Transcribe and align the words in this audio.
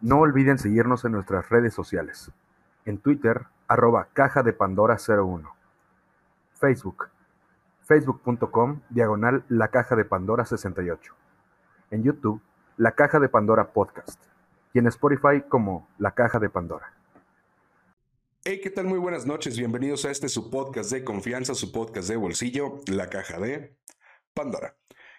No 0.00 0.20
olviden 0.20 0.58
seguirnos 0.58 1.04
en 1.06 1.12
nuestras 1.12 1.48
redes 1.48 1.72
sociales. 1.72 2.30
En 2.84 2.98
Twitter, 2.98 3.46
arroba 3.66 4.08
caja 4.12 4.42
de 4.42 4.52
Pandora 4.52 4.98
01. 4.98 5.56
Facebook, 6.52 7.08
facebook.com, 7.82 8.80
diagonal 8.90 9.44
la 9.48 9.68
caja 9.68 9.96
de 9.96 10.04
Pandora 10.04 10.44
68. 10.44 11.14
En 11.90 12.02
YouTube, 12.02 12.42
la 12.76 12.92
caja 12.92 13.18
de 13.18 13.30
Pandora 13.30 13.72
Podcast. 13.72 14.22
Y 14.74 14.80
en 14.80 14.86
Spotify 14.88 15.42
como 15.48 15.88
la 15.98 16.10
caja 16.10 16.38
de 16.38 16.50
Pandora. 16.50 16.92
Hey, 18.44 18.60
¿qué 18.62 18.70
tal? 18.70 18.84
Muy 18.84 18.98
buenas 18.98 19.24
noches. 19.24 19.56
Bienvenidos 19.56 20.04
a 20.04 20.10
este 20.10 20.28
su 20.28 20.50
podcast 20.50 20.92
de 20.92 21.04
confianza, 21.04 21.54
su 21.54 21.72
podcast 21.72 22.08
de 22.08 22.16
bolsillo, 22.16 22.80
la 22.86 23.08
caja 23.08 23.40
de 23.40 23.74
Pandora. 24.34 24.76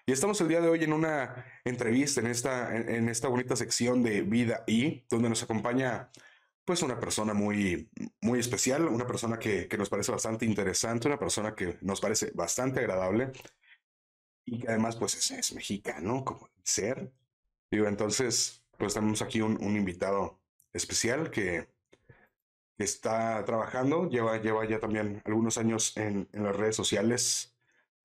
Y 0.10 0.14
estamos 0.14 0.39
el 0.39 0.48
día 0.48 0.62
de 0.62 0.70
hoy 0.70 0.86
en 0.86 0.94
una 0.94 1.46
entrevista 1.66 2.21
en 2.21 2.28
esta, 2.28 2.74
en, 2.74 3.10
esta 3.10 3.28
bonita 3.28 3.57
sección 3.57 4.04
de 4.04 4.21
Vida 4.21 4.64
y, 4.66 5.04
donde 5.10 5.28
nos 5.28 5.44
acompaña 5.44 6.10
pues 6.64 6.82
una 6.82 6.97
persona 6.97 7.33
muy, 7.33 7.92
muy 8.21 8.39
especial, 8.39 8.88
una 8.88 9.06
persona 9.06 9.38
que, 9.38 9.68
que 9.68 9.78
nos 9.78 9.89
parece 9.89 10.14
bastante 10.14 10.46
interesante, 10.46 11.10
una 11.10 11.20
persona 11.20 11.56
que 11.56 11.78
nos 11.82 12.00
parece 12.00 12.32
bastante 12.33 12.80
agradable 12.80 13.33
y 14.46 14.60
que 14.60 14.70
además 14.70 14.96
pues 14.96 15.30
es, 15.30 15.54
mexicano, 15.54 16.24
como 16.24 16.50
ser. 16.64 17.11
Digo, 17.69 17.88
entonces, 17.88 18.64
pues 18.78 18.94
tenemos 18.94 19.21
aquí 19.21 19.42
un, 19.42 19.60
invitado 19.61 20.39
especial 20.71 21.30
que, 21.32 21.68
está 22.78 23.44
trabajando, 23.44 24.08
lleva, 24.08 24.38
lleva 24.38 24.64
ya 24.66 24.80
también 24.80 25.21
algunos 25.25 25.58
años 25.58 25.97
en, 25.97 26.30
en 26.32 26.44
las 26.44 26.55
redes 26.55 26.75
sociales 26.78 27.57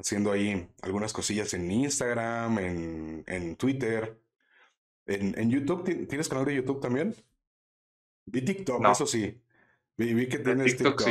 haciendo 0.02 0.32
ahí 0.32 0.68
algunas 0.82 1.12
cosillas 1.12 1.54
en 1.54 1.70
Instagram, 1.70 2.58
en, 2.58 3.24
en 3.26 3.56
Twitter, 3.56 4.20
en, 5.06 5.38
en, 5.38 5.50
YouTube. 5.50 6.06
¿Tienes 6.08 6.28
canal 6.28 6.44
de 6.44 6.56
YouTube 6.56 6.80
también? 6.80 7.14
Vi 8.26 8.42
TikTok, 8.42 8.84
eso 8.88 9.06
sí. 9.06 9.40
Vi, 9.96 10.28
que 10.28 10.38
tienes 10.38 10.76
TikTok. 10.76 11.02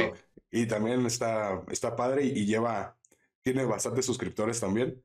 Y 0.52 0.66
también 0.66 1.06
está, 1.06 1.64
está 1.70 1.96
padre 1.96 2.26
y, 2.26 2.46
lleva, 2.46 2.98
tiene 3.42 3.64
bastantes 3.64 4.06
suscriptores 4.06 4.60
también. 4.60 5.02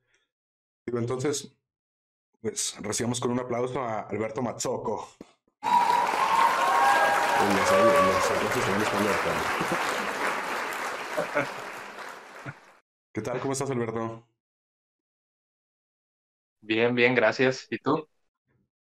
Digo, 0.84 0.98
entonces, 0.98 1.56
pues 2.40 2.76
recibamos 2.80 3.20
con 3.20 3.30
un 3.30 3.38
aplauso 3.40 3.80
a 3.80 4.00
Alberto 4.00 4.42
Mazzoco. 4.42 5.08
¿Qué 13.16 13.22
tal? 13.22 13.40
¿Cómo 13.40 13.54
estás, 13.54 13.70
Alberto? 13.70 14.28
Bien, 16.60 16.94
bien, 16.94 17.14
gracias. 17.14 17.66
¿Y 17.70 17.78
tú? 17.78 18.06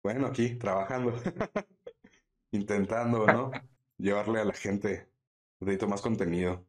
Bueno, 0.04 0.28
aquí 0.28 0.54
trabajando, 0.54 1.16
intentando, 2.52 3.26
¿no? 3.26 3.50
Llevarle 3.98 4.40
a 4.40 4.46
la 4.46 4.54
gente 4.54 5.10
un 5.60 5.66
poquito 5.66 5.88
más 5.88 6.04
contenido. 6.04 6.64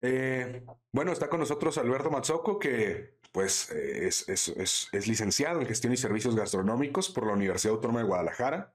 Eh, 0.00 0.64
bueno, 0.92 1.12
está 1.12 1.28
con 1.28 1.40
nosotros 1.40 1.76
Alberto 1.76 2.10
Mazzoco, 2.10 2.58
que 2.58 3.18
pues 3.30 3.68
es, 3.72 4.26
es, 4.26 4.48
es, 4.48 4.88
es, 4.92 5.06
licenciado 5.06 5.60
en 5.60 5.66
Gestión 5.66 5.92
y 5.92 5.98
Servicios 5.98 6.34
Gastronómicos 6.34 7.10
por 7.10 7.26
la 7.26 7.34
Universidad 7.34 7.74
Autónoma 7.74 8.00
de 8.00 8.06
Guadalajara. 8.06 8.74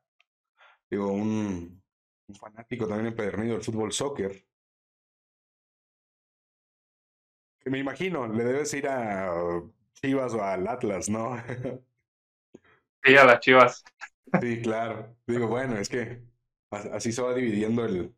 Digo, 0.88 1.12
un, 1.12 1.82
un 2.28 2.36
fanático 2.36 2.88
también 2.88 3.08
empedernido 3.08 3.56
del 3.56 3.64
fútbol 3.64 3.92
soccer. 3.92 4.46
Me 7.66 7.80
imagino, 7.80 8.28
le 8.28 8.44
debes 8.44 8.74
ir 8.74 8.88
a 8.88 9.32
Chivas 9.94 10.34
o 10.34 10.44
al 10.44 10.68
Atlas, 10.68 11.10
¿no? 11.10 11.38
Sí, 13.04 13.16
a 13.18 13.26
las 13.26 13.40
Chivas. 13.40 13.84
Sí, 14.42 14.62
claro. 14.62 15.16
Digo, 15.28 15.48
bueno, 15.48 15.78
es 15.78 15.90
que 15.90 16.24
así 16.72 17.12
se 17.12 17.22
va 17.22 17.34
dividiendo 17.34 17.86
el, 17.86 18.16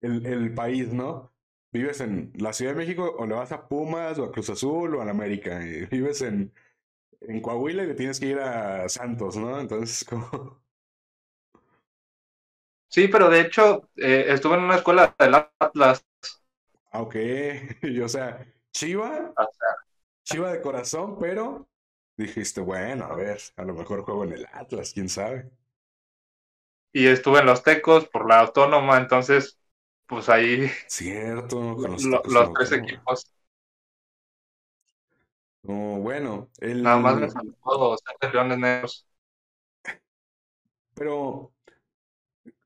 el, 0.00 0.26
el 0.26 0.54
país, 0.54 0.92
¿no? 0.92 1.32
Vives 1.72 2.00
en 2.00 2.32
la 2.36 2.52
Ciudad 2.52 2.72
de 2.72 2.78
México 2.78 3.14
o 3.18 3.26
le 3.26 3.34
vas 3.34 3.52
a 3.52 3.68
Pumas 3.68 4.18
o 4.18 4.24
a 4.24 4.32
Cruz 4.32 4.50
Azul 4.50 4.94
o 4.96 5.02
a 5.02 5.04
la 5.04 5.10
América. 5.12 5.64
Y 5.66 5.86
vives 5.90 6.22
en, 6.22 6.52
en 7.22 7.40
Coahuila 7.42 7.84
y 7.84 7.88
le 7.88 7.94
tienes 7.94 8.20
que 8.20 8.28
ir 8.28 8.38
a 8.40 8.88
Santos, 8.90 9.36
¿no? 9.36 9.60
Entonces, 9.60 10.04
como... 10.10 10.62
Sí, 12.88 13.08
pero 13.08 13.28
de 13.28 13.40
hecho 13.40 13.88
eh, 13.96 14.26
estuve 14.28 14.54
en 14.56 14.62
una 14.64 14.76
escuela 14.76 15.14
del 15.18 15.34
Atlas 15.58 16.06
ok, 17.00 17.14
y, 17.82 18.00
o 18.00 18.08
sea, 18.08 18.44
Chiva, 18.72 19.34
Chiva 20.24 20.52
de 20.52 20.60
corazón, 20.62 21.18
pero 21.18 21.68
dijiste, 22.16 22.60
bueno, 22.60 23.04
a 23.06 23.16
ver, 23.16 23.40
a 23.56 23.64
lo 23.64 23.74
mejor 23.74 24.02
juego 24.04 24.24
en 24.24 24.32
el 24.34 24.46
Atlas, 24.52 24.92
quién 24.94 25.08
sabe. 25.08 25.50
Y 26.92 27.06
estuve 27.08 27.40
en 27.40 27.46
los 27.46 27.62
Tecos 27.62 28.08
por 28.08 28.28
la 28.28 28.40
autónoma, 28.40 28.98
entonces, 28.98 29.58
pues 30.06 30.28
ahí. 30.28 30.70
Cierto, 30.88 31.56
con 31.76 31.92
los, 31.92 32.04
los 32.04 32.52
tres 32.52 32.72
equipos. 32.72 33.30
No, 35.62 35.98
bueno, 36.00 36.50
el... 36.58 36.82
Nada 36.82 36.98
más 36.98 37.16
me 37.16 37.30
faltó 37.30 37.96
ser 38.20 38.34
Leones 38.34 38.58
Negros. 38.58 39.06
Pero, 40.94 41.52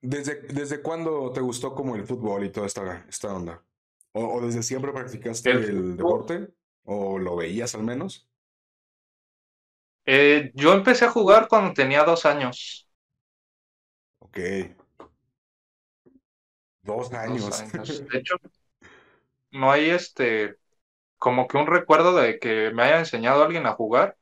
¿desde, 0.02 0.40
¿desde 0.42 0.82
cuándo 0.82 1.30
te 1.32 1.40
gustó 1.40 1.74
como 1.74 1.94
el 1.96 2.04
fútbol 2.04 2.44
y 2.44 2.50
toda 2.50 2.66
esta, 2.66 3.04
esta 3.08 3.32
onda? 3.34 3.62
¿O, 4.12 4.40
desde 4.40 4.62
siempre 4.62 4.92
practicaste 4.92 5.50
el, 5.50 5.96
deporte? 5.96 6.48
¿O 6.84 7.18
lo 7.18 7.36
veías 7.36 7.74
al 7.74 7.82
menos? 7.82 8.28
Eh, 10.06 10.50
yo 10.54 10.72
empecé 10.72 11.04
a 11.04 11.10
jugar 11.10 11.48
cuando 11.48 11.74
tenía 11.74 12.02
dos 12.04 12.24
años. 12.24 12.88
Ok. 14.18 14.38
Dos 16.82 17.12
años. 17.12 17.62
De 18.10 18.18
hecho, 18.18 18.36
no 19.50 19.70
hay 19.70 19.90
este, 19.90 20.56
como 21.18 21.46
que 21.46 21.58
un 21.58 21.66
recuerdo 21.66 22.16
de 22.16 22.38
que 22.38 22.70
me 22.72 22.84
haya 22.84 22.98
enseñado 22.98 23.44
alguien 23.44 23.66
a 23.66 23.74
jugar. 23.74 24.16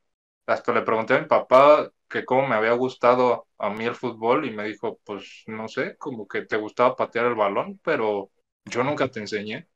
Hasta 0.47 0.73
le 0.73 0.83
pregunté 0.83 1.15
a 1.15 1.21
mi 1.21 1.27
papá 1.27 1.91
que 2.09 2.25
cómo 2.25 2.47
me 2.47 2.55
había 2.55 2.73
gustado 2.73 3.49
a 3.59 3.71
mí 3.71 3.85
el 3.85 3.95
fútbol 3.97 4.45
y 4.47 4.51
me 4.51 4.65
dijo, 4.65 5.01
pues 5.05 5.45
no 5.47 5.69
sé, 5.69 5.97
como 5.99 6.29
que 6.29 6.43
te 6.43 6.57
gustaba 6.57 6.97
patear 6.97 7.27
el 7.27 7.35
balón, 7.35 7.81
pero 7.83 8.31
yo 8.65 8.85
nunca 8.85 9.09
te 9.09 9.21
enseñé. 9.21 9.69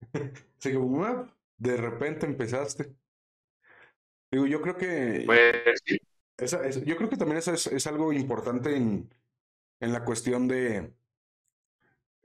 Así 0.58 0.70
que, 0.72 0.78
de 1.58 1.76
repente 1.76 2.26
empezaste. 2.26 2.94
Digo, 4.30 4.46
yo 4.46 4.60
creo 4.60 4.76
que. 4.76 5.22
Pues 5.26 5.80
sí. 5.84 5.98
yo 6.84 6.96
creo 6.96 7.08
que 7.08 7.16
también 7.16 7.38
eso 7.38 7.52
es, 7.52 7.66
es 7.66 7.86
algo 7.86 8.12
importante 8.12 8.76
en, 8.76 9.08
en 9.80 9.92
la 9.92 10.04
cuestión 10.04 10.48
de 10.48 10.92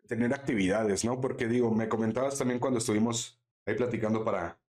tener 0.07 0.33
actividades, 0.33 1.05
¿no? 1.05 1.21
Porque 1.21 1.47
digo, 1.47 1.71
me 1.71 1.87
comentabas 1.87 2.37
también 2.37 2.59
cuando 2.59 2.79
estuvimos 2.79 3.39
ahí 3.65 3.75
platicando 3.75 4.25
para 4.25 4.59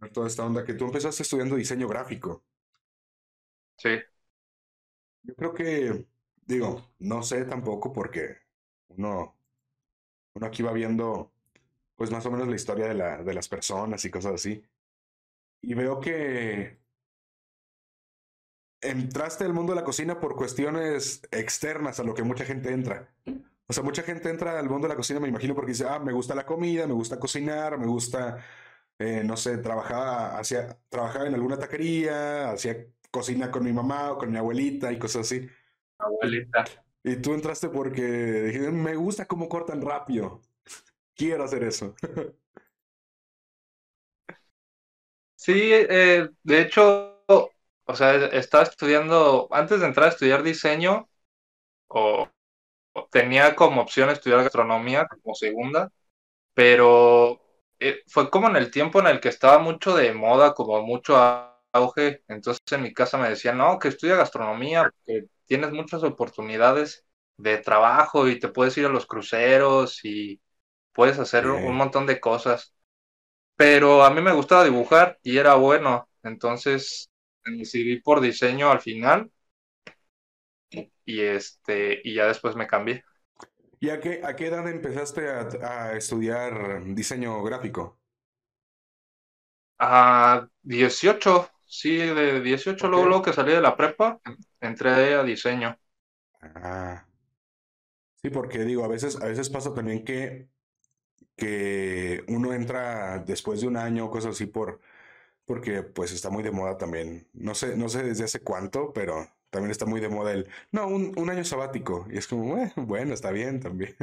ver 0.00 0.10
toda 0.10 0.26
esta 0.26 0.46
onda, 0.46 0.64
que 0.64 0.72
tú 0.72 0.86
empezaste 0.86 1.22
estudiando 1.22 1.56
diseño 1.56 1.86
gráfico. 1.86 2.42
Sí. 3.76 3.90
Yo 5.22 5.34
creo 5.34 5.52
que, 5.52 6.06
digo, 6.46 6.94
no 6.98 7.22
sé 7.22 7.44
tampoco 7.44 7.92
porque 7.92 8.38
uno, 8.88 9.36
uno 10.34 10.46
aquí 10.46 10.62
va 10.62 10.72
viendo 10.72 11.33
pues 11.96 12.10
más 12.10 12.26
o 12.26 12.30
menos 12.30 12.48
la 12.48 12.56
historia 12.56 12.86
de, 12.86 12.94
la, 12.94 13.22
de 13.22 13.34
las 13.34 13.48
personas 13.48 14.04
y 14.04 14.10
cosas 14.10 14.34
así. 14.34 14.64
Y 15.62 15.74
veo 15.74 16.00
que 16.00 16.78
entraste 18.80 19.44
al 19.44 19.54
mundo 19.54 19.72
de 19.72 19.80
la 19.80 19.84
cocina 19.84 20.20
por 20.20 20.36
cuestiones 20.36 21.22
externas 21.30 22.00
a 22.00 22.04
lo 22.04 22.14
que 22.14 22.22
mucha 22.22 22.44
gente 22.44 22.72
entra. 22.72 23.08
O 23.66 23.72
sea, 23.72 23.82
mucha 23.82 24.02
gente 24.02 24.28
entra 24.28 24.58
al 24.58 24.68
mundo 24.68 24.86
de 24.86 24.92
la 24.92 24.96
cocina, 24.96 25.20
me 25.20 25.28
imagino, 25.28 25.54
porque 25.54 25.72
dice, 25.72 25.86
ah, 25.88 25.98
me 25.98 26.12
gusta 26.12 26.34
la 26.34 26.44
comida, 26.44 26.86
me 26.86 26.92
gusta 26.92 27.18
cocinar, 27.18 27.78
me 27.78 27.86
gusta, 27.86 28.44
eh, 28.98 29.22
no 29.24 29.36
sé, 29.38 29.56
trabajaba, 29.58 30.38
hacía, 30.38 30.78
trabajaba 30.90 31.26
en 31.26 31.34
alguna 31.34 31.58
taquería, 31.58 32.50
hacía 32.50 32.86
cocina 33.10 33.50
con 33.50 33.64
mi 33.64 33.72
mamá 33.72 34.12
o 34.12 34.18
con 34.18 34.30
mi 34.30 34.36
abuelita 34.36 34.92
y 34.92 34.98
cosas 34.98 35.22
así. 35.22 35.48
Abuelita. 35.96 36.64
Y 37.02 37.16
tú 37.16 37.32
entraste 37.32 37.70
porque 37.70 38.02
dije, 38.02 38.70
me 38.70 38.96
gusta 38.96 39.26
cómo 39.26 39.48
cortan 39.48 39.80
rápido 39.80 40.42
quiero 41.14 41.44
hacer 41.44 41.64
eso. 41.64 41.94
Sí, 45.36 45.52
eh, 45.72 46.28
de 46.42 46.60
hecho, 46.62 47.22
o 47.26 47.94
sea, 47.96 48.14
estaba 48.26 48.62
estudiando, 48.64 49.48
antes 49.50 49.80
de 49.80 49.86
entrar 49.86 50.06
a 50.06 50.10
estudiar 50.10 50.42
diseño, 50.42 51.08
o, 51.88 52.28
tenía 53.10 53.56
como 53.56 53.82
opción 53.82 54.10
estudiar 54.10 54.42
gastronomía 54.44 55.06
como 55.08 55.34
segunda, 55.34 55.90
pero 56.54 57.40
eh, 57.80 58.02
fue 58.08 58.30
como 58.30 58.48
en 58.48 58.56
el 58.56 58.70
tiempo 58.70 59.00
en 59.00 59.08
el 59.08 59.20
que 59.20 59.28
estaba 59.30 59.58
mucho 59.60 59.96
de 59.96 60.14
moda, 60.14 60.54
como 60.54 60.82
mucho 60.82 61.16
auge, 61.72 62.22
entonces 62.28 62.62
en 62.72 62.82
mi 62.82 62.94
casa 62.94 63.18
me 63.18 63.30
decían, 63.30 63.58
no, 63.58 63.78
que 63.78 63.88
estudia 63.88 64.16
gastronomía, 64.16 64.90
tienes 65.46 65.72
muchas 65.72 66.02
oportunidades 66.04 67.06
de 67.36 67.58
trabajo 67.58 68.28
y 68.28 68.38
te 68.40 68.48
puedes 68.48 68.76
ir 68.78 68.86
a 68.86 68.90
los 68.90 69.06
cruceros 69.06 70.04
y 70.04 70.40
puedes 70.94 71.18
hacer 71.18 71.48
un 71.48 71.76
montón 71.76 72.06
de 72.06 72.20
cosas. 72.20 72.74
Pero 73.56 74.04
a 74.04 74.10
mí 74.10 74.20
me 74.22 74.32
gustaba 74.34 74.64
dibujar 74.64 75.18
y 75.22 75.38
era 75.38 75.54
bueno, 75.56 76.08
entonces 76.24 77.10
me 77.44 77.58
decidí 77.58 78.00
por 78.00 78.20
diseño 78.20 78.70
al 78.70 78.80
final 78.80 79.30
y 81.04 81.20
este, 81.20 82.00
y 82.04 82.14
ya 82.14 82.26
después 82.26 82.56
me 82.56 82.66
cambié. 82.66 83.04
¿Y 83.80 83.90
a 83.90 84.00
qué, 84.00 84.20
a 84.24 84.34
qué 84.34 84.46
edad 84.48 84.66
empezaste 84.68 85.28
a, 85.30 85.48
a 85.62 85.96
estudiar 85.96 86.82
diseño 86.94 87.42
gráfico? 87.42 88.00
A 89.78 90.48
18, 90.62 91.48
sí, 91.66 91.96
de 91.98 92.40
18, 92.40 92.88
luego, 92.88 93.06
luego 93.06 93.22
que 93.22 93.32
salí 93.32 93.52
de 93.52 93.60
la 93.60 93.76
prepa, 93.76 94.20
entré 94.60 95.14
a 95.14 95.22
diseño. 95.22 95.76
Ah. 96.42 97.04
Sí, 98.22 98.30
porque 98.30 98.64
digo, 98.64 98.84
a 98.84 98.88
veces, 98.88 99.20
a 99.20 99.26
veces 99.26 99.50
pasa 99.50 99.74
también 99.74 100.04
que, 100.04 100.48
que 101.36 102.24
uno 102.28 102.52
entra 102.54 103.18
después 103.20 103.60
de 103.60 103.68
un 103.68 103.76
año, 103.76 104.10
cosas 104.10 104.32
así, 104.36 104.46
por, 104.46 104.80
porque 105.46 105.82
pues 105.82 106.12
está 106.12 106.30
muy 106.30 106.42
de 106.42 106.52
moda 106.52 106.78
también. 106.78 107.28
No 107.34 107.54
sé, 107.54 107.76
no 107.76 107.88
sé 107.88 108.02
desde 108.04 108.24
hace 108.24 108.40
cuánto, 108.42 108.92
pero 108.94 109.28
también 109.50 109.70
está 109.72 109.86
muy 109.86 110.00
de 110.00 110.08
moda 110.10 110.32
el, 110.32 110.48
no, 110.72 110.86
un, 110.88 111.12
un 111.18 111.30
año 111.30 111.44
sabático. 111.44 112.06
Y 112.10 112.18
es 112.18 112.28
como, 112.28 112.58
"Eh, 112.58 112.72
bueno, 112.76 113.14
está 113.14 113.30
bien 113.32 113.60
también. 113.60 113.96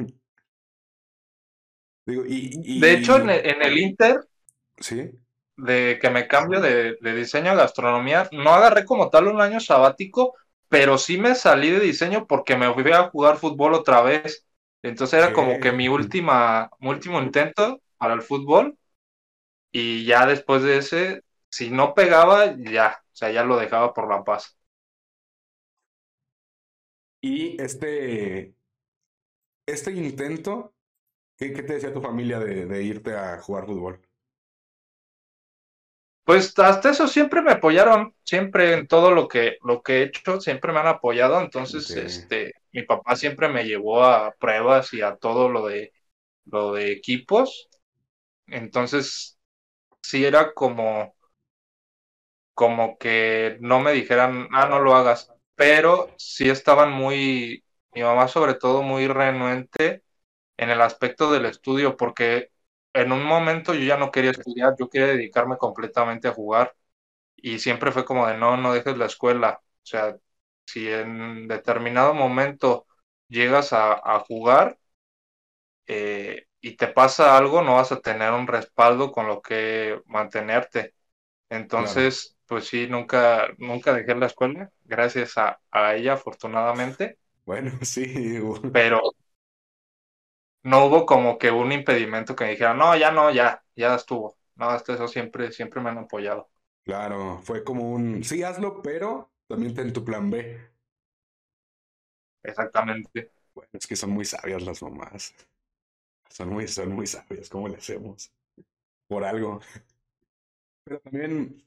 Digo, 2.06 2.24
y, 2.28 2.60
De 2.74 2.92
hecho, 2.92 3.16
en 3.16 3.30
el, 3.30 3.46
en 3.46 3.62
el 3.62 3.78
Inter, 3.78 4.28
sí, 4.80 5.12
de 5.58 6.00
que 6.02 6.10
me 6.10 6.28
cambio 6.28 6.62
de, 6.62 6.98
de 7.02 7.16
diseño 7.16 7.52
a 7.52 7.56
gastronomía, 7.56 8.28
no 8.32 8.52
agarré 8.54 8.86
como 8.86 9.10
tal 9.10 9.28
un 9.28 9.42
año 9.42 9.60
sabático, 9.60 10.36
pero 10.70 10.98
sí 10.98 11.18
me 11.18 11.36
salí 11.36 11.70
de 11.72 11.80
diseño 11.80 12.26
porque 12.28 12.56
me 12.56 12.74
fui 12.74 12.90
a 12.92 13.10
jugar 13.10 13.38
fútbol 13.38 13.74
otra 13.74 14.02
vez. 14.02 14.46
Entonces 14.84 15.20
era 15.20 15.34
como 15.34 15.60
que 15.60 15.72
mi 15.72 15.88
última, 15.88 16.70
mi 16.80 16.90
último 16.90 17.22
intento 17.22 17.82
para 17.98 18.14
el 18.14 18.22
fútbol 18.22 18.78
y 19.72 20.06
ya 20.06 20.26
después 20.28 20.64
de 20.64 20.78
ese, 20.80 21.24
si 21.50 21.70
no 21.72 21.94
pegaba, 21.96 22.56
ya, 22.58 23.00
o 23.06 23.16
sea, 23.16 23.32
ya 23.32 23.44
lo 23.44 23.58
dejaba 23.58 23.94
por 23.94 24.10
la 24.10 24.24
paz. 24.24 24.58
Y 27.22 27.60
este, 27.62 28.54
este 29.66 29.92
intento, 29.92 30.76
¿qué, 31.38 31.54
qué 31.54 31.64
te 31.64 31.74
decía 31.76 31.94
tu 31.94 32.02
familia 32.02 32.40
de, 32.40 32.66
de 32.68 32.84
irte 32.84 33.16
a 33.18 33.40
jugar 33.42 33.66
fútbol? 33.68 34.02
Pues 36.24 36.58
hasta 36.60 36.92
eso 36.92 37.08
siempre 37.08 37.42
me 37.42 37.52
apoyaron, 37.52 38.16
siempre 38.24 38.74
en 38.74 38.88
todo 38.88 39.12
lo 39.12 39.28
que, 39.28 39.58
lo 39.64 39.82
que 39.82 40.00
he 40.00 40.04
hecho, 40.04 40.40
siempre 40.40 40.72
me 40.72 40.80
han 40.80 40.88
apoyado. 40.88 41.42
Entonces, 41.42 41.96
este, 41.96 42.54
mi 42.74 42.84
papá 42.84 43.16
siempre 43.16 43.50
me 43.50 43.66
llevó 43.66 44.04
a 44.04 44.34
pruebas 44.40 44.94
y 44.94 45.02
a 45.02 45.16
todo 45.18 45.50
lo 45.50 45.68
de, 45.68 45.94
lo 46.46 46.74
de 46.74 46.92
equipos. 46.94 47.70
Entonces, 48.48 49.40
sí 50.04 50.26
era 50.26 50.54
como, 50.54 51.16
como 52.54 52.98
que 52.98 53.58
no 53.62 53.80
me 53.80 53.92
dijeran, 53.94 54.48
ah, 54.54 54.68
no 54.68 54.80
lo 54.80 54.96
hagas. 54.96 55.32
Pero 55.56 56.14
sí 56.18 56.50
estaban 56.50 56.92
muy, 56.92 57.64
mi 57.94 58.02
mamá 58.04 58.28
sobre 58.28 58.56
todo 58.56 58.82
muy 58.84 59.08
renuente 59.08 60.04
en 60.58 60.70
el 60.70 60.82
aspecto 60.82 61.32
del 61.32 61.46
estudio, 61.46 61.98
porque 61.98 62.52
en 62.94 63.12
un 63.12 63.24
momento 63.26 63.74
yo 63.74 63.82
ya 63.86 63.98
no 63.98 64.12
quería 64.12 64.32
estudiar, 64.32 64.76
yo 64.80 64.90
quería 64.90 65.08
dedicarme 65.10 65.58
completamente 65.58 66.28
a 66.28 66.34
jugar. 66.34 66.76
Y 67.38 67.60
siempre 67.60 67.92
fue 67.92 68.06
como 68.06 68.28
de 68.28 68.38
no, 68.38 68.58
no 68.58 68.74
dejes 68.74 68.98
la 68.98 69.08
escuela. 69.08 69.62
O 69.64 69.86
sea, 69.86 70.18
si 70.66 70.90
en 70.90 71.48
determinado 71.48 72.14
momento 72.14 72.88
llegas 73.30 73.74
a, 73.74 73.94
a 73.94 74.20
jugar 74.22 74.78
eh, 75.88 76.46
y 76.62 76.76
te 76.78 76.88
pasa 76.88 77.38
algo, 77.38 77.62
no 77.62 77.76
vas 77.76 77.92
a 77.92 78.00
tener 78.02 78.32
un 78.34 78.48
respaldo 78.48 79.12
con 79.12 79.28
lo 79.28 79.42
que 79.42 80.02
mantenerte. 80.06 80.94
claro. 81.76 82.08
Entonces, 82.08 82.38
pues 82.48 82.68
sí, 82.68 82.88
nunca, 82.90 83.50
nunca 83.60 83.94
dejé 83.94 84.16
la 84.16 84.28
escuela, 84.28 84.72
gracias 84.86 85.38
a, 85.38 85.62
a 85.72 85.96
ella, 85.96 86.14
afortunadamente, 86.16 87.20
Bueno, 87.46 87.72
sí, 87.86 88.40
pero 88.72 89.02
no 90.64 90.86
hubo 90.86 91.06
como 91.06 91.38
que 91.38 91.52
un 91.52 91.72
impedimento 91.72 92.36
que 92.36 92.46
me 92.46 92.52
dijera, 92.52 92.74
no, 92.74 92.96
ya 92.98 93.12
no, 93.12 93.32
ya, 93.32 93.64
ya 93.76 93.96
estuvo. 93.96 94.38
No, 94.56 94.70
hasta 94.70 94.94
eso 94.94 95.08
siempre, 95.08 95.52
siempre 95.52 95.82
me 95.82 95.90
han 95.90 96.00
apoyado. 96.00 96.50
claro, 96.84 97.40
fue 97.44 97.64
como 97.64 97.92
un, 97.92 98.24
sí, 98.24 98.44
hazlo, 98.44 98.82
pero 98.82 99.31
también 99.52 99.74
ten 99.76 99.94
tu 99.94 100.04
plan 100.06 100.30
B. 100.30 100.60
Exactamente. 102.44 103.32
Bueno, 103.54 103.70
es 103.74 103.88
que 103.88 103.96
son 103.96 104.12
muy 104.12 104.26
sabias 104.26 104.64
las 104.64 104.82
mamás. 104.82 105.34
Son 106.30 106.50
muy, 106.50 106.68
son 106.68 106.92
muy 106.94 107.08
sabias, 107.08 107.50
¿cómo 107.50 107.68
le 107.68 107.78
hacemos? 107.78 108.32
Por 109.08 109.24
algo. 109.26 109.62
Pero 110.84 111.00
también, 111.00 111.64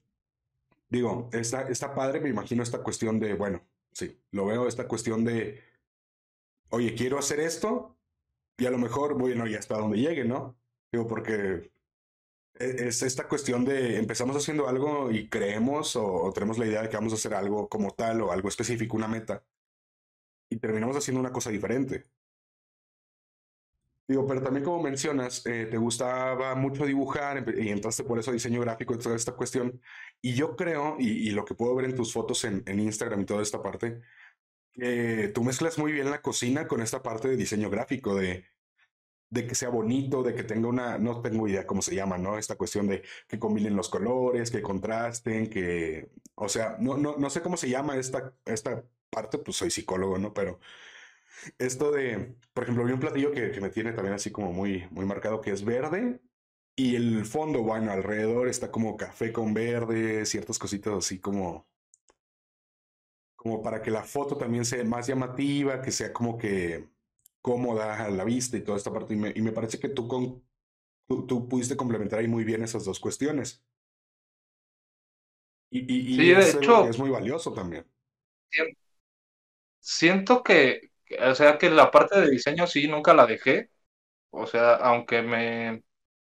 digo, 0.88 1.28
está, 1.32 1.68
está 1.68 1.94
padre, 1.94 2.20
me 2.20 2.30
imagino 2.30 2.62
esta 2.62 2.82
cuestión 2.82 3.20
de, 3.20 3.34
bueno, 3.34 3.62
sí, 3.92 4.20
lo 4.32 4.46
veo, 4.46 4.68
esta 4.68 4.88
cuestión 4.88 5.24
de, 5.24 5.62
oye, 6.70 6.94
quiero 6.94 7.18
hacer 7.18 7.40
esto 7.40 7.96
y 8.58 8.66
a 8.66 8.70
lo 8.70 8.78
mejor, 8.78 9.18
bueno, 9.18 9.46
ya 9.46 9.60
hasta 9.60 9.78
donde 9.78 9.98
llegue, 9.98 10.24
¿no? 10.24 10.56
Digo, 10.92 11.06
porque 11.06 11.72
es 12.54 13.02
esta 13.02 13.28
cuestión 13.28 13.64
de 13.64 13.98
empezamos 13.98 14.36
haciendo 14.36 14.68
algo 14.68 15.10
y 15.10 15.28
creemos 15.28 15.96
o, 15.96 16.06
o 16.06 16.32
tenemos 16.32 16.58
la 16.58 16.66
idea 16.66 16.82
de 16.82 16.88
que 16.88 16.96
vamos 16.96 17.12
a 17.12 17.16
hacer 17.16 17.34
algo 17.34 17.68
como 17.68 17.90
tal 17.92 18.20
o 18.22 18.32
algo 18.32 18.48
específico, 18.48 18.96
una 18.96 19.08
meta, 19.08 19.44
y 20.50 20.58
terminamos 20.58 20.96
haciendo 20.96 21.20
una 21.20 21.32
cosa 21.32 21.50
diferente. 21.50 22.06
Digo, 24.06 24.26
pero 24.26 24.42
también 24.42 24.64
como 24.64 24.82
mencionas, 24.82 25.44
eh, 25.46 25.66
te 25.70 25.78
gustaba 25.78 26.54
mucho 26.54 26.84
dibujar 26.84 27.44
y 27.58 27.70
entraste 27.70 28.04
por 28.04 28.18
eso 28.18 28.32
diseño 28.32 28.60
gráfico 28.60 28.94
y 28.94 28.98
toda 28.98 29.16
esta 29.16 29.32
cuestión. 29.32 29.80
Y 30.20 30.34
yo 30.34 30.56
creo, 30.56 30.96
y, 30.98 31.30
lo 31.30 31.44
que 31.46 31.54
puedo 31.54 31.74
ver 31.74 31.86
en 31.86 31.96
tus 31.96 32.12
fotos 32.12 32.44
en, 32.44 32.62
en 32.66 32.80
Instagram 32.80 33.22
y 33.22 33.24
toda 33.24 33.42
esta 33.42 33.62
parte, 33.62 34.02
que 34.74 35.30
tú 35.34 35.42
mezclas 35.42 35.78
muy 35.78 35.92
bien 35.92 36.10
la 36.10 36.20
cocina 36.20 36.68
con 36.68 36.82
esta 36.82 37.02
parte 37.02 37.28
de 37.28 37.36
diseño 37.36 37.70
gráfico, 37.70 38.14
de, 38.14 38.44
de 39.34 39.46
que 39.48 39.54
sea 39.56 39.68
bonito, 39.68 40.22
de 40.22 40.34
que 40.34 40.44
tenga 40.44 40.68
una, 40.68 40.96
no 40.98 41.20
tengo 41.20 41.48
idea 41.48 41.66
cómo 41.66 41.82
se 41.82 41.94
llama, 41.94 42.18
¿no? 42.18 42.38
Esta 42.38 42.56
cuestión 42.56 42.86
de 42.86 43.02
que 43.28 43.38
combinen 43.38 43.74
los 43.76 43.88
colores, 43.88 44.50
que 44.50 44.62
contrasten, 44.62 45.50
que, 45.50 46.10
o 46.36 46.48
sea, 46.48 46.76
no, 46.80 46.96
no, 46.96 47.16
no 47.18 47.30
sé 47.30 47.42
cómo 47.42 47.56
se 47.56 47.68
llama 47.68 47.96
esta, 47.96 48.32
esta 48.44 48.84
parte, 49.10 49.38
pues 49.38 49.56
soy 49.56 49.70
psicólogo, 49.70 50.18
¿no? 50.18 50.32
Pero 50.32 50.60
esto 51.58 51.90
de, 51.92 52.36
por 52.52 52.64
ejemplo, 52.64 52.84
vi 52.84 52.92
un 52.92 53.00
platillo 53.00 53.32
que, 53.32 53.50
que 53.50 53.60
me 53.60 53.70
tiene 53.70 53.92
también 53.92 54.14
así 54.14 54.30
como 54.30 54.52
muy, 54.52 54.86
muy 54.90 55.04
marcado, 55.06 55.40
que 55.40 55.50
es 55.52 55.64
verde 55.64 56.20
y 56.76 56.96
el 56.96 57.24
fondo, 57.26 57.62
bueno, 57.62 57.92
alrededor 57.92 58.48
está 58.48 58.70
como 58.70 58.96
café 58.96 59.32
con 59.32 59.54
verde, 59.54 60.26
ciertas 60.26 60.58
cositas 60.58 60.94
así 60.94 61.20
como, 61.20 61.68
como 63.36 63.62
para 63.62 63.82
que 63.82 63.90
la 63.90 64.04
foto 64.04 64.36
también 64.36 64.64
sea 64.64 64.84
más 64.84 65.06
llamativa, 65.06 65.82
que 65.82 65.90
sea 65.92 66.12
como 66.12 66.38
que 66.38 66.93
cómoda 67.48 68.04
a 68.06 68.10
la 68.10 68.24
vista 68.24 68.56
y 68.58 68.62
toda 68.64 68.78
esta 68.78 68.92
parte. 68.94 69.14
Y 69.14 69.18
me, 69.18 69.32
y 69.36 69.42
me 69.42 69.52
parece 69.52 69.78
que 69.80 69.90
tú, 69.90 70.08
con, 70.08 70.44
tú, 71.08 71.26
tú 71.26 71.48
pudiste 71.48 71.76
complementar 71.76 72.20
ahí 72.20 72.28
muy 72.28 72.44
bien 72.44 72.62
esas 72.64 72.84
dos 72.86 73.00
cuestiones. 73.00 73.64
Y, 75.70 75.80
y, 75.80 75.94
Sí, 76.16 76.32
de 76.34 76.50
hecho, 76.50 76.88
es 76.88 76.98
muy 76.98 77.10
valioso 77.10 77.52
también. 77.52 77.84
siento 79.80 80.42
que, 80.42 80.90
que- 81.04 81.16
o 81.22 81.34
sea, 81.34 81.58
que 81.58 81.70
la 81.70 81.90
parte 81.90 82.20
de 82.20 82.30
diseño 82.30 82.66
sí, 82.66 82.88
nunca 82.88 83.14
la 83.14 83.26
dejé. 83.26 83.70
O 84.30 84.46
sea, 84.46 84.74
aunque 84.76 85.22
me, 85.22 85.82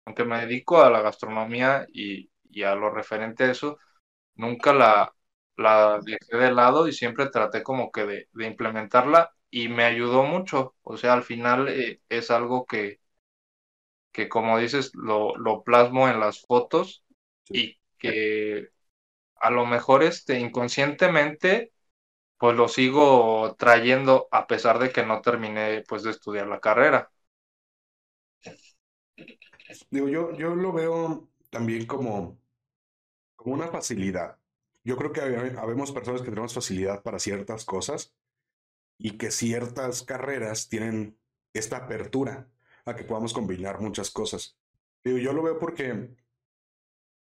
aunque 0.06 0.25
me 0.25 0.40
dedico 0.46 0.82
a 0.82 0.90
la 0.90 1.02
gastronomía 1.02 1.87
y, 1.92 2.30
y 2.50 2.62
a 2.64 2.75
lo 2.75 2.90
referente 2.90 3.44
a 3.44 3.52
eso, 3.52 3.78
nunca 4.37 4.75
la, 4.75 5.14
la 5.56 6.00
dejé 6.04 6.37
de 6.38 6.52
lado 6.52 6.88
y 6.88 6.92
siempre 6.94 7.28
traté 7.30 7.62
como 7.62 7.92
que 7.92 8.06
de, 8.06 8.28
de 8.32 8.46
implementarla 8.46 9.32
y 9.50 9.69
me 9.69 9.85
ayudó 9.85 10.25
mucho. 10.25 10.75
O 10.83 10.97
sea, 10.97 11.14
al 11.14 11.23
final 11.25 11.69
eh, 11.69 12.02
es 12.09 12.31
algo 12.31 12.67
que, 12.67 13.00
que, 14.12 14.28
como 14.28 14.59
dices, 14.59 14.90
lo, 14.95 15.37
lo 15.37 15.62
plasmo 15.64 16.09
en 16.09 16.21
las 16.21 16.40
fotos 16.43 17.05
Sí. 17.45 17.59
y 17.59 17.78
que 17.99 18.69
a 19.37 19.50
lo 19.50 19.67
mejor 19.67 20.02
este, 20.05 20.40
inconscientemente 20.40 21.73
pues 22.38 22.57
lo 22.57 22.69
sigo 22.69 23.57
trayendo 23.59 24.28
a 24.33 24.47
pesar 24.49 24.78
de 24.81 24.93
que 24.93 25.05
no 25.07 25.23
terminé 25.23 25.85
pues 25.88 26.02
de 26.05 26.11
estudiar 26.12 26.49
la 26.49 26.61
carrera. 26.61 27.11
Digo, 29.90 30.09
yo, 30.09 30.33
yo 30.37 30.55
lo 30.55 30.73
veo 30.73 31.28
también 31.50 31.87
como, 31.87 32.38
como 33.37 33.55
una 33.57 33.69
facilidad. 33.69 34.38
Yo 34.85 34.97
creo 34.97 35.12
que 35.12 35.21
habe- 35.23 35.59
habemos 35.59 35.93
personas 35.93 36.23
que 36.23 36.31
tenemos 36.31 36.55
facilidad 36.55 37.02
para 37.02 37.19
ciertas 37.19 37.64
cosas 37.64 38.14
y 38.99 39.12
que 39.12 39.31
ciertas 39.31 40.02
carreras 40.02 40.69
tienen 40.69 41.17
esta 41.55 41.78
apertura 41.78 42.49
a 42.85 42.97
que 42.97 43.05
podamos 43.05 43.33
combinar 43.33 43.81
muchas 43.81 44.11
cosas. 44.11 44.59
Digo, 45.05 45.19
yo 45.19 45.33
lo 45.33 45.43
veo 45.43 45.59
porque, 45.59 46.11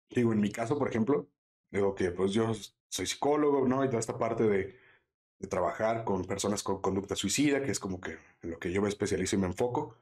digo, 0.10 0.34
en 0.34 0.42
mi 0.42 0.52
caso, 0.52 0.78
por 0.78 0.90
ejemplo, 0.90 1.30
digo 1.72 1.96
que 1.96 2.12
pues 2.12 2.34
yo 2.34 2.52
soy 2.90 3.06
psicólogo, 3.06 3.68
¿no? 3.68 3.84
Y 3.84 3.88
toda 3.88 4.00
esta 4.00 4.18
parte 4.18 4.44
de, 4.44 4.80
de 5.40 5.48
trabajar 5.48 6.04
con 6.04 6.26
personas 6.26 6.64
con 6.64 6.82
conducta 6.82 7.16
suicida, 7.16 7.62
que 7.62 7.72
es 7.72 7.80
como 7.80 8.02
que 8.02 8.18
en 8.42 8.52
lo 8.52 8.60
que 8.60 8.72
yo 8.72 8.82
me 8.82 8.90
especializo 8.90 9.36
y 9.36 9.40
me 9.40 9.48
enfoco. 9.48 9.96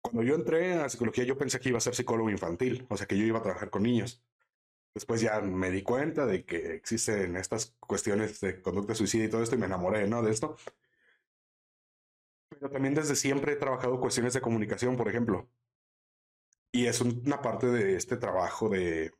Cuando 0.00 0.22
yo 0.22 0.34
entré 0.34 0.74
a 0.74 0.88
psicología, 0.88 1.24
yo 1.24 1.38
pensé 1.38 1.60
que 1.60 1.68
iba 1.68 1.78
a 1.78 1.80
ser 1.80 1.94
psicólogo 1.94 2.30
infantil, 2.30 2.86
o 2.88 2.96
sea, 2.96 3.06
que 3.06 3.16
yo 3.16 3.24
iba 3.24 3.38
a 3.38 3.42
trabajar 3.42 3.70
con 3.70 3.82
niños. 3.84 4.22
Después 4.94 5.20
ya 5.20 5.40
me 5.40 5.70
di 5.70 5.82
cuenta 5.82 6.26
de 6.26 6.44
que 6.44 6.74
existen 6.74 7.36
estas 7.36 7.74
cuestiones 7.80 8.40
de 8.40 8.60
conducta 8.60 8.94
suicida 8.94 9.24
y 9.24 9.28
todo 9.28 9.42
esto 9.42 9.54
y 9.56 9.58
me 9.58 9.66
enamoré, 9.66 10.06
¿no? 10.06 10.22
De 10.22 10.30
esto. 10.30 10.56
Pero 12.58 12.70
también 12.70 12.94
desde 12.94 13.16
siempre 13.16 13.52
he 13.52 13.56
trabajado 13.56 14.00
cuestiones 14.00 14.32
de 14.34 14.40
comunicación, 14.40 14.96
por 14.96 15.08
ejemplo. 15.08 15.48
Y 16.72 16.86
es 16.86 17.00
una 17.00 17.40
parte 17.42 17.66
de 17.66 17.96
este 17.96 18.16
trabajo 18.16 18.68
de, 18.68 19.12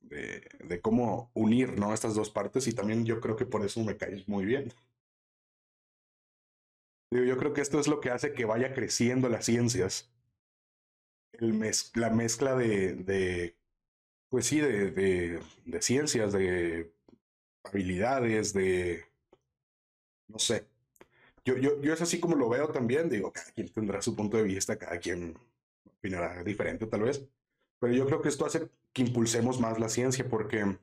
de, 0.00 0.48
de 0.64 0.80
cómo 0.80 1.30
unir, 1.34 1.78
¿no? 1.78 1.94
Estas 1.94 2.14
dos 2.14 2.30
partes 2.30 2.66
y 2.68 2.74
también 2.74 3.04
yo 3.04 3.20
creo 3.20 3.36
que 3.36 3.46
por 3.46 3.64
eso 3.64 3.82
me 3.84 3.96
caes 3.96 4.28
muy 4.28 4.44
bien. 4.44 4.72
Yo 7.12 7.36
creo 7.38 7.52
que 7.52 7.60
esto 7.60 7.78
es 7.78 7.86
lo 7.86 8.00
que 8.00 8.10
hace 8.10 8.32
que 8.34 8.44
vaya 8.44 8.74
creciendo 8.74 9.28
las 9.28 9.44
ciencias. 9.44 10.10
La 11.94 12.10
mezcla 12.10 12.54
de, 12.54 12.94
de 12.94 13.56
pues 14.30 14.46
sí, 14.46 14.60
de, 14.60 14.90
de, 14.92 15.40
de, 15.66 15.82
ciencias, 15.82 16.32
de 16.32 16.94
habilidades, 17.64 18.52
de, 18.54 19.04
no 20.28 20.38
sé. 20.38 20.71
Yo, 21.44 21.56
yo, 21.56 21.80
yo 21.80 21.92
es 21.92 22.00
así 22.02 22.20
como 22.20 22.36
lo 22.36 22.48
veo 22.48 22.68
también, 22.70 23.08
digo, 23.08 23.32
cada 23.32 23.50
quien 23.52 23.68
tendrá 23.72 24.00
su 24.02 24.14
punto 24.14 24.36
de 24.36 24.44
vista, 24.44 24.78
cada 24.78 24.98
quien 25.00 25.36
opinará 25.98 26.42
diferente 26.44 26.86
tal 26.86 27.02
vez, 27.02 27.26
pero 27.80 27.92
yo 27.94 28.06
creo 28.06 28.22
que 28.22 28.28
esto 28.28 28.46
hace 28.46 28.68
que 28.92 29.02
impulsemos 29.02 29.58
más 29.60 29.78
la 29.80 29.88
ciencia 29.88 30.28
porque 30.28 30.78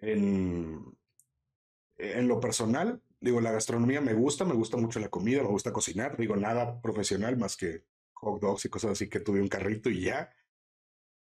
en, 0.00 0.94
en 1.96 2.28
lo 2.28 2.40
personal, 2.40 3.02
digo, 3.20 3.40
la 3.40 3.52
gastronomía 3.52 4.00
me 4.00 4.14
gusta, 4.14 4.44
me 4.44 4.54
gusta 4.54 4.76
mucho 4.76 5.00
la 5.00 5.08
comida, 5.08 5.42
me 5.42 5.48
gusta 5.48 5.72
cocinar, 5.72 6.16
digo, 6.16 6.36
nada 6.36 6.80
profesional 6.80 7.36
más 7.36 7.56
que 7.56 7.84
hot 8.14 8.40
dogs 8.40 8.64
y 8.64 8.68
cosas 8.68 8.92
así 8.92 9.08
que 9.08 9.20
tuve 9.20 9.40
un 9.40 9.48
carrito 9.48 9.90
y 9.90 10.02
ya. 10.02 10.30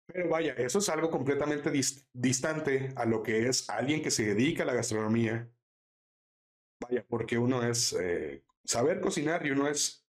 Pero 0.06 0.28
vaya, 0.28 0.52
eso 0.54 0.78
es 0.78 0.88
algo 0.88 1.10
completamente 1.10 1.70
dist 1.70 2.06
distante 2.12 2.92
a 2.96 3.04
lo 3.06 3.22
que 3.22 3.48
es 3.48 3.68
alguien 3.70 4.02
que 4.02 4.10
se 4.10 4.24
dedica 4.24 4.62
a 4.62 4.66
la 4.66 4.74
gastronomía. 4.74 5.50
Vaya, 6.80 7.04
porque 7.08 7.38
uno 7.38 7.62
es 7.62 7.92
eh, 7.94 8.44
saber 8.64 9.00
cocinar 9.00 9.46
y 9.46 9.50
uno 9.50 9.68
es 9.68 10.04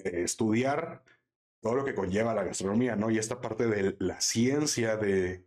eh, 0.00 0.22
estudiar 0.24 1.04
todo 1.60 1.76
lo 1.76 1.84
que 1.84 1.94
conlleva 1.94 2.34
la 2.34 2.44
gastronomía, 2.44 2.96
¿no? 2.96 3.10
Y 3.10 3.18
esta 3.18 3.40
parte 3.40 3.66
de 3.68 3.96
la 4.00 4.20
ciencia 4.20 4.96
de, 4.96 5.46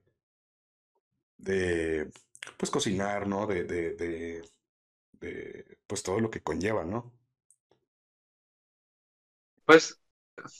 de 1.37 2.11
pues 2.57 2.71
cocinar, 2.71 3.27
¿no? 3.27 3.47
De, 3.47 3.63
de, 3.63 3.93
de 3.95 4.51
de 5.13 5.79
pues 5.87 6.03
todo 6.03 6.19
lo 6.21 6.31
que 6.31 6.43
conlleva, 6.43 6.85
¿no? 6.85 7.13
Pues 9.65 10.01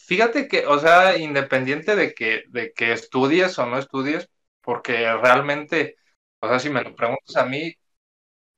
fíjate 0.08 0.48
que, 0.48 0.66
o 0.68 0.80
sea, 0.80 1.18
independiente 1.18 1.96
de 1.96 2.14
que, 2.14 2.44
de 2.50 2.74
que 2.74 2.94
estudies 2.94 3.58
o 3.60 3.66
no 3.66 3.78
estudies, 3.78 4.30
porque 4.62 4.94
realmente, 5.18 5.98
o 6.40 6.48
sea, 6.48 6.60
si 6.60 6.70
me 6.70 6.84
lo 6.84 6.96
preguntas 6.96 7.36
a 7.38 7.46
mí, 7.46 7.74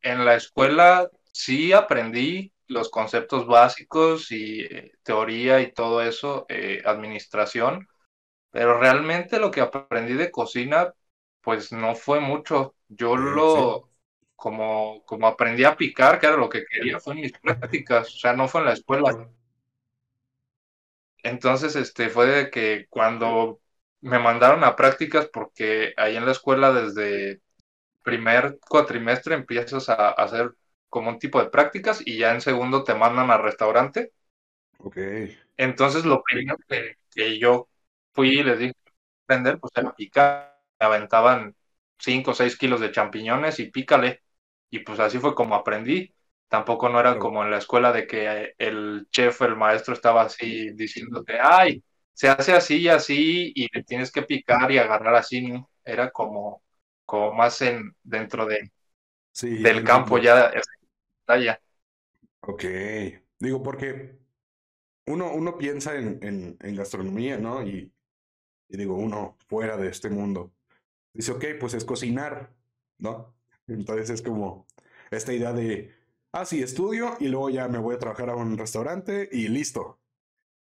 en 0.02 0.26
la 0.26 0.36
escuela 0.36 1.10
sí 1.34 1.74
aprendí 1.74 2.54
los 2.68 2.90
conceptos 2.90 3.46
básicos 3.46 4.32
y 4.32 4.62
eh, 4.62 4.94
teoría 5.04 5.60
y 5.60 5.74
todo 5.74 6.02
eso, 6.02 6.46
eh, 6.48 6.82
administración, 6.86 7.88
pero 8.52 8.80
realmente 8.80 9.40
lo 9.40 9.52
que 9.52 9.62
aprendí 9.62 10.14
de 10.14 10.32
cocina, 10.32 10.94
pues 11.42 11.72
no 11.74 11.96
fue 11.96 12.20
mucho. 12.20 12.76
Yo 12.88 13.18
lo, 13.18 13.90
como, 14.36 15.04
como 15.06 15.28
aprendí 15.28 15.66
a 15.66 15.76
picar, 15.76 16.20
que 16.20 16.28
era 16.28 16.38
lo 16.38 16.50
que 16.50 16.64
quería, 16.66 17.00
fue 17.00 17.16
en 17.16 17.22
mis 17.22 17.34
prácticas, 17.34 18.08
o 18.16 18.18
sea, 18.18 18.34
no 18.34 18.48
fue 18.48 18.62
en 18.62 18.68
la 18.68 18.74
escuela. 18.74 19.30
Entonces, 21.24 21.76
este, 21.76 22.10
fue 22.10 22.28
de 22.28 22.52
que 22.52 22.86
cuando 22.90 23.60
me 24.02 24.20
mandaron 24.20 24.64
a 24.64 24.76
prácticas, 24.76 25.30
porque 25.32 25.94
ahí 25.98 26.18
en 26.18 26.26
la 26.26 26.34
escuela 26.34 26.74
desde 26.74 27.42
primer 28.04 28.60
cuatrimestre 28.70 29.34
empiezas 29.34 29.90
a, 29.90 30.10
hacer 30.10 30.54
como 30.94 31.10
un 31.10 31.18
tipo 31.20 31.42
de 31.44 31.50
prácticas 31.50 32.04
y 32.06 32.20
ya 32.20 32.34
en 32.34 32.42
segundo 32.42 32.84
te 32.84 32.94
mandan 32.94 33.32
al 33.32 33.42
restaurante. 33.42 34.12
Ok. 34.80 34.98
Entonces, 35.58 36.06
lo 36.06 36.22
primero 36.24 36.58
que, 36.68 36.98
que 37.12 37.40
yo 37.40 37.70
fui 38.14 38.40
y 38.40 38.44
les 38.44 38.60
dije 38.60 38.74
aprender, 39.26 39.60
pues 39.60 39.74
era 39.76 39.94
picar. 39.96 40.54
Me 40.80 40.88
aventaban 40.88 41.56
5 41.98 42.32
o 42.32 42.34
6 42.36 42.58
kilos 42.58 42.82
de 42.82 42.92
champiñones 42.92 43.60
y 43.60 43.72
pícale. 43.72 44.24
Y 44.70 44.80
pues 44.80 45.00
así 45.00 45.20
fue 45.20 45.36
como 45.36 45.56
aprendí. 45.56 46.14
Tampoco 46.50 46.90
no 46.90 47.00
era 47.00 47.18
como 47.18 47.44
en 47.44 47.52
la 47.52 47.58
escuela 47.58 47.92
de 47.92 48.06
que 48.08 48.54
el 48.58 49.08
chef, 49.12 49.42
el 49.42 49.56
maestro 49.56 49.94
estaba 49.94 50.24
así 50.24 50.72
diciéndote, 50.76 51.40
ay, 51.42 51.84
se 52.14 52.30
hace 52.30 52.54
así 52.54 52.82
y 52.82 52.90
así 52.90 53.52
y 53.56 53.68
le 53.74 53.84
tienes 53.84 54.12
que 54.12 54.24
picar 54.24 54.72
y 54.72 54.78
agarrar 54.78 55.16
así, 55.16 55.42
¿no? 55.48 55.70
Era 55.84 56.12
como, 56.12 56.64
como 57.06 57.34
más 57.34 57.62
en 57.64 57.96
dentro 58.04 58.46
de, 58.46 58.72
sí, 59.32 59.50
del 59.58 59.84
campo 59.84 60.18
ya, 60.18 60.52
ya. 61.28 61.60
Ok, 62.42 62.64
digo 63.40 63.64
porque 63.64 64.18
uno, 65.08 65.34
uno 65.34 65.58
piensa 65.58 65.96
en, 65.98 66.20
en, 66.24 66.58
en 66.62 66.76
gastronomía, 66.76 67.38
¿no? 67.38 67.64
Y, 67.68 67.94
y 68.70 68.78
digo, 68.78 68.96
uno 68.96 69.38
fuera 69.48 69.78
de 69.78 69.90
este 69.90 70.10
mundo. 70.10 70.54
Dice, 71.14 71.34
ok, 71.34 71.46
pues 71.60 71.74
es 71.76 71.86
cocinar, 71.86 72.54
¿no? 73.00 73.36
Entonces 73.68 74.10
es 74.12 74.22
como 74.22 74.68
esta 75.12 75.34
idea 75.34 75.54
de, 75.54 75.94
ah, 76.34 76.46
sí, 76.46 76.64
estudio 76.64 77.18
y 77.20 77.30
luego 77.30 77.50
ya 77.50 77.68
me 77.68 77.80
voy 77.80 77.96
a 77.96 78.00
trabajar 78.00 78.30
a 78.30 78.36
un 78.36 78.58
restaurante 78.58 79.30
y 79.32 79.48
listo. 79.50 80.00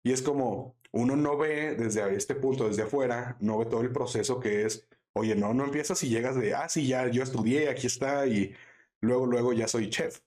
Y 0.04 0.12
es 0.12 0.22
como, 0.22 0.76
uno 0.92 1.16
no 1.16 1.36
ve 1.38 1.74
desde 1.76 2.14
este 2.16 2.34
punto, 2.34 2.68
desde 2.68 2.82
afuera, 2.82 3.36
no 3.40 3.58
ve 3.58 3.66
todo 3.66 3.82
el 3.82 3.92
proceso 3.92 4.40
que 4.40 4.64
es, 4.66 4.88
oye, 5.14 5.34
no, 5.36 5.54
no 5.54 5.64
empiezas 5.64 6.02
y 6.04 6.08
llegas 6.10 6.36
de, 6.36 6.54
ah, 6.54 6.68
sí, 6.68 6.86
ya 6.88 7.08
yo 7.08 7.22
estudié, 7.22 7.70
aquí 7.70 7.86
está, 7.86 8.26
y 8.26 8.54
luego, 9.00 9.26
luego 9.26 9.52
ya 9.52 9.68
soy 9.68 9.90
chef. 9.90 10.20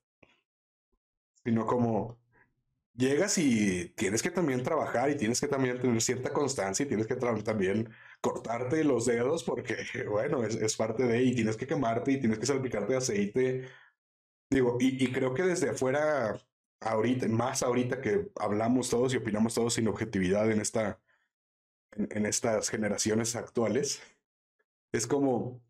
Sino 1.45 1.65
como, 1.65 2.17
llegas 2.95 3.37
y 3.37 3.89
tienes 3.95 4.21
que 4.21 4.31
también 4.31 4.63
trabajar 4.63 5.09
y 5.09 5.15
tienes 5.17 5.41
que 5.41 5.47
también 5.47 5.79
tener 5.79 6.01
cierta 6.01 6.31
constancia 6.31 6.85
y 6.85 6.87
tienes 6.87 7.07
que 7.07 7.15
también 7.15 7.89
cortarte 8.21 8.83
los 8.83 9.05
dedos 9.05 9.43
porque, 9.43 9.75
bueno, 10.09 10.43
es, 10.43 10.55
es, 10.55 10.75
parte 10.75 11.03
de, 11.03 11.23
y 11.23 11.35
tienes 11.35 11.57
que 11.57 11.67
quemarte 11.67 12.11
y 12.11 12.19
tienes 12.19 12.39
que 12.39 12.45
salpicarte 12.45 12.95
aceite. 12.95 13.69
Digo, 14.49 14.77
y, 14.79 15.03
y 15.03 15.11
creo 15.11 15.33
que 15.33 15.43
desde 15.43 15.69
afuera, 15.71 16.39
ahorita, 16.81 17.27
más 17.27 17.63
ahorita 17.63 18.01
que 18.01 18.31
hablamos 18.39 18.89
todos 18.89 19.13
y 19.13 19.17
opinamos 19.17 19.55
todos 19.55 19.73
sin 19.75 19.87
objetividad 19.87 20.51
en, 20.51 20.61
esta, 20.61 20.99
en 21.95 22.25
estas 22.25 22.69
generaciones 22.69 23.35
actuales, 23.35 24.01
es 24.91 25.07
como, 25.07 25.61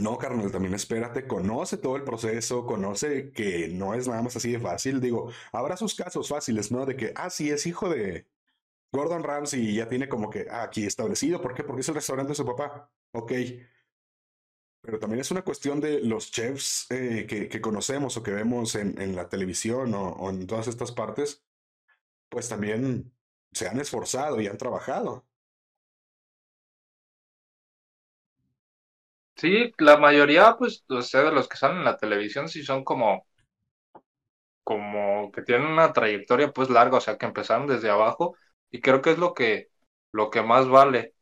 no, 0.00 0.18
carnal, 0.18 0.50
también 0.50 0.74
espérate, 0.74 1.26
conoce 1.26 1.76
todo 1.76 1.96
el 1.96 2.02
proceso, 2.02 2.66
conoce 2.66 3.30
que 3.30 3.68
no 3.68 3.94
es 3.94 4.08
nada 4.08 4.22
más 4.22 4.34
así 4.36 4.50
de 4.52 4.58
fácil. 4.60 5.00
Digo, 5.00 5.30
habrá 5.52 5.76
sus 5.76 5.94
casos 5.94 6.28
fáciles, 6.28 6.72
¿no? 6.72 6.84
De 6.84 6.96
que, 6.96 7.12
ah, 7.14 7.30
sí, 7.30 7.50
es 7.50 7.64
hijo 7.66 7.88
de 7.88 8.26
Gordon 8.92 9.22
Ramsay 9.24 9.60
y 9.70 9.76
ya 9.76 9.88
tiene 9.88 10.08
como 10.08 10.30
que 10.30 10.48
aquí 10.50 10.84
establecido. 10.86 11.40
¿Por 11.40 11.54
qué? 11.54 11.64
Porque 11.64 11.82
es 11.82 11.88
el 11.88 11.94
restaurante 11.96 12.30
de 12.30 12.36
su 12.36 12.44
papá. 12.46 12.90
Ok. 13.12 13.32
Pero 14.80 14.98
también 14.98 15.20
es 15.20 15.30
una 15.30 15.42
cuestión 15.42 15.80
de 15.80 16.00
los 16.00 16.30
chefs 16.30 16.86
eh, 16.90 17.26
que, 17.26 17.60
conocemos 17.60 18.16
o 18.16 18.22
que 18.22 18.32
vemos 18.32 18.74
en, 18.74 19.00
en 19.00 19.16
la 19.16 19.28
televisión 19.28 19.94
o, 19.94 20.10
o 20.10 20.30
en 20.30 20.46
todas 20.46 20.68
estas 20.68 20.92
partes, 20.92 21.44
pues 22.28 22.48
también 22.48 23.12
se 23.52 23.68
han 23.68 23.80
esforzado 23.80 24.40
y 24.40 24.48
han 24.48 24.58
trabajado. 24.58 25.26
Sí, 29.36 29.72
la 29.78 29.96
mayoría, 29.96 30.56
pues, 30.58 30.84
o 30.88 31.00
sea, 31.02 31.22
de 31.22 31.30
los 31.32 31.48
que 31.48 31.56
salen 31.56 31.78
en 31.78 31.84
la 31.84 31.96
televisión 31.96 32.48
sí 32.48 32.62
son 32.64 32.82
como, 32.84 33.26
como 34.62 35.30
que 35.32 35.42
tienen 35.42 35.66
una 35.66 35.92
trayectoria 35.92 36.52
pues 36.52 36.70
larga, 36.70 36.98
o 36.98 37.00
sea, 37.00 37.18
que 37.18 37.26
empezaron 37.26 37.66
desde 37.66 37.90
abajo 37.90 38.36
y 38.70 38.80
creo 38.80 39.02
que 39.02 39.10
es 39.12 39.18
lo 39.18 39.34
que, 39.34 39.70
lo 40.12 40.30
que 40.30 40.42
más 40.42 40.68
vale. 40.68 41.14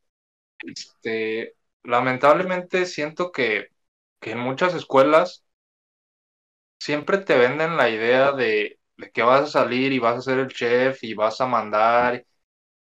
Este, 0.60 1.56
lamentablemente 1.84 2.86
siento 2.86 3.32
que, 3.32 3.68
que 4.20 4.32
en 4.32 4.40
muchas 4.40 4.74
escuelas 4.74 5.44
siempre 6.78 7.18
te 7.18 7.36
venden 7.38 7.76
la 7.76 7.88
idea 7.90 8.32
de, 8.32 8.80
de 8.96 9.10
que 9.12 9.22
vas 9.22 9.42
a 9.42 9.46
salir 9.46 9.92
y 9.92 9.98
vas 9.98 10.18
a 10.18 10.22
ser 10.22 10.38
el 10.38 10.48
chef 10.48 11.02
y 11.04 11.14
vas 11.14 11.40
a 11.40 11.46
mandar 11.46 12.26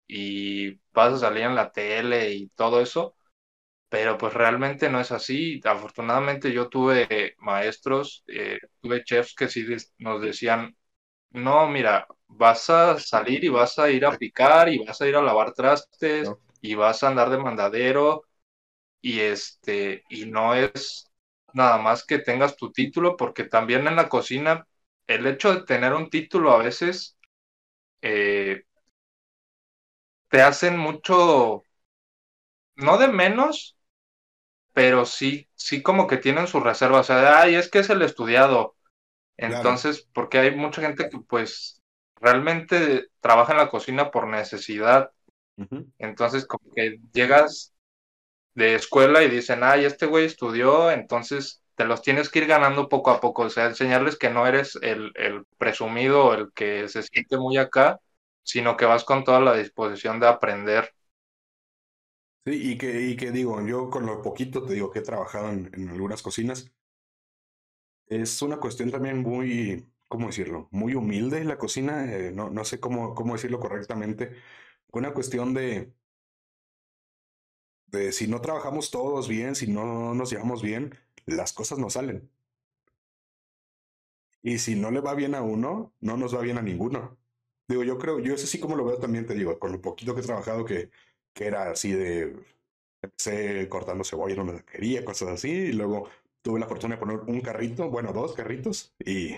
y 0.09 0.77
vas 0.93 1.15
a 1.15 1.19
salir 1.19 1.45
en 1.45 1.57
la 1.57 1.73
tele 1.73 2.33
y 2.35 2.49
todo 2.51 2.83
eso 2.83 3.17
pero 3.89 4.19
pues 4.19 4.35
realmente 4.35 4.89
no 4.91 5.01
es 5.01 5.13
así. 5.13 5.61
Afortunadamente 5.65 6.53
yo 6.53 6.69
tuve 6.69 7.35
maestros, 7.39 8.25
eh, 8.29 8.59
tuve 8.81 9.05
chefs 9.05 9.35
que 9.35 9.49
sí 9.49 9.67
nos 9.99 10.23
decían, 10.23 10.77
no, 11.31 11.69
mira, 11.69 12.07
vas 12.29 12.71
a 12.71 12.99
salir 13.01 13.45
y 13.45 13.49
vas 13.51 13.79
a 13.79 13.91
ir 13.91 14.07
a 14.07 14.17
picar 14.19 14.69
y 14.71 14.85
vas 14.85 15.01
a 15.03 15.09
ir 15.09 15.17
a 15.17 15.23
lavar 15.23 15.53
trastes 15.55 16.29
no. 16.29 16.39
y 16.63 16.75
vas 16.75 17.03
a 17.03 17.09
andar 17.09 17.31
de 17.31 17.39
mandadero 17.39 18.25
y 19.01 19.21
este, 19.21 20.05
y 20.09 20.27
no 20.27 20.55
es 20.55 21.11
nada 21.55 21.79
más 21.79 22.05
que 22.05 22.19
tengas 22.19 22.57
tu 22.57 22.73
título, 22.73 23.17
porque 23.17 23.45
también 23.45 23.87
en 23.89 23.97
la 23.97 24.09
cocina 24.09 24.67
el 25.07 25.27
hecho 25.27 25.55
de 25.55 25.65
tener 25.67 25.93
un 25.95 26.11
título 26.11 26.53
a 26.53 26.59
veces 26.59 27.17
eh, 28.03 28.65
te 30.31 30.41
hacen 30.43 30.79
mucho, 30.79 31.63
no 32.77 32.99
de 32.99 33.09
menos, 33.09 33.78
pero 34.79 35.07
sí, 35.07 35.49
sí 35.57 35.83
como 35.83 36.07
que 36.07 36.19
tienen 36.19 36.47
su 36.47 36.61
reserva, 36.61 37.01
o 37.01 37.05
sea, 37.05 37.41
ay, 37.43 37.57
es 37.57 37.69
que 37.69 37.81
es 37.81 37.91
el 37.91 38.01
estudiado. 38.03 38.77
Entonces, 39.37 40.09
porque 40.15 40.39
hay 40.39 40.57
mucha 40.57 40.83
gente 40.83 41.11
que 41.11 41.19
pues 41.29 41.83
realmente 42.17 43.09
trabaja 43.21 43.53
en 43.55 43.59
la 43.59 43.71
cocina 43.71 44.11
por 44.13 44.29
necesidad. 44.29 45.13
Entonces, 45.99 46.47
como 46.47 46.73
que 46.75 47.01
llegas 47.13 47.75
de 48.55 48.75
escuela 48.77 49.23
y 49.25 49.31
dicen, 49.31 49.61
ay, 49.65 49.85
este 49.87 50.07
güey 50.07 50.27
estudió, 50.27 50.91
entonces 50.93 51.63
te 51.77 51.85
los 51.87 52.03
tienes 52.03 52.29
que 52.31 52.41
ir 52.41 52.47
ganando 52.47 52.89
poco 52.89 53.11
a 53.11 53.21
poco, 53.21 53.43
o 53.45 53.51
sea, 53.51 53.67
enseñarles 53.67 54.19
que 54.19 54.31
no 54.31 54.47
eres 54.47 54.77
el, 54.83 55.13
el 55.17 55.45
presumido, 55.59 56.35
el 56.35 56.53
que 56.55 56.89
se 56.89 57.03
siente 57.05 57.39
muy 57.39 57.59
acá, 57.59 58.01
sino 58.45 58.77
que 58.77 58.87
vas 58.87 59.05
con 59.05 59.25
toda 59.25 59.41
la 59.41 59.55
disposición 59.55 60.21
de 60.21 60.29
aprender. 60.29 60.93
Y 62.55 62.79
que, 62.79 63.03
y 63.03 63.17
que 63.17 63.31
digo, 63.31 63.65
yo 63.67 63.91
con 63.91 64.07
lo 64.07 64.23
poquito 64.23 64.65
te 64.65 64.75
digo 64.75 64.91
que 64.91 65.01
he 65.01 65.03
trabajado 65.03 65.51
en, 65.51 65.89
algunas 65.91 66.23
cocinas, 66.23 66.71
es 68.07 68.43
una 68.43 68.59
cuestión 68.59 68.91
también 68.91 69.21
muy, 69.23 69.87
¿cómo 70.09 70.29
decirlo? 70.29 70.69
Muy 70.71 70.95
humilde 70.95 71.45
la 71.45 71.59
cocina, 71.59 72.13
eh, 72.13 72.33
no, 72.33 72.51
no 72.51 72.65
sé 72.65 72.81
cómo, 72.81 73.15
cómo 73.15 73.35
decirlo 73.35 73.61
correctamente, 73.61 74.33
una 74.93 75.13
cuestión 75.13 75.55
de, 75.55 75.93
de 77.87 78.13
si 78.13 78.27
no 78.29 78.41
trabajamos 78.41 78.91
todos 78.91 79.29
bien, 79.29 79.55
si 79.55 79.67
no 79.67 80.15
nos 80.15 80.31
llevamos 80.31 80.63
bien, 80.63 80.95
las 81.27 81.53
cosas 81.53 81.79
no 81.79 81.91
salen. 81.91 82.31
Y 84.43 84.59
si 84.59 84.75
no 84.77 84.91
le 84.91 85.01
va 85.01 85.15
bien 85.15 85.35
a 85.35 85.43
uno, 85.43 85.95
no 86.01 86.17
nos 86.17 86.35
va 86.35 86.41
bien 86.41 86.59
a 86.59 86.63
ninguno. 86.63 87.19
Digo, 87.69 87.85
yo 87.85 87.99
creo, 87.99 88.19
yo 88.21 88.35
eso 88.35 88.47
sí 88.47 88.59
como 88.61 88.77
lo 88.77 88.85
veo 88.85 88.99
también, 88.99 89.27
te 89.27 89.35
digo, 89.35 89.59
con 89.59 89.73
lo 89.73 89.81
poquito 89.81 90.15
que 90.15 90.21
he 90.23 90.25
trabajado 90.25 90.65
que, 90.65 90.91
que 91.39 91.47
era 91.47 91.71
así 91.71 91.93
de, 91.93 92.35
empecé 93.03 93.69
cortando 93.69 94.05
cebolla 94.05 94.35
en 94.35 94.41
una 94.41 94.61
quería, 94.63 95.05
cosas 95.05 95.31
así, 95.31 95.51
y 95.51 95.73
luego 95.73 96.09
tuve 96.43 96.61
la 96.61 96.67
fortuna 96.67 96.97
de 96.97 97.01
poner 97.01 97.21
un 97.21 97.41
carrito, 97.41 97.91
bueno, 97.91 98.13
dos 98.13 98.35
carritos, 98.35 98.95
y, 99.05 99.37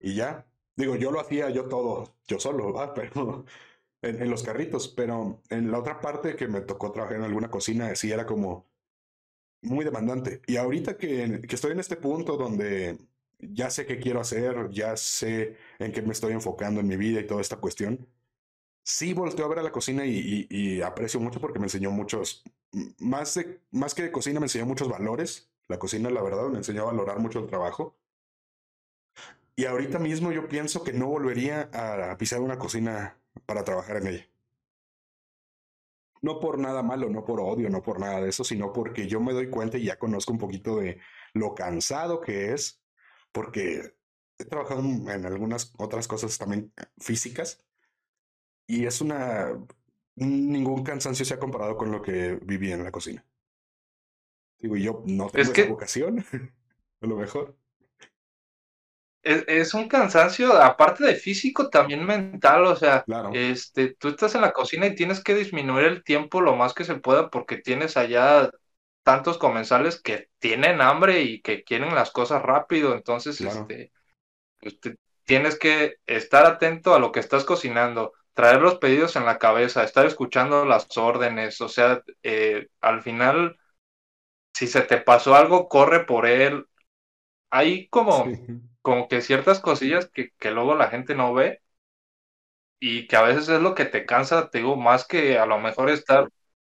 y 0.00 0.14
ya. 0.16 0.46
Digo, 0.76 0.96
yo 0.96 1.12
lo 1.12 1.20
hacía 1.20 1.50
yo 1.50 1.68
todo, 1.68 2.16
yo 2.28 2.40
solo, 2.40 2.72
¿verdad? 2.72 2.94
Pero 2.96 3.44
en, 4.02 4.30
los 4.30 4.42
carritos, 4.42 4.88
pero 4.88 5.42
en 5.50 5.70
la 5.70 5.78
otra 5.78 6.00
parte 6.00 6.36
que 6.36 6.48
me 6.48 6.60
tocó 6.62 6.92
trabajar 6.92 7.18
en 7.18 7.24
alguna 7.24 7.50
cocina, 7.50 7.94
sí 7.94 8.10
era 8.12 8.26
como 8.26 8.66
muy 9.62 9.84
demandante. 9.84 10.42
Y 10.46 10.56
ahorita 10.56 10.96
que, 10.98 11.42
que 11.48 11.54
estoy 11.54 11.72
en 11.72 11.80
este 11.80 11.96
punto 11.96 12.36
donde 12.36 12.98
ya 13.38 13.70
sé 13.70 13.86
qué 13.86 13.98
quiero 14.00 14.20
hacer, 14.20 14.70
ya 14.70 14.96
sé 14.96 15.56
en 15.78 15.92
qué 15.92 16.02
me 16.02 16.12
estoy 16.12 16.32
enfocando 16.32 16.80
en 16.80 16.88
mi 16.88 16.96
vida 16.96 17.20
y 17.20 17.26
toda 17.26 17.40
esta 17.40 17.56
cuestión, 17.58 18.08
sí 18.82 19.14
volteo 19.14 19.44
a 19.46 19.48
ver 19.48 19.60
a 19.60 19.62
la 19.62 19.72
cocina 19.72 20.04
y, 20.06 20.80
aprecio 20.82 21.20
mucho 21.20 21.40
porque 21.40 21.58
me 21.58 21.66
enseñó 21.66 21.90
muchos, 21.90 22.42
más, 22.98 23.34
de, 23.34 23.60
más 23.70 23.94
que 23.94 24.02
de 24.02 24.12
cocina, 24.12 24.40
me 24.40 24.46
enseñó 24.46 24.66
muchos 24.66 24.88
valores. 24.88 25.50
La 25.68 25.78
cocina, 25.78 26.10
la 26.10 26.22
verdad, 26.22 26.48
me 26.48 26.58
enseñó 26.58 26.82
a 26.82 26.86
valorar 26.86 27.18
mucho 27.18 27.38
el 27.38 27.46
trabajo. 27.46 27.96
Y 29.54 29.66
ahorita 29.66 29.98
mismo 29.98 30.32
yo 30.32 30.48
pienso 30.48 30.82
que 30.82 30.92
no 30.92 31.06
volvería 31.06 31.70
a 31.72 32.16
pisar 32.18 32.40
una 32.40 32.58
cocina 32.58 33.18
para 33.46 33.64
trabajar 33.64 33.98
en 33.98 34.06
ella. 34.08 34.28
No 36.20 36.40
por 36.40 36.58
nada 36.58 36.82
malo, 36.82 37.10
no 37.10 37.24
por 37.24 37.40
odio, 37.40 37.68
no 37.68 37.82
por 37.82 37.98
nada 37.98 38.20
de 38.20 38.28
eso, 38.28 38.44
sino 38.44 38.72
porque 38.72 39.08
yo 39.08 39.20
me 39.20 39.32
doy 39.32 39.50
cuenta 39.50 39.76
y 39.76 39.84
ya 39.84 39.98
conozco 39.98 40.32
un 40.32 40.38
poquito 40.38 40.76
de 40.76 41.00
lo 41.34 41.54
cansado 41.54 42.20
que 42.20 42.52
es, 42.52 42.80
porque 43.32 43.94
he 44.38 44.44
trabajado 44.44 44.80
en 44.80 45.26
algunas 45.26 45.72
otras 45.78 46.06
cosas 46.06 46.38
también 46.38 46.72
físicas 46.98 47.64
y 48.66 48.86
es 48.86 49.00
una... 49.00 49.58
Ningún 50.14 50.84
cansancio 50.84 51.24
se 51.24 51.34
ha 51.34 51.38
comparado 51.38 51.76
con 51.76 51.90
lo 51.90 52.02
que 52.02 52.38
viví 52.42 52.70
en 52.70 52.84
la 52.84 52.92
cocina. 52.92 53.24
Digo, 54.58 54.76
yo 54.76 55.02
no 55.06 55.28
tengo 55.28 55.52
esa 55.52 55.68
vocación, 55.68 56.24
a 57.00 57.06
lo 57.06 57.16
mejor. 57.16 57.56
Es, 59.22 59.72
un 59.72 59.86
cansancio, 59.88 60.52
aparte 60.60 61.04
de 61.04 61.14
físico, 61.14 61.70
también 61.70 62.04
mental, 62.04 62.64
o 62.66 62.74
sea, 62.74 63.04
este, 63.32 63.94
tú 63.94 64.08
estás 64.08 64.34
en 64.34 64.40
la 64.40 64.52
cocina 64.52 64.86
y 64.86 64.96
tienes 64.96 65.22
que 65.22 65.36
disminuir 65.36 65.84
el 65.84 66.02
tiempo 66.02 66.40
lo 66.40 66.56
más 66.56 66.74
que 66.74 66.82
se 66.82 66.96
pueda 66.96 67.30
porque 67.30 67.56
tienes 67.56 67.96
allá 67.96 68.50
tantos 69.04 69.38
comensales 69.38 70.00
que 70.00 70.28
tienen 70.40 70.80
hambre 70.80 71.22
y 71.22 71.40
que 71.40 71.62
quieren 71.62 71.94
las 71.94 72.10
cosas 72.10 72.42
rápido, 72.42 72.94
entonces, 72.94 73.40
este, 73.40 73.92
pues, 74.60 74.78
tienes 75.24 75.56
que 75.56 75.98
estar 76.06 76.44
atento 76.44 76.94
a 76.94 76.98
lo 76.98 77.12
que 77.12 77.20
estás 77.20 77.44
cocinando, 77.44 78.12
traer 78.34 78.60
los 78.62 78.76
pedidos 78.78 79.16
en 79.16 79.26
la 79.26 79.38
cabeza, 79.38 79.84
estar 79.84 80.06
escuchando 80.06 80.64
las 80.66 80.88
órdenes, 80.98 81.60
o 81.60 81.68
sea, 81.68 82.02
eh, 82.22 82.68
al 82.80 83.02
final, 83.02 83.58
si 84.54 84.66
se 84.68 84.82
te 84.82 84.98
pasó 84.98 85.34
algo, 85.36 85.68
corre 85.68 86.04
por 86.06 86.26
él. 86.26 86.66
Hay 87.50 87.88
como 87.88 88.38
como 88.82 89.08
que 89.08 89.22
ciertas 89.22 89.60
cosillas 89.60 90.10
que, 90.12 90.30
que 90.38 90.50
luego 90.52 90.74
la 90.76 90.88
gente 90.90 91.14
no 91.14 91.34
ve 91.34 91.60
y 92.80 93.06
que 93.06 93.16
a 93.16 93.22
veces 93.22 93.48
es 93.48 93.60
lo 93.60 93.74
que 93.74 93.84
te 93.86 94.04
cansa, 94.06 94.50
te 94.50 94.58
digo, 94.58 94.76
más 94.76 95.06
que 95.06 95.38
a 95.38 95.46
lo 95.46 95.58
mejor 95.58 95.90
estar 95.90 96.28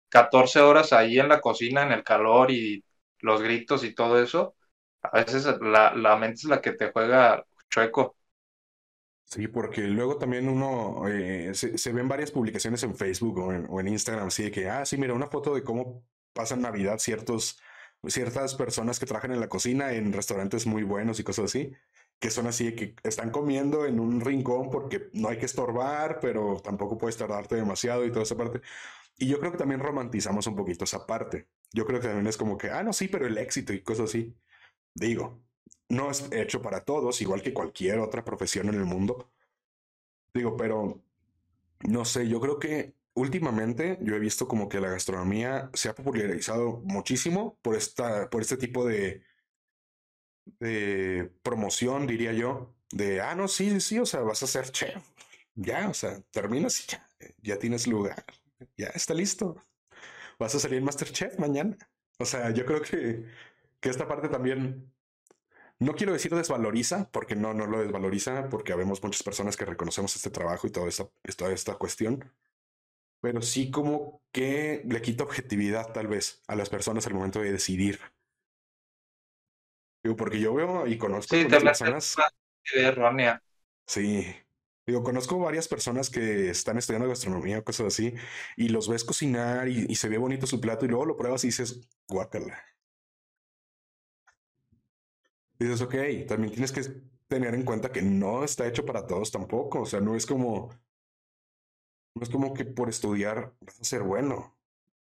14 0.10 0.62
horas 0.62 0.94
ahí 0.94 1.20
en 1.20 1.30
la 1.30 1.42
cocina, 1.42 1.84
en 1.84 1.92
el 1.94 2.04
calor 2.04 2.52
y 2.52 2.84
los 3.20 3.42
gritos 3.42 3.84
y 3.84 3.96
todo 3.96 4.22
eso, 4.22 4.56
a 5.04 5.12
veces 5.12 5.46
la, 5.62 5.94
la 5.96 6.18
mente 6.18 6.36
es 6.42 6.46
la 6.46 6.62
que 6.62 6.74
te 6.74 6.92
juega 6.92 7.46
chueco. 7.70 8.18
Sí, 9.34 9.48
porque 9.48 9.82
luego 9.82 10.18
también 10.18 10.48
uno 10.48 11.08
eh, 11.08 11.56
se, 11.56 11.78
se, 11.80 11.92
ven 11.92 12.08
varias 12.08 12.30
publicaciones 12.30 12.84
en 12.84 12.96
Facebook 12.96 13.40
o 13.40 13.52
en, 13.52 13.66
o 13.68 13.80
en, 13.80 13.88
Instagram, 13.88 14.28
así 14.28 14.44
de 14.44 14.52
que, 14.52 14.70
ah, 14.70 14.86
sí, 14.86 14.96
mira, 14.96 15.16
una 15.16 15.26
foto 15.28 15.56
de 15.56 15.64
cómo 15.64 16.06
pasan 16.34 16.62
Navidad 16.62 17.00
ciertos, 17.00 17.60
ciertas 18.06 18.54
personas 18.54 19.00
que 19.00 19.08
trabajan 19.08 19.32
en 19.32 19.40
la 19.40 19.50
cocina 19.50 19.94
en 19.94 20.14
restaurantes 20.14 20.68
muy 20.68 20.84
buenos 20.84 21.20
y 21.20 21.24
cosas 21.24 21.46
así 21.46 21.74
que 22.24 22.32
son 22.32 22.48
así, 22.48 22.74
que 22.74 22.96
están 23.04 23.32
comiendo 23.32 23.86
en 23.86 24.00
un 24.00 24.22
rincón 24.22 24.70
porque 24.70 25.10
no 25.12 25.28
hay 25.28 25.38
que 25.38 25.46
estorbar, 25.46 26.20
pero 26.22 26.62
tampoco 26.64 26.98
puedes 26.98 27.18
tardarte 27.18 27.58
demasiado 27.58 28.06
y 28.06 28.12
toda 28.12 28.24
esa 28.24 28.38
parte. 28.38 28.62
Y 29.18 29.28
yo 29.28 29.40
creo 29.42 29.52
que 29.52 29.58
también 29.58 29.82
romantizamos 29.82 30.48
un 30.48 30.56
poquito 30.56 30.86
esa 30.86 31.06
parte. 31.06 31.50
Yo 31.74 31.86
creo 31.86 32.00
que 32.00 32.08
también 32.08 32.28
es 32.28 32.38
como 32.38 32.58
que, 32.58 32.70
ah, 32.70 32.82
no, 32.82 32.94
sí, 32.94 33.10
pero 33.10 33.28
el 33.28 33.38
éxito 33.38 33.74
y 33.74 33.82
cosas 33.82 34.10
así. 34.10 34.34
Digo, 34.96 35.44
no 35.90 36.12
es 36.12 36.32
hecho 36.32 36.62
para 36.62 36.82
todos, 36.82 37.22
igual 37.22 37.42
que 37.42 37.54
cualquier 37.54 38.00
otra 38.00 38.24
profesión 38.24 38.70
en 38.70 38.76
el 38.76 38.86
mundo. 38.86 39.32
Digo, 40.34 40.58
pero 40.58 41.02
no 41.82 42.06
sé, 42.06 42.28
yo 42.28 42.40
creo 42.40 42.60
que 42.60 42.96
últimamente 43.14 44.00
yo 44.02 44.16
he 44.16 44.20
visto 44.20 44.48
como 44.48 44.70
que 44.70 44.80
la 44.80 44.90
gastronomía 44.90 45.70
se 45.74 45.90
ha 45.90 45.96
popularizado 45.96 46.82
muchísimo 46.84 47.58
por, 47.62 47.76
esta, 47.76 48.30
por 48.30 48.42
este 48.42 48.58
tipo 48.58 48.86
de, 48.86 49.24
promoción, 51.44 52.08
diría 52.08 52.34
yo, 52.34 52.74
de, 52.92 53.22
ah, 53.22 53.36
no, 53.36 53.48
sí, 53.48 53.80
sí, 53.80 54.00
o 54.00 54.06
sea, 54.06 54.22
vas 54.22 54.44
a 54.44 54.48
ser 54.48 54.72
chef. 54.72 55.04
Ya, 55.56 55.90
o 55.90 55.94
sea, 55.94 56.20
terminas 56.32 56.80
y 56.84 56.92
ya, 56.92 57.08
ya 57.42 57.60
tienes 57.60 57.88
lugar, 57.88 58.26
ya 58.76 58.88
está 58.88 59.14
listo. 59.14 59.56
Vas 60.40 60.56
a 60.56 60.60
salir 60.60 60.82
Masterchef 60.82 61.38
mañana. 61.38 61.78
O 62.20 62.26
sea, 62.26 62.50
yo 62.52 62.66
creo 62.66 62.82
que, 62.82 63.26
que 63.80 63.90
esta 63.90 64.08
parte 64.08 64.30
también, 64.30 64.93
no 65.84 65.94
quiero 65.96 66.14
decir 66.14 66.34
desvaloriza, 66.34 67.10
porque 67.12 67.36
no, 67.36 67.54
no 67.54 67.68
lo 67.68 67.80
desvaloriza, 67.82 68.50
porque 68.50 68.74
habemos 68.74 69.04
muchas 69.04 69.24
personas 69.24 69.58
que 69.58 69.66
reconocemos 69.66 70.16
este 70.16 70.30
trabajo 70.30 70.68
y 70.68 70.72
toda 70.72 70.88
esta, 70.88 71.08
toda 71.38 71.54
esta 71.54 71.76
cuestión, 71.76 72.32
pero 73.22 73.42
sí 73.42 73.72
como 73.72 74.22
que 74.32 74.84
le 74.86 75.02
quita 75.02 75.24
objetividad 75.24 75.94
tal 75.94 76.08
vez 76.08 76.42
a 76.48 76.56
las 76.56 76.70
personas 76.70 77.08
al 77.08 77.14
momento 77.14 77.40
de 77.40 77.52
decidir 77.52 78.00
Digo, 80.04 80.18
porque 80.18 80.40
yo 80.40 80.54
veo 80.54 80.86
y 80.86 80.98
conozco 80.98 81.36
sí, 81.36 81.46
personas. 81.46 82.16
errónea. 82.74 83.42
Sí. 83.88 84.36
Digo, 84.86 85.02
conozco 85.02 85.40
varias 85.40 85.70
personas 85.70 86.10
que 86.10 86.50
están 86.50 86.78
estudiando 86.78 87.08
gastronomía 87.08 87.60
o 87.60 87.64
cosas 87.64 87.88
así, 87.88 88.14
y 88.58 88.68
los 88.68 88.90
ves 88.90 89.06
cocinar 89.06 89.70
y, 89.70 89.96
se 89.96 90.10
ve 90.10 90.18
bonito 90.18 90.46
su 90.46 90.60
plato, 90.60 90.86
y 90.86 90.90
luego 90.90 91.06
lo 91.06 91.16
pruebas 91.16 91.46
y 91.46 91.48
dices, 91.48 91.88
guácala. 92.10 92.62
Dices, 95.64 95.82
ok, 95.82 95.96
también 96.28 96.52
tienes 96.52 96.72
que 96.72 96.82
tener 97.28 97.56
en 97.56 97.64
cuenta 97.64 97.92
que 97.92 98.02
no 98.02 98.44
está 98.44 98.68
hecho 98.68 98.86
para 98.86 99.08
todos 99.08 99.32
tampoco. 99.32 99.82
O 99.82 99.86
sea, 99.86 100.02
no 100.02 100.16
es 100.16 100.26
como. 100.26 100.70
No 102.16 102.24
es 102.24 102.30
como 102.30 102.54
que 102.54 102.66
por 102.66 102.90
estudiar 102.90 103.56
vas 103.62 103.80
a 103.80 103.84
ser 103.84 104.04
bueno. 104.04 104.58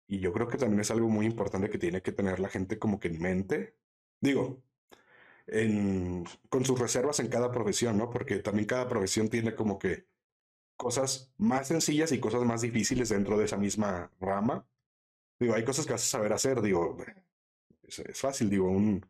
Y 0.07 0.21
yo 0.21 0.33
creo 0.33 0.49
que 0.49 0.59
también 0.59 0.81
es 0.81 0.91
algo 0.91 1.09
muy 1.09 1.27
importante 1.27 1.71
que 1.71 1.79
tiene 1.79 2.03
que 2.03 2.13
tener 2.13 2.41
la 2.41 2.49
gente 2.49 2.79
como 2.79 3.01
que 3.01 3.09
en 3.09 3.21
mente. 3.21 3.77
Digo, 4.21 4.63
en, 5.47 6.25
con 6.49 6.65
sus 6.65 6.79
reservas 6.79 7.21
en 7.21 7.29
cada 7.29 7.51
profesión, 7.51 7.99
¿no? 7.99 8.11
Porque 8.11 8.39
también 8.39 8.67
cada 8.67 8.89
profesión 8.89 9.29
tiene 9.29 9.55
como 9.55 9.79
que 9.79 10.07
cosas 10.77 11.33
más 11.39 11.69
sencillas 11.69 12.13
y 12.13 12.21
cosas 12.21 12.43
más 12.45 12.63
difíciles 12.63 13.09
dentro 13.11 13.39
de 13.39 13.45
esa 13.47 13.57
misma 13.57 14.11
rama. 14.21 14.67
Digo, 15.39 15.55
hay 15.55 15.65
cosas 15.65 15.87
que 15.87 15.93
vas 15.93 16.05
a 16.05 16.07
saber 16.07 16.33
hacer, 16.33 16.63
digo, 16.63 16.97
es, 17.83 18.21
fácil, 18.21 18.51
digo, 18.51 18.71
un, 18.71 19.05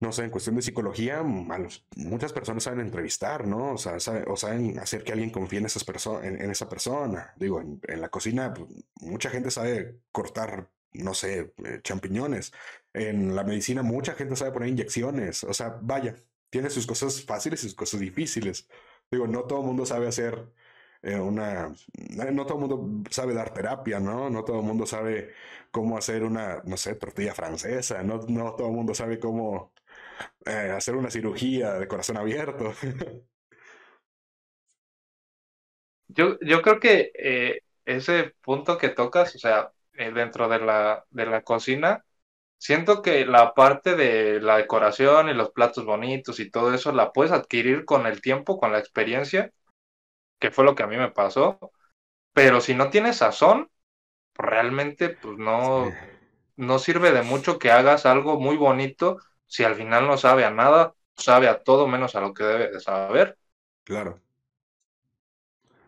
no 0.00 0.12
sé, 0.12 0.24
en 0.24 0.30
cuestión 0.30 0.56
de 0.56 0.62
psicología, 0.62 1.22
muchas 1.22 2.32
personas 2.32 2.64
saben 2.64 2.80
entrevistar, 2.80 3.46
¿no? 3.46 3.72
O 3.72 3.78
sea, 3.78 3.96
o 4.26 4.36
saben 4.36 4.78
hacer 4.78 5.02
que 5.04 5.12
alguien 5.12 5.30
confíe 5.30 5.58
en, 5.58 5.66
esas 5.66 5.84
en, 6.22 6.50
esa 6.50 6.68
persona. 6.68 7.32
Digo, 7.36 7.60
en, 7.60 8.00
la 8.00 8.08
cocina, 8.10 8.52
pues, 8.52 8.68
mucha 9.00 9.30
gente 9.30 9.50
sabe 9.50 10.00
cortar 10.12 10.70
no 10.92 11.14
sé, 11.14 11.52
eh, 11.64 11.80
champiñones. 11.82 12.52
En 12.92 13.34
la 13.36 13.44
medicina 13.44 13.82
mucha 13.82 14.14
gente 14.14 14.36
sabe 14.36 14.52
poner 14.52 14.68
inyecciones. 14.70 15.44
O 15.44 15.54
sea, 15.54 15.78
vaya, 15.82 16.16
tiene 16.50 16.70
sus 16.70 16.86
cosas 16.86 17.22
fáciles 17.24 17.60
y 17.64 17.66
sus 17.68 17.74
cosas 17.74 18.00
difíciles. 18.00 18.68
Digo, 19.10 19.26
no 19.26 19.44
todo 19.44 19.60
el 19.60 19.66
mundo 19.66 19.86
sabe 19.86 20.08
hacer 20.08 20.52
eh, 21.02 21.18
una... 21.20 21.72
No 22.32 22.46
todo 22.46 22.54
el 22.58 22.68
mundo 22.68 23.10
sabe 23.10 23.34
dar 23.34 23.52
terapia, 23.54 24.00
¿no? 24.00 24.30
No 24.30 24.44
todo 24.44 24.60
el 24.60 24.66
mundo 24.66 24.86
sabe 24.86 25.32
cómo 25.70 25.98
hacer 25.98 26.24
una, 26.24 26.62
no 26.64 26.76
sé, 26.76 26.94
tortilla 26.94 27.34
francesa. 27.34 28.02
No, 28.02 28.18
no 28.28 28.54
todo 28.54 28.68
el 28.68 28.74
mundo 28.74 28.94
sabe 28.94 29.18
cómo 29.18 29.72
eh, 30.46 30.72
hacer 30.76 30.96
una 30.96 31.10
cirugía 31.10 31.74
de 31.74 31.88
corazón 31.88 32.16
abierto. 32.16 32.72
yo, 36.08 36.38
yo 36.40 36.62
creo 36.62 36.80
que 36.80 37.12
eh, 37.14 37.60
ese 37.84 38.34
punto 38.42 38.78
que 38.78 38.88
tocas, 38.90 39.34
o 39.34 39.38
sea, 39.38 39.72
eh, 39.94 40.12
dentro 40.12 40.48
de 40.48 40.58
la, 40.60 41.04
de 41.10 41.26
la 41.26 41.42
cocina, 41.42 42.04
siento 42.58 43.02
que 43.02 43.26
la 43.26 43.54
parte 43.54 43.96
de 43.96 44.40
la 44.40 44.58
decoración 44.58 45.28
y 45.28 45.34
los 45.34 45.52
platos 45.52 45.84
bonitos 45.84 46.40
y 46.40 46.50
todo 46.50 46.74
eso 46.74 46.92
la 46.92 47.12
puedes 47.12 47.32
adquirir 47.32 47.84
con 47.84 48.06
el 48.06 48.20
tiempo, 48.20 48.58
con 48.58 48.72
la 48.72 48.78
experiencia, 48.78 49.52
que 50.38 50.50
fue 50.50 50.64
lo 50.64 50.74
que 50.74 50.82
a 50.84 50.86
mí 50.86 50.96
me 50.96 51.10
pasó. 51.10 51.58
Pero 52.32 52.60
si 52.60 52.74
no 52.74 52.90
tienes 52.90 53.18
sazón, 53.18 53.70
realmente 54.34 55.10
pues 55.10 55.38
no, 55.38 55.92
no 56.56 56.78
sirve 56.78 57.12
de 57.12 57.22
mucho 57.22 57.58
que 57.58 57.70
hagas 57.70 58.06
algo 58.06 58.40
muy 58.40 58.56
bonito 58.56 59.18
si 59.46 59.64
al 59.64 59.74
final 59.74 60.06
no 60.06 60.16
sabe 60.16 60.44
a 60.44 60.50
nada, 60.50 60.94
sabe 61.16 61.48
a 61.48 61.62
todo 61.62 61.86
menos 61.86 62.14
a 62.14 62.20
lo 62.20 62.34
que 62.34 62.44
debe 62.44 62.70
de 62.72 62.80
saber. 62.80 63.38
Claro. 63.84 64.20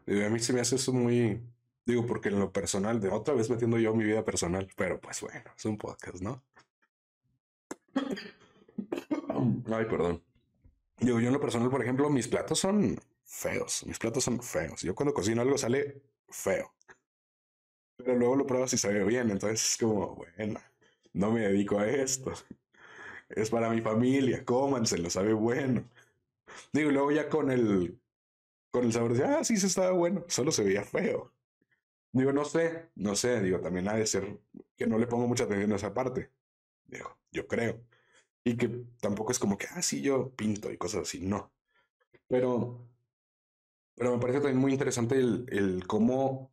A 0.07 0.31
mí 0.31 0.39
se 0.39 0.53
me 0.53 0.61
hace 0.61 0.77
eso 0.77 0.93
muy, 0.93 1.43
digo, 1.85 2.07
porque 2.07 2.31
en 2.31 2.39
lo 2.39 2.51
personal, 2.53 3.01
de 3.01 3.11
otra 3.11 3.35
vez 3.35 3.51
metiendo 3.51 3.79
yo 3.79 3.95
mi 3.95 4.05
vida 4.05 4.25
personal, 4.25 4.69
pero 4.75 5.01
pues 5.01 5.21
bueno, 5.21 5.51
es 5.55 5.65
un 5.67 5.77
podcast, 5.77 6.23
¿no? 6.23 6.43
Ay, 9.73 9.85
perdón. 9.85 10.23
Digo, 10.99 11.21
yo 11.21 11.27
en 11.29 11.35
lo 11.35 11.41
personal, 11.41 11.69
por 11.69 11.83
ejemplo, 11.83 12.09
mis 12.11 12.27
platos 12.27 12.59
son 12.59 12.99
feos, 13.25 13.85
mis 13.87 13.99
platos 13.99 14.25
son 14.25 14.43
feos. 14.43 14.81
Yo 14.83 14.95
cuando 14.95 15.13
cocino 15.13 15.43
algo 15.43 15.59
sale 15.59 16.01
feo. 16.29 16.73
Pero 17.97 18.15
luego 18.17 18.37
lo 18.37 18.47
pruebas 18.47 18.73
y 18.73 18.79
sabe 18.79 19.05
bien, 19.05 19.31
entonces 19.31 19.73
es 19.73 19.77
como, 19.77 20.15
bueno, 20.15 20.61
no 21.13 21.33
me 21.33 21.41
dedico 21.41 21.79
a 21.79 21.87
esto 21.87 22.33
es 23.29 23.51
para 23.51 23.71
mi 23.71 23.81
familia, 23.81 24.45
cómanselo, 24.45 25.11
sabe 25.11 25.33
bueno. 25.33 25.85
Digo, 26.73 26.91
luego 26.91 27.13
ya 27.13 27.29
con 27.29 27.51
el, 27.51 28.01
con 28.71 28.85
el 28.85 28.93
sabor 28.93 29.15
de, 29.15 29.25
ah, 29.25 29.45
sí, 29.45 29.57
se 29.57 29.67
estaba 29.69 29.93
bueno, 29.93 30.25
solo 30.29 30.53
se 30.53 30.65
veía 30.65 30.85
feo. 30.85 31.33
Digo, 32.13 32.33
no 32.33 32.45
sé, 32.45 32.91
no 32.97 33.15
sé, 33.17 33.41
digo, 33.43 33.61
también 33.61 33.89
ha 33.89 33.95
de 33.95 34.07
ser 34.07 34.41
que 34.77 34.87
no 34.87 34.99
le 34.99 35.07
pongo 35.07 35.27
mucha 35.29 35.45
atención 35.45 35.73
a 35.73 35.77
esa 35.77 35.95
parte. 35.95 36.31
Digo, 36.87 37.19
yo 37.33 37.47
creo. 37.47 37.81
Y 38.45 38.57
que 38.57 38.69
tampoco 39.01 39.33
es 39.33 39.39
como 39.39 39.59
que, 39.59 39.67
ah, 39.71 39.83
sí, 39.83 40.03
yo 40.03 40.31
pinto 40.35 40.73
y 40.73 40.79
cosas 40.79 41.03
así, 41.03 41.21
no. 41.21 41.53
Pero, 42.29 42.89
pero 43.95 44.13
me 44.15 44.21
parece 44.21 44.41
también 44.41 44.59
muy 44.59 44.73
interesante 44.73 45.17
el, 45.17 45.47
el 45.51 45.87
cómo, 45.87 46.51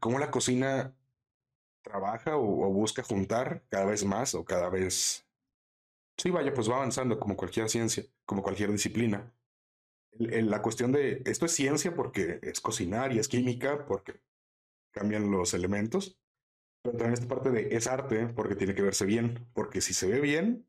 cómo 0.00 0.18
la 0.18 0.30
cocina 0.30 0.94
trabaja 1.82 2.36
o, 2.36 2.70
busca 2.72 3.02
juntar 3.02 3.62
cada 3.68 3.84
vez 3.84 4.04
más 4.04 4.34
o 4.34 4.44
cada 4.44 4.68
vez... 4.68 5.26
Sí, 6.16 6.30
vaya, 6.30 6.54
pues 6.54 6.70
va 6.70 6.76
avanzando 6.76 7.18
como 7.18 7.36
cualquier 7.36 7.68
ciencia, 7.68 8.04
como 8.24 8.42
cualquier 8.42 8.70
disciplina. 8.70 9.32
la 10.12 10.62
cuestión 10.62 10.92
de, 10.92 11.22
esto 11.24 11.46
es 11.46 11.52
ciencia 11.52 11.94
porque 11.94 12.38
es 12.42 12.60
cocinar 12.60 13.12
y 13.12 13.18
es 13.18 13.28
química 13.28 13.86
porque 13.86 14.20
cambian 14.92 15.30
los 15.30 15.54
elementos, 15.54 16.18
pero 16.82 16.96
también 16.96 17.14
esta 17.14 17.28
parte 17.28 17.50
de 17.50 17.74
es 17.74 17.86
arte 17.86 18.28
porque 18.28 18.56
tiene 18.56 18.74
que 18.74 18.82
verse 18.82 19.06
bien, 19.06 19.48
porque 19.54 19.80
si 19.80 19.94
se 19.94 20.06
ve 20.06 20.20
bien, 20.20 20.66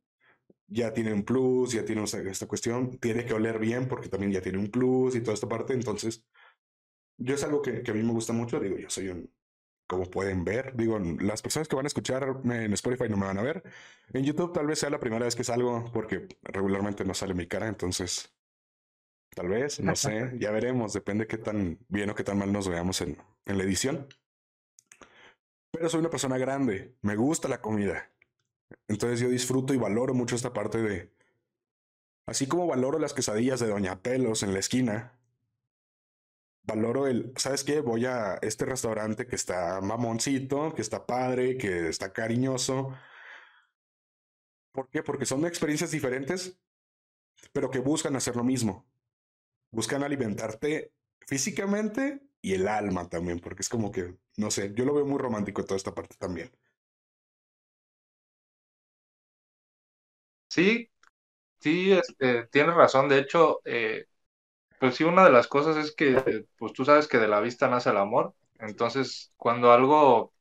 ya 0.67 0.93
tiene 0.93 1.13
un 1.13 1.23
plus, 1.23 1.73
ya 1.73 1.85
tiene 1.85 2.03
esta 2.03 2.47
cuestión, 2.47 2.97
tiene 2.99 3.25
que 3.25 3.33
oler 3.33 3.59
bien 3.59 3.87
porque 3.87 4.09
también 4.09 4.31
ya 4.31 4.41
tiene 4.41 4.59
un 4.59 4.71
plus 4.71 5.15
y 5.15 5.21
toda 5.21 5.33
esta 5.33 5.49
parte, 5.49 5.73
entonces 5.73 6.25
yo 7.17 7.35
es 7.35 7.43
algo 7.43 7.61
que, 7.61 7.83
que 7.83 7.91
a 7.91 7.93
mí 7.93 8.01
me 8.01 8.13
gusta 8.13 8.33
mucho, 8.33 8.59
digo, 8.59 8.77
yo 8.77 8.89
soy 8.89 9.09
un 9.09 9.29
como 9.93 10.09
pueden 10.09 10.43
ver. 10.43 10.75
Digo, 10.75 10.99
las 10.99 11.41
personas 11.41 11.67
que 11.67 11.75
van 11.75 11.85
a 11.85 11.87
escucharme 11.87 12.65
en 12.65 12.73
Spotify 12.73 13.09
no 13.09 13.17
me 13.17 13.25
van 13.25 13.37
a 13.37 13.43
ver. 13.43 13.63
En 14.13 14.23
YouTube 14.23 14.53
tal 14.53 14.67
vez 14.67 14.79
sea 14.79 14.89
la 14.89 14.99
primera 14.99 15.25
vez 15.25 15.35
que 15.35 15.43
salgo 15.43 15.85
porque 15.93 16.27
regularmente 16.43 17.05
no 17.05 17.13
sale 17.13 17.33
mi 17.33 17.47
cara, 17.47 17.67
entonces 17.67 18.33
tal 19.35 19.49
vez, 19.49 19.79
no 19.79 19.95
sé, 19.95 20.31
ya 20.39 20.51
veremos, 20.51 20.93
depende 20.93 21.27
qué 21.27 21.37
tan 21.37 21.79
bien 21.87 22.09
o 22.09 22.15
qué 22.15 22.23
tan 22.23 22.37
mal 22.37 22.51
nos 22.51 22.67
veamos 22.67 23.01
en, 23.01 23.17
en 23.45 23.57
la 23.57 23.63
edición. 23.63 24.07
Pero 25.71 25.89
soy 25.89 26.01
una 26.01 26.09
persona 26.09 26.37
grande, 26.37 26.95
me 27.01 27.15
gusta 27.15 27.47
la 27.47 27.61
comida. 27.61 28.11
Entonces 28.87 29.19
yo 29.19 29.29
disfruto 29.29 29.73
y 29.73 29.77
valoro 29.77 30.13
mucho 30.13 30.35
esta 30.35 30.53
parte 30.53 30.79
de... 30.79 31.11
Así 32.25 32.47
como 32.47 32.67
valoro 32.67 32.99
las 32.99 33.13
quesadillas 33.13 33.59
de 33.59 33.67
Doña 33.67 34.01
Pelos 34.01 34.43
en 34.43 34.53
la 34.53 34.59
esquina, 34.59 35.19
valoro 36.63 37.07
el, 37.07 37.33
¿sabes 37.37 37.63
qué? 37.63 37.81
Voy 37.81 38.05
a 38.05 38.35
este 38.41 38.65
restaurante 38.65 39.27
que 39.27 39.35
está 39.35 39.81
mamoncito, 39.81 40.73
que 40.73 40.81
está 40.81 41.05
padre, 41.05 41.57
que 41.57 41.89
está 41.89 42.13
cariñoso. 42.13 42.93
¿Por 44.71 44.89
qué? 44.89 45.03
Porque 45.03 45.25
son 45.25 45.45
experiencias 45.45 45.91
diferentes, 45.91 46.57
pero 47.53 47.71
que 47.71 47.79
buscan 47.79 48.15
hacer 48.15 48.35
lo 48.37 48.43
mismo. 48.43 48.87
Buscan 49.71 50.03
alimentarte 50.03 50.93
físicamente 51.27 52.23
y 52.41 52.53
el 52.55 52.67
alma 52.67 53.09
también, 53.09 53.39
porque 53.41 53.63
es 53.63 53.69
como 53.69 53.91
que, 53.91 54.17
no 54.37 54.51
sé, 54.51 54.73
yo 54.75 54.85
lo 54.85 54.95
veo 54.95 55.05
muy 55.05 55.19
romántico 55.19 55.65
toda 55.65 55.77
esta 55.77 55.95
parte 55.95 56.15
también. 56.19 56.51
Sí, 60.49 60.89
sí, 61.61 61.93
este, 61.93 62.47
tienes 62.47 62.75
razón. 62.75 63.09
De 63.09 63.19
hecho, 63.19 63.61
eh, 63.65 64.05
pues 64.83 64.95
sí, 64.97 65.05
una 65.05 65.23
de 65.23 65.31
las 65.31 65.47
cosas 65.47 65.77
es 65.77 65.95
que, 65.95 66.45
pues 66.57 66.73
tú 66.73 66.83
sabes 66.83 67.07
que 67.07 67.17
de 67.17 67.29
la 67.29 67.39
vista 67.39 67.69
nace 67.69 67.89
el 67.91 67.95
amor. 67.97 68.35
Entonces, 68.59 69.31
cuando 69.37 69.71
algo, 69.71 70.33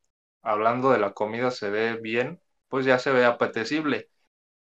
hablando 0.43 0.91
de 0.91 0.99
la 0.99 1.13
comida, 1.15 1.53
se 1.53 1.71
ve 1.71 1.95
bien, 2.01 2.41
pues 2.69 2.85
ya 2.85 2.99
se 2.99 3.13
ve 3.13 3.25
apetecible. 3.25 4.11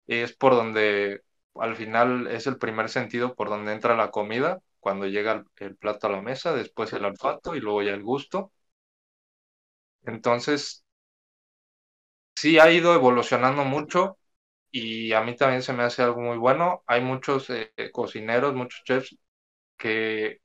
Es 0.07 0.35
por 0.37 0.55
donde, 0.55 1.23
al 1.57 1.77
final, 1.77 2.29
es 2.29 2.47
el 2.47 2.59
primer 2.59 2.91
sentido 2.91 3.35
por 3.35 3.49
donde 3.51 3.73
entra 3.73 3.97
la 3.97 4.13
comida, 4.13 4.61
cuando 4.81 5.07
llega 5.09 5.45
el, 5.57 5.77
plato 5.77 6.07
a 6.07 6.11
la 6.11 6.23
mesa, 6.23 6.55
después 6.55 6.93
el 6.93 7.05
olfato 7.05 7.57
y 7.57 7.61
luego 7.61 7.83
ya 7.83 7.93
el 7.95 8.05
gusto. 8.05 8.53
Entonces, 10.05 10.85
sí 12.35 12.59
ha 12.59 12.71
ido 12.71 12.95
evolucionando 12.95 13.65
mucho 13.65 14.19
y 14.71 15.13
a 15.13 15.23
mí 15.23 15.37
también 15.37 15.63
se 15.63 15.73
me 15.75 15.85
hace 15.85 16.03
algo 16.03 16.21
muy 16.21 16.39
bueno. 16.39 16.83
Hay 16.87 17.03
muchos 17.03 17.51
eh, 17.51 17.73
cocineros, 17.93 18.55
muchos 18.55 18.83
chefs 18.85 19.17
que 19.83 20.41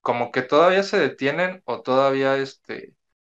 como 0.00 0.30
que 0.32 0.42
todavía 0.42 0.82
se 0.82 0.98
detienen 0.98 1.62
o 1.66 1.82
todavía 1.82 2.36
este, 2.36 2.94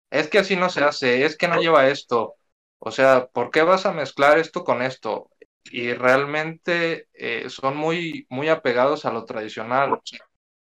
es 0.10 0.28
que 0.30 0.40
así 0.40 0.56
no 0.56 0.70
se 0.70 0.84
hace, 0.84 1.26
es 1.26 1.38
que 1.38 1.48
no 1.48 1.60
lleva 1.62 1.88
esto. 1.90 2.36
O 2.80 2.92
sea, 2.92 3.28
¿por 3.28 3.52
qué 3.52 3.64
vas 3.64 3.86
a 3.86 3.94
mezclar 3.94 4.38
esto 4.40 4.64
con 4.64 4.82
esto? 4.82 5.32
Y 5.66 5.94
realmente 5.94 7.08
eh, 7.14 7.50
son 7.50 7.78
muy, 7.78 8.26
muy 8.30 8.50
apegados 8.50 9.06
a 9.06 9.14
lo 9.14 9.26
tradicional. 9.26 10.00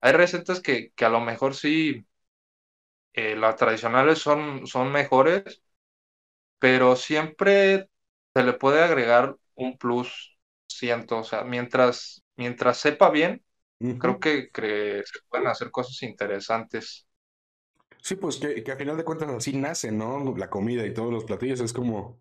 Hay 0.00 0.12
recetas 0.12 0.60
que, 0.62 0.92
que 0.94 1.04
a 1.04 1.10
lo 1.10 1.20
mejor 1.20 1.54
sí, 1.56 2.06
eh, 3.12 3.36
las 3.36 3.56
tradicionales 3.56 4.18
son, 4.18 4.66
son 4.66 4.92
mejores, 4.92 5.62
pero 6.58 6.96
siempre 6.96 7.88
se 8.34 8.42
le 8.44 8.52
puede 8.54 8.82
agregar 8.82 9.36
un 9.54 9.78
plus, 9.78 10.38
siento. 10.68 11.18
O 11.18 11.24
sea, 11.24 11.44
mientras, 11.44 12.24
mientras 12.36 12.78
sepa 12.78 13.10
bien, 13.10 13.44
Creo 13.98 14.20
que, 14.20 14.50
se 15.04 15.20
pueden 15.28 15.46
hacer 15.46 15.70
cosas 15.70 16.02
interesantes. 16.02 17.06
Sí, 18.02 18.14
pues 18.16 18.36
que, 18.36 18.62
que 18.62 18.72
a 18.72 18.76
final 18.76 18.96
de 18.96 19.04
cuentas 19.04 19.30
así 19.30 19.56
nace, 19.56 19.90
¿no? 19.90 20.36
La 20.36 20.50
comida 20.50 20.86
y 20.86 20.92
todos 20.92 21.12
los 21.12 21.24
platillos 21.24 21.60
es 21.60 21.72
como, 21.72 22.20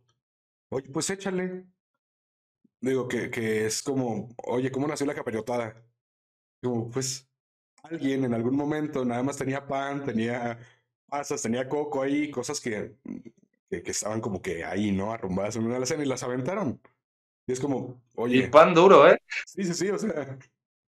oye, 0.70 0.90
pues 0.90 1.10
échale. 1.10 1.66
Digo 2.82 3.10
que, 3.10 3.30
que 3.30 3.66
es 3.66 3.84
como, 3.84 4.30
oye, 4.46 4.72
¿cómo 4.72 4.88
nació 4.88 5.06
la 5.06 5.14
caperotada? 5.16 5.84
Como, 6.62 6.90
pues 6.90 7.30
alguien 7.84 8.24
en 8.24 8.34
algún 8.34 8.56
momento 8.56 9.04
nada 9.04 9.22
más 9.24 9.38
tenía 9.38 9.68
pan, 9.68 10.06
tenía 10.06 10.60
pasas, 11.08 11.42
tenía 11.42 11.68
coco 11.68 12.02
ahí, 12.02 12.32
cosas 12.32 12.62
que, 12.62 12.96
que, 13.70 13.84
que 13.84 13.92
estaban 13.92 14.22
como 14.22 14.42
que 14.42 14.64
ahí, 14.64 14.94
¿no? 14.94 15.12
Arrumbadas 15.12 15.58
en 15.58 15.66
una 15.66 15.76
alacena 15.76 16.04
y 16.04 16.08
las 16.08 16.24
aventaron. 16.24 16.80
Y 17.48 17.52
es 17.52 17.60
como, 17.60 18.02
oye. 18.16 18.38
Y 18.38 18.48
pan 18.48 18.74
duro, 18.74 19.10
¿eh? 19.10 19.22
Sí, 19.46 19.64
sí, 19.66 19.74
sí, 19.74 19.90
o 19.90 19.98
sea, 19.98 20.38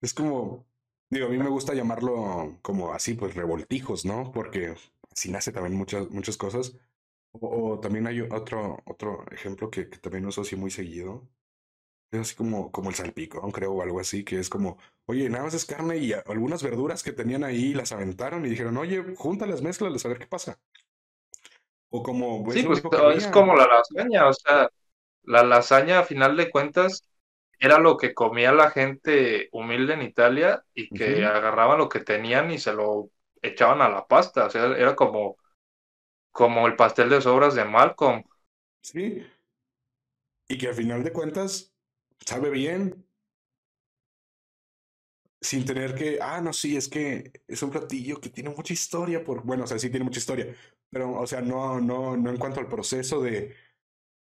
es 0.02 0.14
como, 0.14 0.66
digo, 1.10 1.28
a 1.28 1.30
mí 1.30 1.38
me 1.38 1.50
gusta 1.50 1.74
llamarlo 1.74 2.58
como 2.62 2.94
así, 2.94 3.14
pues 3.14 3.36
revoltijos, 3.36 4.06
¿no? 4.06 4.32
Porque 4.32 4.76
así 5.12 5.32
nace 5.32 5.52
también 5.52 5.76
muchas, 5.76 6.10
muchas 6.10 6.38
cosas. 6.38 6.78
O, 7.34 7.80
también 7.80 8.08
hay 8.08 8.22
otro, 8.22 8.80
otro 8.86 9.26
ejemplo 9.32 9.70
que, 9.72 9.90
que 9.90 9.98
también 10.00 10.26
uso 10.26 10.42
así 10.42 10.56
muy 10.56 10.72
seguido. 10.72 11.30
Es 12.12 12.20
así 12.20 12.36
como, 12.36 12.72
como 12.72 12.90
el 12.90 12.96
salpicón, 12.96 13.52
creo, 13.52 13.72
o 13.74 13.82
algo 13.82 14.00
así, 14.02 14.26
que 14.26 14.40
es 14.40 14.50
como, 14.50 14.78
oye, 15.06 15.30
nada 15.30 15.46
más 15.46 15.54
es 15.54 15.66
carne 15.66 15.98
y 15.98 16.12
algunas 16.14 16.62
verduras 16.62 17.04
que 17.04 17.14
tenían 17.14 17.44
ahí 17.46 17.74
las 17.74 17.94
aventaron 17.94 18.46
y 18.46 18.50
dijeron, 18.50 18.76
oye, 18.78 19.16
júntalas, 19.16 19.62
mezclalas, 19.62 20.06
a 20.06 20.10
ver 20.10 20.20
qué 20.20 20.28
pasa. 20.28 20.60
O 21.90 22.04
como... 22.04 22.52
Sí, 22.52 22.64
pues 22.64 22.84
es 23.16 23.28
como 23.28 23.56
la 23.56 23.68
lasaña, 23.68 24.28
o 24.28 24.34
sea, 24.34 24.70
la 25.24 25.44
lasaña 25.44 26.00
a 26.00 26.04
final 26.04 26.36
de 26.36 26.50
cuentas 26.50 27.06
era 27.62 27.80
lo 27.80 27.95
que 27.95 28.15
comía 28.15 28.52
la 28.52 28.71
gente 28.71 29.47
humilde 29.52 29.93
en 29.93 30.02
Italia 30.02 30.65
y 30.74 30.89
que 30.89 31.24
agarraban 31.26 31.78
lo 31.78 31.89
que 31.89 32.00
tenían 32.00 32.52
y 32.52 32.58
se 32.58 32.74
lo 32.74 33.12
echaban 33.41 33.82
a 33.82 33.89
la 33.89 34.08
pasta, 34.08 34.47
o 34.47 34.50
sea, 34.50 34.65
era 34.78 34.95
como, 34.95 35.38
como 36.32 36.67
el 36.67 36.76
pastel 36.76 37.10
de 37.10 37.21
sobras 37.21 37.56
de 37.56 37.65
Malcolm. 37.65 38.24
Sí. 38.82 39.24
Y 40.47 40.58
que 40.58 40.69
al 40.69 40.76
final 40.76 41.04
de 41.04 41.13
cuentas 41.13 41.71
sabe 42.26 42.50
bien. 42.50 43.06
Sin 45.39 45.65
tener 45.65 45.95
que, 45.95 46.19
ah, 46.21 46.39
no, 46.41 46.54
sí, 46.54 46.78
es 46.78 46.88
que 46.88 47.32
es 47.47 47.63
un 47.63 47.71
platillo 47.71 48.21
que 48.21 48.30
tiene 48.30 48.52
mucha 48.52 48.74
historia, 48.74 49.24
por, 49.24 49.43
bueno, 49.43 49.63
o 49.63 49.67
sea, 49.67 49.80
sí 49.80 49.89
tiene 49.89 50.04
mucha 50.06 50.19
historia, 50.19 50.56
pero, 50.89 51.13
o 51.13 51.26
sea, 51.26 51.41
no, 51.41 51.82
no, 51.82 52.15
no 52.15 52.30
en 52.30 52.38
cuanto 52.38 52.60
al 52.60 52.67
proceso 52.67 53.21
de, 53.21 53.56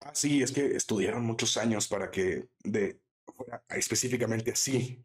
ah, 0.02 0.13
sí, 0.15 0.43
es 0.43 0.52
que 0.52 0.76
estudiaron 0.76 1.24
muchos 1.26 1.58
años 1.58 1.88
para 1.88 2.12
que 2.12 2.50
de, 2.63 3.02
fuera 3.34 3.64
específicamente 3.70 4.52
así. 4.52 5.04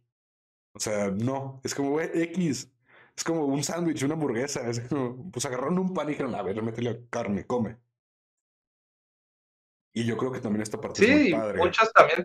O 0.72 0.80
sea, 0.80 1.11
no, 1.11 1.61
es 1.64 1.74
como 1.74 2.00
X, 2.00 2.70
es 3.16 3.24
como 3.24 3.46
un 3.46 3.64
sándwich, 3.64 4.02
una 4.04 4.14
hamburguesa, 4.14 4.68
es 4.70 4.80
como, 4.88 5.30
pues 5.33 5.44
agarraron 5.46 5.78
un 5.78 5.94
pan 5.94 6.09
y 6.09 6.12
dijeron, 6.12 6.35
a 6.35 6.42
ver, 6.42 6.62
métele 6.62 7.06
carne, 7.11 7.46
come. 7.46 7.78
Y 9.92 10.04
yo 10.04 10.16
creo 10.16 10.33
que 10.33 10.40
también 10.40 10.62
esta 10.62 10.80
parte 10.80 11.04
sí, 11.04 11.11
es 11.11 11.11
muy 11.12 11.30
padre. 11.33 11.59
muchas 11.59 11.92
también 11.92 12.24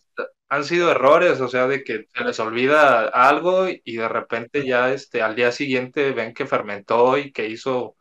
han 0.49 0.63
sido 0.63 0.91
errores, 0.91 1.41
o 1.41 1.47
sea, 1.47 1.67
de 1.67 1.83
que 1.83 2.05
se 2.13 2.23
les 2.23 2.39
olvida 2.39 3.07
algo 3.07 3.67
y 3.69 3.97
de 3.97 4.07
repente 4.07 4.65
ya 4.65 4.93
este, 4.93 5.21
al 5.23 5.35
día 5.35 5.51
siguiente 5.51 6.11
ven 6.11 6.33
que 6.33 6.45
fermentó 6.45 7.17
y 7.17 7.31
que 7.31 7.47
hizo 7.47 7.97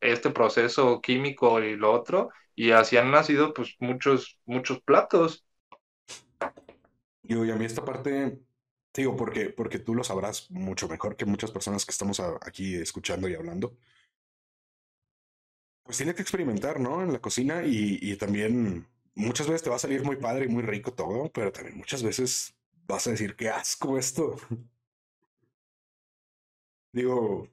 este 0.00 0.30
proceso 0.30 1.00
químico 1.00 1.60
y 1.62 1.76
lo 1.76 1.92
otro, 1.92 2.30
y 2.54 2.72
así 2.72 2.98
han 2.98 3.10
nacido 3.10 3.54
pues 3.54 3.76
muchos, 3.80 4.38
muchos 4.44 4.82
platos. 4.82 5.45
Y 7.28 7.50
a 7.50 7.56
mí 7.56 7.64
esta 7.64 7.84
parte, 7.84 8.40
digo, 8.94 9.16
porque, 9.16 9.50
porque 9.50 9.78
tú 9.78 9.94
lo 9.94 10.04
sabrás 10.04 10.50
mucho 10.50 10.88
mejor 10.88 11.16
que 11.16 11.24
muchas 11.24 11.50
personas 11.50 11.84
que 11.84 11.92
estamos 11.92 12.20
aquí 12.20 12.76
escuchando 12.76 13.28
y 13.28 13.34
hablando. 13.34 13.76
Pues 15.82 15.98
tiene 15.98 16.14
que 16.14 16.22
experimentar, 16.22 16.80
¿no? 16.80 17.02
En 17.02 17.12
la 17.12 17.20
cocina 17.20 17.62
y, 17.64 17.98
y 18.02 18.16
también 18.16 18.86
muchas 19.14 19.46
veces 19.46 19.62
te 19.62 19.70
va 19.70 19.76
a 19.76 19.78
salir 19.78 20.02
muy 20.04 20.16
padre 20.16 20.46
y 20.46 20.48
muy 20.48 20.62
rico 20.62 20.92
todo, 20.92 21.30
pero 21.32 21.52
también 21.52 21.76
muchas 21.78 22.02
veces 22.02 22.54
vas 22.86 23.06
a 23.06 23.10
decir, 23.10 23.36
qué 23.36 23.48
asco 23.50 23.98
esto. 23.98 24.36
Digo, 26.92 27.48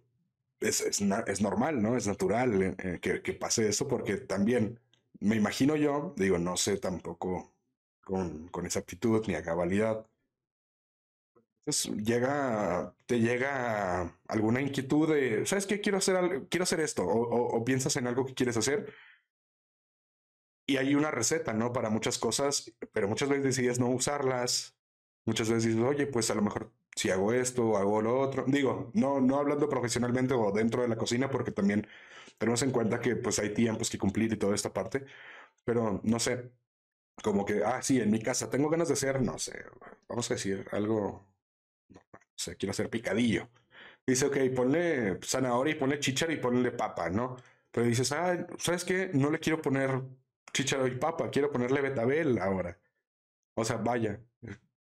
es, 0.60 0.82
es, 0.82 1.02
es, 1.02 1.42
normal, 1.42 1.82
¿no? 1.82 1.98
Es 1.98 2.08
natural 2.08 2.62
eh, 2.62 2.76
eh, 2.80 3.00
que, 3.02 3.22
que, 3.22 3.34
pase 3.34 3.68
eso 3.68 3.88
porque 3.88 4.18
también 4.18 4.80
me 5.20 5.36
imagino 5.36 5.76
yo, 5.76 6.14
digo, 6.18 6.38
no 6.38 6.58
sé 6.58 6.78
tampoco 6.78 7.53
con, 8.04 8.48
con 8.50 8.66
exactitud 8.66 9.24
ni 9.28 9.36
a 9.36 9.44
cabalidad. 9.44 10.06
Entonces 11.66 11.96
llega, 12.06 12.94
te 13.06 13.20
llega 13.20 14.18
alguna 14.28 14.62
inquietud 14.62 15.08
de, 15.14 15.46
¿sabes 15.46 15.66
qué? 15.66 15.80
Quiero 15.80 15.98
hacer, 16.00 16.48
quiero 16.50 16.64
hacer 16.64 16.82
esto, 16.82 17.06
o, 17.08 17.64
piensas 17.64 17.96
en 17.96 18.08
algo 18.08 18.26
que 18.26 18.34
quieres 18.34 18.58
hacer 18.58 18.94
y 20.66 20.78
hay 20.78 20.96
una 20.96 21.12
receta, 21.12 21.54
¿no? 21.54 21.74
Para 21.74 21.90
muchas 21.90 22.18
cosas, 22.18 22.74
pero 22.94 23.08
muchas 23.08 23.30
veces 23.30 23.44
decides 23.46 23.80
no 23.80 23.90
usarlas. 23.90 24.76
Muchas 25.26 25.50
veces 25.50 25.66
dices, 25.66 25.82
oye, 25.82 26.08
pues 26.08 26.30
a 26.32 26.36
lo 26.36 26.42
mejor 26.42 26.72
si 26.96 27.10
hago 27.10 27.34
esto 27.34 27.66
o 27.66 27.78
hago 27.78 28.02
lo 28.02 28.20
otro. 28.20 28.46
Digo, 28.48 28.92
no, 28.94 29.22
no 29.22 29.38
hablando 29.38 29.70
profesionalmente 29.70 30.34
o 30.34 30.52
dentro 30.52 30.82
de 30.82 30.88
la 30.90 30.98
cocina, 30.98 31.30
porque 31.30 31.52
también 31.52 31.88
tenemos 32.38 32.62
en 32.64 32.72
cuenta 32.72 33.00
que 33.00 33.16
pues 33.16 33.40
hay 33.40 33.54
tiempos 33.54 33.90
que 33.90 33.98
cumplir 33.98 34.34
y 34.34 34.38
toda 34.38 34.56
esta 34.56 34.74
parte. 34.74 35.06
Pero 35.66 36.02
no 36.04 36.20
sé, 36.20 36.52
como 37.22 37.46
que, 37.46 37.64
ah, 37.64 37.82
sí, 37.82 38.00
en 38.02 38.12
mi 38.12 38.22
casa 38.22 38.50
tengo 38.50 38.70
ganas 38.70 38.88
de 38.88 38.96
hacer, 38.96 39.22
no 39.22 39.38
sé, 39.38 39.64
vamos 40.08 40.30
a 40.32 40.34
decir 40.36 40.68
algo, 40.72 41.26
no, 41.90 42.02
sé, 42.36 42.56
quiero 42.58 42.72
hacer 42.72 42.90
picadillo. 42.90 43.50
Dice, 44.06 44.26
ok, 44.28 44.38
ponle 44.56 45.20
zanahoria 45.24 45.74
y 45.76 45.80
ponle 45.80 46.00
chícharo 46.00 46.34
y 46.34 46.38
ponle 46.38 46.72
papa, 46.72 47.10
¿no? 47.10 47.38
Pero 47.72 47.88
dices, 47.88 48.12
ah, 48.12 48.48
¿sabes 48.60 48.84
qué? 48.86 49.12
No 49.14 49.32
le 49.32 49.40
quiero 49.40 49.62
poner 49.62 50.02
chicharo 50.54 50.88
y 50.88 50.98
papa, 50.98 51.30
quiero 51.30 51.52
ponerle 51.52 51.82
betabel 51.82 52.38
ahora. 52.40 52.80
O 53.56 53.66
sea, 53.66 53.78
vaya, 53.78 54.20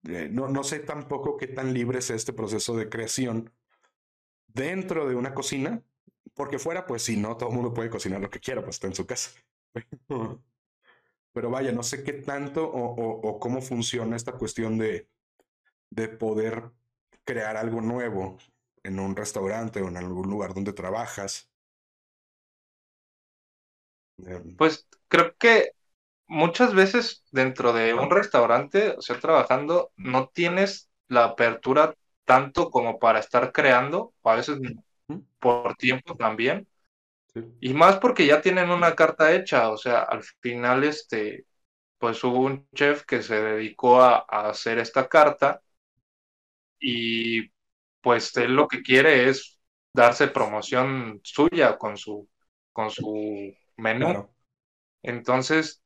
eh, 0.08 0.28
no, 0.30 0.48
no 0.48 0.64
sé 0.64 0.80
tampoco 0.80 1.36
qué 1.36 1.48
tan 1.48 1.74
libre 1.74 1.98
es 1.98 2.10
este 2.10 2.32
proceso 2.32 2.76
de 2.76 2.88
creación 2.88 3.52
dentro 4.48 5.08
de 5.08 5.14
una 5.14 5.34
cocina, 5.34 5.82
porque 6.34 6.58
fuera, 6.58 6.86
pues 6.86 7.02
si 7.02 7.16
no, 7.16 7.36
todo 7.36 7.50
el 7.50 7.56
mundo 7.56 7.74
puede 7.74 7.90
cocinar 7.90 8.20
lo 8.20 8.30
que 8.30 8.40
quiera, 8.40 8.62
pues 8.62 8.76
está 8.76 8.86
en 8.88 8.94
su 8.94 9.06
casa. 9.06 9.30
Pero 11.32 11.50
vaya, 11.50 11.72
no 11.72 11.82
sé 11.82 12.02
qué 12.04 12.12
tanto 12.14 12.64
o, 12.68 12.84
o, 13.28 13.38
cómo 13.40 13.60
funciona 13.62 14.16
esta 14.16 14.32
cuestión 14.32 14.78
de, 14.78 15.08
de 15.90 16.08
poder 16.08 16.72
crear 17.24 17.56
algo 17.58 17.80
nuevo 17.82 18.38
en 18.84 19.00
un 19.00 19.16
restaurante 19.16 19.82
o 19.82 19.88
en 19.88 19.96
algún 19.98 20.30
lugar 20.30 20.54
donde 20.54 20.72
trabajas 20.74 21.50
Em, 24.26 24.56
pues 24.56 24.86
creo 25.08 25.36
que 25.38 25.72
muchas 26.28 26.74
veces 26.74 27.24
dentro 27.32 27.72
de 27.72 27.94
un 27.94 28.10
restaurante, 28.10 28.96
o 28.98 29.02
sea, 29.02 29.20
trabajando, 29.20 29.92
no 29.96 30.28
tienes 30.28 30.90
la 31.08 31.24
apertura 31.26 31.94
tanto 32.26 32.70
como 32.70 32.98
para 32.98 33.20
estar 33.20 33.52
creando, 33.52 34.14
a 34.24 34.36
veces 34.36 34.58
por 35.40 35.76
tiempo 35.76 36.16
también. 36.16 36.68
Y 37.60 37.74
más 37.74 37.98
porque 37.98 38.26
ya 38.26 38.40
tienen 38.40 38.70
una 38.70 38.94
carta 38.94 39.32
hecha, 39.34 39.70
o 39.70 39.76
sea, 39.76 40.02
al 40.02 40.22
final 40.40 40.84
este, 40.84 41.46
pues 41.98 42.22
hubo 42.24 42.40
un 42.40 42.68
chef 42.74 43.04
que 43.04 43.22
se 43.22 43.40
dedicó 43.42 44.02
a, 44.02 44.24
a 44.28 44.50
hacer 44.50 44.78
esta 44.78 45.08
carta 45.08 45.62
y 46.78 47.50
pues 48.00 48.36
él 48.36 48.54
lo 48.54 48.68
que 48.68 48.82
quiere 48.82 49.28
es 49.28 49.60
darse 49.92 50.28
promoción 50.28 51.20
suya 51.24 51.78
con 51.78 51.96
su, 51.96 52.28
con 52.72 52.90
su 52.90 53.52
menú. 53.76 54.30
Entonces, 55.02 55.82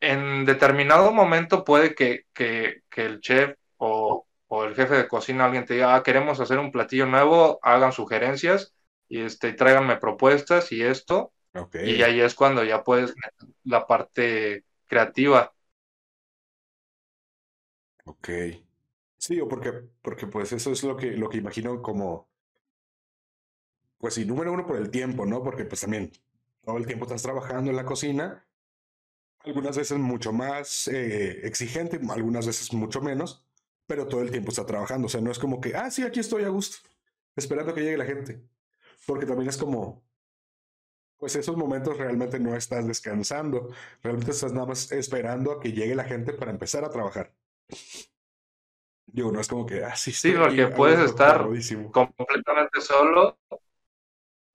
en 0.00 0.44
determinado 0.44 1.12
momento 1.12 1.64
puede 1.64 1.94
que, 1.94 2.26
que, 2.32 2.82
que 2.90 3.04
el 3.06 3.20
chef 3.20 3.56
o, 3.76 4.26
o, 4.48 4.64
el 4.64 4.74
jefe 4.74 4.94
de 4.96 5.08
cocina, 5.08 5.44
alguien 5.46 5.64
te 5.66 5.74
diga, 5.74 5.94
ah, 5.94 6.02
queremos 6.02 6.40
hacer 6.40 6.58
un 6.58 6.72
platillo 6.72 7.06
nuevo, 7.06 7.58
hagan 7.62 7.92
sugerencias 7.92 8.74
y 9.10 9.20
este, 9.22 9.52
tráiganme 9.52 9.98
propuestas 9.98 10.72
y 10.72 10.82
esto. 10.82 11.34
Y 11.82 12.02
ahí 12.02 12.20
es 12.20 12.34
cuando 12.34 12.64
ya 12.64 12.84
puedes 12.84 13.14
la 13.64 13.86
parte 13.86 14.64
creativa. 14.86 15.52
Ok. 18.04 18.28
Sí, 19.18 19.40
o 19.40 19.48
porque, 19.48 19.72
porque 20.02 20.26
pues 20.26 20.52
eso 20.52 20.72
es 20.72 20.82
lo 20.84 20.96
que, 20.96 21.12
lo 21.12 21.28
que 21.28 21.38
imagino 21.38 21.82
como, 21.82 22.28
pues 23.98 24.14
sí, 24.14 24.24
número 24.24 24.52
uno 24.52 24.66
por 24.66 24.76
el 24.76 24.90
tiempo, 24.90 25.26
¿no? 25.26 25.42
Porque 25.42 25.64
pues 25.64 25.80
también 25.82 26.12
todo 26.64 26.76
el 26.78 26.86
tiempo 26.86 27.04
estás 27.04 27.22
trabajando 27.22 27.70
en 27.70 27.76
la 27.76 27.84
cocina, 27.84 28.46
algunas 29.40 29.76
veces 29.76 29.98
mucho 29.98 30.32
más 30.32 30.88
eh, 30.88 31.46
exigente, 31.46 32.00
algunas 32.10 32.46
veces 32.46 32.72
mucho 32.74 33.00
menos, 33.02 33.44
pero 33.86 34.08
todo 34.08 34.22
el 34.22 34.30
tiempo 34.30 34.50
está 34.50 34.66
trabajando. 34.66 35.06
O 35.06 35.10
sea, 35.10 35.20
no 35.20 35.30
es 35.30 35.38
como 35.38 35.60
que, 35.60 35.74
ah, 35.76 35.90
sí, 35.90 36.02
aquí 36.02 36.20
estoy 36.20 36.44
a 36.44 36.48
gusto, 36.50 36.78
esperando 37.36 37.74
que 37.74 37.82
llegue 37.82 37.98
la 37.98 38.06
gente. 38.06 38.42
Porque 39.06 39.26
también 39.26 39.48
es 39.50 39.56
como, 39.58 40.02
pues 41.18 41.36
esos 41.36 41.56
momentos 41.56 41.96
realmente 41.98 42.40
no 42.40 42.56
estás 42.56 42.86
descansando, 42.86 43.68
realmente 44.02 44.32
estás 44.32 44.52
nada 44.52 44.66
más 44.66 44.90
esperando 44.92 45.52
a 45.52 45.60
que 45.60 45.72
llegue 45.72 45.94
la 45.94 46.04
gente 46.04 46.32
para 46.32 46.50
empezar 46.50 46.84
a 46.84 46.90
trabajar. 46.90 47.32
Digo, 49.06 49.32
no 49.32 49.40
es 49.40 49.48
como 49.48 49.66
que, 49.66 49.84
ah, 49.84 49.96
sí, 49.96 50.12
sí 50.12 50.32
porque 50.32 50.68
puedes 50.68 51.00
estar 51.00 51.52
completamente 51.90 52.80
solo 52.80 53.38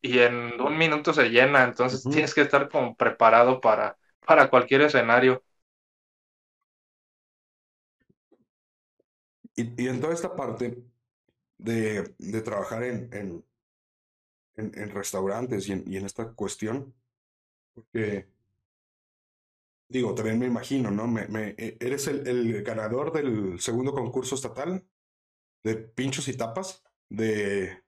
y 0.02 0.20
en 0.20 0.60
un 0.62 0.78
minuto 0.78 1.14
se 1.14 1.30
llena, 1.30 1.64
entonces 1.64 2.08
tienes 2.10 2.34
que 2.34 2.42
estar 2.42 2.70
como 2.70 2.96
preparado 2.96 3.60
para, 3.62 3.98
para 4.26 4.50
cualquier 4.50 4.82
escenario. 4.82 5.44
Y, 9.56 9.84
y 9.84 9.88
en 9.88 10.00
toda 10.02 10.14
esta 10.14 10.36
parte 10.36 10.84
de, 11.58 12.16
de 12.20 12.42
trabajar 12.44 12.84
en, 12.84 13.10
en, 13.14 13.46
en, 14.58 14.90
restaurantes 14.92 15.68
y 15.68 15.74
en, 15.74 15.84
y 15.92 15.98
en 15.98 16.06
esta 16.06 16.34
cuestión, 16.34 16.94
porque 17.74 18.28
digo, 19.90 20.16
también 20.16 20.40
me 20.40 20.48
imagino, 20.48 20.92
¿no? 20.92 21.08
Me, 21.08 21.28
me, 21.28 21.56
e, 21.58 21.78
eres 21.80 22.08
el, 22.08 22.28
el, 22.28 22.64
ganador 22.64 23.12
del 23.12 23.60
segundo 23.60 23.94
concurso 23.94 24.36
estatal 24.36 24.86
de 25.64 25.76
pinchos 25.76 26.28
y 26.28 26.38
tapas 26.38 26.84
de, 27.10 27.84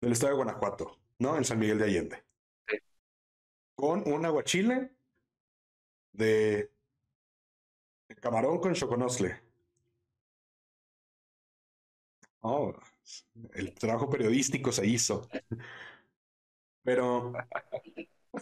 del 0.00 0.12
estado 0.12 0.32
de 0.32 0.36
Guanajuato. 0.36 1.00
¿no? 1.20 1.36
En 1.36 1.44
San 1.44 1.58
Miguel 1.58 1.78
de 1.78 1.84
Allende. 1.84 2.24
Con 3.74 4.02
un 4.10 4.26
aguachile 4.26 4.90
de 6.12 6.72
camarón 8.20 8.58
con 8.58 8.74
choconosle. 8.74 9.40
Oh, 12.42 12.74
el 13.54 13.74
trabajo 13.74 14.08
periodístico 14.10 14.72
se 14.72 14.86
hizo. 14.86 15.28
Pero 16.82 17.32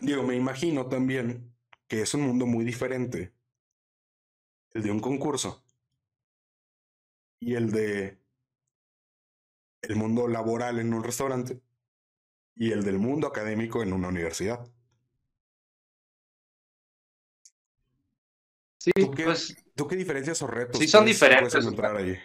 Digo, 0.01 0.23
me 0.25 0.35
imagino 0.35 0.89
también 0.89 1.55
que 1.87 2.03
es 2.03 2.15
un 2.15 2.23
mundo 2.23 2.47
muy 2.47 2.65
diferente 2.65 3.33
el 4.73 4.83
de 4.83 4.91
un 4.91 5.01
concurso 5.01 5.63
y 7.41 7.55
el 7.55 7.71
de 7.71 8.19
el 9.83 9.97
mundo 9.97 10.29
laboral 10.29 10.79
en 10.79 10.95
un 10.95 11.03
restaurante 11.03 11.61
y 12.57 12.73
el 12.73 12.85
del 12.85 12.99
mundo 12.99 13.27
académico 13.29 13.83
en 13.83 13.93
una 13.95 14.09
universidad. 14.09 14.69
Sí, 18.79 18.91
¿Tú 18.97 19.11
qué, 19.11 19.25
pues 19.25 19.57
¿tú 19.75 19.87
qué 19.87 19.97
diferencias 19.97 20.41
o 20.43 20.47
retos 20.47 20.79
sí 20.81 20.89
son 20.89 21.05
diferentes. 21.05 21.53
puedes 21.53 21.65
encontrar 21.65 21.97
allí? 21.97 22.17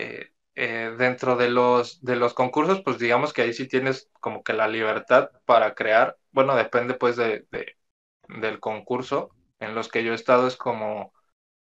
Eh, 0.00 0.32
eh, 0.54 0.94
dentro 0.98 1.36
de 1.36 1.50
los, 1.50 2.02
de 2.04 2.16
los 2.16 2.34
concursos, 2.34 2.82
pues 2.84 2.98
digamos 2.98 3.32
que 3.32 3.42
ahí 3.42 3.52
sí 3.54 3.68
tienes 3.68 4.10
como 4.20 4.42
que 4.42 4.52
la 4.52 4.68
libertad 4.68 5.30
para 5.46 5.74
crear. 5.74 6.18
Bueno, 6.32 6.56
depende 6.56 6.94
pues 6.94 7.16
de, 7.16 7.46
de- 7.50 7.76
del 8.28 8.60
concurso. 8.60 9.30
En 9.60 9.74
los 9.74 9.88
que 9.88 10.04
yo 10.04 10.12
he 10.12 10.14
estado 10.16 10.46
es 10.48 10.56
como 10.56 11.12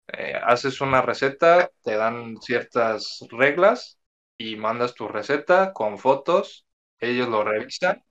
eh, 0.07 0.33
haces 0.43 0.81
una 0.81 1.01
receta, 1.01 1.71
te 1.83 1.95
dan 1.97 2.37
ciertas 2.41 3.19
reglas 3.31 3.99
y 4.37 4.55
mandas 4.55 4.93
tu 4.95 5.07
receta 5.07 5.73
con 5.73 5.97
fotos, 5.99 6.65
ellos 6.99 7.27
lo 7.29 7.43
revisan 7.43 8.03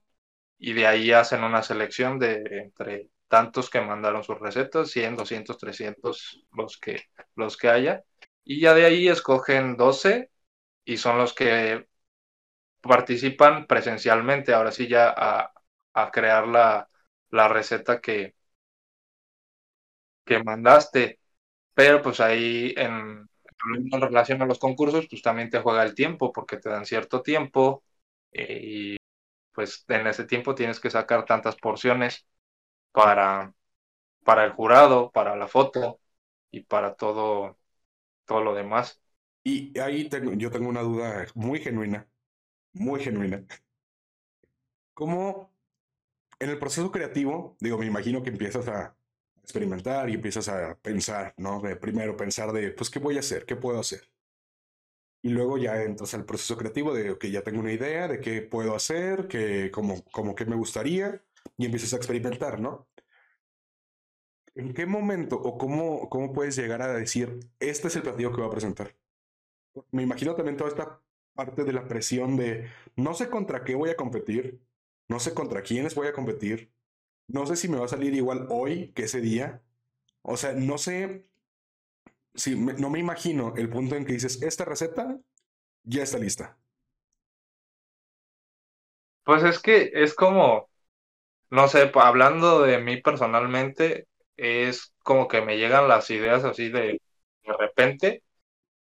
y 0.59 0.73
de 0.73 0.87
ahí 0.87 1.11
hacen 1.11 1.43
una 1.43 1.63
selección 1.63 2.19
de 2.19 2.43
entre 2.63 3.09
tantos 3.27 3.69
que 3.69 3.81
mandaron 3.81 4.23
sus 4.23 4.39
recetas, 4.39 4.91
100, 4.91 5.15
200, 5.15 5.57
300, 5.57 6.45
los 6.53 6.77
que, 6.79 7.03
los 7.35 7.57
que 7.57 7.69
haya. 7.69 8.03
Y 8.47 8.61
ya 8.61 8.73
de 8.73 8.85
ahí 8.85 9.07
escogen 9.07 9.75
12 9.77 10.31
y 10.85 10.97
son 10.97 11.17
los 11.17 11.33
que 11.33 11.87
participan 12.81 13.67
presencialmente, 13.67 14.53
ahora 14.53 14.71
sí 14.71 14.87
ya 14.87 15.13
a, 15.17 15.53
crear 16.11 16.47
la, 16.47 16.89
la 17.31 17.47
receta 17.49 18.01
que, 18.01 18.35
que 20.25 20.43
mandaste. 20.43 21.19
Pero 21.73 22.01
pues 22.01 22.21
ahí 22.21 22.73
en, 22.77 23.29
en 23.93 24.01
relación 24.01 24.41
a 24.43 24.45
los 24.45 24.59
concursos, 24.59 25.07
pues 25.09 25.21
también 25.21 25.49
te 25.49 25.59
juega 25.61 25.83
el 25.83 25.95
tiempo 25.95 26.31
porque 26.33 26.57
te 26.57 26.69
dan 26.69 26.85
cierto 26.85 27.21
tiempo 27.23 27.83
eh, 28.31 28.59
y 28.63 28.97
pues 29.53 29.85
en 29.89 30.07
ese 30.07 30.25
tiempo 30.25 30.55
tienes 30.55 30.79
que 30.79 30.89
sacar 30.91 31.25
tantas 31.25 31.55
porciones 31.57 32.27
para, 32.91 33.53
para 34.25 34.45
el 34.45 34.53
jurado, 34.53 35.11
para 35.11 35.35
la 35.37 35.47
foto 35.47 35.99
y 36.51 36.61
para 36.61 36.95
todo, 36.95 37.57
todo 38.27 38.43
lo 38.43 38.53
demás. 38.53 39.01
Y 39.43 39.77
ahí 39.79 40.09
tengo, 40.09 40.33
yo 40.33 40.51
tengo 40.51 40.69
una 40.69 40.81
duda 40.83 41.27
muy 41.35 41.59
genuina, 41.59 42.07
muy 42.73 43.01
genuina. 43.01 43.45
¿Cómo 44.93 45.53
en 46.39 46.49
el 46.49 46.59
proceso 46.59 46.91
creativo, 46.91 47.57
digo, 47.59 47.77
me 47.77 47.85
imagino 47.87 48.23
que 48.23 48.29
empiezas 48.29 48.67
a 48.67 48.95
experimentar 49.43 50.09
y 50.09 50.15
empiezas 50.15 50.49
a 50.49 50.77
pensar, 50.81 51.33
¿no? 51.37 51.61
De 51.61 51.75
primero 51.75 52.17
pensar 52.17 52.51
de, 52.51 52.71
pues, 52.71 52.89
¿qué 52.89 52.99
voy 52.99 53.17
a 53.17 53.21
hacer? 53.21 53.45
¿Qué 53.45 53.55
puedo 53.55 53.79
hacer? 53.79 54.09
Y 55.21 55.29
luego 55.29 55.57
ya 55.57 55.81
entras 55.83 56.13
al 56.13 56.25
proceso 56.25 56.57
creativo 56.57 56.93
de, 56.93 57.17
que 57.17 57.31
ya 57.31 57.41
tengo 57.43 57.59
una 57.59 57.71
idea 57.73 58.07
de 58.07 58.19
qué 58.19 58.41
puedo 58.41 58.75
hacer, 58.75 59.27
que, 59.27 59.71
como, 59.71 60.03
como 60.11 60.35
que 60.35 60.45
me 60.45 60.55
gustaría, 60.55 61.21
y 61.57 61.65
empiezas 61.65 61.93
a 61.93 61.97
experimentar, 61.97 62.59
¿no? 62.59 62.87
¿En 64.57 64.73
qué 64.73 64.85
momento 64.87 65.35
o 65.37 65.57
cómo, 65.57 66.09
cómo 66.09 66.33
puedes 66.33 66.55
llegar 66.55 66.81
a 66.81 66.91
decir, 66.93 67.39
este 67.59 67.87
es 67.89 67.95
el 67.95 68.01
platillo 68.01 68.31
que 68.31 68.41
voy 68.41 68.47
a 68.47 68.51
presentar? 68.51 68.95
Me 69.91 70.03
imagino 70.03 70.35
también 70.35 70.57
toda 70.57 70.69
esta 70.71 71.01
parte 71.35 71.63
de 71.63 71.73
la 71.73 71.87
presión 71.87 72.37
de, 72.37 72.69
no 72.95 73.13
sé 73.13 73.29
contra 73.29 73.63
qué 73.63 73.75
voy 73.75 73.91
a 73.91 73.95
competir, 73.97 74.59
no 75.09 75.19
sé 75.19 75.33
contra 75.35 75.61
quiénes 75.61 75.95
voy 75.95 76.07
a 76.07 76.13
competir, 76.13 76.71
no 77.27 77.45
sé 77.45 77.55
si 77.55 77.69
me 77.69 77.77
va 77.77 77.85
a 77.85 77.89
salir 77.89 78.13
igual 78.15 78.47
hoy 78.49 78.91
que 78.93 79.03
ese 79.03 79.21
día. 79.21 79.61
O 80.23 80.37
sea, 80.37 80.53
no 80.53 80.77
sé 80.79 81.27
si 82.35 82.55
no 82.55 82.89
me 82.89 82.99
imagino 82.99 83.53
el 83.57 83.69
punto 83.69 83.95
en 83.95 84.05
que 84.05 84.13
dices, 84.13 84.41
esta 84.41 84.65
receta 84.65 85.19
ya 85.83 86.03
está 86.03 86.19
lista. 86.19 86.57
Pues 89.23 89.43
es 89.43 89.59
que 89.59 89.91
es 89.93 90.13
como, 90.15 90.69
no 91.51 91.67
sé, 91.67 91.91
hablando 91.95 92.61
de 92.63 92.79
mí 92.79 93.01
personalmente, 93.01 94.07
es 94.37 94.93
como 95.03 95.27
que 95.27 95.41
me 95.41 95.57
llegan 95.57 95.87
las 95.87 96.09
ideas 96.11 96.43
así 96.45 96.69
de, 96.69 97.01
de 97.45 97.53
repente, 97.59 98.23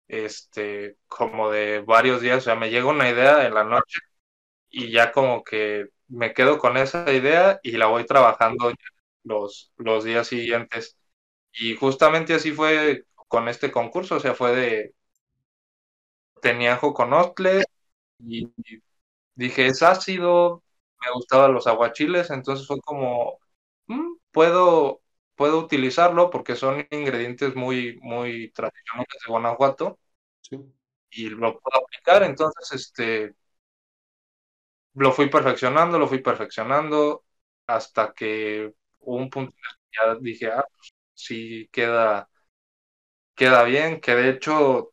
este, 0.09 0.97
como 1.09 1.51
de 1.51 1.81
varios 1.81 2.21
días, 2.23 2.39
o 2.39 2.41
sea, 2.43 2.57
me 2.57 2.71
llega 2.71 2.87
una 2.89 3.11
idea 3.11 3.47
en 3.47 3.55
la 3.55 3.65
noche 3.65 4.01
y 4.71 4.91
ya 4.93 5.13
como 5.13 5.45
que 5.45 5.87
me 6.09 6.35
quedo 6.35 6.59
con 6.59 6.77
esa 6.77 7.13
idea 7.13 7.61
y 7.63 7.73
la 7.73 7.87
voy 7.87 8.07
trabajando 8.07 8.73
los, 9.25 9.73
los 9.77 10.05
días 10.05 10.29
siguientes. 10.29 10.97
Y 11.53 11.77
justamente 11.77 12.35
así 12.35 12.53
fue 12.53 13.05
con 13.29 13.49
este 13.49 13.73
concurso, 13.73 14.17
o 14.17 14.21
sea, 14.21 14.35
fue 14.35 14.55
de, 14.57 14.95
tenía 16.41 16.75
ajo 16.75 16.95
con 16.95 17.13
ostle 17.13 17.65
y 18.21 18.51
dije, 19.37 19.69
es 19.69 19.83
ácido, 19.85 20.65
me 21.01 21.13
gustaban 21.15 21.55
los 21.55 21.69
aguachiles, 21.69 22.31
entonces 22.31 22.67
fue 22.69 22.81
como, 22.83 23.39
"Mm, 23.89 24.17
puedo, 24.33 25.02
puedo 25.43 25.59
utilizarlo 25.61 26.31
porque 26.31 26.57
son 26.57 26.87
ingredientes 26.91 27.55
muy, 27.57 27.99
muy 28.03 28.51
tradicionales 28.53 29.09
de 29.27 29.31
Guanajuato 29.33 29.99
Sí. 30.43 30.57
y 31.11 31.29
lo 31.31 31.59
puedo 31.61 31.85
aplicar, 31.85 32.23
entonces 32.23 32.73
este, 32.73 33.35
lo 34.95 35.13
fui 35.13 35.29
perfeccionando, 35.31 35.99
lo 35.99 36.09
fui 36.09 36.21
perfeccionando 36.23 37.25
hasta 37.67 38.13
que 38.13 38.73
hubo 39.01 39.17
un 39.17 39.31
punto 39.31 39.55
en 39.57 40.07
el 40.11 40.15
que 40.17 40.21
ya 40.21 40.21
dije, 40.21 40.47
ah, 40.53 40.65
pues, 40.77 40.93
sí 41.15 41.69
queda, 41.73 42.29
queda 43.35 43.65
bien, 43.65 44.01
que 44.01 44.15
de 44.15 44.31
hecho 44.31 44.93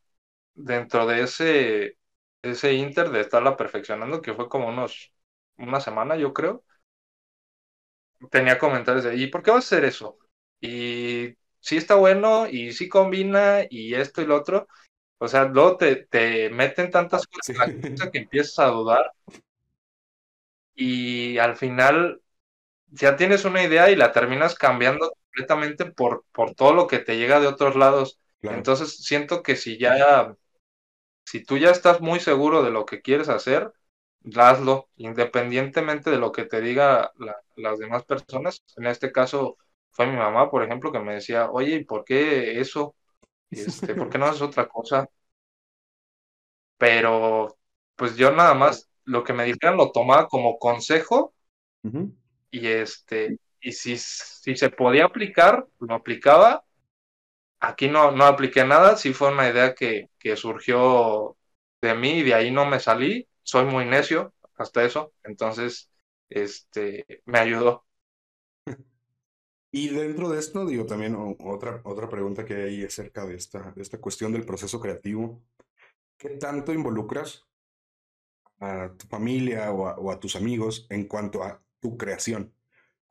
dentro 0.56 1.08
de 1.08 1.24
ese, 1.24 1.98
ese 2.44 2.74
inter 2.76 3.10
de 3.12 3.22
estarla 3.22 3.58
perfeccionando, 3.58 4.22
que 4.24 4.34
fue 4.36 4.50
como 4.50 4.70
unos, 4.70 5.14
una 5.58 5.82
semana, 5.82 6.18
yo 6.18 6.34
creo, 6.34 6.66
tenía 8.32 8.58
comentarios 8.60 9.04
de, 9.06 9.16
¿y 9.18 9.28
por 9.28 9.44
qué 9.44 9.52
vas 9.52 9.66
a 9.72 9.76
hacer 9.76 9.86
eso? 9.86 10.18
Y 10.62 11.36
sí 11.60 11.78
está 11.78 11.96
bueno, 11.96 12.48
y 12.50 12.74
sí 12.74 12.90
combina, 12.90 13.62
y 13.70 13.94
esto 13.96 14.22
y 14.22 14.26
lo 14.26 14.36
otro. 14.38 14.68
O 15.20 15.28
sea, 15.28 15.46
luego 15.46 15.78
te, 15.78 15.98
te 16.08 16.50
meten 16.52 16.92
tantas 16.92 17.28
cosas 17.28 17.50
en 17.52 17.58
la 17.60 17.68
cabeza 17.68 18.12
que 18.12 18.20
empiezas 18.20 18.60
a 18.60 18.68
dudar, 18.68 19.14
y 20.76 21.38
al 21.38 21.56
final 21.58 22.22
ya 22.88 23.16
tienes 23.18 23.46
una 23.46 23.64
idea 23.64 23.92
y 23.92 23.96
la 23.98 24.12
terminas 24.14 24.56
cambiando 24.56 25.12
completamente 25.12 25.88
por, 25.88 26.26
por 26.34 26.56
todo 26.56 26.74
lo 26.74 26.88
que 26.88 27.00
te 27.00 27.18
llega 27.18 27.40
de 27.40 27.48
otros 27.48 27.76
lados. 27.76 28.20
Claro. 28.42 28.58
Entonces 28.58 28.98
siento 29.06 29.44
que 29.44 29.56
si 29.56 29.78
ya, 29.80 30.36
si 31.26 31.44
tú 31.44 31.58
ya 31.58 31.72
estás 31.72 32.02
muy 32.02 32.20
seguro 32.20 32.64
de 32.64 32.72
lo 32.72 32.86
que 32.86 33.02
quieres 33.02 33.30
hacer, 33.30 33.74
hazlo, 34.36 34.90
independientemente 34.98 36.10
de 36.12 36.18
lo 36.20 36.32
que 36.32 36.46
te 36.46 36.62
diga 36.62 37.12
la- 37.20 37.38
las 37.56 37.80
demás 37.80 38.04
personas. 38.06 38.64
En 38.78 38.88
este 38.88 39.12
caso 39.12 39.58
fue 39.92 40.08
mi 40.08 40.18
mamá, 40.18 40.50
por 40.50 40.64
ejemplo, 40.64 40.92
que 40.92 41.00
me 41.00 41.16
decía, 41.16 41.50
oye, 41.52 41.76
¿y 41.78 41.84
por 41.86 42.04
qué 42.06 42.60
eso? 42.60 42.96
Este, 43.54 43.96
¿por 43.96 44.10
qué 44.10 44.18
no 44.20 44.26
haces 44.28 44.42
otra 44.44 44.68
cosa? 44.70 45.10
Pero 46.78 47.58
pues 47.96 48.16
yo 48.18 48.32
nada 48.32 48.54
más 48.56 48.90
lo 49.06 49.24
que 49.24 49.34
me 49.34 49.44
dijeran 49.46 49.78
lo 49.78 49.92
tomaba 49.92 50.28
como 50.28 50.58
consejo 50.60 51.34
y 52.52 52.68
este, 52.68 53.38
y 53.62 53.72
si, 53.74 53.98
si 53.98 54.56
se 54.56 54.70
podía 54.70 55.06
aplicar, 55.06 55.68
lo 55.80 55.96
aplicaba. 55.96 56.64
Aquí 57.60 57.90
no, 57.90 58.12
no 58.12 58.26
apliqué 58.26 58.66
nada, 58.66 58.98
sí 58.98 59.14
fue 59.14 59.32
una 59.34 59.50
idea 59.50 59.76
que, 59.76 60.10
que 60.20 60.36
surgió 60.38 61.38
de 61.82 61.96
mí 61.96 62.20
y 62.20 62.24
de 62.24 62.36
ahí 62.36 62.52
no 62.52 62.66
me 62.66 62.80
salí. 62.80 63.28
Soy 63.44 63.66
muy 63.66 63.86
necio 63.86 64.34
hasta 64.58 64.84
eso, 64.86 65.14
entonces 65.24 65.92
este, 66.30 67.24
me 67.26 67.40
ayudó. 67.40 67.86
Y 69.72 69.90
dentro 69.90 70.30
de 70.30 70.40
esto, 70.40 70.66
digo, 70.66 70.86
también 70.86 71.16
otra, 71.40 71.82
otra 71.84 72.10
pregunta 72.10 72.46
que 72.46 72.56
hay 72.56 72.84
acerca 72.86 73.26
de 73.26 73.36
esta, 73.36 73.74
esta 73.78 74.00
cuestión 74.00 74.32
del 74.32 74.46
proceso 74.46 74.80
creativo. 74.80 75.42
¿Qué 76.18 76.30
tanto 76.32 76.74
involucras 76.74 77.48
a 78.60 78.90
tu 78.98 79.06
familia 79.08 79.72
o 79.72 79.88
a, 79.88 79.96
o 79.98 80.12
a 80.12 80.20
tus 80.20 80.36
amigos 80.36 80.88
en 80.90 81.08
cuanto 81.08 81.44
a 81.44 81.62
tu 81.80 81.98
creación? 81.98 82.54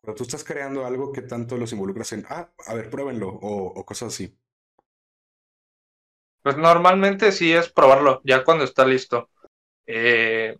Cuando 0.02 0.16
tú 0.18 0.24
estás 0.24 0.44
creando 0.44 0.86
algo, 0.86 1.12
¿qué 1.12 1.22
tanto 1.22 1.56
los 1.58 1.72
involucras 1.72 2.12
en, 2.12 2.24
ah, 2.30 2.52
a 2.66 2.74
ver, 2.74 2.90
pruébenlo 2.90 3.28
o, 3.30 3.66
o 3.80 3.86
cosas 3.86 4.14
así? 4.14 4.36
Pues 6.42 6.56
normalmente 6.56 7.32
sí 7.32 7.52
es 7.52 7.70
probarlo, 7.72 8.20
ya 8.24 8.44
cuando 8.44 8.64
está 8.64 8.84
listo. 8.86 9.30
Eh, 9.86 10.58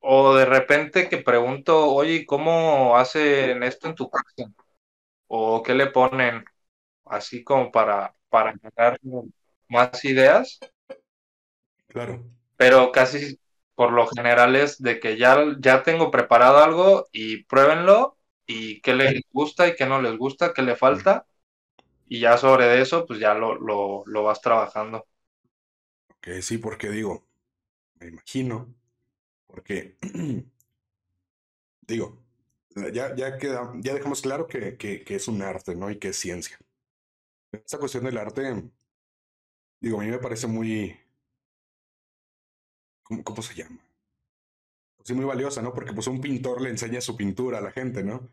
o 0.00 0.34
de 0.36 0.44
repente 0.46 1.08
que 1.08 1.18
pregunto, 1.18 1.86
oye, 1.92 2.26
¿cómo 2.26 2.96
hacen 2.96 3.62
esto 3.62 3.88
en 3.88 3.94
tu 3.94 4.10
casa? 4.10 4.50
¿O 5.28 5.62
qué 5.62 5.74
le 5.74 5.88
ponen? 5.88 6.44
Así 7.06 7.44
como 7.44 7.72
para, 7.72 8.14
para 8.30 8.54
generar 8.58 8.98
más 9.68 10.04
ideas, 10.04 10.60
Claro. 11.86 12.24
pero 12.56 12.92
casi, 12.92 13.38
por 13.74 13.92
lo 13.92 14.06
general 14.08 14.56
es 14.56 14.78
de 14.82 15.00
que 15.00 15.16
ya, 15.18 15.38
ya 15.60 15.82
tengo 15.82 16.10
preparado 16.10 16.58
algo 16.58 17.06
y 17.12 17.44
pruébenlo 17.44 18.18
y 18.46 18.80
qué 18.80 18.94
les 18.94 19.22
gusta 19.32 19.68
y 19.68 19.76
qué 19.76 19.86
no 19.86 20.00
les 20.02 20.16
gusta, 20.16 20.52
qué 20.54 20.62
le 20.62 20.76
falta. 20.76 21.26
Y 22.08 22.20
ya 22.20 22.38
sobre 22.38 22.80
eso, 22.82 23.06
pues 23.06 23.20
ya 23.20 23.34
lo, 23.34 23.56
lo, 23.56 24.04
lo 24.06 24.24
vas 24.24 24.40
trabajando. 24.42 25.06
Ok, 26.10 26.28
sí, 26.42 26.58
porque 26.58 26.90
digo, 26.90 27.26
me 28.00 28.08
imagino, 28.08 28.74
porque 29.48 29.96
digo, 31.88 32.22
ya, 32.92 33.14
ya, 33.16 33.38
queda, 33.38 33.72
ya 33.80 33.94
dejamos 33.94 34.22
claro 34.22 34.46
que, 34.46 34.76
que, 34.76 35.04
es 35.08 35.26
un 35.26 35.42
arte, 35.42 35.74
¿no? 35.74 35.90
Y 35.90 35.98
que 35.98 36.08
es 36.08 36.16
ciencia. 36.16 36.58
Esta 37.50 37.78
cuestión 37.78 38.04
del 38.04 38.18
arte, 38.18 38.70
digo, 39.80 40.00
a 40.00 40.04
mí 40.04 40.10
me 40.10 40.18
parece 40.18 40.46
muy... 40.46 40.96
¿Cómo, 43.02 43.42
se 43.42 43.54
llama? 43.54 43.80
Pues 44.96 45.08
sí, 45.08 45.14
muy 45.14 45.24
valiosa, 45.24 45.62
¿no? 45.62 45.72
Porque 45.72 45.94
pues 45.94 46.06
un 46.08 46.20
pintor 46.20 46.60
le 46.60 46.68
enseña 46.68 47.00
su 47.00 47.16
pintura 47.16 47.58
a 47.58 47.62
la 47.62 47.72
gente, 47.72 48.04
¿no? 48.04 48.28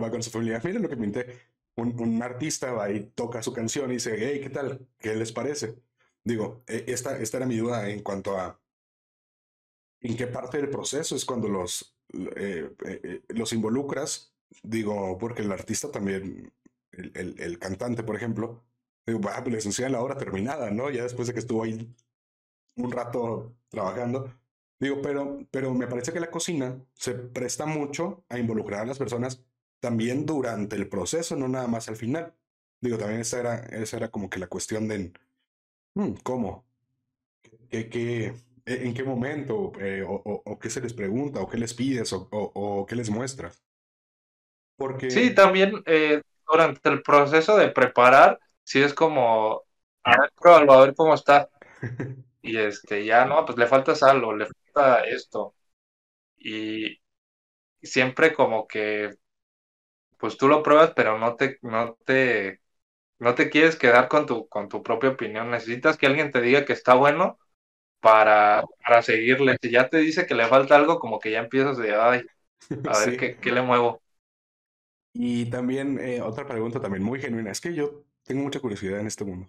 Va 0.00 0.10
con 0.10 0.22
su 0.22 0.30
familia, 0.30 0.60
miren 0.62 0.82
lo 0.82 0.90
que 0.90 0.96
pinté. 0.96 1.40
Un, 1.76 1.98
un 1.98 2.22
artista 2.22 2.70
va 2.72 2.90
y 2.90 3.00
toca 3.14 3.42
su 3.42 3.54
canción 3.54 3.90
y 3.90 3.94
dice, 3.94 4.14
hey, 4.18 4.40
¿qué 4.42 4.50
tal? 4.50 4.86
¿Qué 4.98 5.16
les 5.16 5.32
parece? 5.32 5.76
Digo, 6.22 6.62
e, 6.66 6.84
esta, 6.88 7.18
esta 7.18 7.38
era 7.38 7.46
mi 7.46 7.56
duda 7.56 7.88
en 7.88 8.02
cuanto 8.02 8.38
a 8.38 8.59
en 10.00 10.16
qué 10.16 10.26
parte 10.26 10.58
del 10.58 10.70
proceso 10.70 11.14
es 11.14 11.24
cuando 11.24 11.48
los, 11.48 11.96
eh, 12.36 12.70
eh, 12.86 13.22
los 13.28 13.52
involucras. 13.52 14.34
Digo, 14.62 15.16
porque 15.18 15.42
el 15.42 15.52
artista 15.52 15.90
también, 15.90 16.52
el, 16.92 17.38
el, 17.38 17.58
cantante, 17.58 18.02
por 18.02 18.16
ejemplo, 18.16 18.64
digo, 19.06 19.20
bah, 19.20 19.42
pues 19.42 19.54
les 19.54 19.66
enseñan 19.66 19.92
la 19.92 20.02
obra 20.02 20.16
terminada, 20.16 20.70
¿no? 20.70 20.90
Ya 20.90 21.04
después 21.04 21.28
de 21.28 21.34
que 21.34 21.40
estuvo 21.40 21.62
ahí 21.62 21.94
un 22.76 22.90
rato 22.90 23.54
trabajando. 23.68 24.32
Digo, 24.80 25.00
pero, 25.02 25.46
pero 25.50 25.74
me 25.74 25.86
parece 25.86 26.12
que 26.12 26.20
la 26.20 26.30
cocina 26.30 26.82
se 26.94 27.14
presta 27.14 27.66
mucho 27.66 28.24
a 28.28 28.38
involucrar 28.38 28.80
a 28.82 28.86
las 28.86 28.98
personas 28.98 29.44
también 29.78 30.26
durante 30.26 30.76
el 30.76 30.88
proceso, 30.88 31.36
no 31.36 31.48
nada 31.48 31.68
más 31.68 31.88
al 31.88 31.96
final. 31.96 32.34
Digo, 32.80 32.98
también 32.98 33.20
esa 33.20 33.40
era, 33.40 33.56
esa 33.56 33.98
era 33.98 34.10
como 34.10 34.30
que 34.30 34.38
la 34.40 34.46
cuestión 34.48 34.88
de 34.88 35.12
hmm, 35.94 36.14
cómo, 36.22 36.64
¿Qué, 37.70 37.88
qué, 37.88 38.34
en 38.74 38.94
qué 38.94 39.04
momento, 39.04 39.72
eh, 39.80 40.02
o, 40.02 40.12
o, 40.12 40.42
o, 40.44 40.58
qué 40.58 40.70
se 40.70 40.80
les 40.80 40.92
pregunta, 40.92 41.40
o 41.40 41.48
qué 41.48 41.58
les 41.58 41.74
pides, 41.74 42.12
o, 42.12 42.28
o 42.30 42.86
qué 42.86 42.96
les 42.96 43.10
muestras. 43.10 43.62
Porque... 44.76 45.10
Sí, 45.10 45.34
también 45.34 45.82
eh, 45.86 46.22
durante 46.46 46.88
el 46.88 47.02
proceso 47.02 47.56
de 47.56 47.68
preparar, 47.68 48.38
sí 48.64 48.80
es 48.80 48.94
como, 48.94 49.64
a 50.04 50.20
ver, 50.20 50.32
pruébalo, 50.36 50.72
a 50.72 50.84
ver 50.86 50.94
cómo 50.94 51.14
está. 51.14 51.48
y 52.42 52.56
este, 52.56 53.04
ya 53.04 53.24
no, 53.24 53.44
pues 53.44 53.58
le 53.58 53.66
falta 53.66 53.94
sal 53.94 54.24
o 54.24 54.34
le 54.34 54.46
falta 54.46 55.04
esto. 55.04 55.54
Y 56.38 56.98
siempre 57.82 58.34
como 58.34 58.66
que, 58.66 59.16
pues 60.18 60.36
tú 60.36 60.48
lo 60.48 60.62
pruebas, 60.62 60.92
pero 60.94 61.18
no 61.18 61.36
te, 61.36 61.58
no 61.62 61.96
te, 62.04 62.60
no 63.18 63.34
te 63.34 63.50
quieres 63.50 63.76
quedar 63.76 64.08
con 64.08 64.26
tu, 64.26 64.48
con 64.48 64.68
tu 64.68 64.82
propia 64.82 65.10
opinión. 65.10 65.50
Necesitas 65.50 65.96
que 65.98 66.06
alguien 66.06 66.30
te 66.32 66.40
diga 66.40 66.64
que 66.64 66.72
está 66.74 66.94
bueno 66.94 67.38
para, 68.00 68.64
para 68.84 69.02
seguirle. 69.02 69.56
Si 69.62 69.70
ya 69.70 69.88
te 69.88 69.98
dice 69.98 70.26
que 70.26 70.34
le 70.34 70.46
falta 70.46 70.76
algo, 70.76 70.98
como 70.98 71.18
que 71.18 71.30
ya 71.30 71.40
empiezas 71.40 71.76
de, 71.78 71.94
ay, 71.94 72.22
a 72.88 72.98
ver 72.98 73.10
sí. 73.10 73.16
qué, 73.16 73.36
qué, 73.36 73.52
le 73.52 73.62
muevo. 73.62 74.02
Y 75.12 75.46
también, 75.50 75.98
eh, 76.00 76.20
otra 76.22 76.46
pregunta 76.46 76.80
también 76.80 77.02
muy 77.02 77.20
genuina, 77.20 77.50
es 77.50 77.60
que 77.60 77.74
yo 77.74 78.04
tengo 78.24 78.42
mucha 78.42 78.60
curiosidad 78.60 79.00
en 79.00 79.06
este 79.06 79.24
mundo. 79.24 79.48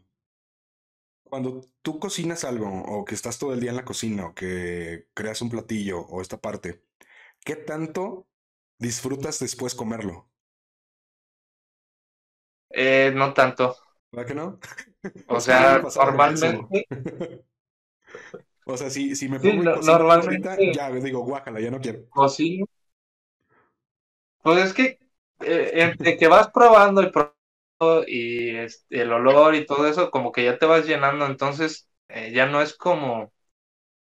Cuando 1.23 1.61
tú 1.81 1.99
cocinas 1.99 2.43
algo, 2.43 2.67
o 2.69 3.05
que 3.05 3.15
estás 3.15 3.39
todo 3.39 3.53
el 3.53 3.59
día 3.61 3.69
en 3.71 3.77
la 3.77 3.85
cocina, 3.85 4.27
o 4.27 4.35
que 4.35 5.07
creas 5.13 5.41
un 5.41 5.49
platillo, 5.49 6.01
o 6.01 6.21
esta 6.21 6.39
parte, 6.41 6.83
¿qué 7.45 7.55
tanto 7.55 8.27
disfrutas 8.77 9.39
después 9.39 9.75
comerlo? 9.75 10.29
Eh, 12.69 13.11
no 13.13 13.33
tanto. 13.33 13.75
¿Verdad 14.11 14.27
que 14.27 14.35
no? 14.35 14.59
O 15.27 15.39
sea, 15.41 15.81
normalmente. 15.81 16.87
o 18.66 18.78
sea, 18.78 18.89
si, 18.89 19.16
si 19.16 19.28
me 19.28 19.39
pongo 19.39 19.51
sí, 19.51 19.57
no, 19.57 19.76
normalmente 19.78 20.49
ahorita, 20.49 20.74
ya 20.74 20.91
digo, 20.91 21.24
guácala, 21.24 21.59
ya 21.59 21.72
no 21.72 21.80
quiero. 21.82 22.05
Cocino. 22.09 22.66
Pues 24.41 24.66
es 24.66 24.74
que 24.74 24.99
eh, 25.41 25.72
entre 25.76 26.18
que 26.18 26.28
vas 26.28 26.49
probando 26.51 27.01
y 27.01 27.12
probando 27.12 28.03
y 28.07 28.55
este, 28.55 29.01
el 29.01 29.12
olor 29.12 29.55
y 29.55 29.66
todo 29.66 29.88
eso, 29.88 30.12
como 30.12 30.32
que 30.32 30.43
ya 30.45 30.57
te 30.57 30.66
vas 30.66 30.86
llenando, 30.86 31.26
entonces 31.26 31.89
eh, 32.09 32.32
ya 32.34 32.45
no 32.45 32.62
es 32.62 32.76
como, 32.76 33.32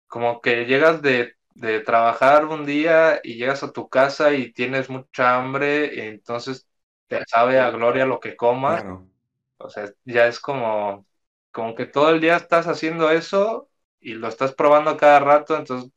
como 0.07 0.41
que 0.41 0.65
llegas 0.65 1.01
de, 1.01 1.35
de 1.55 1.79
trabajar 1.81 2.45
un 2.45 2.65
día 2.65 3.19
y 3.23 3.35
llegas 3.35 3.63
a 3.63 3.71
tu 3.73 3.89
casa 3.89 4.33
y 4.33 4.53
tienes 4.53 4.89
mucha 4.89 5.37
hambre, 5.37 5.91
y 5.95 5.99
entonces 6.01 6.67
te 7.07 7.23
sabe 7.27 7.59
a 7.59 7.71
gloria 7.71 8.05
lo 8.05 8.19
que 8.19 8.35
comas. 8.35 8.81
Claro. 8.81 9.07
O 9.57 9.69
sea, 9.69 9.89
ya 10.05 10.27
es 10.27 10.39
como, 10.39 11.05
como 11.51 11.75
que 11.75 11.85
todo 11.85 12.09
el 12.11 12.21
día 12.21 12.35
estás 12.37 12.67
haciendo 12.67 13.09
eso 13.11 13.69
y 14.03 14.13
lo 14.15 14.27
estás 14.29 14.53
probando 14.55 14.97
cada 14.97 15.19
rato, 15.19 15.57
entonces 15.57 15.91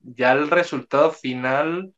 ya 0.00 0.32
el 0.32 0.50
resultado 0.50 1.12
final, 1.12 1.94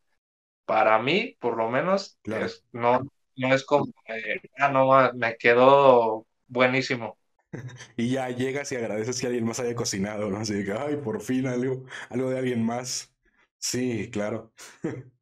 para 0.67 0.99
mí, 1.01 1.37
por 1.41 1.57
lo 1.59 1.71
menos, 1.71 2.19
Claro. 2.23 2.47
es, 2.47 2.65
no, 2.73 3.01
no 3.37 3.55
es 3.55 3.65
como, 3.65 3.87
eh, 4.09 4.41
ah, 4.59 4.71
no, 4.71 5.13
me 5.15 5.37
quedó 5.39 6.27
buenísimo. 6.49 7.19
Y 7.97 8.11
ya 8.11 8.29
llegas 8.31 8.71
y 8.73 8.77
agradeces 8.77 9.21
que 9.21 9.27
alguien 9.27 9.45
más 9.45 9.61
haya 9.61 9.75
cocinado, 9.75 10.31
¿no? 10.31 10.39
Así 10.39 10.65
que, 10.65 10.73
ay, 10.73 10.97
por 10.97 11.21
fin 11.23 11.47
algo, 11.47 11.85
algo 12.11 12.31
de 12.31 12.39
alguien 12.39 12.65
más. 12.65 13.15
Sí, 13.59 14.11
claro. 14.11 14.53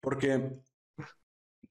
Porque 0.00 0.60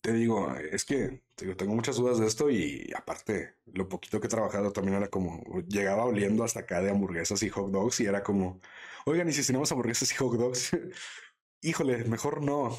te 0.02 0.14
digo, 0.14 0.54
es 0.58 0.86
que 0.86 1.23
tengo 1.36 1.74
muchas 1.76 1.98
dudas 1.98 2.20
de 2.20 2.28
esto 2.28 2.50
y 2.50 2.92
aparte, 2.96 3.56
lo 3.74 3.90
poquito 3.90 4.20
que 4.20 4.28
he 4.28 4.30
trabajado 4.30 4.72
también 4.72 4.98
era 4.98 5.10
como, 5.10 5.44
llegaba 5.68 6.06
oliendo 6.06 6.44
hasta 6.44 6.62
acá 6.62 6.82
de 6.82 6.92
hamburguesas 6.92 7.42
y 7.44 7.50
hot 7.50 7.72
dogs 7.72 8.00
y 8.02 8.06
era 8.06 8.24
como, 8.24 8.60
oigan, 9.06 9.30
¿y 9.30 9.34
si 9.34 9.44
cenamos 9.44 9.72
hamburguesas 9.72 10.12
y 10.12 10.16
hot 10.16 10.34
dogs? 10.38 10.72
Híjole, 11.62 12.06
mejor 12.06 12.42
no. 12.44 12.78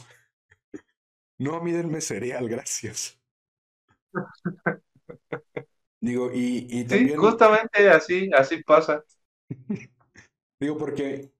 No, 1.38 1.54
a 1.54 1.60
mí 1.62 1.70
denme 1.70 2.00
cereal, 2.00 2.48
gracias. 2.48 3.20
Digo, 6.00 6.30
y, 6.32 6.66
y 6.70 6.84
también... 6.84 7.10
Sí, 7.10 7.14
justamente 7.16 7.88
así, 7.90 8.30
así 8.36 8.62
pasa. 8.62 9.02
Digo, 10.60 10.78
porque 10.78 11.33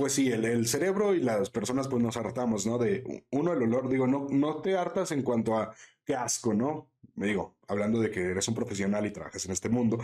pues 0.00 0.14
sí, 0.14 0.32
el, 0.32 0.46
el, 0.46 0.66
cerebro 0.66 1.14
y 1.14 1.20
las 1.20 1.50
personas 1.50 1.86
pues 1.86 2.02
nos 2.02 2.16
hartamos, 2.16 2.64
¿no? 2.64 2.78
De 2.78 3.22
uno, 3.32 3.52
el 3.52 3.62
olor, 3.64 3.86
digo, 3.90 4.06
no, 4.06 4.28
no 4.30 4.62
te 4.62 4.74
hartas 4.74 5.12
en 5.12 5.22
cuanto 5.22 5.58
a 5.58 5.74
qué 6.06 6.14
asco, 6.14 6.54
¿no? 6.54 6.88
Me 7.16 7.26
digo, 7.26 7.56
hablando 7.68 8.00
de 8.00 8.10
que 8.10 8.30
eres 8.30 8.48
un 8.48 8.54
profesional 8.54 9.04
y 9.04 9.10
trabajas 9.10 9.44
en 9.44 9.52
este 9.52 9.68
mundo, 9.68 9.98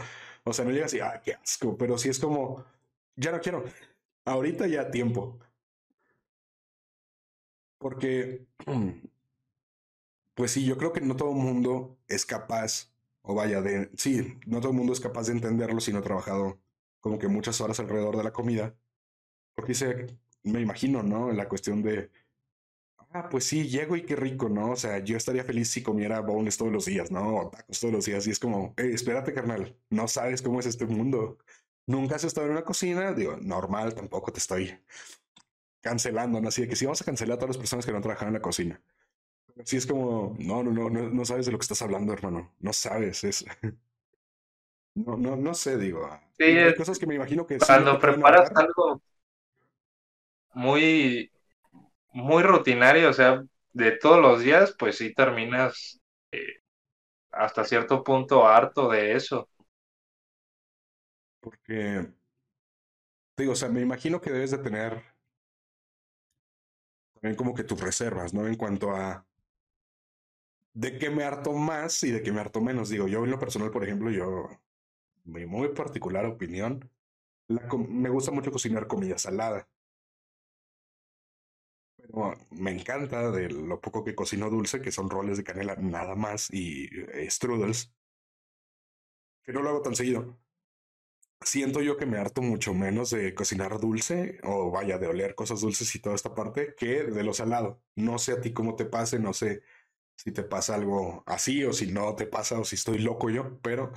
o 0.45 0.53
sea, 0.53 0.67
no 0.67 0.71
llegas 0.71 0.93
y, 0.93 1.01
ah, 1.01 1.23
qué 1.25 1.33
asco, 1.33 1.79
pero 1.79 1.97
sí 1.97 2.11
es 2.11 2.19
como, 2.19 2.63
ya 3.17 3.33
no 3.33 3.41
quiero, 3.41 3.65
ahorita 4.27 4.67
ya 4.67 4.91
tiempo. 4.91 5.39
Porque, 7.79 8.47
pues 10.35 10.51
sí, 10.51 10.67
yo 10.67 10.77
creo 10.77 10.93
que 10.93 11.01
no 11.01 11.17
todo 11.17 11.31
el 11.31 11.37
mundo 11.37 11.97
es 12.07 12.27
capaz, 12.27 12.93
o 13.23 13.35
vaya, 13.35 13.63
de, 13.63 13.91
sí, 13.97 14.39
no 14.47 14.61
todo 14.61 14.73
el 14.73 14.77
mundo 14.77 14.93
es 14.93 15.01
capaz 15.01 15.29
de 15.29 15.33
entenderlo 15.33 15.81
si 15.81 15.91
no 15.91 16.01
ha 16.01 16.03
trabajado 16.03 16.59
como 17.01 17.19
que 17.19 17.29
muchas 17.29 17.61
horas 17.63 17.81
alrededor 17.81 18.17
de 18.19 18.25
la 18.25 18.33
comida 18.35 18.75
porque 19.57 19.73
dice, 19.73 20.07
me 20.45 20.61
imagino, 20.61 21.03
¿no? 21.03 21.33
La 21.33 21.49
cuestión 21.49 21.83
de, 21.83 22.11
ah, 23.13 23.29
pues 23.31 23.45
sí, 23.45 23.69
llego 23.69 23.97
y 23.97 24.03
qué 24.05 24.17
rico, 24.17 24.49
¿no? 24.49 24.73
O 24.73 24.77
sea, 24.77 24.99
yo 25.01 25.17
estaría 25.17 25.45
feliz 25.45 25.71
si 25.71 25.83
comiera 25.83 26.21
bones 26.21 26.57
todos 26.57 26.73
los 26.73 26.85
días, 26.87 27.11
¿no? 27.11 27.37
O 27.37 27.51
tacos 27.51 27.81
todos 27.81 27.95
los 27.95 28.05
días. 28.07 28.27
Y 28.27 28.31
es 28.31 28.39
como, 28.39 28.75
hey, 28.77 28.91
espérate, 28.93 29.33
carnal, 29.35 29.77
no 29.91 30.09
sabes 30.09 30.43
cómo 30.43 30.61
es 30.61 30.67
este 30.67 30.87
mundo. 30.87 31.39
Nunca 31.87 32.17
has 32.17 32.25
estado 32.25 32.47
en 32.47 32.53
una 32.53 32.65
cocina, 32.65 33.13
digo, 33.13 33.37
normal, 33.41 33.95
tampoco 33.95 34.33
te 34.33 34.39
estoy 34.41 34.79
cancelando, 35.81 36.41
¿no? 36.41 36.49
Así 36.49 36.63
de 36.63 36.69
que 36.69 36.77
sí 36.77 36.85
vamos 36.85 37.01
a 37.03 37.05
cancelar 37.05 37.37
a 37.37 37.39
todas 37.39 37.57
las 37.57 37.59
personas 37.59 37.87
que 37.87 37.93
no 37.93 38.01
trabajan 38.01 38.29
en 38.29 38.35
la 38.35 38.43
cocina. 38.43 38.81
Sí, 39.65 39.77
es 39.79 39.87
como, 39.87 40.37
no, 40.39 40.63
no, 40.63 40.71
no, 40.71 40.91
no, 40.91 41.09
no 41.09 41.25
sabes 41.25 41.47
de 41.47 41.53
lo 41.53 41.59
que 41.59 41.63
estás 41.63 41.81
hablando, 41.83 42.13
hermano. 42.13 42.53
No 42.61 42.73
sabes, 42.73 43.25
es. 43.25 43.45
No, 44.95 45.15
no, 45.15 45.37
no 45.37 45.53
sé, 45.53 45.77
digo. 45.77 46.09
Sí, 46.39 46.45
hay 46.45 46.75
cosas 46.75 46.99
que 46.99 47.07
me 47.07 47.17
imagino 47.17 47.47
que. 47.47 47.59
Cuando 47.59 47.93
sí 47.93 47.99
preparas 48.01 48.51
algo 48.55 49.03
muy, 50.57 51.33
muy 52.13 52.43
rutinario, 52.45 53.11
o 53.11 53.13
sea, 53.15 53.43
de 53.73 53.93
todos 53.99 54.21
los 54.21 54.43
días, 54.43 54.75
pues 54.79 54.99
sí 54.99 55.15
terminas 55.15 56.01
eh, 56.33 56.41
hasta 57.33 57.65
cierto 57.65 58.05
punto 58.05 58.47
harto 58.49 58.91
de 58.91 59.15
eso. 59.15 59.49
Porque, 61.41 62.13
digo, 63.39 63.53
o 63.53 63.57
sea, 63.57 63.69
me 63.71 63.81
imagino 63.81 64.21
que 64.21 64.31
debes 64.31 64.51
de 64.51 64.59
tener 64.59 65.03
también 67.15 67.37
como 67.37 67.55
que 67.55 67.65
tus 67.65 67.81
reservas, 67.81 68.33
¿no? 68.35 68.47
En 68.47 68.55
cuanto 68.57 68.91
a 68.95 69.27
de 70.75 70.99
qué 70.99 71.11
me 71.11 71.25
harto 71.25 71.53
más 71.53 72.03
y 72.05 72.11
de 72.13 72.23
qué 72.23 72.33
me 72.33 72.41
harto 72.41 72.61
menos. 72.61 72.89
Digo, 72.89 73.09
yo 73.09 73.25
en 73.25 73.31
lo 73.31 73.39
personal, 73.39 73.71
por 73.71 73.85
ejemplo, 73.85 74.11
yo, 74.11 74.49
mi 75.25 75.47
muy 75.47 75.69
particular 75.71 76.27
opinión, 76.27 76.91
me 77.89 78.09
gusta 78.11 78.31
mucho 78.33 78.53
cocinar 78.53 78.87
comida 78.87 79.19
salada. 79.19 79.69
Me 82.51 82.71
encanta 82.73 83.31
de 83.31 83.49
lo 83.51 83.81
poco 83.81 84.05
que 84.05 84.15
cocino 84.15 84.51
dulce, 84.51 84.81
que 84.83 84.93
son 84.93 85.11
roles 85.11 85.37
de 85.39 85.45
canela 85.45 85.77
nada 85.77 86.15
más 86.15 86.49
y 86.53 86.89
eh, 87.13 87.31
strudels, 87.31 87.93
que 89.45 89.53
no 89.53 89.63
lo 89.63 89.71
hago 89.71 89.83
tan 89.83 89.97
seguido. 89.97 90.39
Siento 91.43 91.81
yo 91.83 91.97
que 91.97 92.07
me 92.07 92.19
harto 92.19 92.43
mucho 92.43 92.75
menos 92.75 93.11
de 93.11 93.35
cocinar 93.35 93.79
dulce 93.79 94.39
o 94.43 94.71
vaya 94.71 94.99
de 94.99 95.07
oler 95.07 95.35
cosas 95.35 95.61
dulces 95.61 95.95
y 95.95 96.01
toda 96.01 96.15
esta 96.17 96.35
parte 96.35 96.75
que 96.77 97.05
de 97.05 97.23
lo 97.23 97.35
salado. 97.35 97.83
No 97.95 98.19
sé 98.19 98.33
a 98.33 98.41
ti 98.41 98.53
cómo 98.53 98.75
te 98.75 98.87
pase, 98.87 99.19
no 99.19 99.33
sé 99.33 99.63
si 100.17 100.33
te 100.33 100.45
pasa 100.45 100.75
algo 100.77 101.25
así 101.27 101.65
o 101.65 101.73
si 101.73 101.93
no 101.93 102.17
te 102.17 102.27
pasa 102.27 102.59
o 102.61 102.65
si 102.65 102.77
estoy 102.77 102.99
loco 103.01 103.31
yo, 103.31 103.61
pero... 103.63 103.93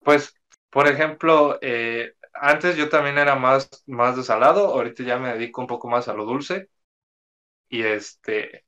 Pues, 0.00 0.34
por 0.70 0.88
ejemplo, 0.88 1.58
eh, 1.62 2.14
antes 2.40 2.76
yo 2.76 2.88
también 2.88 3.18
era 3.18 3.36
más, 3.36 3.68
más 3.86 4.16
de 4.16 4.22
salado, 4.24 4.68
ahorita 4.68 5.02
ya 5.04 5.18
me 5.18 5.32
dedico 5.34 5.60
un 5.60 5.66
poco 5.66 5.88
más 5.88 6.08
a 6.08 6.14
lo 6.14 6.24
dulce. 6.24 6.68
Y 7.68 7.82
este, 7.82 8.64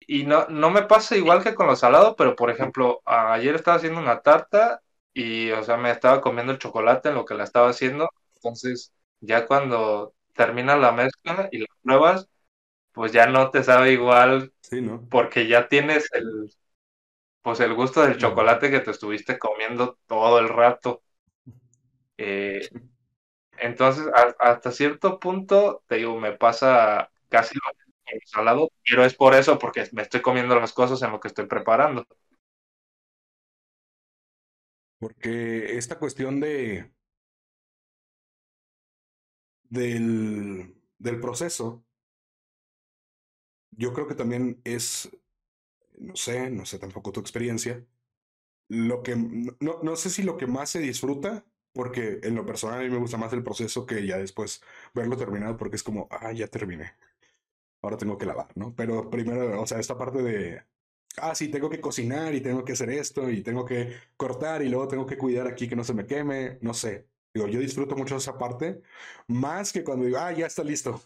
y 0.00 0.24
no, 0.24 0.46
no 0.48 0.70
me 0.70 0.82
pasa 0.82 1.16
igual 1.16 1.42
que 1.42 1.54
con 1.54 1.66
lo 1.66 1.76
salado, 1.76 2.14
pero 2.16 2.36
por 2.36 2.50
ejemplo, 2.50 3.02
ayer 3.04 3.54
estaba 3.54 3.76
haciendo 3.78 4.00
una 4.00 4.20
tarta 4.22 4.82
y, 5.12 5.50
o 5.50 5.62
sea, 5.64 5.76
me 5.76 5.90
estaba 5.90 6.20
comiendo 6.20 6.52
el 6.52 6.58
chocolate 6.58 7.08
en 7.08 7.14
lo 7.16 7.24
que 7.24 7.34
la 7.34 7.44
estaba 7.44 7.70
haciendo. 7.70 8.08
Entonces, 8.36 8.92
ya 9.20 9.46
cuando 9.46 10.14
termina 10.34 10.76
la 10.76 10.92
mezcla 10.92 11.48
y 11.50 11.58
la 11.60 11.66
pruebas, 11.82 12.28
pues 12.92 13.12
ya 13.12 13.26
no 13.28 13.50
te 13.50 13.64
sabe 13.64 13.92
igual 13.92 14.52
sí, 14.62 14.80
¿no? 14.82 15.06
porque 15.10 15.48
ya 15.48 15.68
tienes 15.68 16.08
el, 16.14 16.50
pues 17.42 17.60
el 17.60 17.74
gusto 17.74 18.02
del 18.02 18.18
chocolate 18.18 18.70
que 18.70 18.80
te 18.80 18.90
estuviste 18.92 19.38
comiendo 19.38 19.98
todo 20.06 20.38
el 20.40 20.48
rato. 20.48 21.02
Eh, 22.18 22.60
entonces, 23.58 24.06
hasta 24.40 24.72
cierto 24.72 25.18
punto, 25.20 25.84
te 25.88 25.96
digo, 25.96 26.18
me 26.20 26.32
pasa 26.32 27.10
casi 27.28 27.54
lo 27.56 27.62
salado, 28.26 28.70
pero 28.88 29.04
es 29.04 29.14
por 29.14 29.34
eso, 29.34 29.58
porque 29.58 29.88
me 29.92 30.02
estoy 30.02 30.22
comiendo 30.22 30.58
las 30.60 30.72
cosas 30.72 31.02
en 31.02 31.12
lo 31.12 31.20
que 31.20 31.28
estoy 31.28 31.46
preparando. 31.46 32.06
Porque 34.98 35.76
esta 35.78 35.98
cuestión 35.98 36.38
de 36.40 36.90
del, 39.68 40.74
del 40.98 41.20
proceso, 41.20 41.84
yo 43.70 43.92
creo 43.92 44.06
que 44.08 44.14
también 44.14 44.60
es, 44.64 45.08
no 45.98 46.16
sé, 46.16 46.50
no 46.50 46.66
sé 46.66 46.80
tampoco 46.80 47.12
tu 47.12 47.20
experiencia, 47.20 47.84
lo 48.68 49.02
que, 49.02 49.16
no, 49.16 49.80
no 49.82 49.96
sé 49.96 50.10
si 50.10 50.22
lo 50.22 50.38
que 50.38 50.46
más 50.46 50.70
se 50.70 50.80
disfruta 50.80 51.46
porque 51.76 52.20
en 52.22 52.34
lo 52.34 52.46
personal 52.46 52.80
a 52.80 52.82
mí 52.82 52.88
me 52.90 52.98
gusta 52.98 53.18
más 53.18 53.32
el 53.34 53.42
proceso 53.44 53.86
que 53.86 54.06
ya 54.06 54.16
después 54.16 54.62
verlo 54.94 55.16
terminado, 55.16 55.58
porque 55.58 55.76
es 55.76 55.82
como, 55.82 56.08
ah, 56.10 56.32
ya 56.32 56.48
terminé. 56.48 56.94
Ahora 57.82 57.98
tengo 57.98 58.16
que 58.18 58.26
lavar, 58.26 58.48
¿no? 58.56 58.74
Pero 58.74 59.10
primero, 59.10 59.60
o 59.60 59.66
sea, 59.66 59.78
esta 59.78 59.98
parte 59.98 60.22
de, 60.22 60.62
ah, 61.18 61.34
sí, 61.34 61.48
tengo 61.48 61.68
que 61.70 61.80
cocinar 61.80 62.34
y 62.34 62.40
tengo 62.40 62.64
que 62.64 62.72
hacer 62.72 62.90
esto 62.90 63.30
y 63.30 63.42
tengo 63.42 63.66
que 63.66 63.94
cortar 64.16 64.62
y 64.62 64.70
luego 64.70 64.88
tengo 64.88 65.06
que 65.06 65.18
cuidar 65.18 65.46
aquí 65.48 65.68
que 65.68 65.76
no 65.76 65.84
se 65.84 65.94
me 65.94 66.06
queme, 66.06 66.58
no 66.62 66.74
sé. 66.74 67.06
Digo, 67.34 67.46
yo 67.48 67.60
disfruto 67.60 67.94
mucho 67.96 68.16
esa 68.16 68.38
parte, 68.38 68.80
más 69.28 69.72
que 69.72 69.84
cuando 69.84 70.06
digo, 70.06 70.18
ah, 70.18 70.32
ya 70.32 70.46
está 70.46 70.64
listo, 70.64 71.02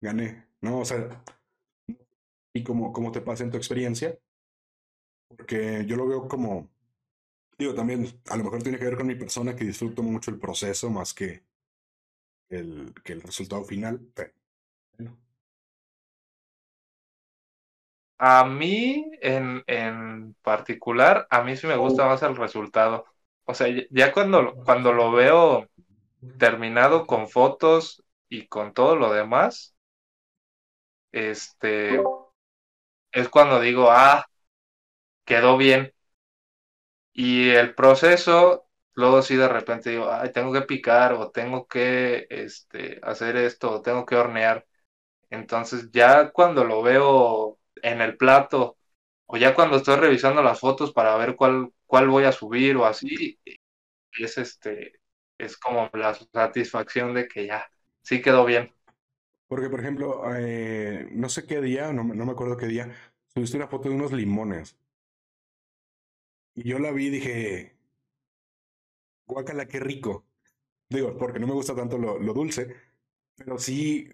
gané, 0.00 0.46
¿no? 0.60 0.80
O 0.80 0.84
sea, 0.84 1.24
y 2.54 2.62
como, 2.62 2.92
como 2.92 3.12
te 3.12 3.20
pasa 3.20 3.42
en 3.44 3.50
tu 3.50 3.56
experiencia, 3.56 4.18
porque 5.28 5.84
yo 5.86 5.96
lo 5.96 6.06
veo 6.06 6.28
como, 6.28 6.70
Digo, 7.58 7.72
también 7.74 8.06
a 8.28 8.36
lo 8.36 8.44
mejor 8.44 8.62
tiene 8.62 8.78
que 8.78 8.84
ver 8.84 8.96
con 8.98 9.06
mi 9.06 9.14
persona 9.14 9.56
que 9.56 9.64
disfruto 9.64 10.02
mucho 10.02 10.30
el 10.30 10.38
proceso 10.38 10.90
más 10.90 11.14
que 11.14 11.44
el, 12.50 12.94
que 13.04 13.14
el 13.14 13.22
resultado 13.22 13.64
final. 13.64 14.00
A 18.18 18.44
mí, 18.44 19.10
en, 19.20 19.64
en 19.66 20.34
particular, 20.42 21.26
a 21.30 21.42
mí 21.42 21.56
sí 21.56 21.66
me 21.66 21.76
gusta 21.76 22.06
más 22.06 22.22
el 22.22 22.36
resultado. 22.36 23.04
O 23.44 23.54
sea, 23.54 23.66
ya 23.90 24.12
cuando, 24.12 24.54
cuando 24.64 24.92
lo 24.92 25.10
veo 25.12 25.66
terminado 26.38 27.06
con 27.06 27.28
fotos 27.28 28.04
y 28.28 28.48
con 28.48 28.74
todo 28.74 28.96
lo 28.96 29.12
demás, 29.12 29.76
este, 31.12 32.10
es 33.12 33.28
cuando 33.28 33.60
digo, 33.60 33.90
ah, 33.90 34.26
quedó 35.24 35.56
bien. 35.56 35.92
Y 37.12 37.50
el 37.50 37.74
proceso, 37.74 38.66
luego 38.94 39.22
sí 39.22 39.36
de 39.36 39.48
repente 39.48 39.90
digo, 39.90 40.10
ay, 40.10 40.32
tengo 40.32 40.52
que 40.52 40.62
picar 40.62 41.12
o 41.14 41.30
tengo 41.30 41.66
que 41.66 42.26
este, 42.30 43.00
hacer 43.02 43.36
esto 43.36 43.70
o 43.72 43.82
tengo 43.82 44.06
que 44.06 44.16
hornear. 44.16 44.66
Entonces 45.30 45.90
ya 45.92 46.30
cuando 46.30 46.64
lo 46.64 46.82
veo 46.82 47.58
en 47.82 48.00
el 48.00 48.16
plato 48.16 48.76
o 49.26 49.36
ya 49.36 49.54
cuando 49.54 49.76
estoy 49.78 49.96
revisando 49.96 50.42
las 50.42 50.60
fotos 50.60 50.92
para 50.92 51.16
ver 51.16 51.36
cuál, 51.36 51.72
cuál 51.86 52.08
voy 52.08 52.24
a 52.24 52.32
subir 52.32 52.76
o 52.76 52.86
así, 52.86 53.38
es 54.18 54.38
este, 54.38 55.00
es 55.38 55.56
como 55.56 55.90
la 55.94 56.14
satisfacción 56.14 57.14
de 57.14 57.28
que 57.28 57.46
ya, 57.46 57.66
sí 58.02 58.22
quedó 58.22 58.44
bien. 58.44 58.72
Porque, 59.48 59.68
por 59.68 59.80
ejemplo, 59.80 60.22
eh, 60.36 61.08
no 61.12 61.28
sé 61.28 61.46
qué 61.46 61.60
día, 61.60 61.92
no, 61.92 62.04
no 62.04 62.26
me 62.26 62.32
acuerdo 62.32 62.56
qué 62.56 62.66
día, 62.66 62.90
subiste 63.34 63.56
una 63.56 63.68
foto 63.68 63.88
de 63.88 63.94
unos 63.94 64.12
limones. 64.12 64.76
Y 66.54 66.66
yo 66.68 66.78
la 66.78 66.92
vi 66.92 67.06
y 67.06 67.10
dije, 67.10 67.76
guácala, 69.26 69.66
qué 69.68 69.80
rico. 69.80 70.26
Digo, 70.90 71.16
porque 71.18 71.40
no 71.40 71.46
me 71.48 71.54
gusta 71.54 71.74
tanto 71.76 71.98
lo, 71.98 72.18
lo 72.20 72.34
dulce, 72.34 72.76
pero 73.36 73.58
sí, 73.58 74.08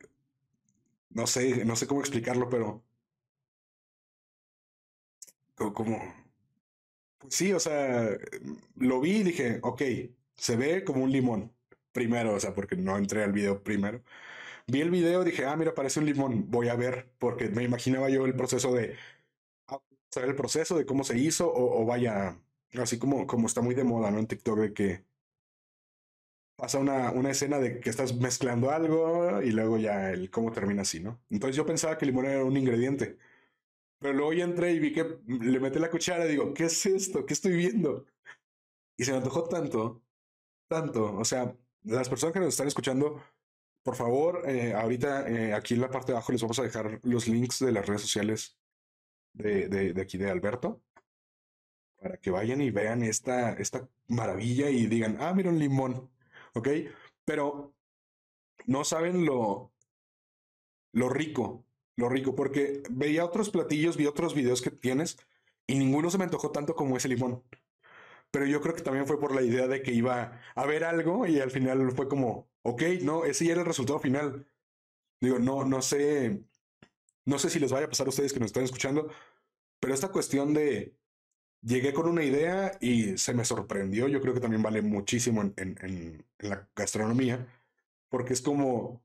no 1.11 1.27
sé, 1.27 1.65
no 1.65 1.77
sé 1.77 1.87
cómo 1.87 2.01
explicarlo, 2.01 2.49
pero 2.49 2.85
como, 5.75 5.99
pues 7.19 7.35
sí, 7.35 7.53
o 7.53 7.61
sea, 7.61 8.11
lo 8.77 9.01
vi 9.01 9.19
y 9.19 9.23
dije, 9.25 9.61
ok, 9.63 9.83
se 10.37 10.57
ve 10.57 10.85
como 10.85 11.03
un 11.05 11.11
limón. 11.13 11.55
Primero, 11.93 12.35
o 12.35 12.41
sea, 12.41 12.55
porque 12.55 12.77
no 12.77 12.97
entré 12.97 13.25
al 13.25 13.33
video 13.33 13.63
primero. 13.63 14.03
Vi 14.69 14.81
el 14.83 14.91
video 14.91 15.25
dije, 15.25 15.47
ah, 15.47 15.57
mira, 15.57 15.75
parece 15.75 16.01
un 16.01 16.07
limón, 16.07 16.51
voy 16.51 16.69
a 16.69 16.77
ver, 16.77 17.11
porque 17.19 17.49
me 17.51 17.65
imaginaba 17.65 18.11
yo 18.11 18.27
el 18.27 18.37
proceso 18.37 18.75
de 18.75 18.97
saber 20.11 20.31
el 20.31 20.37
proceso 20.37 20.77
de 20.77 20.87
cómo 20.87 21.05
se 21.05 21.19
hizo 21.19 21.53
o, 21.53 21.85
vaya, 21.85 22.39
así 22.75 22.99
como, 22.99 23.27
como 23.27 23.47
está 23.47 23.61
muy 23.61 23.75
de 23.75 23.85
moda, 23.85 24.11
¿no? 24.11 24.19
En 24.19 24.27
TikTok 24.27 24.59
de 24.59 24.73
que 24.75 25.05
pasa 26.57 26.79
una, 26.79 27.13
una 27.13 27.31
escena 27.31 27.59
de 27.59 27.81
que 27.81 27.91
estás 27.91 28.15
mezclando 28.17 28.71
algo 28.71 29.41
y 29.43 29.51
luego 29.53 29.79
ya 29.79 30.11
el 30.11 30.31
cómo 30.31 30.53
termina 30.53 30.83
así, 30.83 31.01
¿no? 31.01 31.21
Entonces 31.31 31.57
yo 31.57 31.65
pensaba 31.67 31.97
que 31.97 32.05
el 32.05 32.11
limón 32.11 32.27
era 32.27 32.45
un 32.45 32.57
ingrediente. 32.57 33.19
Pero 34.01 34.15
luego 34.15 34.33
ya 34.33 34.45
entré 34.45 34.73
y 34.73 34.79
vi 34.81 34.93
que 34.93 35.19
le 35.27 35.61
metí 35.61 35.79
la 35.79 35.91
cuchara 35.91 36.27
y 36.27 36.31
digo, 36.31 36.55
¿qué 36.55 36.65
es 36.65 36.87
esto? 36.87 37.27
¿Qué 37.27 37.35
estoy 37.35 37.57
viendo? 37.57 38.07
Y 38.97 39.05
se 39.05 39.13
me 39.13 39.19
antojó 39.19 39.45
tanto, 39.49 40.03
tanto. 40.69 41.17
O 41.17 41.25
sea, 41.25 41.57
las 41.85 42.09
personas 42.09 42.33
que 42.35 42.41
nos 42.41 42.51
están 42.51 42.69
escuchando, 42.69 43.23
por 43.83 43.97
favor, 43.97 44.43
eh, 44.49 44.75
ahorita 44.75 45.29
eh, 45.29 45.55
aquí 45.55 45.75
en 45.75 45.83
la 45.83 45.91
parte 45.91 46.13
de 46.13 46.19
abajo 46.19 46.33
les 46.33 46.43
vamos 46.43 46.59
a 46.59 46.63
dejar 46.65 47.01
los 47.05 47.29
links 47.29 47.61
de 47.61 47.73
las 47.73 47.87
redes 47.87 48.03
sociales 48.03 48.58
de, 49.33 49.69
de, 49.69 49.93
de, 49.93 50.03
aquí 50.03 50.19
de 50.19 50.31
Alberto, 50.31 50.83
para 52.01 52.17
que 52.19 52.31
vayan 52.31 52.61
y 52.61 52.71
vean 52.71 53.03
esta, 53.03 53.53
esta 53.55 53.89
maravilla 54.07 54.71
y 54.71 54.87
digan, 54.87 55.17
ah, 55.21 55.33
mira 55.35 55.51
un 55.51 55.59
limón, 55.59 56.11
¿ok? 56.55 56.69
Pero 57.25 57.75
no 58.67 58.85
saben 58.85 59.25
lo, 59.25 59.73
lo 60.93 61.09
rico, 61.09 61.65
lo 61.97 62.09
rico, 62.09 62.35
porque 62.35 62.83
veía 62.91 63.25
otros 63.25 63.51
platillos, 63.51 63.97
vi 63.97 64.07
otros 64.07 64.35
videos 64.35 64.63
que 64.63 64.71
tienes 64.71 65.19
y 65.67 65.79
ninguno 65.79 66.11
se 66.11 66.19
me 66.19 66.25
antojó 66.25 66.51
tanto 66.53 66.75
como 66.75 66.97
ese 66.97 67.09
limón. 67.09 67.45
Pero 68.31 68.47
yo 68.47 68.61
creo 68.61 68.75
que 68.75 68.83
también 68.83 69.07
fue 69.07 69.19
por 69.21 69.35
la 69.35 69.43
idea 69.43 69.67
de 69.69 69.83
que 69.83 69.93
iba 69.93 70.41
a 70.55 70.67
ver 70.67 70.85
algo 70.85 71.27
y 71.27 71.41
al 71.41 71.51
final 71.51 71.93
fue 71.93 72.09
como, 72.09 72.49
ok, 72.63 72.83
no, 73.03 73.25
ese 73.25 73.47
ya 73.47 73.53
era 73.53 73.63
el 73.63 73.67
resultado 73.67 73.99
final. 74.01 74.47
Digo, 75.21 75.39
no, 75.39 75.65
no 75.65 75.83
sé, 75.83 76.45
no 77.29 77.39
sé 77.39 77.51
si 77.51 77.59
les 77.61 77.73
vaya 77.73 77.87
a 77.87 77.91
pasar 77.91 78.07
a 78.07 78.11
ustedes 78.11 78.33
que 78.33 78.41
nos 78.41 78.49
están 78.49 78.65
escuchando, 78.65 79.11
pero 79.81 79.95
esta 79.95 80.11
cuestión 80.13 80.55
de 80.55 80.95
llegué 81.63 81.93
con 81.95 82.09
una 82.09 82.25
idea 82.25 82.73
y 82.81 83.19
se 83.19 83.35
me 83.35 83.45
sorprendió, 83.45 84.09
yo 84.09 84.21
creo 84.21 84.35
que 84.35 84.41
también 84.41 84.63
vale 84.63 84.83
muchísimo 84.83 85.43
en, 85.43 85.55
en, 85.59 86.27
la 86.41 86.69
gastronomía, 86.77 87.47
porque 88.11 88.35
es 88.35 88.43
como, 88.43 89.03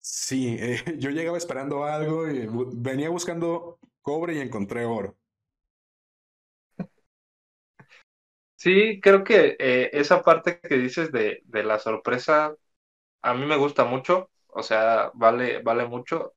sí, 0.00 0.56
eh, 0.60 0.82
yo 0.98 1.10
llegaba 1.10 1.38
esperando 1.38 1.84
algo 1.84 2.28
y 2.30 2.46
venía 2.74 3.10
buscando 3.10 3.78
cobre 4.02 4.34
y 4.34 4.40
encontré 4.40 4.84
oro. 4.84 5.16
Sí, 8.56 9.00
creo 9.02 9.24
que 9.24 9.56
eh, 9.58 9.90
esa 9.92 10.22
parte 10.22 10.58
que 10.60 10.76
dices 10.78 11.12
de, 11.12 11.42
de 11.44 11.62
la 11.64 11.78
sorpresa 11.78 12.56
a 13.22 13.34
mí 13.34 13.46
me 13.46 13.56
gusta 13.58 13.84
mucho 13.84 14.30
o 14.54 14.62
sea, 14.62 15.10
vale, 15.14 15.62
vale 15.62 15.86
mucho. 15.86 16.34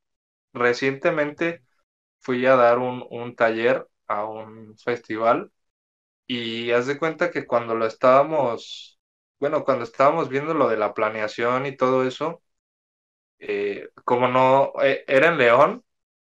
Recientemente 0.54 1.64
fui 2.22 2.46
a 2.48 2.56
dar 2.56 2.80
un, 2.80 3.06
un 3.12 3.36
taller 3.36 3.88
a 4.08 4.26
un 4.26 4.78
festival 4.78 5.52
y 6.28 6.72
haz 6.72 6.88
de 6.88 7.00
cuenta 7.00 7.32
que 7.32 7.48
cuando 7.48 7.76
lo 7.76 7.86
estábamos, 7.88 9.00
bueno, 9.40 9.64
cuando 9.66 9.84
estábamos 9.86 10.30
viendo 10.30 10.54
lo 10.54 10.70
de 10.70 10.78
la 10.78 10.94
planeación 10.94 11.66
y 11.66 11.78
todo 11.78 12.06
eso, 12.08 12.44
eh, 13.40 13.90
como 14.06 14.28
no, 14.28 14.74
eh, 14.84 15.04
era 15.08 15.30
en 15.30 15.38
León 15.38 15.84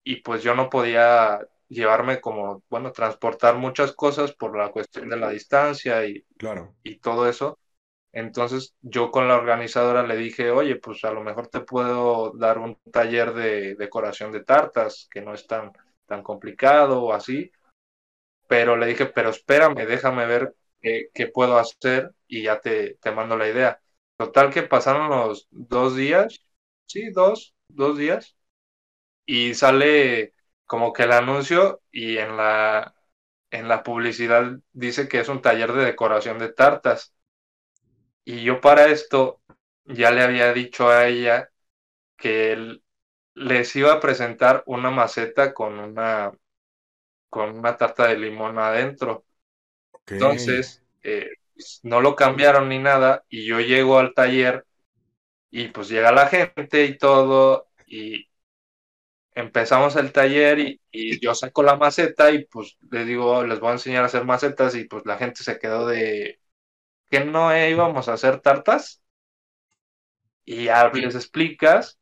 y 0.04 0.16
pues 0.22 0.42
yo 0.42 0.54
no 0.54 0.70
podía 0.70 1.40
llevarme 1.68 2.20
como, 2.20 2.62
bueno, 2.70 2.92
transportar 2.92 3.56
muchas 3.58 3.92
cosas 3.94 4.34
por 4.34 4.56
la 4.58 4.70
cuestión 4.72 5.08
de 5.10 5.16
la 5.18 5.30
distancia 5.30 6.06
y, 6.06 6.24
Claro. 6.36 6.74
y 6.84 6.98
todo 7.00 7.28
eso. 7.28 7.58
Entonces 8.14 8.74
yo 8.80 9.10
con 9.10 9.26
la 9.28 9.36
organizadora 9.36 10.04
le 10.04 10.16
dije, 10.16 10.50
oye, 10.52 10.76
pues 10.76 11.04
a 11.04 11.10
lo 11.12 11.22
mejor 11.22 11.48
te 11.48 11.60
puedo 11.60 12.32
dar 12.36 12.58
un 12.58 12.76
taller 12.92 13.34
de 13.34 13.74
decoración 13.74 14.30
de 14.32 14.44
tartas, 14.44 15.08
que 15.10 15.20
no 15.20 15.34
es 15.34 15.46
tan, 15.48 15.72
tan 16.06 16.22
complicado 16.22 17.02
o 17.02 17.12
así. 17.12 17.50
Pero 18.48 18.76
le 18.76 18.86
dije, 18.86 19.06
pero 19.06 19.30
espérame, 19.30 19.86
déjame 19.86 20.26
ver 20.26 20.54
qué, 20.80 21.26
puedo 21.32 21.58
hacer 21.58 22.14
y 22.28 22.42
ya 22.44 22.60
te, 22.60 22.94
te 22.96 23.10
mando 23.12 23.36
la 23.36 23.48
idea. 23.48 23.80
Total 24.16 24.52
que 24.52 24.62
pasaron 24.62 25.10
los 25.10 25.48
dos 25.50 25.96
días, 25.96 26.40
sí, 26.86 27.10
dos, 27.10 27.54
dos 27.68 27.98
días, 27.98 28.36
y 29.26 29.54
sale 29.54 30.34
como 30.66 30.92
que 30.92 31.04
el 31.04 31.12
anuncio 31.12 31.82
y 31.92 32.18
en 32.18 32.36
la, 32.36 32.94
en 33.50 33.68
la 33.68 33.82
publicidad 33.82 34.58
dice 34.72 35.08
que 35.08 35.20
es 35.20 35.28
un 35.28 35.42
taller 35.42 35.72
de 35.72 35.84
decoración 35.84 36.38
de 36.38 36.52
tartas. 36.52 37.14
Y 38.24 38.42
yo 38.44 38.60
para 38.60 38.86
esto 38.88 39.40
ya 39.84 40.10
le 40.10 40.22
había 40.22 40.52
dicho 40.52 40.88
a 40.88 41.06
ella 41.08 41.50
que 42.16 42.52
él 42.52 42.84
les 43.34 43.76
iba 43.76 43.92
a 43.94 44.00
presentar 44.00 44.62
una 44.66 44.90
maceta 44.90 45.54
con 45.54 45.78
una, 45.80 46.32
con 47.30 47.50
una 47.58 47.76
tarta 47.76 48.08
de 48.08 48.18
limón 48.18 48.58
adentro. 48.58 49.24
Entonces, 50.12 50.84
eh, 51.02 51.30
no 51.84 52.00
lo 52.00 52.16
cambiaron 52.16 52.68
ni 52.68 52.78
nada 52.78 53.24
y 53.28 53.46
yo 53.46 53.60
llego 53.60 53.98
al 53.98 54.14
taller 54.14 54.66
y 55.50 55.68
pues 55.68 55.88
llega 55.90 56.12
la 56.12 56.28
gente 56.28 56.84
y 56.86 56.98
todo 56.98 57.68
y 57.86 58.28
empezamos 59.34 59.96
el 59.96 60.12
taller 60.12 60.58
y, 60.60 60.80
y 60.92 61.20
yo 61.20 61.34
saco 61.34 61.62
la 61.62 61.76
maceta 61.76 62.30
y 62.30 62.44
pues 62.46 62.76
les 62.90 63.06
digo, 63.06 63.44
les 63.44 63.60
voy 63.60 63.70
a 63.70 63.72
enseñar 63.72 64.02
a 64.04 64.06
hacer 64.06 64.24
macetas 64.24 64.74
y 64.76 64.84
pues 64.84 65.04
la 65.06 65.16
gente 65.18 65.42
se 65.42 65.58
quedó 65.58 65.86
de 65.86 66.40
que 67.10 67.24
no 67.24 67.56
íbamos 67.56 68.08
a 68.08 68.14
hacer 68.14 68.40
tartas. 68.40 69.02
Y 70.44 70.64
ya 70.64 70.90
les 70.92 71.14
explicas 71.14 71.98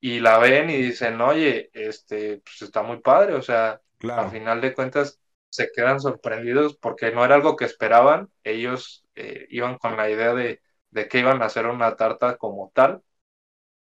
y 0.00 0.20
la 0.20 0.38
ven 0.38 0.70
y 0.70 0.76
dicen, 0.76 1.20
oye, 1.20 1.70
este, 1.72 2.38
pues 2.44 2.62
está 2.62 2.82
muy 2.82 2.98
padre, 3.00 3.34
o 3.34 3.42
sea, 3.42 3.80
al 4.14 4.28
final 4.28 4.60
de 4.60 4.74
cuentas 4.74 5.18
se 5.48 5.70
quedan 5.74 6.00
sorprendidos 6.00 6.76
porque 6.76 7.10
no 7.12 7.24
era 7.24 7.34
algo 7.36 7.56
que 7.56 7.64
esperaban, 7.64 8.30
ellos 8.44 9.04
eh, 9.14 9.46
iban 9.50 9.78
con 9.78 9.96
la 9.96 10.10
idea 10.10 10.34
de, 10.34 10.60
de 10.90 11.08
que 11.08 11.20
iban 11.20 11.40
a 11.42 11.46
hacer 11.46 11.66
una 11.66 11.96
tarta 11.96 12.36
como 12.36 12.70
tal. 12.74 13.02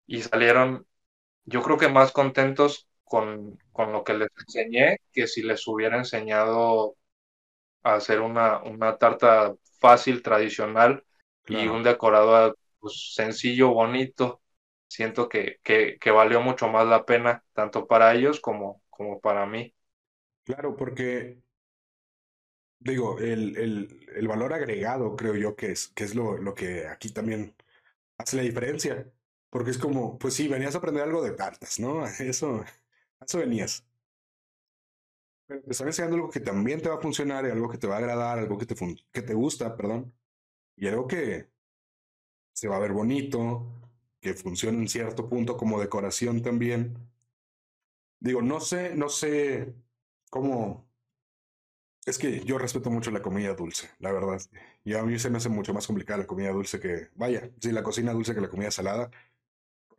Y 0.08 0.22
salieron, 0.24 0.88
yo 1.46 1.64
creo 1.64 1.78
que 1.78 1.90
más 1.90 2.12
contentos 2.12 2.88
con, 3.04 3.60
con 3.74 3.92
lo 3.94 4.04
que 4.04 4.16
les 4.16 4.30
enseñé 4.48 5.00
que 5.14 5.28
si 5.28 5.44
les 5.44 5.68
hubiera 5.68 5.98
enseñado 5.98 6.98
a 7.86 7.96
hacer 7.96 8.22
una, 8.22 8.60
una 8.64 8.98
tarta 8.98 9.56
fácil, 9.80 10.24
tradicional 10.24 11.06
y 11.48 11.68
un 11.68 11.84
decorado 11.84 12.56
pues, 12.80 13.14
sencillo, 13.16 13.70
bonito. 13.74 14.42
Siento 14.88 15.30
que, 15.30 15.60
que, 15.64 15.98
que 16.00 16.12
valió 16.12 16.42
mucho 16.42 16.68
más 16.70 16.88
la 16.88 17.06
pena, 17.06 17.44
tanto 17.54 17.88
para 17.88 18.14
ellos 18.16 18.40
como, 18.42 18.84
como 18.92 19.20
para 19.22 19.46
mí. 19.48 19.74
Claro, 20.44 20.76
porque 20.76 21.40
digo, 22.80 23.20
el, 23.20 23.58
el, 23.58 24.08
el 24.16 24.28
valor 24.28 24.54
agregado 24.54 25.16
creo 25.16 25.36
yo 25.36 25.56
que 25.56 25.72
es, 25.72 25.90
que 25.90 26.04
es 26.04 26.16
lo, 26.16 26.38
lo 26.38 26.54
que 26.56 26.88
aquí 26.88 27.10
también 27.10 27.56
hace 28.18 28.38
la 28.38 28.44
diferencia. 28.44 29.12
Porque 29.50 29.72
es 29.72 29.78
como, 29.80 30.18
pues 30.20 30.36
sí, 30.36 30.48
venías 30.50 30.76
a 30.76 30.80
aprender 30.80 31.04
algo 31.04 31.24
de 31.24 31.32
tartas, 31.34 31.80
¿no? 31.80 32.06
Eso, 32.20 32.66
eso 33.22 33.40
venías. 33.40 33.86
Pero 35.48 35.62
te 35.62 35.72
están 35.72 35.88
enseñando 35.88 36.16
algo 36.18 36.30
que 36.30 36.40
también 36.40 36.82
te 36.82 36.90
va 36.90 36.96
a 36.96 37.02
funcionar 37.02 37.46
y 37.46 37.52
algo 37.52 37.70
que 37.70 37.78
te 37.78 37.88
va 37.88 37.96
a 37.96 37.98
agradar, 38.00 38.40
algo 38.40 38.58
que 38.58 38.66
te, 38.66 38.76
que 39.12 39.22
te 39.22 39.34
gusta, 39.34 39.76
perdón, 39.76 40.14
y 40.76 40.88
algo 40.88 41.08
que 41.08 41.50
se 42.54 42.68
va 42.68 42.78
a 42.78 42.80
ver 42.80 42.94
bonito, 42.94 43.68
que 44.20 44.34
funciona 44.34 44.80
en 44.80 44.88
cierto 44.88 45.30
punto 45.30 45.58
como 45.58 45.80
decoración 45.80 46.42
también. 46.42 46.98
Digo, 48.20 48.42
no 48.42 48.60
sé, 48.60 48.96
no 48.96 49.10
sé 49.10 49.74
cómo. 50.30 50.86
Es 52.06 52.18
que 52.20 52.44
yo 52.46 52.58
respeto 52.58 52.90
mucho 52.92 53.12
la 53.12 53.22
comida 53.22 53.54
dulce, 53.56 53.90
la 54.00 54.12
verdad. 54.12 54.40
Y 54.84 54.94
a 54.94 55.04
mí 55.04 55.18
se 55.20 55.30
me 55.30 55.38
hace 55.38 55.50
mucho 55.50 55.74
más 55.74 55.88
complicada 55.88 56.20
la 56.20 56.28
comida 56.28 56.52
dulce 56.52 56.80
que, 56.80 57.10
vaya, 57.16 57.50
sí, 57.60 57.72
la 57.72 57.84
cocina 57.84 58.14
dulce 58.14 58.36
que 58.36 58.42
la 58.42 58.50
comida 58.50 58.72
salada. 58.72 59.10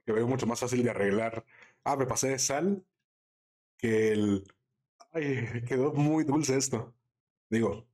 Que 0.04 0.12
veo 0.12 0.26
mucho 0.26 0.46
más 0.46 0.60
fácil 0.60 0.82
de 0.84 0.90
arreglar. 0.90 1.44
Ah, 1.84 1.96
me 1.96 2.06
pasé 2.06 2.28
de 2.30 2.38
sal 2.38 2.84
que 3.78 4.12
el. 4.12 4.44
Ay, 5.16 5.62
quedó 5.66 5.94
muy 5.94 6.24
dulce 6.24 6.56
esto. 6.58 6.94
Digo, 7.48 7.86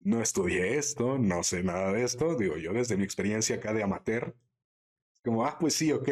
no 0.00 0.22
estudié 0.22 0.78
esto, 0.78 1.18
no 1.18 1.42
sé 1.42 1.62
nada 1.62 1.92
de 1.92 2.04
esto. 2.04 2.36
Digo, 2.36 2.58
yo 2.58 2.72
desde 2.74 2.96
mi 2.98 3.04
experiencia 3.04 3.56
acá 3.56 3.72
de 3.72 3.82
amateur, 3.82 4.36
como, 5.24 5.46
ah, 5.46 5.58
pues 5.58 5.74
sí, 5.74 5.92
ok. 5.92 6.08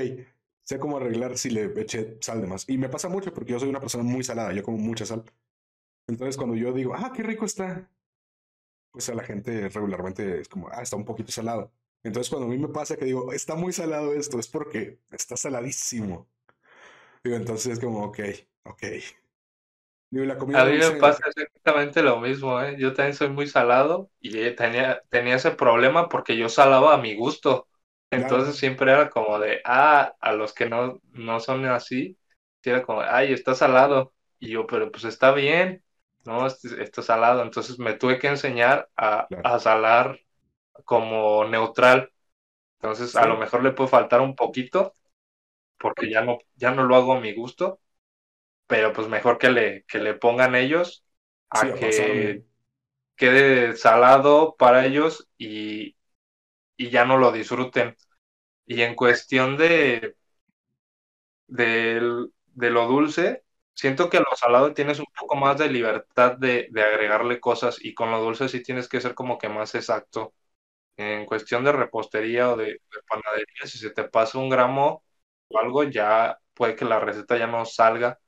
Sé 0.62 0.78
cómo 0.78 0.96
arreglar 0.98 1.38
si 1.38 1.50
le 1.50 1.66
eché 1.80 2.18
sal 2.20 2.40
de 2.40 2.46
más. 2.48 2.68
Y 2.68 2.78
me 2.78 2.88
pasa 2.88 3.08
mucho 3.10 3.34
porque 3.34 3.52
yo 3.52 3.60
soy 3.60 3.68
una 3.70 3.80
persona 3.80 4.04
muy 4.04 4.24
salada, 4.24 4.52
yo 4.54 4.62
como 4.62 4.78
mucha 4.78 5.06
sal. 5.06 5.24
Entonces, 6.08 6.36
cuando 6.38 6.56
yo 6.56 6.72
digo, 6.72 6.94
ah, 6.94 7.12
qué 7.14 7.22
rico 7.24 7.46
está, 7.46 7.90
pues 8.92 9.08
a 9.10 9.14
la 9.14 9.24
gente 9.24 9.68
regularmente 9.68 10.40
es 10.40 10.48
como, 10.48 10.68
ah, 10.70 10.82
está 10.82 10.96
un 10.96 11.04
poquito 11.04 11.32
salado. 11.32 11.72
Entonces, 12.04 12.30
cuando 12.30 12.46
a 12.48 12.50
mí 12.50 12.58
me 12.58 12.68
pasa 12.68 12.96
que 12.96 13.04
digo, 13.06 13.32
está 13.32 13.56
muy 13.56 13.72
salado 13.72 14.14
esto, 14.14 14.38
es 14.38 14.48
porque 14.48 15.00
está 15.10 15.36
saladísimo. 15.36 16.28
Digo, 17.24 17.36
entonces 17.36 17.74
es 17.74 17.80
como, 17.80 18.04
ok, 18.04 18.20
ok. 18.64 18.82
Digo, 20.12 20.24
la 20.26 20.38
comida 20.38 20.60
A 20.60 20.64
mí 20.66 20.76
me 20.78 20.92
dulce, 20.92 20.96
pasa 20.96 21.24
exactamente 21.28 22.02
lo 22.02 22.20
mismo, 22.20 22.60
¿eh? 22.60 22.76
Yo 22.78 22.92
también 22.94 23.14
soy 23.16 23.28
muy 23.30 23.46
salado 23.46 24.10
y 24.20 24.50
tenía, 24.54 25.02
tenía 25.10 25.36
ese 25.36 25.50
problema 25.52 26.08
porque 26.08 26.36
yo 26.36 26.48
salaba 26.48 26.94
a 26.94 26.98
mi 26.98 27.14
gusto. 27.16 27.68
Entonces 28.10 28.56
claro, 28.56 28.56
siempre 28.56 28.92
era 28.92 29.08
como 29.10 29.38
de, 29.38 29.60
ah, 29.64 30.14
a 30.20 30.32
los 30.32 30.52
que 30.52 30.68
no, 30.68 31.00
no 31.12 31.40
son 31.40 31.64
así, 31.66 32.18
sí 32.62 32.70
era 32.70 32.82
como, 32.82 33.00
ay, 33.02 33.32
está 33.32 33.54
salado. 33.54 34.14
Y 34.38 34.50
yo, 34.50 34.66
pero 34.66 34.90
pues 34.92 35.04
está 35.04 35.32
bien, 35.32 35.82
no, 36.24 36.46
este- 36.46 36.82
está 36.82 37.02
salado. 37.02 37.42
Entonces 37.42 37.78
me 37.78 37.94
tuve 37.94 38.18
que 38.18 38.28
enseñar 38.28 38.88
a, 38.96 39.28
claro. 39.28 39.44
a 39.44 39.58
salar 39.58 40.20
como 40.84 41.44
neutral. 41.46 42.12
Entonces 42.80 43.16
a 43.16 43.26
lo 43.26 43.38
mejor 43.38 43.62
le 43.64 43.72
puede 43.72 43.90
faltar 43.90 44.20
un 44.22 44.36
poquito 44.36 44.96
porque 45.78 46.10
ya 46.10 46.22
no, 46.22 46.38
ya 46.56 46.70
no 46.72 46.84
lo 46.84 46.96
hago 46.96 47.14
a 47.14 47.20
mi 47.20 47.34
gusto, 47.34 47.80
pero 48.72 48.94
pues 48.94 49.08
mejor 49.08 49.38
que 49.38 49.50
le, 49.50 49.84
que 49.86 50.00
le 50.00 50.14
pongan 50.14 50.56
ellos 50.56 51.04
a 51.50 51.74
que 51.74 52.44
quede 53.16 53.76
salado 53.76 54.56
para 54.58 54.86
ellos 54.86 55.28
y, 55.38 55.96
y 56.76 56.90
ya 56.90 57.04
no 57.06 57.18
lo 57.18 57.32
disfruten. 57.32 57.96
Y 58.66 58.82
en 58.82 58.94
cuestión 58.96 59.56
de, 59.58 60.16
de, 61.46 62.28
de 62.46 62.70
lo 62.70 62.86
dulce, 62.86 63.44
siento 63.74 64.08
que 64.10 64.18
a 64.18 64.20
lo 64.20 64.36
salado 64.36 64.74
tienes 64.74 64.98
un 64.98 65.06
poco 65.18 65.36
más 65.36 65.58
de 65.58 65.68
libertad 65.70 66.36
de, 66.38 66.68
de 66.70 66.82
agregarle 66.82 67.40
cosas 67.40 67.78
y 67.82 67.94
con 67.94 68.10
lo 68.10 68.20
dulce 68.22 68.48
sí 68.48 68.62
tienes 68.62 68.88
que 68.88 69.00
ser 69.00 69.14
como 69.14 69.38
que 69.38 69.48
más 69.48 69.74
exacto. 69.74 70.34
En 70.96 71.26
cuestión 71.26 71.64
de 71.64 71.72
repostería 71.72 72.50
o 72.52 72.56
de, 72.56 72.66
de 72.66 72.80
panadería, 73.08 73.66
si 73.66 73.78
se 73.78 73.90
te 73.90 74.04
pasa 74.04 74.38
un 74.38 74.50
gramo 74.50 75.04
o 75.48 75.58
algo, 75.60 75.84
ya 75.84 76.38
puede 76.54 76.76
que 76.76 76.84
la 76.86 77.00
receta 77.00 77.38
ya 77.38 77.46
no 77.48 77.64
salga. 77.66 78.20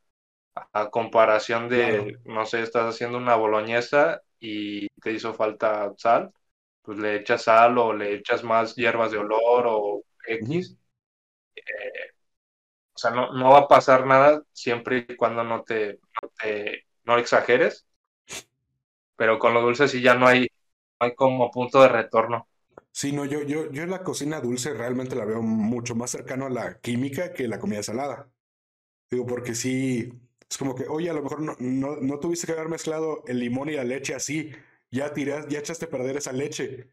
A 0.73 0.91
comparación 0.91 1.69
Claro. 1.69 2.05
de, 2.05 2.19
no 2.25 2.47
sé, 2.47 2.63
estás 2.63 2.95
haciendo 2.95 3.19
una 3.19 3.35
boloñesa 3.37 4.23
y 4.41 4.89
te 5.03 5.13
hizo 5.13 5.35
falta 5.35 5.93
sal, 5.97 6.33
pues 6.83 6.99
le 6.99 7.17
echas 7.17 7.43
sal 7.45 7.79
o 7.79 7.93
le 7.93 8.15
echas 8.15 8.45
más 8.45 8.75
hierbas 8.77 9.11
de 9.13 9.19
olor 9.19 9.67
o. 9.69 10.03
X. 10.27 10.77
O 12.95 12.99
sea, 12.99 13.11
no, 13.11 13.33
no 13.33 13.51
va 13.51 13.59
a 13.61 13.69
pasar 13.69 14.07
nada 14.07 14.43
siempre 14.53 15.07
y 15.09 15.17
cuando 15.17 15.43
no 15.45 15.63
te, 15.65 15.95
no 16.23 16.29
te, 16.39 16.87
no 17.05 17.19
exageres, 17.19 17.87
pero 19.17 19.39
con 19.39 19.55
lo 19.55 19.63
dulce 19.63 19.89
sí 19.89 20.01
ya 20.03 20.15
no 20.15 20.27
hay, 20.27 20.43
no 20.43 21.07
hay 21.07 21.15
como 21.15 21.51
punto 21.51 21.83
de 21.83 21.89
retorno. 21.89 22.49
Sí, 22.93 23.13
no, 23.13 23.25
yo, 23.25 23.43
yo, 23.43 23.71
yo 23.73 23.87
la 23.87 24.03
cocina 24.05 24.41
dulce 24.41 24.73
realmente 24.73 25.17
la 25.17 25.25
veo 25.25 25.43
mucho 25.43 25.95
más 25.97 26.11
cercano 26.11 26.47
a 26.47 26.51
la 26.51 26.81
química 26.81 27.33
que 27.33 27.49
la 27.49 27.59
comida 27.59 27.83
salada. 27.83 28.31
Digo, 29.11 29.27
porque 29.27 29.55
sí, 29.55 30.13
es 30.55 30.59
como 30.59 30.77
que, 30.77 30.85
oye, 30.87 31.11
a 31.11 31.13
lo 31.13 31.23
mejor 31.23 31.41
no, 31.41 31.57
no, 31.59 31.97
no 31.97 32.21
tuviste 32.21 32.47
que 32.47 32.53
haber 32.53 32.69
mezclado 32.69 33.25
el 33.27 33.41
limón 33.41 33.71
y 33.71 33.73
la 33.73 33.83
leche 33.83 34.15
así, 34.15 34.53
ya 34.89 35.13
tiras, 35.13 35.49
ya 35.49 35.59
echaste 35.59 35.87
a 35.87 35.91
perder 35.91 36.17
esa 36.17 36.33
leche. 36.33 36.91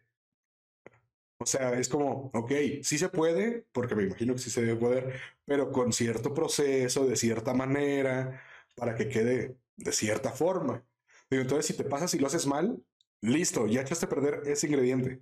O 1.37 1.45
sea, 1.45 1.73
es 1.79 1.87
como, 1.87 2.31
ok, 2.33 2.51
sí 2.81 2.97
se 2.97 3.09
puede, 3.09 3.67
porque 3.71 3.93
me 3.95 4.03
imagino 4.03 4.33
que 4.33 4.39
sí 4.39 4.49
se 4.49 4.61
debe 4.61 4.79
poder, 4.79 5.19
pero 5.45 5.71
con 5.71 5.93
cierto 5.93 6.33
proceso, 6.33 7.05
de 7.05 7.15
cierta 7.15 7.53
manera, 7.53 8.41
para 8.75 8.95
que 8.95 9.07
quede 9.09 9.57
de 9.75 9.91
cierta 9.91 10.31
forma. 10.31 10.83
Digo, 11.29 11.43
entonces 11.43 11.67
si 11.67 11.73
te 11.75 11.83
pasas 11.83 12.15
y 12.15 12.19
lo 12.19 12.27
haces 12.27 12.47
mal, 12.47 12.83
listo, 13.21 13.67
ya 13.67 13.81
echaste 13.81 14.07
a 14.07 14.09
perder 14.09 14.41
ese 14.47 14.65
ingrediente. 14.67 15.21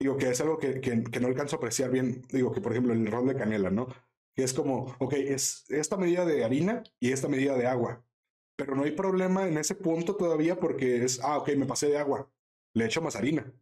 Digo, 0.00 0.16
que 0.16 0.30
es 0.30 0.40
algo 0.40 0.58
que, 0.58 0.80
que, 0.80 1.20
no 1.20 1.28
alcanzo 1.28 1.56
a 1.56 1.58
apreciar 1.58 1.90
bien. 1.90 2.22
Digo, 2.32 2.52
que 2.52 2.60
por 2.60 2.72
ejemplo 2.72 2.92
el 2.92 3.06
ron 3.06 3.28
de 3.28 3.36
canela, 3.36 3.70
¿no? 3.70 3.86
Que 4.40 4.44
es 4.44 4.54
como, 4.54 4.96
ok, 4.98 5.12
es 5.12 5.66
esta 5.68 5.98
medida 5.98 6.24
de 6.24 6.42
harina 6.42 6.82
y 6.98 7.12
esta 7.12 7.28
medida 7.28 7.58
de 7.58 7.66
agua. 7.66 8.02
Pero 8.56 8.74
no 8.74 8.84
hay 8.84 8.92
problema 8.92 9.46
en 9.46 9.58
ese 9.58 9.74
punto 9.74 10.16
todavía 10.16 10.58
porque 10.58 11.04
es, 11.04 11.20
ah, 11.22 11.36
ok, 11.36 11.50
me 11.56 11.66
pasé 11.66 11.88
de 11.88 11.98
agua, 11.98 12.26
le 12.72 12.86
echo 12.86 13.02
más 13.02 13.16
harina. 13.16 13.52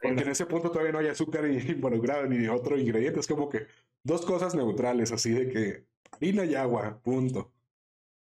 Porque 0.00 0.22
en 0.22 0.28
ese 0.28 0.46
punto 0.46 0.70
todavía 0.70 0.92
no 0.92 1.00
hay 1.00 1.08
azúcar 1.08 1.50
involucrado 1.50 2.26
ni 2.26 2.46
otro 2.46 2.78
ingrediente. 2.78 3.18
Es 3.18 3.26
como 3.26 3.48
que 3.48 3.66
dos 4.04 4.24
cosas 4.24 4.54
neutrales, 4.54 5.10
así 5.10 5.30
de 5.30 5.48
que 5.48 5.84
harina 6.12 6.44
y 6.44 6.54
agua, 6.54 7.00
punto. 7.02 7.52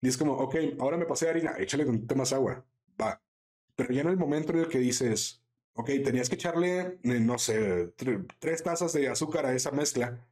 Y 0.01 0.07
es 0.07 0.17
como, 0.17 0.33
ok, 0.33 0.55
ahora 0.79 0.97
me 0.97 1.05
pasé 1.05 1.25
de 1.25 1.31
harina, 1.31 1.53
échale 1.59 1.85
un 1.85 2.07
más 2.15 2.33
agua, 2.33 2.65
va. 2.99 3.21
Pero 3.75 3.93
ya 3.93 4.01
en 4.01 4.07
el 4.07 4.17
momento 4.17 4.51
en 4.51 4.61
el 4.61 4.67
que 4.67 4.79
dices, 4.79 5.43
ok, 5.73 5.91
tenías 6.03 6.27
que 6.27 6.35
echarle, 6.35 6.97
eh, 7.03 7.19
no 7.19 7.37
sé, 7.37 7.93
tres 8.39 8.63
tazas 8.63 8.93
de 8.93 9.09
azúcar 9.09 9.45
a 9.45 9.53
esa 9.53 9.69
mezcla 9.69 10.27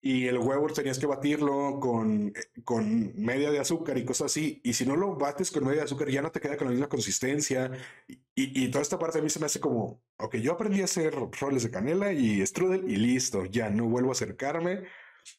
y 0.00 0.26
el 0.28 0.38
huevo 0.38 0.68
tenías 0.68 0.98
que 0.98 1.06
batirlo 1.06 1.80
con, 1.80 2.32
con 2.64 3.12
media 3.16 3.50
de 3.50 3.58
azúcar 3.58 3.98
y 3.98 4.04
cosas 4.04 4.26
así. 4.26 4.60
Y 4.62 4.74
si 4.74 4.86
no 4.86 4.96
lo 4.96 5.16
bates 5.16 5.50
con 5.50 5.64
media 5.64 5.78
de 5.78 5.84
azúcar, 5.84 6.08
ya 6.08 6.22
no 6.22 6.30
te 6.30 6.40
queda 6.40 6.56
con 6.56 6.68
la 6.68 6.72
misma 6.72 6.88
consistencia. 6.88 7.72
Y, 8.06 8.64
y, 8.64 8.70
toda 8.70 8.82
esta 8.82 8.98
parte 8.98 9.18
a 9.18 9.22
mí 9.22 9.30
se 9.30 9.40
me 9.40 9.46
hace 9.46 9.60
como, 9.60 10.02
ok, 10.18 10.36
yo 10.36 10.52
aprendí 10.52 10.82
a 10.82 10.84
hacer 10.84 11.14
roles 11.40 11.64
de 11.64 11.70
canela 11.70 12.12
y 12.12 12.44
strudel 12.46 12.88
y 12.88 12.96
listo, 12.96 13.44
ya 13.46 13.70
no 13.70 13.88
vuelvo 13.88 14.10
a 14.10 14.12
acercarme. 14.12 14.84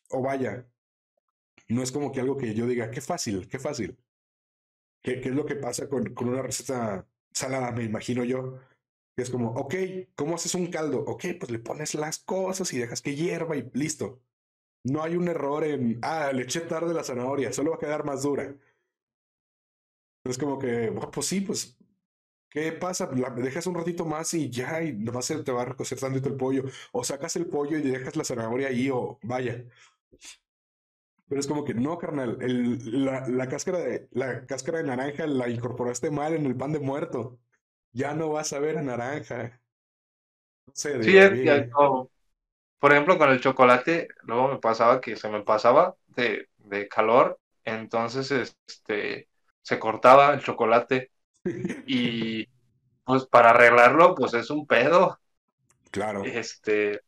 O 0.10 0.22
vaya, 0.22 0.68
no 1.70 1.84
es 1.84 1.92
como 1.92 2.12
que 2.12 2.20
algo 2.22 2.38
que 2.38 2.54
yo 2.54 2.68
diga, 2.68 2.92
qué 2.92 3.02
fácil, 3.02 3.48
qué 3.48 3.60
fácil. 3.60 3.98
¿Qué, 5.02 5.22
qué 5.22 5.30
es 5.30 5.36
lo 5.36 5.46
que 5.46 5.56
pasa 5.56 5.88
con, 5.88 6.14
con 6.14 6.30
una 6.30 6.42
receta 6.42 7.08
salada, 7.32 7.72
me 7.72 7.84
imagino 7.86 8.24
yo? 8.26 8.60
Es 9.16 9.30
como, 9.30 9.52
ok, 9.52 9.76
¿cómo 10.16 10.36
haces 10.36 10.56
un 10.56 10.68
caldo? 10.68 11.00
Ok, 11.06 11.26
pues 11.40 11.52
le 11.52 11.60
pones 11.60 11.96
las 11.96 12.20
cosas 12.20 12.74
y 12.74 12.80
dejas 12.80 13.02
que 13.02 13.16
hierva 13.16 13.56
y 13.58 13.70
listo 13.74 14.22
no 14.84 15.04
hay 15.04 15.16
un 15.16 15.28
error 15.28 15.64
en, 15.64 16.00
ah, 16.02 16.32
le 16.34 16.44
eché 16.44 16.62
tarde 16.62 16.94
la 16.94 17.04
zanahoria, 17.04 17.54
solo 17.54 17.72
va 17.72 17.78
a 17.78 17.80
quedar 17.80 18.06
más 18.06 18.24
dura. 18.24 18.56
Es 20.24 20.38
como 20.38 20.60
que, 20.60 20.92
pues 21.12 21.28
sí, 21.28 21.42
pues, 21.42 21.78
¿qué 22.50 22.72
pasa? 22.74 23.10
La 23.16 23.30
dejas 23.32 23.68
un 23.68 23.76
ratito 23.76 24.06
más 24.06 24.34
y 24.34 24.50
ya, 24.50 24.82
y 24.84 24.94
nomás 24.94 25.26
se 25.26 25.44
te 25.44 25.52
va 25.52 25.64
a 25.64 25.66
recocer 25.66 26.00
tantito 26.00 26.30
el 26.30 26.36
pollo. 26.38 26.64
O 26.92 27.04
sacas 27.04 27.36
el 27.36 27.48
pollo 27.48 27.78
y 27.78 27.82
dejas 27.82 28.16
la 28.16 28.24
zanahoria 28.26 28.70
ahí, 28.70 28.90
o 28.90 29.20
vaya. 29.24 29.66
Pero 31.28 31.40
es 31.40 31.48
como 31.48 31.64
que 31.64 31.74
no, 31.76 31.98
carnal, 31.98 32.38
el, 32.42 33.06
la, 33.06 33.28
la, 33.28 33.48
cáscara 33.48 33.80
de, 33.80 34.08
la 34.12 34.46
cáscara 34.48 34.80
de 34.80 34.86
naranja 34.86 35.28
la 35.28 35.48
incorporaste 35.48 36.10
mal 36.10 36.34
en 36.34 36.46
el 36.46 36.56
pan 36.56 36.74
de 36.74 36.80
muerto. 36.80 37.40
Ya 37.94 38.14
no 38.16 38.30
vas 38.30 38.52
a 38.54 38.60
ver 38.60 38.78
a 38.78 38.82
naranja. 38.82 39.62
No 40.66 40.74
sé, 40.76 41.04
sí, 41.04 41.18
es, 41.18 41.70
por 42.80 42.92
ejemplo, 42.92 43.18
con 43.18 43.30
el 43.30 43.42
chocolate, 43.42 44.08
luego 44.24 44.48
me 44.48 44.58
pasaba 44.60 45.02
que 45.02 45.16
se 45.16 45.30
me 45.30 45.42
pasaba 45.42 45.96
de, 46.08 46.48
de 46.58 46.88
calor, 46.88 47.40
entonces 47.64 48.32
este, 48.32 49.28
se 49.62 49.80
cortaba 49.80 50.34
el 50.34 50.42
chocolate 50.42 51.12
y 51.88 52.48
pues 53.04 53.26
para 53.26 53.52
arreglarlo, 53.52 54.16
pues 54.16 54.34
es 54.34 54.50
un 54.50 54.66
pedo. 54.68 55.20
Claro. 55.92 56.24
Este, 56.24 57.02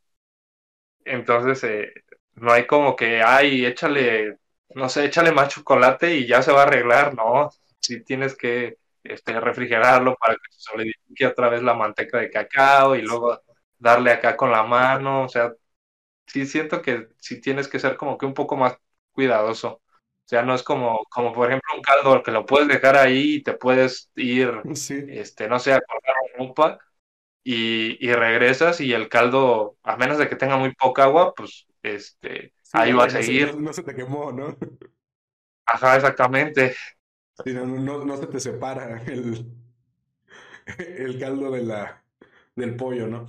entonces 1.06 1.64
eh, 1.64 1.94
no 2.36 2.52
hay 2.52 2.66
como 2.68 2.96
que, 2.96 3.22
ay, 3.22 3.66
échale, 3.66 4.38
no 4.76 4.90
sé, 4.90 5.06
échale 5.06 5.32
más 5.32 5.50
chocolate 5.50 6.16
y 6.16 6.28
ya 6.28 6.42
se 6.42 6.52
va 6.52 6.62
a 6.62 6.64
arreglar, 6.64 7.14
no. 7.16 7.50
Si 7.80 8.04
tienes 8.04 8.36
que 8.36 8.78
este, 9.04 9.40
refrigerarlo 9.40 10.16
para 10.16 10.36
que 10.36 10.52
se 10.52 10.60
solidifique 10.60 11.28
otra 11.28 11.50
vez 11.50 11.62
la 11.64 11.74
manteca 11.74 12.18
de 12.20 12.30
cacao 12.30 12.96
y 12.96 13.02
luego 13.02 13.42
darle 13.78 14.12
acá 14.12 14.38
con 14.38 14.52
la 14.52 14.64
mano, 14.64 15.24
o 15.26 15.30
sea, 15.30 15.54
sí 16.32 16.46
siento 16.46 16.82
que 16.82 17.10
sí 17.18 17.42
tienes 17.42 17.68
que 17.68 17.80
ser 17.80 17.98
como 17.98 18.18
que 18.18 18.26
un 18.26 18.34
poco 18.34 18.56
más 18.56 18.78
cuidadoso. 19.12 19.82
O 20.26 20.28
sea, 20.32 20.44
no 20.44 20.56
es 20.56 20.64
como, 20.64 21.04
como 21.10 21.34
por 21.34 21.50
ejemplo 21.50 21.76
un 21.76 21.82
caldo 21.82 22.24
que 22.24 22.32
lo 22.32 22.46
puedes 22.46 22.70
dejar 22.70 22.96
ahí 22.96 23.36
y 23.36 23.44
te 23.44 23.54
puedes 23.54 24.10
ir, 24.16 24.50
este, 25.10 25.48
no 25.50 25.60
sé, 25.60 25.74
a 25.74 25.82
cortar 25.82 26.16
un 26.38 26.48
ropa 26.48 26.80
y, 27.44 28.06
y, 28.06 28.14
regresas 28.14 28.80
y 28.80 28.94
el 28.94 29.10
caldo, 29.10 29.78
a 29.84 29.98
menos 29.98 30.18
de 30.18 30.30
que 30.30 30.36
tenga 30.36 30.58
muy 30.58 30.74
poca 30.76 31.04
agua, 31.04 31.34
pues 31.36 31.68
este, 31.84 32.54
ahí 32.72 32.94
va 32.94 33.06
a 33.06 33.10
seguir. 33.10 33.56
No, 33.58 33.74
se 33.74 33.84
te 33.84 33.94
quemó, 33.94 34.32
¿no? 34.32 34.56
Ajá, 35.66 35.96
exactamente. 35.96 36.76
no, 37.46 37.66
no, 37.66 38.06
no 38.06 38.18
se 38.18 38.28
te 38.28 38.40
separa 38.40 39.04
el, 39.04 39.52
el 40.78 41.20
caldo 41.20 41.52
de 41.52 41.64
la, 41.64 42.04
del 42.56 42.76
pollo, 42.76 43.08
¿no? 43.08 43.28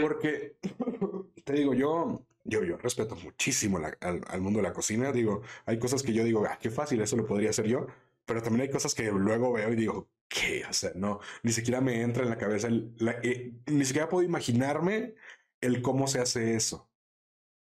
Porque, 0.00 0.56
te 1.44 1.52
digo, 1.52 1.74
yo, 1.74 2.24
yo, 2.44 2.64
yo 2.64 2.76
respeto 2.78 3.16
muchísimo 3.16 3.78
al, 4.00 4.40
mundo 4.40 4.58
de 4.58 4.64
la 4.64 4.72
cocina. 4.72 5.12
Digo, 5.12 5.42
hay 5.66 5.78
cosas 5.78 6.02
que 6.02 6.12
yo 6.12 6.24
digo, 6.24 6.44
ah, 6.48 6.58
qué 6.60 6.70
fácil, 6.70 7.00
eso 7.00 7.16
lo 7.16 7.26
podría 7.26 7.50
hacer 7.50 7.66
yo. 7.66 7.86
Pero 8.24 8.42
también 8.42 8.62
hay 8.62 8.70
cosas 8.70 8.94
que 8.94 9.04
luego 9.10 9.52
veo 9.52 9.72
y 9.72 9.76
digo, 9.76 10.08
¿qué? 10.28 10.64
O 10.68 10.72
sea, 10.72 10.92
no, 10.94 11.20
ni 11.42 11.52
siquiera 11.52 11.80
me 11.80 12.00
entra 12.02 12.22
en 12.22 12.30
la 12.30 12.38
cabeza, 12.38 12.68
eh, 13.22 13.52
ni 13.66 13.84
siquiera 13.84 14.08
puedo 14.08 14.26
imaginarme 14.26 15.14
el 15.60 15.82
cómo 15.82 16.06
se 16.06 16.20
hace 16.20 16.54
eso. 16.54 16.88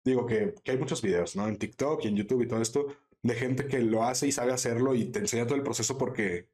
Digo 0.06 0.26
que, 0.28 0.56
que 0.64 0.72
hay 0.72 0.78
muchos 0.78 1.02
videos, 1.02 1.36
¿no? 1.36 1.48
En 1.48 1.58
TikTok 1.58 2.04
y 2.06 2.10
en 2.10 2.18
YouTube 2.18 2.44
y 2.44 2.48
todo 2.48 2.62
esto, 2.62 2.96
de 3.24 3.36
gente 3.36 3.68
que 3.68 3.80
lo 3.80 4.04
hace 4.04 4.28
y 4.28 4.32
sabe 4.32 4.54
hacerlo 4.54 4.96
y 4.96 5.06
te 5.06 5.20
enseña 5.20 5.46
todo 5.48 5.56
el 5.56 5.64
proceso 5.64 5.98
porque 5.98 6.50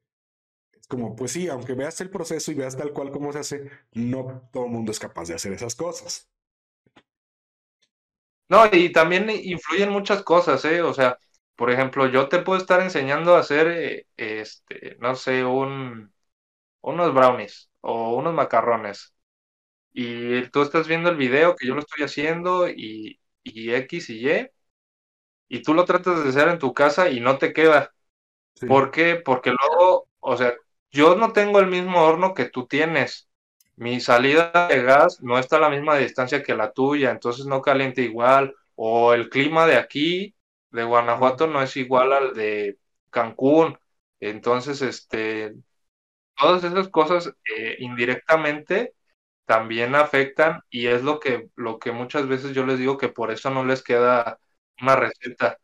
como, 0.90 1.16
pues 1.16 1.32
sí, 1.32 1.48
aunque 1.48 1.74
veas 1.74 2.00
el 2.02 2.10
proceso 2.10 2.52
y 2.52 2.56
veas 2.56 2.76
tal 2.78 2.92
cual 2.94 3.12
como 3.12 3.32
se 3.32 3.40
hace, 3.40 3.70
no 3.94 4.50
todo 4.52 4.66
el 4.66 4.72
mundo 4.72 4.92
es 4.92 5.00
capaz 5.00 5.28
de 5.28 5.36
hacer 5.36 5.54
esas 5.54 5.76
cosas. 5.76 6.30
No, 8.48 8.66
y 8.72 8.90
también 8.92 9.30
influyen 9.30 9.90
muchas 9.90 10.22
cosas, 10.24 10.64
¿eh? 10.64 10.82
O 10.82 10.92
sea, 10.92 11.16
por 11.56 11.70
ejemplo, 11.70 12.06
yo 12.08 12.28
te 12.28 12.40
puedo 12.42 12.58
estar 12.58 12.80
enseñando 12.80 13.36
a 13.36 13.40
hacer, 13.40 13.68
eh, 13.68 14.06
este, 14.16 14.96
no 15.00 15.14
sé, 15.14 15.44
un, 15.44 16.12
unos 16.82 17.14
brownies 17.14 17.70
o 17.82 18.16
unos 18.16 18.34
macarrones. 18.34 19.14
Y 19.92 20.48
tú 20.50 20.62
estás 20.62 20.88
viendo 20.88 21.10
el 21.10 21.16
video 21.16 21.56
que 21.56 21.66
yo 21.68 21.74
lo 21.74 21.80
estoy 21.82 22.04
haciendo 22.04 22.68
y, 22.68 23.20
y 23.44 23.72
X 23.74 24.10
y 24.10 24.28
Y, 24.30 24.48
y 25.48 25.62
tú 25.62 25.74
lo 25.74 25.84
tratas 25.84 26.22
de 26.22 26.30
hacer 26.30 26.48
en 26.48 26.58
tu 26.58 26.72
casa 26.74 27.10
y 27.10 27.20
no 27.20 27.38
te 27.38 27.52
queda. 27.52 27.92
¿Por 28.64 28.90
qué? 28.92 29.16
Porque 29.16 29.52
luego, 29.52 30.08
o 30.20 30.36
sea, 30.36 30.54
yo 30.90 31.14
no 31.16 31.32
tengo 31.32 31.60
el 31.60 31.66
mismo 31.68 32.02
horno 32.02 32.34
que 32.34 32.46
tú 32.46 32.66
tienes. 32.66 33.28
Mi 33.76 34.00
salida 34.00 34.68
de 34.68 34.82
gas 34.82 35.22
no 35.22 35.38
está 35.38 35.56
a 35.56 35.60
la 35.60 35.70
misma 35.70 35.96
distancia 35.96 36.42
que 36.42 36.54
la 36.54 36.72
tuya, 36.72 37.10
entonces 37.10 37.46
no 37.46 37.62
calienta 37.62 38.00
igual. 38.02 38.54
O 38.74 39.12
el 39.14 39.28
clima 39.30 39.66
de 39.66 39.76
aquí, 39.76 40.34
de 40.70 40.84
Guanajuato, 40.84 41.46
no 41.46 41.62
es 41.62 41.76
igual 41.76 42.12
al 42.12 42.34
de 42.34 42.78
Cancún. 43.10 43.78
Entonces, 44.20 44.82
este, 44.82 45.54
todas 46.36 46.64
esas 46.64 46.88
cosas 46.88 47.34
eh, 47.56 47.76
indirectamente 47.80 48.94
también 49.46 49.94
afectan 49.96 50.62
y 50.70 50.86
es 50.88 51.02
lo 51.02 51.20
que, 51.20 51.50
lo 51.56 51.78
que 51.78 51.92
muchas 51.92 52.28
veces 52.28 52.52
yo 52.54 52.66
les 52.66 52.78
digo 52.78 52.98
que 52.98 53.08
por 53.08 53.30
eso 53.32 53.50
no 53.50 53.64
les 53.64 53.82
queda 53.82 54.40
una 54.80 54.96
receta. 54.96 55.58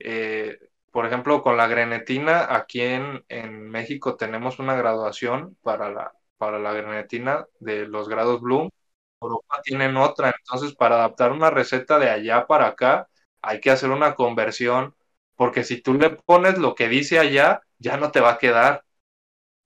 Eh, 0.00 0.58
por 0.96 1.06
ejemplo, 1.06 1.42
con 1.42 1.56
la 1.58 1.66
grenetina, 1.68 2.54
aquí 2.56 2.80
en, 2.80 3.24
en 3.28 3.68
México 3.70 4.16
tenemos 4.16 4.58
una 4.58 4.76
graduación 4.76 5.56
para 5.62 5.90
la, 5.90 6.12
para 6.38 6.58
la 6.58 6.72
grenetina 6.72 7.46
de 7.60 7.86
los 7.86 8.08
grados 8.08 8.40
Bloom. 8.40 8.70
Europa 9.20 9.60
tienen 9.64 9.96
otra, 9.98 10.34
entonces 10.38 10.74
para 10.76 10.96
adaptar 10.96 11.32
una 11.32 11.50
receta 11.50 11.98
de 11.98 12.10
allá 12.10 12.46
para 12.46 12.68
acá 12.68 13.08
hay 13.42 13.60
que 13.60 13.70
hacer 13.70 13.90
una 13.90 14.14
conversión, 14.14 14.94
porque 15.36 15.64
si 15.64 15.82
tú 15.82 15.94
le 15.94 16.10
pones 16.10 16.58
lo 16.58 16.74
que 16.74 16.88
dice 16.88 17.18
allá, 17.18 17.62
ya 17.78 17.96
no 17.98 18.10
te 18.12 18.20
va 18.20 18.32
a 18.32 18.38
quedar. 18.38 18.84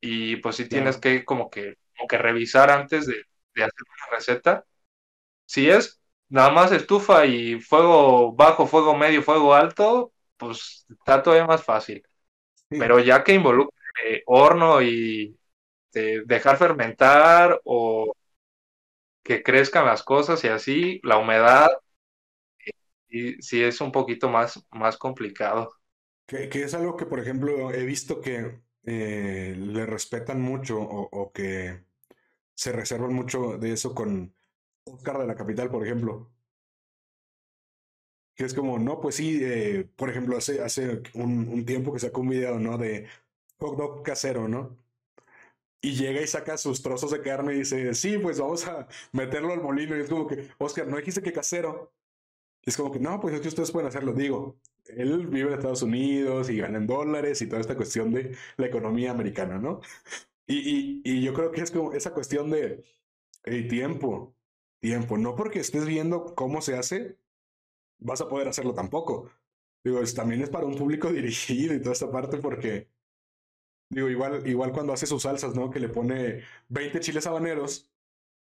Y 0.01 0.37
pues 0.37 0.57
sí 0.57 0.68
tienes 0.68 0.99
que 0.99 1.24
como 1.24 1.51
que, 1.51 1.76
como 1.97 2.09
que 2.09 2.18
revisar 2.18 2.70
antes 2.70 3.07
de, 3.07 3.14
de 3.55 3.64
hacer 3.64 3.83
una 3.83 4.16
receta. 4.16 4.64
Si 5.47 5.68
es 5.70 6.01
nada 6.28 6.51
más 6.51 6.72
estufa 6.72 7.26
y 7.26 7.61
fuego 7.61 8.33
bajo, 8.35 8.66
fuego 8.66 8.97
medio, 8.97 9.22
fuego 9.22 9.55
alto, 9.55 10.12
pues 10.41 10.86
está 10.88 11.22
todavía 11.22 11.47
más 11.47 11.62
fácil. 11.62 12.03
Pero 12.68 12.99
ya 13.01 13.22
que 13.22 13.34
involucre 13.34 14.22
horno 14.26 14.82
y 14.82 15.36
dejar 15.93 16.57
fermentar 16.57 17.61
o 17.64 18.12
que 19.22 19.43
crezcan 19.43 19.86
las 19.86 20.03
cosas 20.03 20.43
y 20.45 20.49
así, 20.49 21.01
la 21.03 21.18
humedad 21.18 21.68
eh, 23.11 23.36
sí, 23.41 23.62
es 23.62 23.80
un 23.80 23.93
poquito 23.93 24.28
más, 24.28 24.64
más 24.70 24.97
complicado. 24.97 25.72
Que, 26.26 26.49
es 26.53 26.74
algo 26.74 26.97
que, 26.97 27.07
por 27.07 27.18
ejemplo, 27.18 27.72
he 27.72 27.84
visto 27.84 28.20
que 28.20 28.61
eh, 28.84 29.55
le 29.59 29.84
respetan 29.84 30.41
mucho 30.41 30.80
o, 30.80 31.09
o, 31.11 31.32
que 31.32 31.84
se 32.55 32.72
reservan 32.72 33.12
mucho 33.12 33.59
de 33.59 33.72
eso 33.72 33.95
con 33.95 34.34
Oscar 34.84 35.18
de 35.18 35.26
la 35.26 35.34
Capital, 35.34 35.70
por 35.70 35.84
ejemplo. 35.84 36.30
Que 38.41 38.47
es 38.47 38.55
como, 38.55 38.78
no, 38.78 39.03
pues 39.03 39.16
sí, 39.16 39.38
eh, 39.43 39.86
por 39.97 40.09
ejemplo, 40.09 40.34
hace, 40.38 40.62
hace 40.62 41.03
un, 41.12 41.66
tiempo 41.66 41.93
que 41.93 41.99
sacó 41.99 42.22
un 42.22 42.30
video, 42.30 42.59
¿no? 42.59 42.78
De 42.78 43.07
hot 43.59 43.76
dog 43.76 44.03
casero, 44.03 44.49
¿no? 44.49 44.78
Y 45.82 45.93
llega 45.93 46.22
y 46.22 46.26
saca 46.26 46.57
sus 46.57 46.80
trozos 46.80 47.11
de 47.11 47.20
carne 47.20 47.53
y 47.53 47.59
dice, 47.59 47.93
sí, 47.93 48.16
pues 48.16 48.41
vamos 48.41 48.66
a 48.66 48.88
meterlo 49.12 49.53
al 49.53 49.61
molino. 49.61 49.95
Y 49.95 50.01
es 50.01 50.09
como 50.09 50.26
que, 50.26 50.49
Oscar, 50.57 50.86
no 50.86 50.97
dijiste 50.97 51.20
que 51.20 51.34
casero. 51.34 51.93
Es 52.62 52.78
como 52.78 52.91
que, 52.91 52.99
no, 52.99 53.20
pues 53.20 53.34
es 53.34 53.43
que 53.43 53.49
ustedes 53.49 53.72
pueden 53.72 53.88
hacerlo. 53.88 54.14
Digo, 54.14 54.57
él 54.86 55.26
vive 55.26 55.49
en 55.49 55.57
Estados 55.57 55.82
Unidos 55.82 56.49
y 56.49 56.57
gana 56.57 56.78
en 56.78 56.86
dólares 56.86 57.43
y 57.43 57.47
toda 57.47 57.61
esta 57.61 57.76
cuestión 57.76 58.11
de 58.11 58.34
la 58.57 58.66
economía 58.68 59.11
americana, 59.11 59.59
¿no? 59.59 59.82
Y, 60.47 60.57
y, 60.57 61.03
y 61.05 61.22
yo 61.22 61.34
creo 61.34 61.53
que 61.53 61.61
es 61.61 61.70
como 61.70 61.93
esa 61.93 62.14
cuestión 62.14 62.51
de 62.51 62.84
hey, 63.45 63.68
tiempo, 63.68 64.34
tiempo. 64.80 65.18
No 65.18 65.36
porque 65.36 65.61
estés 65.61 65.84
viendo 65.84 66.34
cómo 66.34 66.62
se 66.62 66.78
hace, 66.78 67.20
vas 68.01 68.20
a 68.20 68.28
poder 68.28 68.48
hacerlo 68.48 68.74
tampoco. 68.74 69.30
Digo, 69.84 70.01
es, 70.03 70.14
también 70.14 70.42
es 70.42 70.51
para 70.51 70.66
un 70.66 70.76
público 70.76 71.12
dirigido 71.12 71.74
y 71.74 71.80
toda 71.80 71.92
esta 71.92 72.11
parte 72.11 72.38
porque, 72.38 72.88
digo, 73.88 74.09
igual, 74.09 74.46
igual 74.46 74.72
cuando 74.72 74.92
hace 74.92 75.07
sus 75.07 75.22
salsas, 75.22 75.55
¿no? 75.55 75.70
Que 75.70 75.80
le 75.80 75.88
pone 75.88 76.42
20 76.68 77.01
chiles 77.01 77.26
habaneros, 77.26 77.90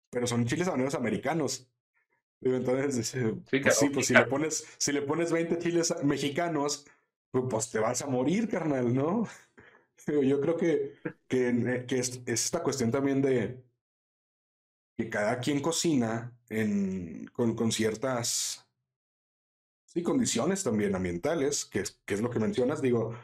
pero 0.10 0.28
son 0.28 0.46
chiles 0.46 0.68
habaneros 0.68 0.96
americanos. 0.96 1.70
Digo, 2.42 2.56
entonces, 2.56 3.08
sí, 3.08 3.20
pues, 3.50 3.62
claro, 3.64 3.78
sí, 3.78 3.90
pues 3.90 4.08
si 4.08 4.14
le 4.14 4.26
pones, 4.26 4.68
si 4.78 4.92
le 4.94 5.02
pones 5.02 5.32
20 5.32 5.60
chiles 5.60 5.94
mexicanos, 6.04 6.86
pues, 7.32 7.46
pues 7.50 7.70
te 7.70 7.80
vas 7.80 8.02
a 8.02 8.08
morir, 8.08 8.48
carnal, 8.48 8.94
¿no? 8.94 9.28
Digo, 10.08 10.24
yo 10.24 10.40
creo 10.40 10.56
que, 10.56 10.96
que, 11.28 11.86
que 11.88 12.00
es, 12.00 12.22
es, 12.26 12.46
esta 12.46 12.64
cuestión 12.64 12.92
también 12.92 13.22
de 13.22 13.62
que 14.98 15.10
cada 15.10 15.40
quien 15.40 15.62
cocina 15.62 16.34
en, 16.50 17.28
con, 17.34 17.56
con 17.56 17.72
ciertas 17.72 18.69
sí, 19.94 20.04
condiciones 20.04 20.64
también 20.64 20.96
ambientales, 20.96 21.66
que 21.66 21.80
es, 21.82 22.00
que 22.06 22.14
es 22.14 22.22
lo 22.22 22.30
que 22.30 22.40
mencionas, 22.40 22.82
digo, 22.82 23.16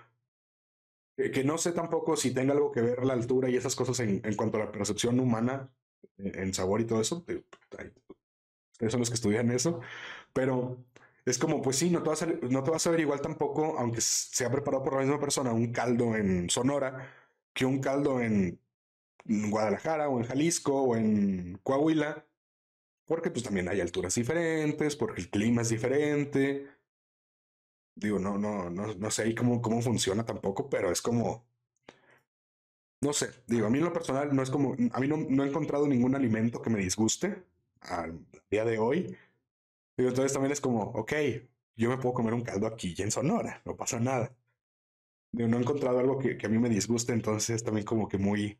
que, 1.15 1.43
no 1.43 1.57
sé 1.57 1.71
tampoco 1.71 2.17
si 2.17 2.33
tenga 2.33 2.53
algo 2.53 2.71
que 2.71 2.81
ver 2.81 3.05
la 3.05 3.13
altura 3.13 3.49
y 3.49 3.55
esas 3.55 3.75
cosas 3.75 3.99
en, 4.01 4.21
en 4.25 4.35
cuanto 4.35 4.57
a 4.57 4.65
la 4.65 4.71
percepción 4.71 5.19
humana, 5.19 5.71
en, 6.17 6.53
sabor 6.53 6.81
y 6.81 6.85
todo 6.85 7.01
eso. 7.01 7.25
Ustedes 8.73 8.91
son 8.91 8.99
los 8.99 9.09
que 9.09 9.15
estudian 9.15 9.51
eso, 9.51 9.79
pero 10.33 10.83
es 11.25 11.37
como, 11.37 11.61
pues 11.61 11.77
sí, 11.77 11.89
no 11.89 12.03
te, 12.03 12.09
vas 12.09 12.25
no 12.49 12.63
te 12.63 12.71
vas 12.71 12.85
a 12.87 12.91
ver 12.91 12.99
igual 12.99 13.21
tampoco, 13.21 13.77
aunque 13.79 14.01
sea 14.01 14.51
preparado 14.51 14.83
por 14.83 14.93
la 14.95 15.01
misma 15.01 15.19
persona, 15.19 15.53
un 15.53 15.71
caldo 15.71 16.15
en 16.15 16.49
Sonora 16.49 17.13
que 17.53 17.65
un 17.65 17.79
caldo 17.79 18.19
en 18.21 18.59
Guadalajara 19.25 20.09
o 20.09 20.19
en 20.19 20.25
Jalisco 20.25 20.83
o 20.83 20.95
en 20.95 21.59
Coahuila, 21.63 22.25
porque 23.05 23.31
pues 23.31 23.43
también 23.43 23.67
hay 23.69 23.81
alturas 23.81 24.15
diferentes, 24.15 24.95
porque 24.95 25.21
el 25.21 25.29
clima 25.29 25.61
es 25.61 25.69
diferente. 25.69 26.67
Digo, 27.95 28.19
no, 28.19 28.37
no, 28.37 28.69
no, 28.69 28.93
no 28.93 29.11
sé 29.11 29.33
cómo, 29.35 29.61
cómo 29.61 29.81
funciona 29.81 30.25
tampoco, 30.25 30.69
pero 30.69 30.91
es 30.91 31.01
como, 31.01 31.45
no 33.01 33.13
sé, 33.13 33.29
digo, 33.47 33.67
a 33.67 33.69
mí 33.69 33.77
en 33.77 33.85
lo 33.85 33.93
personal 33.93 34.35
no 34.35 34.41
es 34.43 34.49
como, 34.49 34.73
a 34.91 34.99
mí 34.99 35.07
no, 35.07 35.17
no 35.17 35.43
he 35.43 35.47
encontrado 35.47 35.87
ningún 35.87 36.15
alimento 36.15 36.61
que 36.61 36.69
me 36.69 36.79
disguste 36.79 37.43
al 37.81 38.19
día 38.49 38.65
de 38.65 38.79
hoy. 38.79 39.15
Digo, 39.97 40.09
entonces 40.09 40.33
también 40.33 40.51
es 40.51 40.61
como, 40.61 40.81
ok, 40.81 41.13
yo 41.77 41.89
me 41.89 41.97
puedo 41.97 42.15
comer 42.15 42.33
un 42.33 42.41
caldo 42.41 42.67
aquí 42.67 42.95
y 42.97 43.01
en 43.01 43.11
Sonora, 43.11 43.61
no 43.65 43.77
pasa 43.77 43.99
nada. 43.99 44.35
Digo, 45.31 45.49
no 45.49 45.57
he 45.57 45.61
encontrado 45.61 45.99
algo 45.99 46.19
que, 46.19 46.37
que 46.37 46.47
a 46.47 46.49
mí 46.49 46.57
me 46.59 46.69
disguste, 46.69 47.13
entonces 47.13 47.63
también 47.63 47.85
como 47.85 48.07
que 48.09 48.17
muy, 48.17 48.59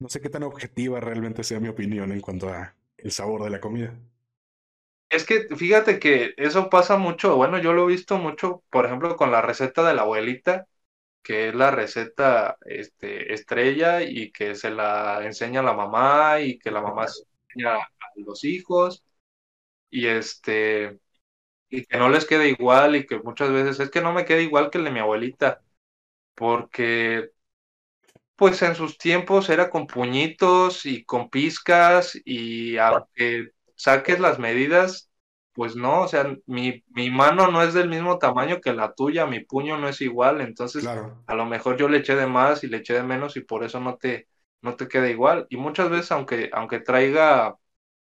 no 0.00 0.08
sé 0.08 0.20
qué 0.20 0.30
tan 0.30 0.42
objetiva 0.44 1.00
realmente 1.00 1.44
sea 1.44 1.60
mi 1.60 1.68
opinión 1.68 2.12
en 2.12 2.20
cuanto 2.20 2.50
a 2.50 2.75
el 2.98 3.10
sabor 3.12 3.44
de 3.44 3.50
la 3.50 3.60
comida. 3.60 3.98
Es 5.08 5.24
que 5.24 5.46
fíjate 5.56 5.98
que 6.00 6.34
eso 6.36 6.68
pasa 6.68 6.96
mucho, 6.96 7.36
bueno, 7.36 7.58
yo 7.58 7.72
lo 7.72 7.84
he 7.84 7.86
visto 7.92 8.18
mucho, 8.18 8.64
por 8.70 8.86
ejemplo, 8.86 9.16
con 9.16 9.30
la 9.30 9.40
receta 9.42 9.86
de 9.86 9.94
la 9.94 10.02
abuelita, 10.02 10.66
que 11.22 11.48
es 11.50 11.54
la 11.56 11.70
receta 11.72 12.58
este, 12.66 13.34
estrella 13.34 14.02
y 14.02 14.32
que 14.32 14.54
se 14.56 14.70
la 14.70 15.24
enseña 15.24 15.60
a 15.60 15.62
la 15.64 15.74
mamá 15.74 16.40
y 16.40 16.58
que 16.58 16.70
la 16.72 16.82
mamá 16.82 17.08
se 17.08 17.24
enseña 17.50 17.76
a 17.76 17.88
los 18.16 18.44
hijos 18.44 19.04
y 19.90 20.06
este 20.08 20.98
y 21.70 21.86
que 21.86 21.98
no 21.98 22.08
les 22.10 22.26
quede 22.26 22.48
igual 22.50 22.96
y 22.96 23.06
que 23.06 23.18
muchas 23.20 23.50
veces 23.52 23.80
es 23.80 23.90
que 23.90 24.02
no 24.02 24.12
me 24.14 24.24
queda 24.26 24.40
igual 24.42 24.70
que 24.70 24.78
el 24.78 24.84
de 24.84 24.90
mi 24.92 25.00
abuelita 25.00 25.62
porque 26.34 27.30
pues 28.36 28.62
en 28.62 28.74
sus 28.74 28.98
tiempos 28.98 29.48
era 29.50 29.70
con 29.70 29.86
puñitos 29.86 30.86
y 30.86 31.04
con 31.04 31.30
pizcas 31.30 32.18
y 32.24 32.76
aunque 32.78 33.50
saques 33.76 34.20
las 34.20 34.38
medidas, 34.38 35.10
pues 35.52 35.76
no, 35.76 36.02
o 36.02 36.08
sea, 36.08 36.36
mi, 36.46 36.84
mi 36.88 37.10
mano 37.10 37.48
no 37.50 37.62
es 37.62 37.74
del 37.74 37.88
mismo 37.88 38.18
tamaño 38.18 38.60
que 38.60 38.74
la 38.74 38.92
tuya, 38.94 39.26
mi 39.26 39.40
puño 39.44 39.78
no 39.78 39.88
es 39.88 40.00
igual, 40.02 40.40
entonces 40.42 40.94
Claro. 40.94 41.26
a 41.26 41.34
lo 41.34 41.46
mejor 41.46 41.76
yo 41.78 41.88
le 41.88 41.98
eché 41.98 42.14
de 42.16 42.26
más 42.26 42.62
y 42.64 42.68
le 42.68 42.78
eché 42.78 42.94
de 42.94 43.02
menos 43.02 43.36
y 43.36 43.40
por 43.40 43.64
eso 43.64 43.80
no 43.80 43.96
te, 43.96 44.28
no 44.62 44.76
te 44.76 44.88
queda 44.88 45.08
igual. 45.10 45.46
Y 45.50 45.56
muchas 45.56 45.88
veces 45.90 46.12
aunque, 46.12 46.50
aunque 46.52 46.80
traiga 46.80 47.56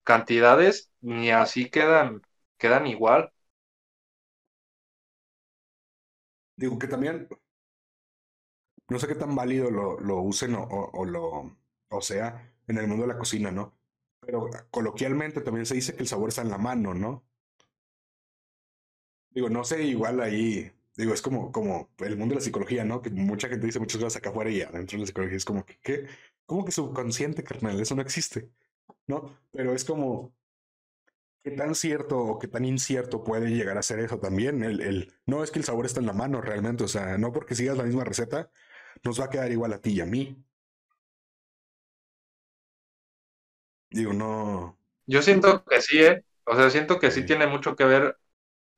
cantidades, 0.04 0.92
ni 1.00 1.30
así 1.30 1.70
quedan, 1.70 2.22
quedan 2.58 2.86
igual. 2.86 3.30
Digo 6.56 6.78
que 6.78 6.88
también, 6.88 7.28
no 8.88 8.98
sé 8.98 9.06
qué 9.06 9.14
tan 9.14 9.34
válido 9.34 9.70
lo, 9.70 9.98
lo 10.00 10.20
usen 10.22 10.54
o, 10.54 10.64
o, 10.68 11.04
lo, 11.04 11.56
o 11.88 12.00
sea, 12.00 12.54
en 12.66 12.78
el 12.78 12.86
mundo 12.86 13.06
de 13.06 13.12
la 13.12 13.18
cocina, 13.18 13.50
¿no? 13.50 13.78
Pero 14.20 14.48
coloquialmente 14.70 15.40
también 15.40 15.66
se 15.66 15.74
dice 15.74 15.94
que 15.94 16.02
el 16.02 16.08
sabor 16.08 16.28
está 16.30 16.42
en 16.42 16.50
la 16.50 16.58
mano, 16.58 16.94
¿no? 16.94 17.24
Digo, 19.30 19.48
no 19.50 19.64
sé, 19.64 19.82
igual 19.82 20.20
ahí, 20.20 20.70
digo, 20.96 21.12
es 21.12 21.20
como, 21.22 21.50
como 21.50 21.90
el 21.98 22.16
mundo 22.16 22.34
de 22.34 22.40
la 22.40 22.44
psicología, 22.44 22.84
¿no? 22.84 23.02
Que 23.02 23.10
mucha 23.10 23.48
gente 23.48 23.66
dice 23.66 23.80
muchas 23.80 24.00
cosas 24.00 24.16
acá 24.16 24.30
afuera 24.30 24.50
y 24.50 24.62
adentro 24.62 24.96
de 24.96 25.00
la 25.02 25.06
psicología 25.06 25.36
es 25.36 25.44
como 25.44 25.64
que, 25.66 25.78
¿qué? 25.80 26.06
¿Cómo 26.46 26.64
que 26.64 26.72
subconsciente, 26.72 27.42
carnal? 27.42 27.80
Eso 27.80 27.94
no 27.96 28.02
existe, 28.02 28.50
¿no? 29.06 29.38
Pero 29.52 29.74
es 29.74 29.84
como, 29.84 30.34
¿qué 31.42 31.50
tan 31.52 31.74
cierto 31.74 32.18
o 32.20 32.38
qué 32.38 32.48
tan 32.48 32.64
incierto 32.64 33.22
puede 33.24 33.50
llegar 33.50 33.78
a 33.78 33.82
ser 33.82 34.00
eso 34.00 34.18
también? 34.18 34.62
El, 34.64 34.80
el, 34.80 35.12
no 35.26 35.44
es 35.44 35.50
que 35.50 35.58
el 35.58 35.64
sabor 35.64 35.86
está 35.86 36.00
en 36.00 36.06
la 36.06 36.12
mano 36.12 36.40
realmente, 36.40 36.84
o 36.84 36.88
sea, 36.88 37.18
no 37.18 37.32
porque 37.32 37.54
sigas 37.54 37.76
la 37.76 37.84
misma 37.84 38.04
receta, 38.04 38.50
nos 39.02 39.20
va 39.20 39.24
a 39.26 39.30
quedar 39.30 39.50
igual 39.52 39.72
a 39.72 39.80
ti 39.80 39.92
y 39.92 40.00
a 40.00 40.06
mí. 40.06 40.36
Digo, 43.90 44.12
no. 44.12 44.76
Yo 45.06 45.22
siento 45.22 45.64
que 45.64 45.80
sí, 45.82 45.98
¿eh? 46.02 46.24
O 46.44 46.56
sea, 46.56 46.70
siento 46.70 46.98
que 46.98 47.10
sí 47.10 47.24
Sí. 47.24 47.26
tiene 47.26 47.46
mucho 47.46 47.76
que 47.76 47.84
ver, 47.84 48.16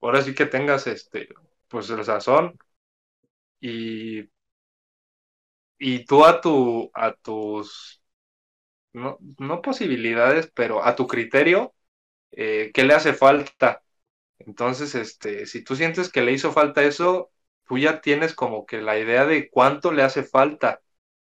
ahora 0.00 0.22
sí 0.22 0.34
que 0.34 0.46
tengas 0.46 0.86
este, 0.86 1.28
pues 1.68 1.90
el 1.90 2.04
sazón 2.04 2.58
y, 3.60 4.28
y 5.78 6.04
tú 6.04 6.24
a 6.24 6.40
tu, 6.40 6.90
a 6.94 7.12
tus, 7.14 8.02
no, 8.92 9.18
no 9.38 9.62
posibilidades, 9.62 10.50
pero 10.54 10.84
a 10.84 10.96
tu 10.96 11.06
criterio, 11.06 11.74
eh, 12.32 12.72
¿qué 12.74 12.84
le 12.84 12.94
hace 12.94 13.14
falta? 13.14 13.84
Entonces, 14.40 14.94
este, 14.96 15.46
si 15.46 15.64
tú 15.64 15.76
sientes 15.76 16.10
que 16.12 16.22
le 16.22 16.32
hizo 16.32 16.52
falta 16.52 16.82
eso, 16.84 17.32
tú 17.66 17.78
ya 17.78 18.00
tienes 18.00 18.34
como 18.34 18.66
que 18.66 18.80
la 18.82 18.98
idea 18.98 19.26
de 19.26 19.50
cuánto 19.50 19.92
le 19.92 20.02
hace 20.02 20.22
falta. 20.24 20.82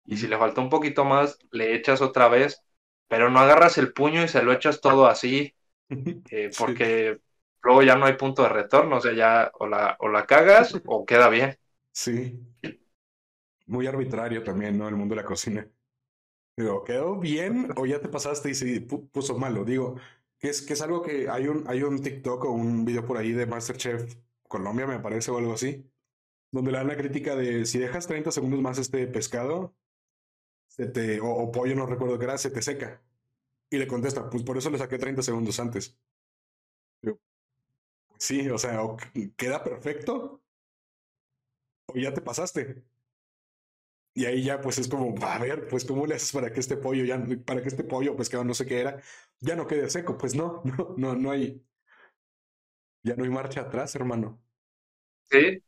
Y 0.05 0.17
si 0.17 0.27
le 0.27 0.37
falta 0.37 0.61
un 0.61 0.69
poquito 0.69 1.05
más, 1.05 1.39
le 1.51 1.75
echas 1.75 2.01
otra 2.01 2.29
vez, 2.29 2.63
pero 3.07 3.29
no 3.29 3.39
agarras 3.39 3.77
el 3.77 3.93
puño 3.93 4.23
y 4.23 4.27
se 4.29 4.43
lo 4.43 4.53
echas 4.53 4.81
todo 4.81 5.07
así, 5.07 5.55
eh, 6.31 6.51
Sí, 6.51 6.57
porque 6.57 7.19
luego 7.61 7.83
ya 7.83 7.95
no 7.95 8.05
hay 8.05 8.13
punto 8.13 8.43
de 8.43 8.49
retorno, 8.49 8.97
o 8.97 9.01
sea, 9.01 9.13
ya 9.13 9.51
o 9.59 9.67
la, 9.67 9.97
o 9.99 10.09
la 10.09 10.25
cagas 10.25 10.81
o 10.85 11.05
queda 11.05 11.29
bien. 11.29 11.57
sí. 11.91 12.39
Muy 13.67 13.87
arbitrario 13.87 14.43
también, 14.43 14.77
¿no? 14.77 14.87
El 14.87 14.95
mundo 14.95 15.15
de 15.15 15.21
la 15.21 15.27
cocina. 15.27 15.67
Digo, 16.57 16.83
¿quedó 16.85 17.17
bien 17.19 17.69
o 17.77 17.85
ya 17.87 18.01
te 18.01 18.09
pasaste 18.09 18.49
y 18.51 18.55
se 18.55 18.87
pu- 18.87 19.09
puso 19.11 19.37
malo? 19.37 19.65
Digo, 19.65 19.97
que 20.39 20.49
es, 20.49 20.61
que 20.63 20.73
es 20.73 20.81
algo 20.81 21.01
que 21.03 21.29
hay 21.29 21.47
un, 21.47 21.65
hay 21.67 21.83
un 21.83 22.01
TikTok 22.01 22.45
o 22.45 22.51
un 22.51 22.85
video 22.85 23.05
por 23.05 23.17
ahí 23.17 23.33
de 23.33 23.47
MasterChef 23.47 24.15
Colombia, 24.47 24.87
me 24.87 24.99
parece, 24.99 25.31
o 25.31 25.37
algo 25.39 25.53
así, 25.53 25.89
donde 26.51 26.71
le 26.71 26.77
dan 26.79 26.87
la 26.87 26.97
crítica 26.97 27.35
de 27.35 27.65
si 27.65 27.79
dejas 27.79 28.07
30 28.07 28.31
segundos 28.31 28.61
más 28.61 28.77
este 28.79 29.07
pescado, 29.07 29.75
se 30.67 30.87
te, 30.87 31.19
o, 31.21 31.51
pollo, 31.51 31.75
no 31.75 31.85
recuerdo 31.87 32.19
qué 32.19 32.25
era, 32.25 32.37
se 32.39 32.51
te 32.51 32.61
seca. 32.63 33.01
Y 33.71 33.77
le 33.79 33.87
contesta, 33.87 34.29
pues 34.29 34.43
por 34.43 34.57
eso 34.57 34.69
le 34.71 34.79
saqué 34.79 34.97
30 34.99 35.23
segundos 35.23 35.59
antes. 35.59 35.97
Digo, 37.01 37.19
"Pues 38.09 38.23
sí, 38.23 38.49
o 38.49 38.57
sea, 38.59 38.81
queda 39.37 39.63
perfecto 39.63 40.41
o 41.87 41.93
ya 41.97 42.13
te 42.13 42.21
pasaste. 42.21 42.83
Y 44.13 44.25
ahí 44.25 44.43
ya 44.43 44.59
pues 44.61 44.77
es 44.79 44.87
como, 44.87 45.15
a 45.25 45.37
ver, 45.39 45.67
pues 45.67 45.85
cómo 45.85 46.05
le 46.05 46.15
haces 46.15 46.31
para 46.33 46.51
que 46.51 46.59
este 46.59 46.75
pollo 46.77 47.05
ya, 47.05 47.23
para 47.45 47.61
que 47.61 47.69
este 47.69 47.83
pollo, 47.83 48.15
pescado, 48.17 48.43
no 48.43 48.53
sé 48.53 48.65
qué 48.65 48.79
era, 48.81 49.01
ya 49.39 49.55
no 49.55 49.67
quede 49.67 49.89
seco. 49.89 50.17
Pues 50.17 50.35
no, 50.35 50.61
no, 50.65 50.93
no, 50.97 51.15
no 51.15 51.31
hay, 51.31 51.63
ya 53.03 53.15
no 53.15 53.23
hay 53.23 53.29
marcha 53.29 53.61
atrás, 53.61 53.95
hermano. 53.95 54.41
Sí, 55.31 55.63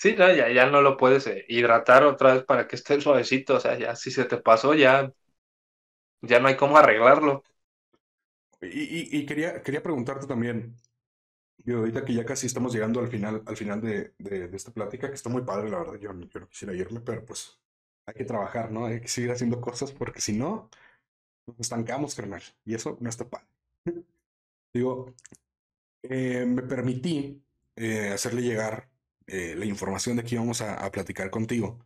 sí, 0.00 0.14
no, 0.16 0.32
ya, 0.34 0.48
ya 0.50 0.66
no 0.70 0.80
lo 0.82 0.96
puedes 0.96 1.26
eh, 1.26 1.44
hidratar 1.48 2.04
otra 2.04 2.34
vez 2.34 2.44
para 2.44 2.66
que 2.66 2.76
esté 2.76 3.00
suavecito, 3.00 3.56
o 3.56 3.60
sea, 3.60 3.78
ya 3.78 3.94
si 3.96 4.10
se 4.10 4.24
te 4.24 4.38
pasó, 4.38 4.74
ya, 4.74 5.12
ya 6.22 6.40
no 6.40 6.48
hay 6.48 6.56
cómo 6.56 6.76
arreglarlo. 6.78 7.42
Y, 8.62 9.18
y, 9.18 9.26
quería, 9.26 9.62
quería 9.62 9.82
preguntarte 9.82 10.26
también, 10.26 10.76
digo, 11.58 11.80
ahorita 11.80 12.04
que 12.04 12.14
ya 12.14 12.24
casi 12.26 12.46
estamos 12.46 12.72
llegando 12.72 13.00
al 13.00 13.08
final, 13.08 13.42
al 13.46 13.56
final 13.56 13.80
de, 13.80 14.14
de, 14.18 14.56
esta 14.56 14.72
plática, 14.72 15.08
que 15.08 15.14
está 15.14 15.30
muy 15.30 15.42
padre, 15.42 15.70
la 15.70 15.78
verdad, 15.78 15.94
yo, 15.94 16.12
yo 16.12 16.40
no 16.40 16.48
quisiera 16.48 16.74
irme, 16.74 17.00
pero 17.00 17.24
pues 17.24 17.58
hay 18.06 18.14
que 18.14 18.24
trabajar, 18.24 18.70
¿no? 18.72 18.86
Hay 18.86 19.00
que 19.00 19.08
seguir 19.08 19.32
haciendo 19.32 19.60
cosas 19.60 19.92
porque 19.92 20.20
si 20.20 20.34
no, 20.34 20.70
nos 21.46 21.60
estancamos, 21.60 22.14
carnal. 22.14 22.42
Y 22.64 22.74
eso 22.74 22.98
no 23.00 23.08
está 23.10 23.28
padre. 23.28 23.46
Digo, 24.74 25.14
eh, 26.02 26.44
me 26.46 26.62
permití 26.62 27.42
eh, 27.76 28.10
hacerle 28.10 28.42
llegar 28.42 28.88
eh, 29.32 29.54
la 29.56 29.64
información 29.64 30.16
de 30.16 30.24
que 30.24 30.34
íbamos 30.34 30.60
a, 30.60 30.74
a, 30.74 30.90
platicar 30.90 31.30
contigo 31.30 31.78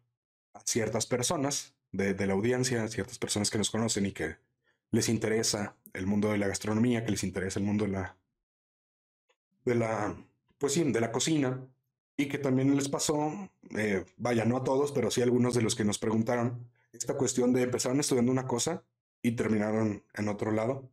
a 0.54 0.60
ciertas 0.64 1.04
personas 1.06 1.74
de, 1.92 2.26
la 2.26 2.32
audiencia, 2.32 2.88
ciertas 2.88 3.18
personas 3.18 3.50
que 3.50 3.58
nos 3.58 3.70
conocen 3.70 4.06
y 4.06 4.12
que 4.12 4.36
les 4.90 5.10
interesa 5.10 5.76
el 5.92 6.06
mundo 6.06 6.32
de 6.32 6.38
la 6.38 6.48
gastronomía, 6.48 7.04
que 7.04 7.10
les 7.10 7.22
interesa 7.22 7.60
el 7.60 7.66
mundo 7.66 7.84
de 7.84 7.90
la, 7.92 8.16
de 9.66 9.74
la, 9.74 10.16
pues 10.58 10.72
sí, 10.72 10.84
de 10.84 11.00
la 11.00 11.12
cocina 11.12 11.68
y 12.16 12.28
que 12.28 12.38
también 12.38 12.74
les 12.74 12.88
pasó, 12.88 13.50
eh, 13.76 14.06
vaya, 14.16 14.46
no 14.46 14.56
a 14.56 14.64
todos, 14.64 14.92
pero 14.92 15.10
sí 15.10 15.20
a 15.20 15.24
algunos 15.24 15.54
de 15.54 15.62
los 15.62 15.74
que 15.74 15.84
nos 15.84 15.98
preguntaron, 15.98 16.66
esta 16.92 17.16
cuestión 17.16 17.52
de 17.52 17.62
empezaron 17.62 18.00
estudiando 18.00 18.32
una 18.32 18.46
cosa 18.46 18.84
y 19.22 19.32
terminaron 19.32 20.02
en 20.14 20.28
otro 20.28 20.50
lado. 20.50 20.90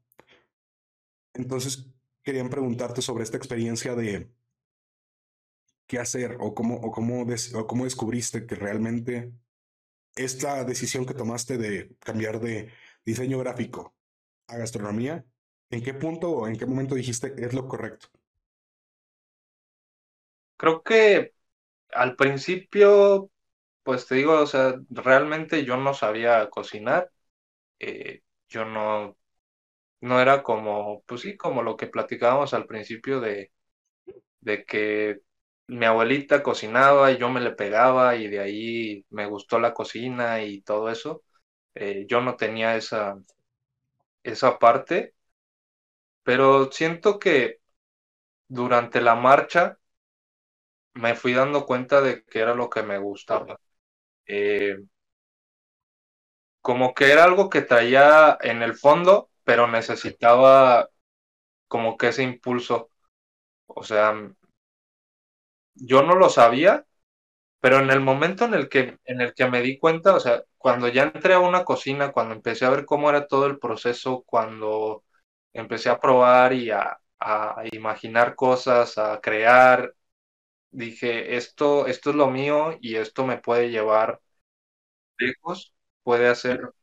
Entonces, 1.33 1.87
querían 2.23 2.49
preguntarte 2.49 3.01
sobre 3.01 3.23
esta 3.23 3.37
experiencia 3.37 3.95
de 3.95 4.29
qué 5.87 5.99
hacer 5.99 6.37
o 6.39 6.53
cómo, 6.55 6.75
o 6.77 6.91
cómo, 6.91 7.23
o 7.55 7.67
cómo 7.67 7.83
descubriste 7.85 8.45
que 8.45 8.55
realmente 8.55 9.33
esta 10.15 10.63
decisión 10.65 11.05
que 11.05 11.13
tomaste 11.15 11.57
de 11.57 11.95
cambiar 11.99 12.39
de 12.41 12.71
diseño 13.05 13.39
gráfico 13.39 13.95
a 14.47 14.57
gastronomía, 14.57 15.25
¿en 15.71 15.83
qué 15.83 15.93
punto 15.93 16.31
o 16.31 16.47
en 16.47 16.57
qué 16.57 16.65
momento 16.67 16.95
dijiste 16.95 17.33
es 17.37 17.53
lo 17.53 17.67
correcto? 17.67 18.09
Creo 20.57 20.83
que 20.83 21.33
al 21.91 22.15
principio, 22.15 23.31
pues 23.83 24.07
te 24.07 24.15
digo, 24.17 24.39
o 24.41 24.47
sea, 24.47 24.75
realmente 24.89 25.65
yo 25.65 25.77
no 25.77 25.93
sabía 25.95 26.49
cocinar. 26.49 27.11
Eh, 27.79 28.21
yo 28.49 28.65
no, 28.65 29.17
no 30.01 30.21
era 30.21 30.43
como, 30.43 31.03
pues 31.07 31.21
sí, 31.21 31.37
como 31.37 31.63
lo 31.63 31.77
que 31.77 31.87
platicábamos 31.87 32.53
al 32.53 32.67
principio 32.67 33.21
de, 33.21 33.51
de 34.41 34.65
que 34.65 35.21
mi 35.77 35.85
abuelita 35.85 36.43
cocinaba 36.43 37.11
y 37.11 37.17
yo 37.17 37.29
me 37.29 37.41
le 37.41 37.51
pegaba 37.51 38.15
y 38.15 38.27
de 38.27 38.39
ahí 38.39 39.05
me 39.09 39.25
gustó 39.27 39.59
la 39.59 39.73
cocina 39.73 40.43
y 40.43 40.61
todo 40.61 40.89
eso. 40.89 41.23
Eh, 41.75 42.05
yo 42.09 42.21
no 42.21 42.35
tenía 42.37 42.75
esa, 42.77 43.17
esa 44.23 44.57
parte, 44.59 45.13
pero 46.23 46.71
siento 46.71 47.19
que 47.19 47.59
durante 48.47 49.01
la 49.01 49.15
marcha 49.15 49.79
me 50.93 51.15
fui 51.15 51.33
dando 51.33 51.65
cuenta 51.65 52.01
de 52.01 52.23
que 52.25 52.39
era 52.39 52.53
lo 52.55 52.69
que 52.69 52.83
me 52.83 52.97
gustaba. 52.97 53.59
Eh, 54.27 54.77
como 56.61 56.93
que 56.93 57.11
era 57.11 57.23
algo 57.23 57.49
que 57.49 57.61
traía 57.61 58.37
en 58.41 58.61
el 58.61 58.75
fondo, 58.75 59.29
pero 59.43 59.67
necesitaba 59.67 60.89
como 61.67 61.97
que 61.97 62.09
ese 62.09 62.23
impulso. 62.23 62.91
O 63.67 63.83
sea, 63.83 64.13
yo 65.81 66.03
no 66.03 66.15
lo 66.15 66.29
sabía, 66.29 66.85
pero 67.59 67.79
en 67.79 67.91
el 67.91 68.01
momento 68.01 68.45
en 68.45 68.53
el 68.55 68.69
que, 68.69 68.97
en 69.05 69.21
el 69.21 69.33
que 69.35 69.49
me 69.49 69.61
di 69.61 69.77
cuenta, 69.79 70.15
o 70.15 70.19
sea, 70.19 70.43
cuando 70.57 70.87
ya 70.89 71.03
entré 71.03 71.33
a 71.35 71.39
una 71.39 71.63
cocina, 71.65 72.11
cuando 72.11 72.35
empecé 72.35 72.65
a 72.65 72.69
ver 72.71 72.85
cómo 72.85 73.09
era 73.09 73.27
todo 73.27 73.45
el 73.47 73.59
proceso, 73.59 74.23
cuando 74.25 75.03
empecé 75.53 75.89
a 75.89 75.99
probar 75.99 76.53
y 76.53 76.71
a, 76.71 76.99
a 77.19 77.63
imaginar 77.71 78.35
cosas, 78.35 78.97
a 78.97 79.21
crear, 79.21 79.93
dije, 80.71 81.35
esto, 81.37 81.87
esto 81.87 82.11
es 82.11 82.15
lo 82.17 82.29
mío 82.31 82.77
y 82.81 82.95
esto 82.97 83.25
me 83.25 83.37
puede 83.39 83.71
llevar 83.71 84.21
lejos, 85.19 85.73
puede 86.03 86.27
hacer 86.29 86.73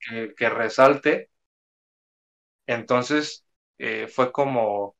que, 0.00 0.34
que 0.36 0.48
resalte. 0.50 1.30
Entonces 2.66 3.44
eh, 3.78 4.08
fue 4.08 4.32
como, 4.32 4.96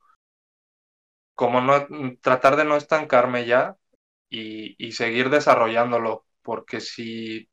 como 1.36 1.62
no, 1.62 1.88
tratar 2.22 2.56
de 2.56 2.66
no 2.66 2.76
estancarme 2.78 3.46
ya 3.46 3.78
y, 4.30 4.76
y 4.84 4.92
seguir 4.94 5.30
desarrollándolo, 5.30 6.26
porque 6.42 6.80
si, 6.82 7.50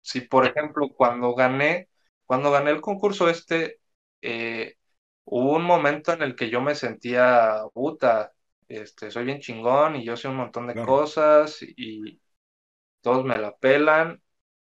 si, 0.00 0.20
por 0.22 0.46
ejemplo, 0.46 0.88
cuando 0.90 1.34
gané, 1.34 1.88
cuando 2.24 2.50
gané 2.50 2.70
el 2.70 2.80
concurso 2.80 3.28
este, 3.28 3.80
eh, 4.22 4.76
hubo 5.24 5.56
un 5.56 5.64
momento 5.64 6.12
en 6.12 6.22
el 6.22 6.36
que 6.36 6.50
yo 6.50 6.60
me 6.60 6.74
sentía 6.74 7.62
puta, 7.74 8.32
este, 8.68 9.10
soy 9.10 9.24
bien 9.24 9.40
chingón 9.40 9.96
y 9.96 10.04
yo 10.04 10.16
sé 10.16 10.28
un 10.28 10.36
montón 10.36 10.66
de 10.66 10.74
Claro. 10.74 10.86
cosas 10.86 11.58
y 11.62 12.20
todos 13.02 13.24
me 13.24 13.38
la 13.38 13.56
pelan 13.56 14.22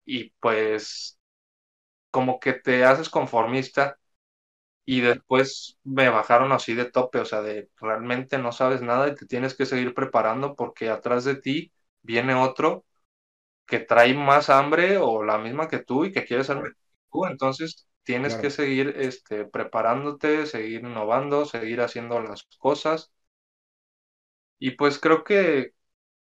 y 0.06 0.32
pues 0.42 1.20
como 2.12 2.40
que 2.40 2.54
te 2.54 2.86
haces 2.86 3.10
conformista 3.10 4.00
y 4.88 5.02
después 5.02 5.80
me 5.86 6.10
bajaron 6.10 6.54
así 6.54 6.76
de 6.76 6.86
tope, 6.92 7.20
o 7.22 7.26
sea, 7.26 7.44
de 7.44 7.70
realmente 7.82 8.40
no 8.40 8.54
sabes 8.54 8.82
nada 8.84 9.10
y 9.10 9.16
te 9.16 9.28
tienes 9.28 9.56
que 9.56 9.68
seguir 9.68 9.96
preparando 9.96 10.56
porque 10.58 10.90
atrás 10.92 11.26
de 11.26 11.38
ti 11.38 11.74
viene 12.04 12.36
otro 12.36 12.86
que 13.68 13.80
trae 13.80 14.14
más 14.16 14.50
hambre 14.50 14.98
o 14.98 15.24
la 15.24 15.38
misma 15.38 15.68
que 15.70 15.80
tú 15.80 16.06
y 16.06 16.12
que 16.14 16.26
quiere 16.26 16.44
ser 16.44 16.62
tú, 17.12 17.26
entonces 17.26 17.88
tienes 18.04 18.38
que 18.38 18.50
seguir 18.52 18.96
este, 18.98 19.46
preparándote, 19.46 20.46
seguir 20.48 20.82
innovando, 20.82 21.46
seguir 21.46 21.82
haciendo 21.82 22.22
las 22.22 22.46
cosas. 22.60 23.12
Y 24.60 24.72
pues 24.72 25.00
creo 25.00 25.24
que 25.24 25.74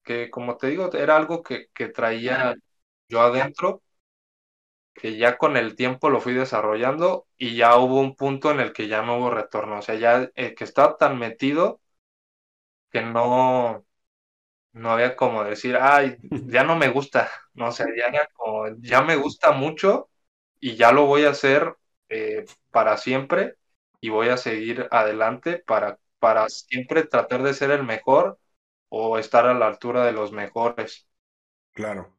que 0.03 0.29
como 0.31 0.57
te 0.57 0.67
digo, 0.67 0.91
era 0.93 1.17
algo 1.17 1.43
que, 1.43 1.67
que 1.73 1.89
traía 1.89 2.55
yo 3.09 3.21
adentro, 3.21 3.83
que 4.99 5.17
ya 5.17 5.37
con 5.37 5.57
el 5.57 5.75
tiempo 5.75 6.09
lo 6.09 6.21
fui 6.21 6.33
desarrollando 6.33 7.27
y 7.37 7.55
ya 7.55 7.77
hubo 7.77 7.99
un 8.01 8.15
punto 8.15 8.51
en 8.51 8.59
el 8.59 8.73
que 8.73 8.87
ya 8.87 9.01
no 9.03 9.17
hubo 9.19 9.31
retorno, 9.31 9.79
o 9.79 9.81
sea, 9.81 9.95
ya 9.95 10.29
eh, 10.35 10.55
que 10.55 10.63
estaba 10.65 10.97
tan 10.97 11.17
metido 11.19 11.81
que 12.91 13.01
no, 13.01 13.85
no 14.73 14.91
había 14.91 15.15
como 15.15 15.43
decir, 15.43 15.77
ay, 15.81 16.17
ya 16.47 16.63
no 16.63 16.77
me 16.77 16.89
gusta, 16.89 17.29
no, 17.53 17.69
o 17.69 17.73
sea, 17.73 17.87
ya 17.97 18.11
ya 18.79 19.01
me 19.03 19.15
gusta 19.17 19.51
mucho 19.53 20.09
y 20.59 20.75
ya 20.75 20.91
lo 20.91 21.05
voy 21.07 21.25
a 21.25 21.31
hacer 21.31 21.75
eh, 22.09 22.45
para 22.71 22.97
siempre 22.97 23.55
y 24.01 24.09
voy 24.09 24.29
a 24.29 24.37
seguir 24.37 24.87
adelante 24.91 25.59
para, 25.65 25.99
para 26.19 26.49
siempre 26.49 27.03
tratar 27.05 27.43
de 27.43 27.53
ser 27.53 27.71
el 27.71 27.83
mejor 27.83 28.39
o 28.89 29.17
estar 29.19 29.47
a 29.47 29.53
la 29.53 29.67
altura 29.67 30.05
de 30.05 30.13
los 30.13 30.31
mejores. 30.31 31.07
Claro. 31.73 32.15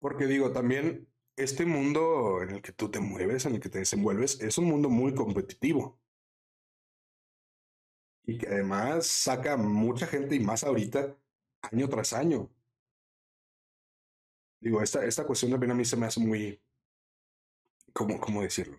Porque 0.00 0.26
digo, 0.26 0.52
también 0.52 1.08
este 1.36 1.64
mundo 1.66 2.42
en 2.42 2.50
el 2.50 2.62
que 2.62 2.72
tú 2.72 2.90
te 2.90 3.00
mueves, 3.00 3.46
en 3.46 3.54
el 3.54 3.60
que 3.60 3.68
te 3.68 3.78
desenvuelves, 3.78 4.40
es 4.40 4.58
un 4.58 4.66
mundo 4.66 4.88
muy 4.88 5.14
competitivo. 5.14 5.98
Y 8.24 8.38
que 8.38 8.46
además 8.46 9.06
saca 9.06 9.56
mucha 9.56 10.06
gente 10.06 10.36
y 10.36 10.40
más 10.40 10.64
ahorita, 10.64 11.16
año 11.62 11.88
tras 11.88 12.12
año. 12.12 12.50
Digo, 14.60 14.80
esta, 14.82 15.04
esta 15.04 15.26
cuestión 15.26 15.50
también 15.50 15.72
a 15.72 15.74
mí 15.74 15.84
se 15.84 15.96
me 15.96 16.06
hace 16.06 16.20
muy, 16.20 16.62
¿cómo, 17.92 18.20
cómo 18.20 18.42
decirlo? 18.42 18.78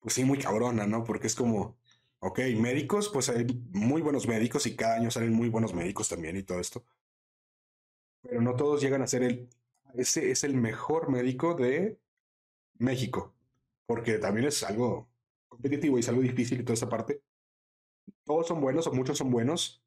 Pues 0.00 0.14
sí, 0.14 0.24
muy 0.24 0.38
cabrona, 0.38 0.86
¿no? 0.86 1.04
Porque 1.04 1.26
es 1.26 1.34
como, 1.34 1.78
ok, 2.20 2.38
médicos, 2.58 3.10
pues 3.12 3.28
hay 3.28 3.46
muy 3.72 4.02
buenos 4.02 4.26
médicos 4.26 4.66
y 4.66 4.76
cada 4.76 4.96
año 4.96 5.10
salen 5.10 5.32
muy 5.32 5.48
buenos 5.50 5.74
médicos 5.74 6.08
también 6.08 6.36
y 6.36 6.42
todo 6.42 6.58
esto. 6.60 6.84
Pero 8.22 8.40
no 8.40 8.56
todos 8.56 8.80
llegan 8.80 9.02
a 9.02 9.06
ser 9.06 9.22
el, 9.24 9.48
ese 9.96 10.30
es 10.30 10.44
el 10.44 10.54
mejor 10.54 11.10
médico 11.10 11.54
de 11.54 11.98
México, 12.78 13.34
porque 13.86 14.18
también 14.18 14.48
es 14.48 14.62
algo 14.62 15.10
competitivo 15.48 15.96
y 15.98 16.00
es 16.00 16.08
algo 16.08 16.22
difícil 16.22 16.60
y 16.60 16.64
toda 16.64 16.74
esa 16.74 16.88
parte. 16.88 17.22
Todos 18.24 18.48
son 18.48 18.60
buenos 18.60 18.86
o 18.86 18.92
muchos 18.92 19.18
son 19.18 19.30
buenos 19.30 19.82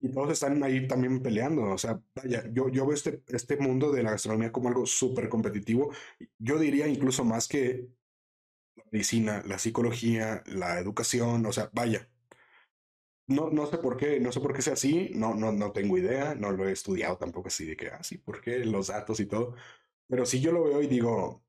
y 0.00 0.10
todos 0.10 0.30
están 0.32 0.62
ahí 0.62 0.86
también 0.86 1.22
peleando. 1.22 1.62
O 1.62 1.78
sea, 1.78 2.00
vaya, 2.14 2.44
yo, 2.52 2.68
yo 2.68 2.86
veo 2.86 2.94
este, 2.94 3.22
este 3.28 3.56
mundo 3.56 3.90
de 3.92 4.02
la 4.02 4.10
gastronomía 4.12 4.52
como 4.52 4.68
algo 4.68 4.84
súper 4.86 5.28
competitivo. 5.28 5.92
Yo 6.38 6.58
diría 6.58 6.86
incluso 6.86 7.24
más 7.24 7.48
que 7.48 7.88
la 8.76 8.84
medicina, 8.92 9.42
la 9.46 9.58
psicología, 9.58 10.42
la 10.46 10.78
educación, 10.80 11.46
o 11.46 11.52
sea, 11.52 11.70
vaya. 11.74 12.08
No, 13.26 13.48
no 13.50 13.66
sé 13.66 13.78
por 13.78 13.96
qué, 13.96 14.20
no 14.20 14.32
sé 14.32 14.40
por 14.40 14.52
qué 14.54 14.60
sea 14.62 14.74
así, 14.74 15.10
no, 15.14 15.34
no, 15.34 15.50
no 15.52 15.72
tengo 15.72 15.96
idea, 15.96 16.34
no 16.34 16.52
lo 16.52 16.68
he 16.68 16.72
estudiado 16.72 17.16
tampoco 17.16 17.48
así 17.48 17.64
de 17.64 17.76
que, 17.76 17.88
ah, 17.88 18.02
sí, 18.02 18.18
por 18.18 18.40
qué, 18.42 18.58
los 18.66 18.88
datos 18.88 19.18
y 19.20 19.26
todo. 19.26 19.54
Pero 20.08 20.26
sí 20.26 20.40
yo 20.40 20.52
lo 20.52 20.64
veo 20.64 20.82
y 20.82 20.86
digo, 20.88 21.42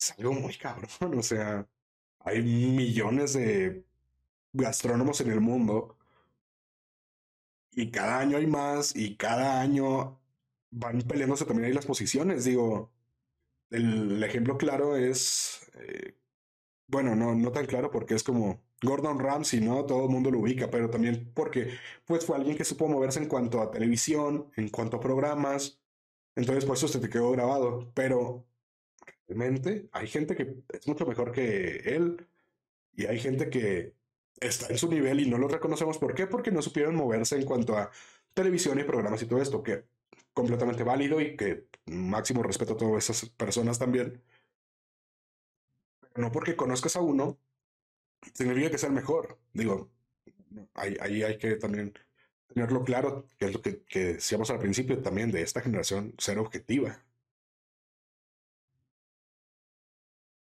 es 0.00 0.14
algo 0.18 0.32
muy 0.34 0.54
cabrón, 0.56 1.18
o 1.18 1.22
sea, 1.22 1.68
hay 2.20 2.42
millones 2.42 3.34
de 3.34 3.84
gastrónomos 4.52 5.20
en 5.22 5.32
el 5.32 5.40
mundo 5.40 5.98
y 7.72 7.90
cada 7.90 8.18
año 8.20 8.36
hay 8.38 8.46
más 8.46 8.94
y 8.96 9.16
cada 9.16 9.60
año 9.60 10.20
van 10.70 11.00
peleándose 11.02 11.44
también 11.44 11.66
ahí 11.68 11.72
las 11.74 11.86
posiciones. 11.86 12.44
Digo, 12.44 12.92
el 13.70 14.22
ejemplo 14.24 14.58
claro 14.58 14.96
es, 14.96 15.70
eh, 15.76 16.16
bueno, 16.88 17.16
no, 17.16 17.34
no 17.34 17.52
tan 17.52 17.66
claro 17.66 17.90
porque 17.90 18.14
es 18.16 18.24
como 18.24 18.62
Gordon 18.82 19.18
Ramsay, 19.18 19.60
¿no? 19.60 19.84
Todo 19.86 20.04
el 20.04 20.10
mundo 20.10 20.30
lo 20.30 20.40
ubica, 20.40 20.70
pero 20.70 20.90
también 20.90 21.30
porque 21.34 21.78
pues 22.06 22.24
fue 22.24 22.36
alguien 22.36 22.56
que 22.56 22.64
supo 22.64 22.88
moverse 22.88 23.20
en 23.20 23.28
cuanto 23.28 23.60
a 23.60 23.70
televisión, 23.70 24.50
en 24.56 24.68
cuanto 24.70 24.96
a 24.98 25.00
programas, 25.00 25.80
entonces 26.36 26.64
por 26.64 26.76
eso 26.76 26.88
se 26.88 27.00
te 27.00 27.08
quedó 27.10 27.30
grabado, 27.32 27.90
pero 27.94 28.46
realmente 29.28 29.88
hay 29.92 30.06
gente 30.08 30.36
que 30.36 30.56
es 30.70 30.86
mucho 30.88 31.06
mejor 31.06 31.32
que 31.32 31.78
él 31.96 32.28
Y 32.94 33.06
hay 33.06 33.20
gente 33.20 33.50
que 33.50 33.94
está 34.40 34.68
en 34.68 34.78
su 34.78 34.88
nivel 34.90 35.20
y 35.20 35.30
no 35.30 35.38
lo 35.38 35.48
reconocemos. 35.48 35.98
¿Por 35.98 36.14
qué? 36.14 36.26
Porque 36.26 36.50
no 36.52 36.62
supieron 36.62 36.96
moverse 36.96 37.36
en 37.36 37.44
cuanto 37.46 37.76
a 37.76 37.90
televisión 38.34 38.78
y 38.80 38.84
programas 38.84 39.22
y 39.22 39.26
todo 39.26 39.42
esto, 39.42 39.62
que 39.62 39.84
completamente 40.34 40.84
válido 40.84 41.20
y 41.20 41.36
que 41.36 41.68
máximo 41.86 42.42
respeto 42.42 42.74
a 42.74 42.76
todas 42.76 43.10
esas 43.10 43.30
personas 43.30 43.78
también. 43.78 44.22
No 46.16 46.30
porque 46.32 46.56
conozcas 46.56 46.96
a 46.96 47.00
uno, 47.00 47.38
significa 48.34 48.70
que 48.70 48.78
sea 48.78 48.88
el 48.88 48.94
mejor. 48.94 49.38
Digo, 49.52 49.90
ahí, 50.74 50.96
ahí 51.00 51.22
hay 51.22 51.38
que 51.38 51.56
también 51.56 51.94
tenerlo 52.48 52.84
claro, 52.84 53.28
que 53.38 53.46
es 53.46 53.54
lo 53.54 53.62
que, 53.62 53.84
que 53.84 54.00
decíamos 54.14 54.50
al 54.50 54.58
principio 54.60 55.00
también 55.02 55.30
de 55.32 55.42
esta 55.42 55.60
generación, 55.62 56.14
ser 56.18 56.38
objetiva. 56.38 57.02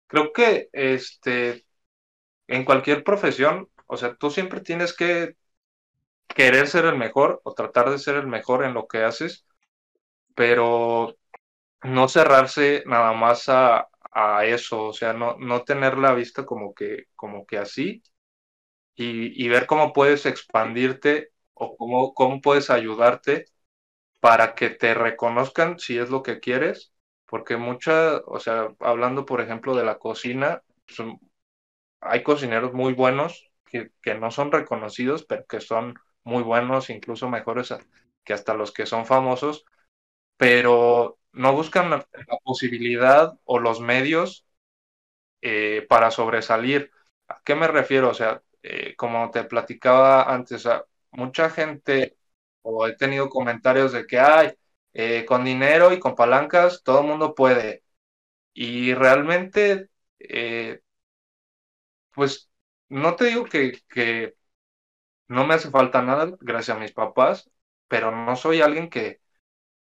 Creo 0.06 0.32
que 0.32 0.68
este, 0.72 1.64
en 2.48 2.64
cualquier 2.64 3.04
profesión, 3.04 3.70
o 3.86 3.96
sea, 3.96 4.16
tú 4.16 4.30
siempre 4.30 4.60
tienes 4.60 4.94
que 4.94 5.36
querer 6.28 6.68
ser 6.68 6.86
el 6.86 6.96
mejor 6.96 7.40
o 7.44 7.54
tratar 7.54 7.90
de 7.90 7.98
ser 7.98 8.16
el 8.16 8.26
mejor 8.28 8.64
en 8.64 8.74
lo 8.74 8.88
que 8.88 9.04
haces, 9.04 9.46
pero 10.36 11.16
no 11.84 12.08
cerrarse 12.08 12.84
nada 12.86 13.14
más 13.14 13.48
a, 13.50 13.89
a 14.12 14.44
eso, 14.46 14.86
o 14.88 14.92
sea, 14.92 15.12
no, 15.12 15.36
no 15.38 15.64
tener 15.64 15.98
la 15.98 16.14
vista 16.14 16.44
como 16.46 16.74
que, 16.74 17.06
como 17.16 17.46
que 17.46 17.58
así 17.58 18.02
y, 18.94 19.44
y 19.44 19.48
ver 19.48 19.66
cómo 19.66 19.92
puedes 19.92 20.26
expandirte 20.26 21.30
o 21.54 21.76
cómo, 21.76 22.14
cómo 22.14 22.40
puedes 22.40 22.70
ayudarte 22.70 23.46
para 24.20 24.54
que 24.54 24.70
te 24.70 24.94
reconozcan 24.94 25.78
si 25.78 25.98
es 25.98 26.10
lo 26.10 26.22
que 26.22 26.40
quieres, 26.40 26.92
porque 27.26 27.56
mucha, 27.56 28.18
o 28.26 28.40
sea, 28.40 28.68
hablando 28.80 29.26
por 29.26 29.40
ejemplo 29.40 29.74
de 29.76 29.84
la 29.84 29.98
cocina, 29.98 30.62
hay 32.00 32.22
cocineros 32.22 32.72
muy 32.72 32.92
buenos 32.94 33.50
que, 33.66 33.90
que, 34.02 34.14
no 34.14 34.30
son 34.30 34.52
reconocidos, 34.52 35.24
pero 35.24 35.46
que 35.46 35.60
son 35.60 35.94
muy 36.24 36.42
buenos, 36.42 36.90
incluso 36.90 37.28
mejores 37.28 37.74
que 38.24 38.32
hasta 38.32 38.54
los 38.54 38.72
que 38.72 38.86
son 38.86 39.06
famosos, 39.06 39.64
pero 40.36 41.19
no 41.32 41.52
buscan 41.54 41.90
la, 41.90 42.06
posibilidad 42.44 43.38
o 43.44 43.58
los 43.58 43.80
medios 43.80 44.46
eh, 45.42 45.86
para 45.88 46.10
sobresalir. 46.10 46.90
¿A 47.28 47.40
qué 47.44 47.54
me 47.54 47.68
refiero? 47.68 48.10
O 48.10 48.14
sea, 48.14 48.42
eh, 48.62 48.94
como 48.96 49.30
te 49.30 49.44
platicaba 49.44 50.32
antes, 50.32 50.68
mucha 51.12 51.50
gente 51.50 52.16
o 52.62 52.86
he 52.86 52.96
tenido 52.96 53.28
comentarios 53.30 53.92
de 53.92 54.06
que 54.06 54.18
hay 54.20 54.52
eh, 54.92 55.24
con 55.26 55.44
dinero 55.44 55.92
y 55.92 56.00
con 56.00 56.14
palancas 56.14 56.82
todo 56.84 57.00
el 57.00 57.06
mundo 57.06 57.34
puede. 57.34 57.84
Y 58.54 58.94
realmente, 58.94 59.90
eh, 60.20 60.80
pues 62.12 62.50
no 62.88 63.16
te 63.16 63.26
digo 63.26 63.44
que, 63.44 63.80
que, 63.88 64.34
no 65.28 65.46
me 65.46 65.54
hace 65.54 65.70
falta 65.70 66.02
nada 66.02 66.36
gracias 66.40 66.76
a 66.76 66.80
mis 66.80 66.92
papás, 66.92 67.50
pero 67.88 68.10
no 68.12 68.36
soy 68.36 68.60
alguien 68.62 68.90
que, 68.90 69.20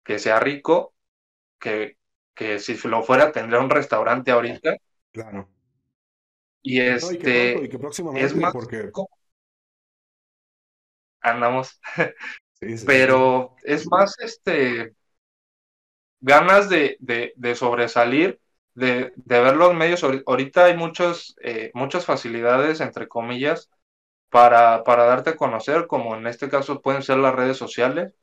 que 0.04 0.20
sea 0.20 0.40
rico, 0.40 0.96
que, 1.60 1.98
que 2.34 2.60
si 2.60 2.76
lo 2.88 3.04
fuera 3.04 3.32
tendría 3.32 3.60
un 3.60 3.70
restaurante 3.70 4.32
ahorita. 4.32 4.78
Claro. 5.12 5.50
Y 6.62 6.80
este 6.82 7.06
no, 7.06 7.12
y 7.12 7.18
que, 7.18 7.52
pronto, 7.52 7.66
y 7.66 7.70
que 7.70 7.80
próximamente, 7.80 8.26
es 8.28 8.36
más 8.36 8.54
porque 8.54 8.92
andamos. 11.22 11.80
sí, 12.60 12.78
sí, 12.78 12.86
Pero 12.86 13.56
es 13.64 13.88
más 13.88 14.16
este 14.20 14.94
ganas 16.22 16.70
de, 16.70 16.98
de, 17.00 17.34
de 17.36 17.56
sobresalir, 17.56 18.40
de, 18.74 19.14
de, 19.16 19.42
ver 19.42 19.56
los 19.56 19.74
medios. 19.74 20.04
Ahorita 20.04 20.66
hay 20.66 20.78
muchos, 20.78 21.36
eh, 21.42 21.72
muchas 21.74 22.06
facilidades, 22.06 22.82
entre 22.82 23.08
comillas, 23.08 23.70
para, 24.30 24.84
para 24.84 25.06
darte 25.06 25.32
a 25.32 25.36
conocer, 25.36 25.88
como 25.88 26.16
en 26.16 26.28
este 26.28 26.50
caso 26.50 26.82
pueden 26.82 27.04
ser 27.04 27.18
las 27.18 27.36
redes 27.36 27.58
sociales. 27.58 28.14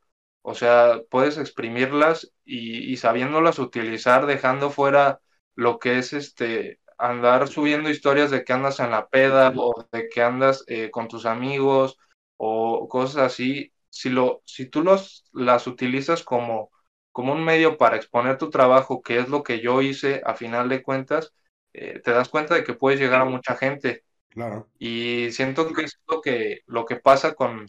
O 0.49 0.55
sea, 0.55 1.01
puedes 1.09 1.37
exprimirlas 1.37 2.31
y, 2.45 2.89
y 2.89 2.95
sabiéndolas 2.95 3.59
utilizar, 3.59 4.25
dejando 4.25 4.69
fuera 4.69 5.19
lo 5.55 5.77
que 5.77 5.97
es 5.97 6.13
este 6.13 6.79
andar 6.97 7.49
subiendo 7.49 7.89
historias 7.89 8.31
de 8.31 8.45
que 8.45 8.53
andas 8.53 8.79
en 8.79 8.91
la 8.91 9.09
peda 9.09 9.51
o 9.57 9.85
de 9.91 10.07
que 10.07 10.21
andas 10.21 10.63
eh, 10.67 10.89
con 10.89 11.09
tus 11.09 11.25
amigos 11.25 11.97
o 12.37 12.87
cosas 12.87 13.23
así, 13.23 13.73
si, 13.89 14.09
lo, 14.09 14.41
si 14.45 14.67
tú 14.67 14.83
los, 14.83 15.25
las 15.33 15.67
utilizas 15.67 16.23
como, 16.23 16.71
como 17.11 17.33
un 17.33 17.43
medio 17.43 17.75
para 17.75 17.97
exponer 17.97 18.37
tu 18.37 18.49
trabajo, 18.49 19.01
que 19.01 19.19
es 19.19 19.27
lo 19.27 19.43
que 19.43 19.59
yo 19.59 19.81
hice 19.81 20.21
a 20.25 20.33
final 20.33 20.69
de 20.69 20.81
cuentas, 20.81 21.33
eh, 21.73 21.99
te 21.99 22.11
das 22.11 22.29
cuenta 22.29 22.55
de 22.55 22.63
que 22.63 22.73
puedes 22.73 23.01
llegar 23.01 23.19
a 23.19 23.25
mucha 23.25 23.57
gente. 23.57 24.05
Claro. 24.29 24.69
Y 24.79 25.29
siento 25.31 25.73
que 25.73 25.83
es 25.83 25.99
lo 26.07 26.21
que, 26.21 26.61
lo 26.67 26.85
que 26.85 26.95
pasa 26.95 27.33
con, 27.33 27.67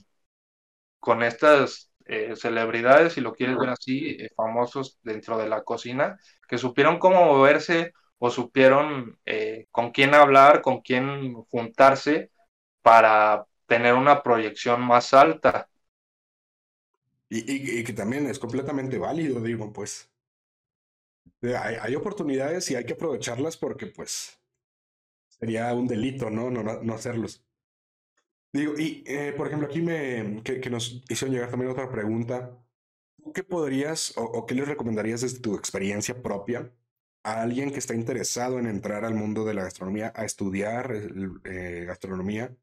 con 1.01 1.24
estas 1.24 1.88
eh, 2.09 2.35
celebridades, 2.37 3.13
si 3.13 3.21
lo 3.21 3.35
quieres 3.35 3.59
ver 3.59 3.69
así, 3.69 4.17
eh, 4.19 4.31
famosos 4.35 4.99
dentro 5.03 5.37
de 5.37 5.47
la 5.47 5.63
cocina, 5.63 6.19
que 6.49 6.57
supieron 6.57 6.99
cómo 6.99 7.23
moverse 7.25 7.93
o 8.17 8.31
supieron 8.31 9.19
eh, 9.27 9.67
con 9.71 9.91
quién 9.91 10.15
hablar, 10.15 10.63
con 10.63 10.81
quién 10.81 11.35
juntarse 11.51 12.31
para 12.81 13.45
tener 13.67 13.93
una 13.93 14.23
proyección 14.23 14.81
más 14.81 15.13
alta. 15.13 15.69
Y, 17.29 17.85
que 17.85 17.93
también 17.93 18.27
es 18.27 18.39
completamente 18.39 18.97
válido, 18.97 19.43
digo, 19.43 19.71
pues. 19.71 20.11
Hay, 21.43 21.77
hay, 21.79 21.95
oportunidades 21.95 22.71
y 22.71 22.75
hay 22.75 22.87
que 22.87 22.95
aprovecharlas 22.95 23.59
porque, 23.59 23.87
pues, 23.87 24.41
sería 25.29 25.75
un 25.75 25.87
delito, 25.87 26.31
¿no? 26.31 26.51
No, 26.51 26.63
no 26.63 26.95
hacerlos. 26.95 27.45
Digo, 28.53 28.79
y 28.79 29.05
eh, 29.07 29.33
por 29.37 29.47
ejemplo, 29.47 29.69
aquí 29.69 29.83
me 29.83 30.43
que, 30.43 30.61
que, 30.61 30.71
nos 30.71 31.03
hicieron 31.09 31.35
llegar 31.35 31.51
también 31.51 31.71
otra 31.71 31.91
pregunta. 31.91 32.59
¿Qué 33.35 33.45
podrías 33.45 34.15
o, 34.17 34.47
qué 34.47 34.55
les 34.55 34.69
recomendarías 34.69 35.21
desde 35.21 35.41
tu 35.41 35.55
experiencia 35.55 36.23
propia 36.23 36.73
a 37.25 37.43
alguien 37.43 37.71
que 37.71 37.79
está 37.79 37.95
interesado 37.95 38.59
en 38.59 38.67
entrar 38.67 39.05
al 39.05 39.15
mundo 39.15 39.45
de 39.45 39.55
la 39.55 39.65
gastronomía, 39.65 40.13
a 40.17 40.25
estudiar 40.25 40.93
eh, 41.45 41.85
gastronomía? 41.87 42.57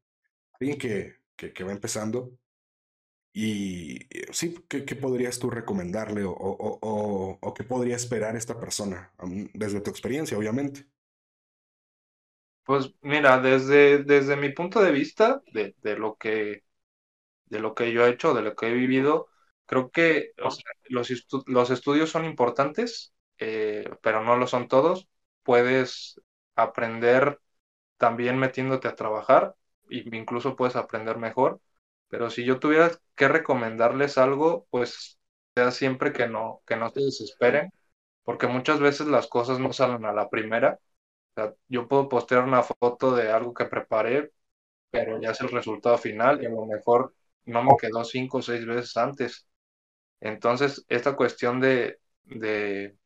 Alguien 0.60 0.78
que, 0.78 1.16
que, 1.36 1.52
que, 1.52 1.64
va 1.64 1.72
empezando. 1.72 2.36
Y 3.32 4.08
sí, 4.32 4.64
¿qué, 4.68 4.84
qué 4.84 4.96
podrías 4.96 5.38
tú 5.38 5.50
recomendarle 5.50 6.24
o, 6.24 6.32
o, 6.32 6.78
o, 6.82 7.38
o 7.40 7.54
qué 7.54 7.64
podría 7.64 7.96
esperar 7.96 8.34
esta 8.34 8.58
persona 8.58 9.12
desde 9.54 9.80
tu 9.82 9.90
experiencia, 9.90 10.38
obviamente? 10.38 10.86
Pues 12.66 12.92
mira, 13.02 13.38
desde, 13.40 14.02
desde 14.04 14.36
mi 14.36 14.50
punto 14.52 14.82
de 14.82 14.90
vista, 14.92 15.40
de, 15.52 15.74
de, 15.82 15.96
lo 15.96 16.16
que, 16.16 16.64
de 17.46 17.60
lo 17.60 17.74
que 17.74 17.92
yo 17.92 18.06
he 18.06 18.10
hecho, 18.10 18.34
de 18.34 18.42
lo 18.42 18.56
que 18.56 18.68
he 18.68 18.74
vivido, 18.74 19.28
creo 19.66 19.90
que 19.90 20.32
los, 20.36 20.62
los, 21.46 21.70
estudios 21.70 22.10
son 22.10 22.24
importantes, 22.26 23.14
eh, 23.38 23.88
pero 24.02 24.22
no 24.24 24.36
lo 24.36 24.46
son 24.48 24.68
todos. 24.68 25.08
Puedes 25.44 26.20
aprender 26.56 27.40
también 27.98 28.38
metiéndote 28.38 28.88
a 28.88 28.96
trabajar, 28.96 29.56
e 29.90 30.04
incluso 30.16 30.56
puedes 30.56 30.76
aprender 30.76 31.18
mejor. 31.18 31.60
Pero 32.08 32.30
si 32.30 32.44
yo 32.44 32.60
tuviera 32.60 32.92
que 33.16 33.28
recomendarles 33.28 34.18
algo, 34.18 34.66
pues 34.70 35.18
sea 35.54 35.70
siempre 35.72 36.12
que 36.12 36.28
no, 36.28 36.62
que 36.66 36.76
no 36.76 36.90
se 36.90 37.00
desesperen, 37.02 37.70
porque 38.24 38.46
muchas 38.48 38.80
veces 38.80 39.06
las 39.08 39.28
cosas 39.28 39.58
no 39.60 39.72
salen 39.72 40.04
a 40.06 40.12
la 40.12 40.30
primera 40.30 40.78
sea, 41.42 41.54
yo 41.68 41.88
puedo 41.88 42.08
postear 42.08 42.44
una 42.44 42.62
foto 42.62 43.14
de 43.16 43.30
algo 43.32 43.54
que 43.54 43.66
preparé, 43.66 44.32
pero 44.90 45.20
ya 45.20 45.32
es 45.32 45.40
el 45.42 45.50
resultado 45.50 45.98
final 45.98 46.42
y 46.42 46.46
a 46.46 46.50
lo 46.50 46.66
mejor 46.66 47.14
no 47.46 47.62
me 47.64 47.76
quedó 47.80 48.04
cinco 48.04 48.38
o 48.38 48.42
seis 48.42 48.66
veces 48.66 48.96
antes. 48.96 49.48
Entonces, 50.20 50.84
esta 50.88 51.16
cuestión 51.16 51.60
de, 51.60 52.00
de, 52.24 52.96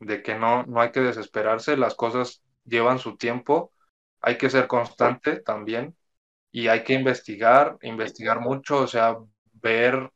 de 0.00 0.22
que 0.22 0.34
no, 0.34 0.64
no 0.64 0.80
hay 0.80 0.90
que 0.92 1.00
desesperarse, 1.00 1.76
las 1.76 1.94
cosas 1.94 2.42
llevan 2.64 2.98
su 2.98 3.16
tiempo, 3.16 3.72
hay 4.20 4.38
que 4.38 4.50
ser 4.50 4.66
constante 4.66 5.40
también 5.40 5.96
y 6.52 6.68
hay 6.68 6.84
que 6.84 6.94
investigar, 6.94 7.78
investigar 7.82 8.40
mucho, 8.40 8.80
o 8.80 8.86
sea, 8.88 9.16
ver 9.54 10.12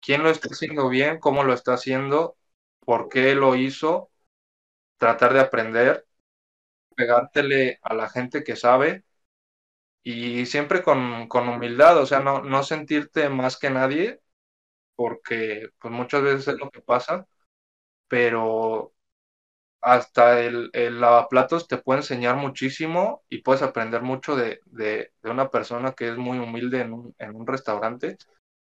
quién 0.00 0.22
lo 0.22 0.30
está 0.30 0.48
haciendo 0.52 0.88
bien, 0.88 1.18
cómo 1.20 1.44
lo 1.44 1.54
está 1.54 1.74
haciendo, 1.74 2.36
por 2.80 3.08
qué 3.08 3.34
lo 3.34 3.56
hizo, 3.56 4.10
tratar 4.98 5.34
de 5.34 5.40
aprender 5.40 6.06
pegártele 7.02 7.78
a 7.82 7.94
la 7.94 8.08
gente 8.08 8.44
que 8.44 8.56
sabe 8.56 9.04
y 10.02 10.46
siempre 10.46 10.82
con, 10.82 11.28
con 11.28 11.48
humildad, 11.48 11.98
o 11.98 12.06
sea, 12.06 12.20
no, 12.20 12.42
no, 12.42 12.62
sentirte 12.64 13.28
más 13.28 13.58
que 13.58 13.70
nadie, 13.70 14.20
porque 14.96 15.68
pues 15.80 15.92
muchas 15.94 16.22
veces 16.22 16.48
es 16.48 16.58
lo 16.60 16.70
que 16.70 16.82
pasa, 16.82 17.26
pero 18.08 18.94
hasta 19.80 20.40
el, 20.42 20.70
el 20.74 21.00
lavaplatos 21.00 21.68
te 21.68 21.78
puede 21.78 22.00
enseñar 22.00 22.36
muchísimo 22.36 23.24
y 23.28 23.42
puedes 23.42 23.62
aprender 23.62 24.02
mucho 24.02 24.36
de, 24.36 24.60
de, 24.66 25.12
de 25.22 25.30
una 25.30 25.50
persona 25.50 25.92
que 25.94 26.10
es 26.10 26.16
muy 26.18 26.38
humilde 26.38 26.80
en 26.82 26.92
un, 26.94 27.16
en 27.18 27.36
un, 27.36 27.46
restaurante, 27.46 28.18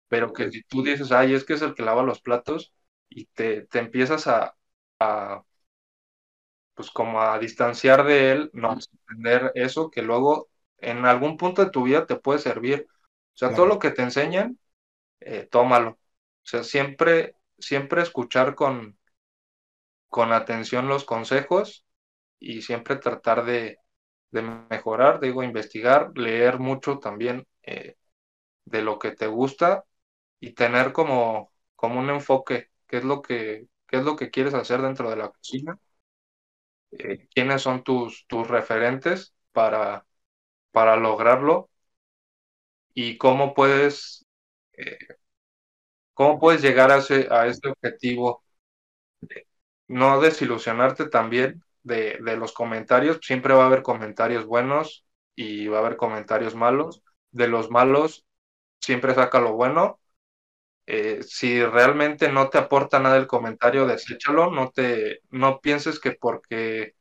pero 0.08 0.32
que 0.32 0.50
si 0.50 0.62
tú 0.64 0.82
dices, 0.82 1.12
ay, 1.12 1.34
es 1.34 1.44
que 1.44 1.54
es 1.54 1.62
el 1.62 1.74
que 1.74 1.82
lava 1.84 2.02
los 2.02 2.20
platos 2.22 2.72
y 3.08 3.26
te, 3.26 3.62
te 3.66 3.80
empiezas 3.80 4.26
a, 4.28 4.56
a 5.00 5.42
pues 6.80 6.90
como 6.90 7.20
a 7.20 7.38
distanciar 7.38 8.04
de 8.04 8.32
él, 8.32 8.50
no 8.54 8.72
entender 8.72 9.52
eso, 9.54 9.90
que 9.90 10.00
luego 10.00 10.48
en 10.78 11.04
algún 11.04 11.36
punto 11.36 11.62
de 11.62 11.70
tu 11.70 11.82
vida 11.82 12.06
te 12.06 12.16
puede 12.16 12.38
servir. 12.38 12.86
O 12.88 13.36
sea, 13.36 13.54
todo 13.54 13.66
lo 13.66 13.78
que 13.78 13.90
te 13.90 14.00
enseñan, 14.00 14.58
eh, 15.20 15.46
tómalo. 15.50 15.90
O 15.90 15.98
sea, 16.42 16.64
siempre, 16.64 17.34
siempre 17.58 18.00
escuchar 18.00 18.54
con, 18.54 18.96
con 20.08 20.32
atención 20.32 20.88
los 20.88 21.04
consejos 21.04 21.84
y 22.38 22.62
siempre 22.62 22.96
tratar 22.96 23.44
de, 23.44 23.76
mejorar, 24.30 25.20
digo, 25.20 25.42
investigar, 25.42 26.12
leer 26.16 26.58
mucho 26.60 26.98
también 26.98 27.46
eh, 27.62 27.96
de 28.64 28.80
lo 28.80 28.98
que 28.98 29.10
te 29.10 29.26
gusta 29.26 29.84
y 30.40 30.54
tener 30.54 30.94
como, 30.94 31.52
como 31.76 32.00
un 32.00 32.08
enfoque, 32.08 32.70
qué 32.86 32.96
es 32.96 33.04
lo 33.04 33.20
que, 33.20 33.66
qué 33.86 33.98
es 33.98 34.02
lo 34.02 34.16
que 34.16 34.30
quieres 34.30 34.54
hacer 34.54 34.80
dentro 34.80 35.10
de 35.10 35.16
la 35.16 35.28
cocina, 35.28 35.78
eh, 36.92 37.28
quiénes 37.34 37.62
son 37.62 37.82
tus, 37.84 38.26
tus 38.26 38.46
referentes 38.48 39.34
para, 39.52 40.06
para 40.72 40.96
lograrlo 40.96 41.70
y 42.94 43.18
cómo 43.18 43.54
puedes, 43.54 44.26
eh, 44.74 44.98
cómo 46.14 46.38
puedes 46.38 46.62
llegar 46.62 46.90
a 46.90 46.98
ese, 46.98 47.26
a 47.30 47.46
ese 47.46 47.68
objetivo. 47.68 48.42
No 49.88 50.20
desilusionarte 50.20 51.08
también 51.08 51.62
de, 51.82 52.18
de 52.22 52.36
los 52.36 52.52
comentarios, 52.52 53.18
siempre 53.22 53.54
va 53.54 53.64
a 53.64 53.66
haber 53.66 53.82
comentarios 53.82 54.46
buenos 54.46 55.04
y 55.34 55.66
va 55.68 55.78
a 55.78 55.80
haber 55.80 55.96
comentarios 55.96 56.54
malos. 56.54 57.02
De 57.32 57.48
los 57.48 57.70
malos, 57.70 58.24
siempre 58.80 59.14
saca 59.14 59.40
lo 59.40 59.54
bueno. 59.54 59.99
Eh, 60.86 61.22
si 61.22 61.64
realmente 61.64 62.30
no 62.32 62.50
te 62.50 62.58
aporta 62.58 62.98
nada 63.00 63.16
el 63.16 63.26
comentario, 63.28 63.86
deséchalo, 63.86 64.50
no 64.50 64.70
te, 64.70 65.20
no 65.30 65.60
pienses 65.60 66.00
que 66.00 66.12
porque 66.12 66.94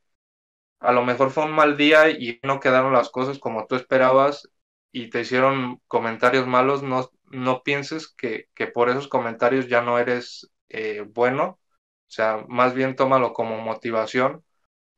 a 0.80 0.92
lo 0.92 1.04
mejor 1.06 1.32
fue 1.32 1.46
un 1.46 1.52
mal 1.52 1.78
día 1.78 2.10
y 2.10 2.40
no 2.44 2.60
quedaron 2.60 2.94
las 2.94 3.10
cosas 3.10 3.40
como 3.40 3.68
tú 3.68 3.76
esperabas 3.76 4.50
y 4.92 5.10
te 5.10 5.22
hicieron 5.22 5.82
comentarios 5.88 6.48
malos, 6.48 6.84
no, 6.84 7.10
no 7.26 7.64
pienses 7.64 8.08
que, 8.10 8.48
que 8.56 8.68
por 8.68 8.90
esos 8.90 9.08
comentarios 9.08 9.68
ya 9.68 9.82
no 9.82 10.00
eres 10.00 10.52
eh, 10.70 11.02
bueno. 11.08 11.60
O 12.08 12.12
sea, 12.12 12.46
más 12.48 12.74
bien 12.74 12.96
tómalo 12.96 13.34
como 13.34 13.60
motivación 13.60 14.44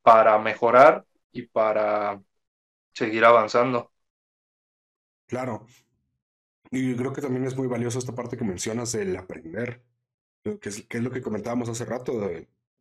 para 0.02 0.38
mejorar 0.38 1.06
y 1.32 1.42
para 1.48 2.22
seguir 2.94 3.24
avanzando. 3.24 3.92
Claro. 5.26 5.66
Y 6.72 6.96
creo 6.96 7.12
que 7.12 7.20
también 7.20 7.44
es 7.44 7.54
muy 7.54 7.68
valioso 7.68 7.98
esta 7.98 8.14
parte 8.14 8.36
que 8.36 8.44
mencionas 8.44 8.92
del 8.92 9.14
aprender, 9.16 9.84
que 10.42 10.68
es, 10.70 10.82
que 10.88 10.96
es 10.96 11.04
lo 11.04 11.10
que 11.10 11.20
comentábamos 11.20 11.68
hace 11.68 11.84
rato. 11.84 12.30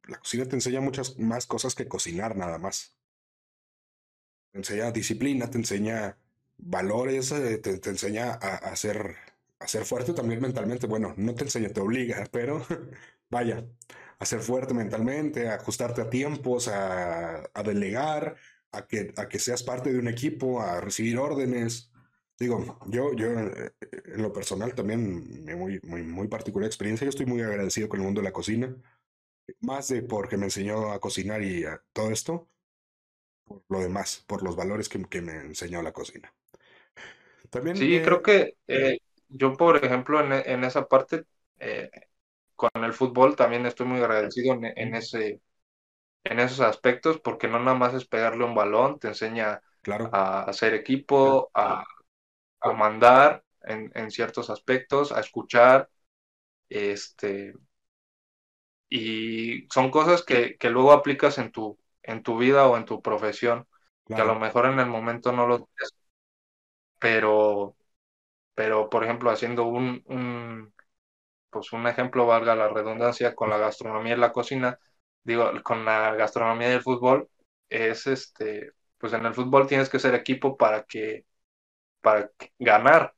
la 0.08 0.18
cocina 0.18 0.46
te 0.46 0.56
enseña 0.56 0.80
muchas 0.80 1.20
más 1.20 1.46
cosas 1.46 1.76
que 1.76 1.88
cocinar 1.88 2.38
nada 2.38 2.58
más. 2.58 2.98
Te 4.52 4.60
enseña 4.60 4.92
disciplina, 4.92 5.50
te 5.50 5.58
enseña 5.58 6.18
valores, 6.58 7.32
eh, 7.34 7.58
te, 7.58 7.90
enseña 7.90 8.32
a, 8.32 8.56
a, 8.56 8.76
ser, 8.78 9.18
a 9.60 9.68
ser 9.68 9.84
fuerte 9.84 10.14
también 10.14 10.42
mentalmente. 10.42 10.88
Bueno, 10.88 11.14
no 11.18 11.36
te 11.36 11.44
enseña, 11.44 11.70
te 11.70 11.82
obliga, 11.82 12.26
pero 12.32 12.66
vaya, 13.30 13.66
a 14.20 14.26
ser 14.26 14.40
fuerte 14.42 14.74
mentalmente, 14.74 15.50
a 15.50 15.56
ajustarte 15.56 16.02
a 16.02 16.10
tiempos, 16.10 16.70
a, 16.70 17.44
a 17.54 17.64
delegar, 17.64 18.38
a 18.72 18.88
que, 18.88 19.14
a 19.18 19.28
que 19.28 19.40
seas 19.40 19.64
parte 19.64 19.92
de 19.92 20.00
un 20.00 20.08
equipo, 20.08 20.62
a 20.62 20.80
recibir 20.80 21.18
órdenes. 21.18 21.91
Digo, 22.42 22.80
yo, 22.88 23.14
yo 23.14 23.28
eh, 23.40 23.72
en 24.06 24.22
lo 24.24 24.34
personal 24.34 24.74
también, 24.74 25.46
muy, 25.60 25.80
muy, 25.84 26.02
muy 26.02 26.28
particular 26.28 26.66
experiencia, 26.66 27.06
yo 27.06 27.10
estoy 27.10 27.28
muy 27.28 27.40
agradecido 27.42 27.88
con 27.88 28.00
el 28.00 28.06
mundo 28.06 28.20
de 28.22 28.26
la 28.26 28.34
cocina, 28.34 28.76
más 29.62 29.90
de 29.90 30.04
porque 30.04 30.38
me 30.38 30.46
enseñó 30.46 30.92
a 30.92 31.00
cocinar 31.00 31.44
y 31.44 31.66
a 31.66 31.84
todo 31.94 32.12
esto, 32.12 32.50
por 33.46 33.64
lo 33.70 33.80
demás, 33.80 34.24
por 34.28 34.44
los 34.44 34.56
valores 34.56 34.90
que, 34.90 35.04
que 35.06 35.22
me 35.22 35.34
enseñó 35.38 35.82
la 35.84 35.94
cocina. 35.94 36.34
También, 37.52 37.78
sí, 37.78 38.02
creo 38.04 38.22
que 38.22 38.56
eh, 38.68 39.00
yo, 39.30 39.54
por 39.58 39.84
ejemplo, 39.84 40.20
en, 40.22 40.32
en 40.34 40.64
esa 40.64 40.88
parte, 40.88 41.26
eh, 41.60 41.90
con 42.56 42.72
el 42.84 42.94
fútbol 42.94 43.36
también 43.36 43.66
estoy 43.66 43.88
muy 43.88 44.00
agradecido 44.00 44.54
en, 44.56 44.66
en, 44.66 44.96
ese, 44.96 45.42
en 46.24 46.40
esos 46.40 46.62
aspectos, 46.62 47.20
porque 47.22 47.48
no 47.48 47.60
nada 47.60 47.78
más 47.78 47.94
es 47.94 48.06
pegarle 48.08 48.46
un 48.46 48.56
balón, 48.56 49.00
te 49.00 49.10
enseña 49.10 49.62
claro. 49.82 50.10
a 50.14 50.44
hacer 50.44 50.74
equipo, 50.74 51.52
a, 51.54 51.84
a 52.62 52.72
mandar 52.74 53.44
en, 53.64 53.92
en, 53.96 54.12
ciertos 54.12 54.50
aspectos, 54.50 55.12
a 55.12 55.20
escuchar, 55.20 55.90
este, 56.70 57.54
y 58.90 59.68
son 59.72 59.90
cosas 59.92 60.24
que, 60.24 60.58
que 60.58 60.70
luego 60.70 60.92
aplicas 60.92 61.38
en 61.38 61.52
tu, 61.52 61.78
en 62.04 62.24
tu 62.24 62.38
vida 62.38 62.68
o 62.68 62.78
en 62.78 62.86
tu 62.86 63.02
profesión, 63.02 63.68
claro. 64.06 64.24
que 64.24 64.30
a 64.30 64.34
lo 64.34 64.40
mejor 64.40 64.66
en 64.68 64.80
el 64.80 64.88
momento 64.88 65.32
no 65.32 65.48
lo 65.48 65.60
tienes, 65.60 65.94
pero, 67.00 67.76
pero 68.56 68.90
por 68.90 69.04
ejemplo, 69.04 69.32
haciendo 69.32 69.66
un, 69.66 70.04
un, 70.08 70.74
pues 71.50 71.74
un 71.74 71.88
ejemplo, 71.88 72.26
valga 72.28 72.56
la 72.56 72.70
redundancia, 72.70 73.36
con 73.36 73.50
la 73.50 73.58
gastronomía 73.58 74.16
y 74.16 74.18
la 74.20 74.34
cocina, 74.34 74.80
digo, 75.24 75.52
con 75.64 75.86
la 75.86 76.16
gastronomía 76.16 76.70
y 76.72 76.74
el 76.74 76.84
fútbol, 76.84 77.30
es 77.70 78.08
este, 78.08 78.74
pues 78.98 79.14
en 79.14 79.26
el 79.26 79.34
fútbol 79.36 79.68
tienes 79.68 79.90
que 79.90 80.00
ser 80.00 80.16
equipo 80.16 80.58
para 80.58 80.84
que, 80.86 81.26
para 82.02 82.32
ganar. 82.60 83.14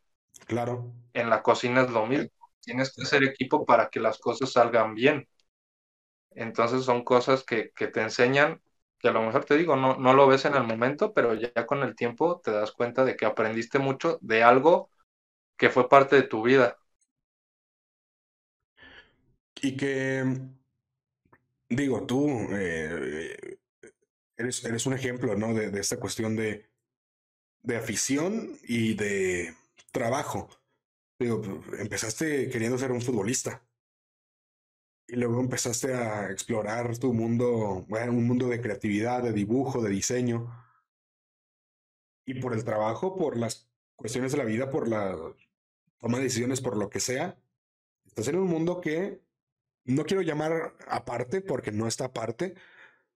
Claro. 0.46 0.94
En 1.14 1.30
la 1.30 1.42
cocina 1.42 1.82
es 1.82 1.90
lo 1.90 2.06
mismo. 2.06 2.30
Tienes 2.62 2.94
que 2.94 3.06
ser 3.06 3.24
equipo 3.24 3.66
para 3.66 3.90
que 3.90 4.00
las 4.00 4.20
cosas 4.20 4.52
salgan 4.52 4.96
bien. 4.96 5.28
Entonces 6.32 6.84
son 6.84 7.04
cosas 7.04 7.44
que, 7.44 7.72
que 7.76 7.88
te 7.88 8.02
enseñan 8.02 8.62
que 9.04 9.10
a 9.10 9.12
lo 9.12 9.22
mejor 9.22 9.44
te 9.44 9.58
digo, 9.58 9.76
no, 9.76 9.98
no 9.98 10.14
lo 10.14 10.28
ves 10.28 10.46
en 10.46 10.56
el 10.56 10.64
momento, 10.64 11.14
pero 11.14 11.34
ya 11.34 11.66
con 11.66 11.84
el 11.84 11.94
tiempo 11.94 12.40
te 12.40 12.52
das 12.52 12.72
cuenta 12.72 13.04
de 13.04 13.18
que 13.18 13.26
aprendiste 13.26 13.78
mucho 13.78 14.18
de 14.22 14.44
algo 14.44 14.90
que 15.58 15.70
fue 15.70 15.90
parte 15.90 16.16
de 16.16 16.24
tu 16.24 16.42
vida. 16.42 16.78
Y 19.62 19.76
que, 19.76 20.24
digo, 21.68 22.06
tú 22.06 22.30
eh, 22.52 23.58
eres, 24.38 24.64
eres, 24.64 24.86
un 24.86 24.94
ejemplo, 24.94 25.36
¿no? 25.36 25.54
De, 25.54 25.70
de 25.70 25.82
esta 25.82 26.00
cuestión 26.00 26.38
de, 26.38 26.70
de, 27.64 27.78
afición 27.78 28.58
y 28.64 28.94
de 28.96 29.56
trabajo. 29.92 30.50
Digo, 31.20 31.42
empezaste 31.80 32.50
queriendo 32.50 32.78
ser 32.78 32.92
un 32.92 33.02
futbolista. 33.02 33.64
Y 35.08 35.16
luego 35.16 35.40
empezaste 35.40 35.94
a 35.94 36.32
explorar 36.32 36.98
tu 36.98 37.14
mundo, 37.14 37.86
bueno, 37.90 38.14
un 38.14 38.26
mundo 38.26 38.48
de 38.48 38.62
creatividad, 38.62 39.24
de 39.24 39.34
dibujo, 39.34 39.82
de 39.82 39.90
diseño. 39.90 40.50
Y 42.26 42.36
por 42.36 42.54
el 42.54 42.64
trabajo, 42.64 43.16
por 43.16 43.38
las 43.38 43.68
cuestiones 43.96 44.32
de 44.32 44.38
la 44.38 44.46
vida, 44.46 44.70
por 44.70 44.88
la 44.88 45.18
toma 46.00 46.18
de 46.18 46.26
decisiones, 46.26 46.62
por 46.62 46.78
lo 46.78 46.90
que 46.90 47.00
sea, 47.00 47.38
estás 48.06 48.28
en 48.28 48.38
un 48.38 48.48
mundo 48.48 48.82
que 48.82 49.22
no 49.86 50.06
quiero 50.06 50.22
llamar 50.22 50.76
aparte 50.88 51.42
porque 51.42 51.72
no 51.72 51.88
está 51.88 52.06
aparte, 52.06 52.56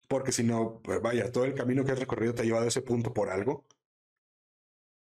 porque 0.07 0.31
si 0.31 0.43
no, 0.43 0.81
pues 0.83 1.01
vaya, 1.01 1.31
todo 1.31 1.45
el 1.45 1.55
camino 1.55 1.83
que 1.83 1.91
has 1.91 1.99
recorrido 1.99 2.33
te 2.33 2.41
ha 2.41 2.45
llevado 2.45 2.65
a 2.65 2.69
ese 2.69 2.81
punto 2.81 3.13
por 3.13 3.29
algo. 3.29 3.65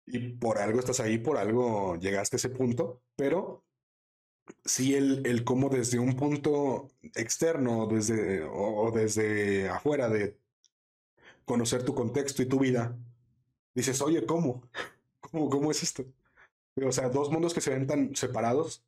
Y 0.06 0.30
por 0.34 0.58
algo 0.58 0.80
estás 0.80 1.00
ahí, 1.00 1.18
por 1.18 1.38
algo 1.38 1.96
llegaste 1.96 2.36
a 2.36 2.38
ese 2.38 2.50
punto, 2.50 3.02
pero 3.16 3.64
sí 4.64 4.94
el, 4.94 5.26
el 5.26 5.44
cómo 5.44 5.68
desde 5.68 5.98
un 5.98 6.16
punto 6.16 6.90
externo 7.14 7.86
desde, 7.86 8.42
o, 8.42 8.84
o, 8.84 8.90
desde 8.90 9.68
afuera 9.68 10.08
de 10.08 10.36
conocer 11.44 11.84
tu 11.84 11.94
contexto 11.94 12.42
y 12.42 12.46
tu 12.46 12.58
vida, 12.58 12.96
dices, 13.74 14.00
oye, 14.00 14.24
¿cómo? 14.26 14.62
¿Cómo, 15.20 15.48
cómo 15.48 15.70
es 15.70 15.82
esto? 15.82 16.04
O 16.82 16.92
sea, 16.92 17.08
dos 17.08 17.30
mundos 17.30 17.54
que 17.54 17.60
se 17.60 17.70
ven 17.70 17.86
tan 17.86 18.14
separados, 18.14 18.84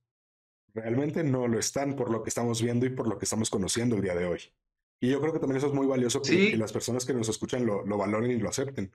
realmente 0.75 1.25
no 1.25 1.49
lo 1.49 1.59
están 1.59 1.97
por 1.97 2.11
lo 2.11 2.23
que 2.23 2.29
estamos 2.29 2.61
viendo 2.61 2.85
y 2.85 2.91
por 2.91 3.09
lo 3.09 3.19
que 3.19 3.25
estamos 3.25 3.49
conociendo 3.49 3.97
el 3.97 4.03
día 4.03 4.15
de 4.15 4.27
hoy. 4.27 4.41
Y 5.01 5.11
yo 5.11 5.21
creo 5.21 5.33
que 5.33 5.39
también 5.39 5.59
eso 5.59 5.69
es 5.69 5.73
muy 5.73 5.87
valioso 5.87 6.21
que, 6.23 6.51
que 6.51 6.57
las 6.57 6.73
personas 6.73 7.05
que 7.05 7.15
nos 7.15 7.29
escuchan 7.29 7.65
lo, 7.65 7.85
lo 7.85 7.97
valoren 7.97 8.31
y 8.31 8.39
lo 8.39 8.49
acepten. 8.49 8.93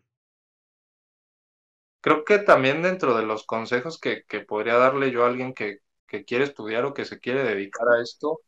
Creo 2.01 2.25
que 2.25 2.39
también 2.39 2.81
dentro 2.81 3.15
de 3.15 3.23
los 3.23 3.45
consejos 3.45 3.99
que, 3.99 4.23
podría 4.47 4.75
darle 4.77 5.11
yo 5.11 5.23
a 5.23 5.27
alguien 5.27 5.53
que, 5.53 5.79
que 6.07 6.25
quiere 6.25 6.45
estudiar 6.45 6.85
o 6.85 6.93
que 6.93 7.05
se 7.05 7.19
quiere 7.19 7.43
dedicar 7.43 7.87
a 7.89 8.01
esto, 8.01 8.39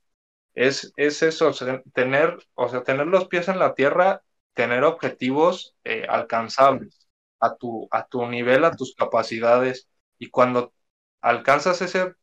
es, 0.53 0.93
es 0.97 1.23
eso, 1.23 1.51
tener, 1.93 2.37
o 2.55 2.69
sea, 2.69 2.83
tener 2.83 3.07
los 3.07 3.27
pies 3.27 3.47
en 3.49 3.59
la 3.59 3.75
tierra, 3.75 4.23
tener 4.53 4.83
objetivos 4.83 5.75
eh, 5.83 6.05
alcanzables 6.09 7.07
a 7.39 7.55
tu, 7.55 7.87
a 7.91 8.07
tu 8.07 8.25
nivel, 8.27 8.65
a 8.65 8.75
tus 8.75 8.95
capacidades, 8.95 9.87
y 10.19 10.29
cuando 10.29 10.73
alcanzas 11.21 11.81
ese 11.81 12.13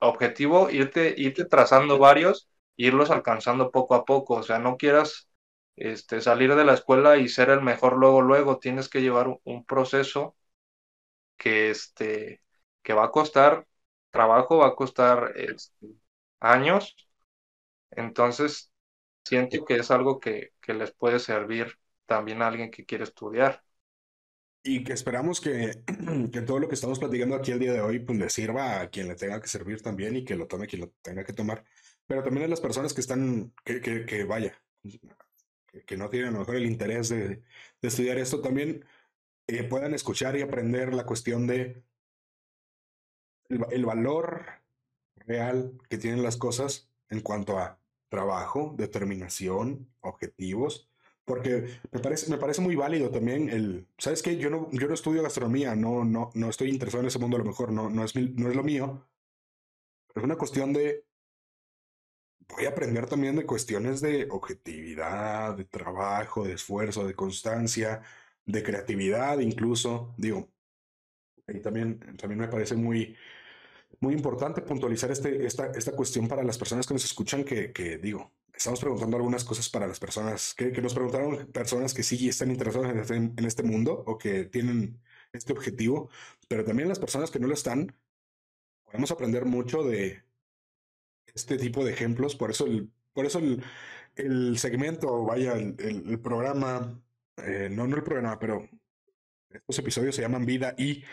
objetivo, 0.00 0.70
irte, 0.70 1.14
irte 1.16 1.44
trazando 1.46 1.98
varios, 1.98 2.48
irlos 2.76 3.10
alcanzando 3.10 3.70
poco 3.70 3.94
a 3.94 4.04
poco, 4.04 4.36
o 4.36 4.42
sea, 4.42 4.58
no 4.58 4.76
quieras 4.76 5.28
este, 5.76 6.20
salir 6.20 6.54
de 6.54 6.64
la 6.64 6.74
escuela 6.74 7.18
y 7.18 7.28
ser 7.28 7.50
el 7.50 7.62
mejor 7.62 7.96
luego, 7.98 8.22
luego, 8.22 8.58
tienes 8.58 8.88
que 8.88 9.02
llevar 9.02 9.28
un 9.44 9.64
proceso 9.64 10.36
que, 11.40 11.70
este, 11.70 12.42
que 12.82 12.92
va 12.92 13.06
a 13.06 13.10
costar 13.10 13.66
trabajo, 14.10 14.58
va 14.58 14.68
a 14.68 14.74
costar 14.76 15.32
este, 15.36 15.86
años. 16.38 16.94
Entonces, 17.90 18.70
siento 19.24 19.64
que 19.64 19.76
es 19.76 19.90
algo 19.90 20.20
que, 20.20 20.52
que, 20.60 20.74
les 20.74 20.92
puede 20.92 21.18
servir 21.18 21.78
también 22.04 22.42
a 22.42 22.48
alguien 22.48 22.70
que 22.70 22.84
quiere 22.84 23.04
estudiar. 23.04 23.62
y 24.62 24.84
que 24.84 24.92
esperamos 24.92 25.40
que, 25.40 25.82
que, 26.32 26.42
todo 26.42 26.58
lo 26.60 26.68
que 26.68 26.74
estamos 26.74 26.98
platicando 26.98 27.36
aquí 27.36 27.52
el 27.52 27.58
día 27.58 27.72
de 27.72 27.80
hoy 27.80 28.00
pues 28.00 28.18
le 28.18 28.28
sirva 28.28 28.80
a 28.82 28.90
quien 28.90 29.08
le 29.08 29.14
tenga 29.16 29.40
que 29.40 29.48
servir 29.48 29.80
también 29.82 30.16
y 30.16 30.24
que 30.24 30.36
lo 30.36 30.46
tome 30.46 30.66
quien 30.66 30.82
lo 30.82 30.90
tenga 31.02 31.24
que 31.24 31.32
tomar. 31.32 31.64
Pero 32.06 32.22
también 32.22 32.44
a 32.46 32.48
las 32.48 32.60
personas 32.60 32.92
que 32.92 33.00
están, 33.00 33.54
que, 33.64 33.80
que, 33.80 34.04
que 34.04 34.24
vaya, 34.24 34.60
que, 35.86 35.96
no 35.96 36.10
tienen 36.10 36.30
a 36.30 36.32
lo 36.32 36.40
mejor 36.40 36.56
el 36.56 36.66
interés 36.66 37.08
de, 37.08 37.42
de 37.80 37.88
estudiar 37.88 38.18
esto, 38.18 38.40
también 38.42 38.84
puedan 39.68 39.94
escuchar 39.94 40.36
y 40.36 40.42
aprender 40.42 40.94
la 40.94 41.04
cuestión 41.04 41.46
de 41.46 41.82
el, 43.48 43.84
valor 43.84 44.46
real 45.16 45.72
que 45.88 45.98
tienen 45.98 46.22
las 46.22 46.36
cosas 46.36 46.88
en 47.08 47.20
cuanto 47.20 47.58
a 47.58 47.78
trabajo, 48.08 48.74
determinación, 48.76 49.88
objetivos, 50.00 50.88
porque 51.24 51.78
me 51.92 52.00
parece, 52.00 52.30
me 52.30 52.38
parece 52.38 52.60
muy 52.60 52.74
válido 52.76 53.10
también 53.10 53.48
el, 53.48 53.86
¿sabes 53.98 54.22
qué? 54.22 54.36
Yo 54.36 54.50
no, 54.50 54.68
yo 54.72 54.88
no 54.88 54.94
estudio 54.94 55.22
gastronomía, 55.22 55.74
no, 55.76 56.04
no, 56.04 56.30
no 56.34 56.48
estoy 56.48 56.70
interesado 56.70 57.02
en 57.02 57.08
ese 57.08 57.18
mundo 57.18 57.36
a 57.36 57.40
lo 57.40 57.44
mejor, 57.44 57.72
no, 57.72 57.88
no, 57.90 58.04
es, 58.04 58.14
no 58.16 58.48
es 58.48 58.56
lo 58.56 58.64
mío, 58.64 59.06
es 60.14 60.22
una 60.22 60.36
cuestión 60.36 60.72
de, 60.72 61.04
voy 62.48 62.66
a 62.66 62.70
aprender 62.70 63.06
también 63.06 63.36
de 63.36 63.46
cuestiones 63.46 64.00
de 64.00 64.26
objetividad, 64.30 65.56
de 65.56 65.64
trabajo, 65.64 66.44
de 66.44 66.54
esfuerzo, 66.54 67.06
de 67.06 67.14
constancia, 67.14 68.02
de 68.46 68.62
creatividad 68.62 69.38
incluso, 69.40 70.14
digo, 70.16 70.50
y 71.46 71.60
también, 71.60 71.98
también 72.16 72.40
me 72.40 72.48
parece 72.48 72.76
muy, 72.76 73.16
muy 74.00 74.14
importante 74.14 74.62
puntualizar 74.62 75.10
este, 75.10 75.44
esta, 75.46 75.72
esta 75.72 75.92
cuestión 75.92 76.28
para 76.28 76.42
las 76.42 76.58
personas 76.58 76.86
que 76.86 76.94
nos 76.94 77.04
escuchan, 77.04 77.44
que, 77.44 77.72
que 77.72 77.98
digo, 77.98 78.32
estamos 78.54 78.80
preguntando 78.80 79.16
algunas 79.16 79.44
cosas 79.44 79.68
para 79.68 79.86
las 79.86 79.98
personas 79.98 80.54
que, 80.54 80.72
que 80.72 80.82
nos 80.82 80.94
preguntaron, 80.94 81.46
personas 81.52 81.94
que 81.94 82.02
sí 82.02 82.28
están 82.28 82.50
interesadas 82.50 82.90
en 82.92 82.98
este, 82.98 83.16
en 83.16 83.44
este, 83.44 83.62
mundo 83.62 84.04
o 84.06 84.18
que 84.18 84.44
tienen 84.44 85.00
este 85.32 85.52
objetivo, 85.52 86.10
pero 86.48 86.64
también 86.64 86.88
las 86.88 86.98
personas 86.98 87.30
que 87.30 87.38
no 87.38 87.48
lo 87.48 87.54
están, 87.54 87.94
podemos 88.84 89.10
aprender 89.10 89.44
mucho 89.44 89.82
de 89.82 90.22
este 91.34 91.56
tipo 91.56 91.84
de 91.84 91.92
ejemplos, 91.92 92.36
por 92.36 92.50
eso 92.50 92.66
el, 92.66 92.90
por 93.12 93.26
eso 93.26 93.38
el, 93.38 93.62
el 94.16 94.58
segmento, 94.58 95.24
vaya, 95.24 95.54
el, 95.54 95.76
el, 95.78 96.20
programa, 96.20 97.00
eh, 97.38 97.68
no, 97.70 97.86
no 97.86 97.96
el 97.96 98.02
programa, 98.02 98.38
pero 98.38 98.68
estos 99.50 99.78
episodios 99.78 100.14
se 100.14 100.22
llaman 100.22 100.46
Vida 100.46 100.74
y 100.78 101.04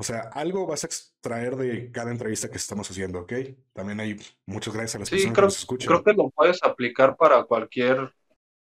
o 0.00 0.04
sea, 0.04 0.30
algo 0.32 0.64
vas 0.64 0.84
a 0.84 0.86
extraer 0.86 1.56
de 1.56 1.90
cada 1.90 2.12
entrevista 2.12 2.48
que 2.48 2.56
estamos 2.56 2.88
haciendo, 2.88 3.20
¿ok? 3.20 3.32
También 3.72 3.98
hay 3.98 4.16
muchas 4.46 4.72
gracias 4.72 4.94
a 4.94 4.98
las 5.00 5.10
personas 5.10 5.34
que 5.34 5.42
nos 5.42 5.58
escuchan. 5.58 5.88
Creo 5.88 6.04
que 6.04 6.12
lo 6.12 6.30
puedes 6.30 6.62
aplicar 6.62 7.16
para 7.16 7.42
cualquier, 7.42 8.14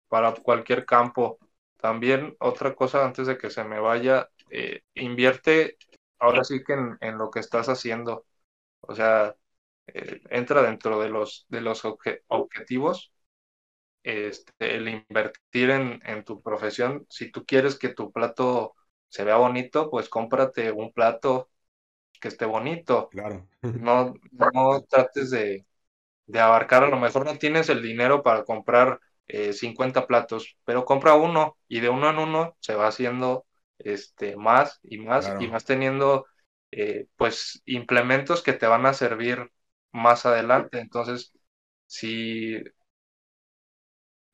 para 0.07 0.33
cualquier 0.33 0.85
campo. 0.85 1.37
También 1.75 2.37
otra 2.39 2.73
cosa 2.73 3.03
antes 3.03 3.27
de 3.27 3.37
que 3.37 3.49
se 3.49 3.65
me 3.65 3.81
vaya, 3.81 4.29
eh, 4.49 4.83
invierte 4.93 5.77
ahora 6.19 6.45
sí 6.45 6.63
que 6.63 6.73
en, 7.01 7.17
lo 7.17 7.29
que 7.29 7.41
estás 7.41 7.67
haciendo. 7.67 8.25
O 8.79 8.95
sea, 8.95 9.35
eh, 9.87 10.21
entra 10.29 10.61
dentro 10.61 11.01
de 11.01 11.09
los, 11.09 11.45
de 11.49 11.59
los 11.59 11.83
objetivos. 11.83 13.11
Este, 14.03 14.75
el 14.75 14.87
invertir 14.89 15.69
en, 15.71 15.99
en 16.05 16.23
tu 16.23 16.41
profesión, 16.41 17.05
si 17.09 17.31
tú 17.31 17.45
quieres 17.45 17.77
que 17.77 17.89
tu 17.89 18.11
plato 18.11 18.75
se 19.09 19.23
vea 19.23 19.37
bonito, 19.37 19.89
pues 19.89 20.09
cómprate 20.09 20.71
un 20.71 20.91
plato 20.93 21.49
que 22.21 22.27
esté 22.29 22.45
bonito. 22.45 23.09
Claro. 23.11 23.47
No, 23.77 24.13
no 24.31 24.81
trates 24.89 25.31
de, 25.31 25.65
de 26.27 26.39
abarcar, 26.39 26.83
a 26.83 26.89
lo 26.89 26.99
mejor 26.99 27.25
no 27.25 27.37
tienes 27.37 27.69
el 27.69 27.81
dinero 27.81 28.23
para 28.23 28.43
comprar 28.45 28.99
eh, 29.27 29.53
50 29.53 30.07
platos, 30.07 30.57
pero 30.65 30.85
compra 30.85 31.15
uno 31.15 31.57
y 31.67 31.79
de 31.81 31.89
uno 31.89 32.09
en 32.09 32.19
uno 32.19 32.57
se 32.59 32.75
va 32.75 32.87
haciendo 32.87 33.45
este, 33.79 34.35
más 34.37 34.79
y 34.83 34.99
más 34.99 35.33
y 35.37 35.47
más 35.47 35.65
teniendo 35.65 36.25
eh, 36.71 37.07
pues 37.17 37.61
implementos 37.65 38.43
que 38.43 38.53
te 38.53 38.67
van 38.67 38.85
a 38.85 38.93
servir 38.93 39.51
más 39.91 40.25
adelante. 40.25 40.79
Entonces, 40.79 41.33
si 41.87 42.55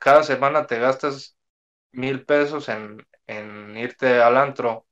cada 0.05 0.21
semana 0.21 0.67
te 0.67 0.77
gastas 0.77 1.35
mil 1.91 2.25
pesos 2.25 2.69
en, 2.69 3.03
en 3.25 3.75
irte 3.75 4.21
al 4.21 4.37
antro, 4.37 4.85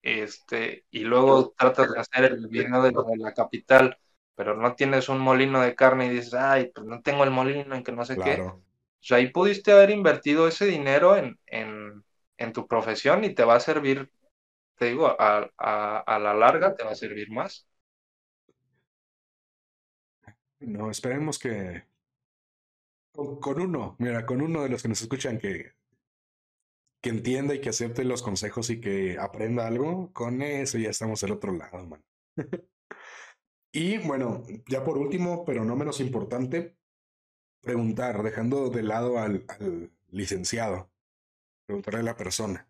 este, 0.00 0.86
y 0.90 1.00
luego 1.00 1.50
tratas 1.50 1.92
de 1.92 2.00
hacer 2.00 2.32
el 2.32 2.48
video 2.48 2.80
de, 2.80 2.92
la 3.18 3.34
capital, 3.34 3.98
pero 4.34 4.56
no 4.56 4.74
tienes 4.76 5.10
un 5.10 5.18
molino 5.18 5.60
de 5.60 5.74
carne 5.74 6.06
y 6.06 6.08
dices, 6.08 6.32
ay, 6.32 6.72
pues 6.74 6.86
no 6.86 7.02
tengo 7.02 7.24
el 7.24 7.32
molino 7.32 7.74
en 7.74 7.84
que 7.84 7.92
no 7.92 8.06
sé 8.06 8.16
qué. 8.16 8.40
O 8.40 8.62
sea, 8.98 9.18
ahí 9.18 9.28
pudiste 9.28 9.72
haber 9.72 9.90
invertido 9.90 10.48
ese 10.48 10.64
dinero 10.64 11.18
en, 11.18 11.38
en, 11.44 12.02
en, 12.38 12.52
tu 12.54 12.66
profesión 12.66 13.24
y 13.24 13.34
te 13.34 13.44
va 13.44 13.56
a 13.56 13.60
servir, 13.60 14.10
te 14.76 14.86
digo, 14.86 15.06
a, 15.06 15.50
a, 15.58 15.98
a 15.98 16.18
la 16.18 16.32
larga 16.32 16.74
te 16.74 16.82
va 16.82 16.92
a 16.92 16.94
servir 16.94 17.30
más. 17.30 17.68
No, 20.60 20.90
esperemos 20.90 21.38
que 21.38 21.84
con, 23.14 23.60
uno, 23.60 23.96
mira, 23.98 24.26
con 24.26 24.42
uno 24.42 24.62
de 24.62 24.68
los 24.68 24.82
que 24.82 24.88
nos 24.88 25.00
escuchan 25.02 25.38
que 25.38 25.74
que 27.04 27.10
entienda 27.10 27.54
y 27.54 27.60
que 27.60 27.68
acepte 27.68 28.02
los 28.02 28.22
consejos 28.22 28.70
y 28.70 28.80
que 28.80 29.18
aprenda 29.18 29.66
algo, 29.66 30.10
con 30.14 30.40
eso 30.40 30.78
ya 30.78 30.88
estamos 30.88 31.22
al 31.22 31.32
otro 31.32 31.52
lado, 31.52 31.84
man. 31.84 32.02
y 33.72 33.98
bueno, 33.98 34.42
ya 34.66 34.82
por 34.84 34.96
último, 34.96 35.44
pero 35.44 35.66
no 35.66 35.76
menos 35.76 36.00
importante, 36.00 36.78
preguntar, 37.60 38.22
dejando 38.22 38.70
de 38.70 38.84
lado 38.84 39.18
al, 39.18 39.44
al 39.48 39.92
licenciado, 40.08 40.90
preguntarle 41.66 42.00
a 42.00 42.04
la 42.04 42.16
persona, 42.16 42.66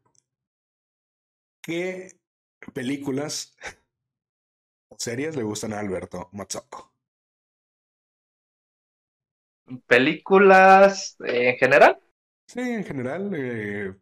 ¿qué 1.62 2.18
películas 2.72 3.56
o 4.88 4.96
series 4.98 5.36
le 5.36 5.44
gustan 5.44 5.74
a 5.74 5.78
Alberto 5.78 6.28
Mazzocco? 6.32 6.93
¿Películas 9.86 11.16
en 11.20 11.56
general? 11.56 11.98
Sí, 12.46 12.60
en 12.60 12.84
general, 12.84 13.30
eh, 13.34 13.94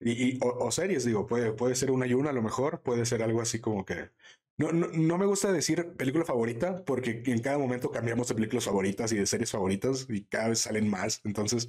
y, 0.00 0.38
o, 0.42 0.70
series, 0.70 1.04
digo, 1.04 1.26
puede, 1.26 1.52
puede 1.52 1.74
ser 1.74 1.90
una 1.90 2.06
y 2.06 2.14
una 2.14 2.30
a 2.30 2.32
lo 2.32 2.42
mejor, 2.42 2.82
puede 2.82 3.04
ser 3.06 3.22
algo 3.22 3.40
así 3.40 3.60
como 3.60 3.84
que... 3.84 4.10
No, 4.56 4.72
no, 4.72 4.88
no, 4.88 5.18
me 5.18 5.26
gusta 5.26 5.52
decir 5.52 5.94
película 5.96 6.24
favorita 6.24 6.84
porque 6.84 7.22
en 7.26 7.40
cada 7.40 7.58
momento 7.58 7.90
cambiamos 7.92 8.26
de 8.28 8.34
películas 8.34 8.64
favoritas 8.64 9.12
y 9.12 9.16
de 9.16 9.26
series 9.26 9.52
favoritas 9.52 10.06
y 10.08 10.24
cada 10.24 10.48
vez 10.48 10.58
salen 10.60 10.88
más. 10.90 11.20
Entonces 11.24 11.68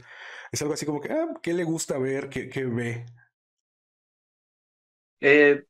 es 0.51 0.61
algo 0.63 0.73
así 0.73 0.87
como 0.87 0.99
que, 0.99 1.11
ah, 1.13 1.27
¿qué 1.43 1.53
le 1.53 1.63
gusta 1.65 1.99
ver? 1.99 2.29
¿Qué, 2.29 2.49
qué 2.49 2.65
ve? 2.65 3.05
Eh, 5.21 5.65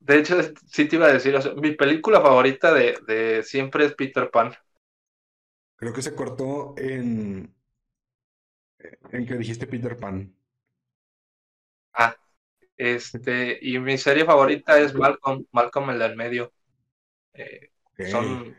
de 0.00 0.18
hecho, 0.18 0.36
sí 0.70 0.86
te 0.86 0.96
iba 0.96 1.06
a 1.06 1.12
decir, 1.12 1.34
mi 1.56 1.72
película 1.72 2.20
favorita 2.20 2.72
de, 2.74 2.96
de 3.06 3.42
siempre 3.42 3.86
es 3.86 3.94
Peter 3.94 4.30
Pan. 4.30 4.54
Creo 5.84 5.92
que 5.94 6.02
se 6.02 6.14
cortó 6.14 6.74
en, 6.78 7.54
en 9.12 9.26
que 9.26 9.36
dijiste 9.38 9.66
Peter 9.66 9.96
Pan. 9.96 10.34
Ah, 11.92 12.16
este, 12.76 13.58
y 13.62 13.78
mi 13.78 13.98
serie 13.98 14.24
favorita 14.24 14.78
es 14.80 14.94
Malcolm, 14.94 15.46
Malcolm 15.52 15.90
el 15.90 15.98
del 15.98 16.16
medio. 16.16 16.52
Eh, 17.34 17.72
son 18.00 18.58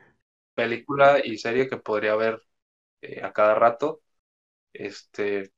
película 0.55 1.19
y 1.23 1.37
serie 1.39 1.69
que 1.69 1.77
podría 1.77 2.15
ver 2.15 2.41
eh, 3.01 3.21
a 3.23 3.33
cada 3.33 3.55
rato. 3.55 4.01
Este, 4.73 5.51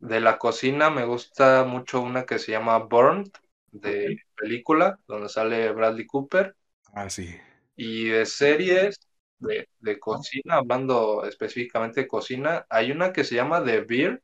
de 0.00 0.20
la 0.20 0.38
cocina 0.38 0.90
me 0.90 1.04
gusta 1.06 1.64
mucho 1.64 2.00
una 2.02 2.26
que 2.26 2.38
se 2.40 2.52
llama 2.52 2.78
Burned, 2.78 3.32
de 3.72 4.16
película, 4.36 5.00
donde 5.08 5.28
sale 5.28 5.72
Bradley 5.72 6.06
Cooper. 6.06 6.56
Ah, 6.92 7.08
sí. 7.10 7.40
Y 7.76 8.04
de 8.10 8.26
series 8.26 8.98
de, 9.40 9.68
de 9.80 9.98
cocina, 9.98 10.56
hablando 10.56 11.24
específicamente 11.24 12.02
de 12.02 12.08
cocina, 12.08 12.66
hay 12.68 12.92
una 12.92 13.12
que 13.12 13.24
se 13.24 13.34
llama 13.34 13.64
The 13.64 13.80
Beer, 13.82 14.22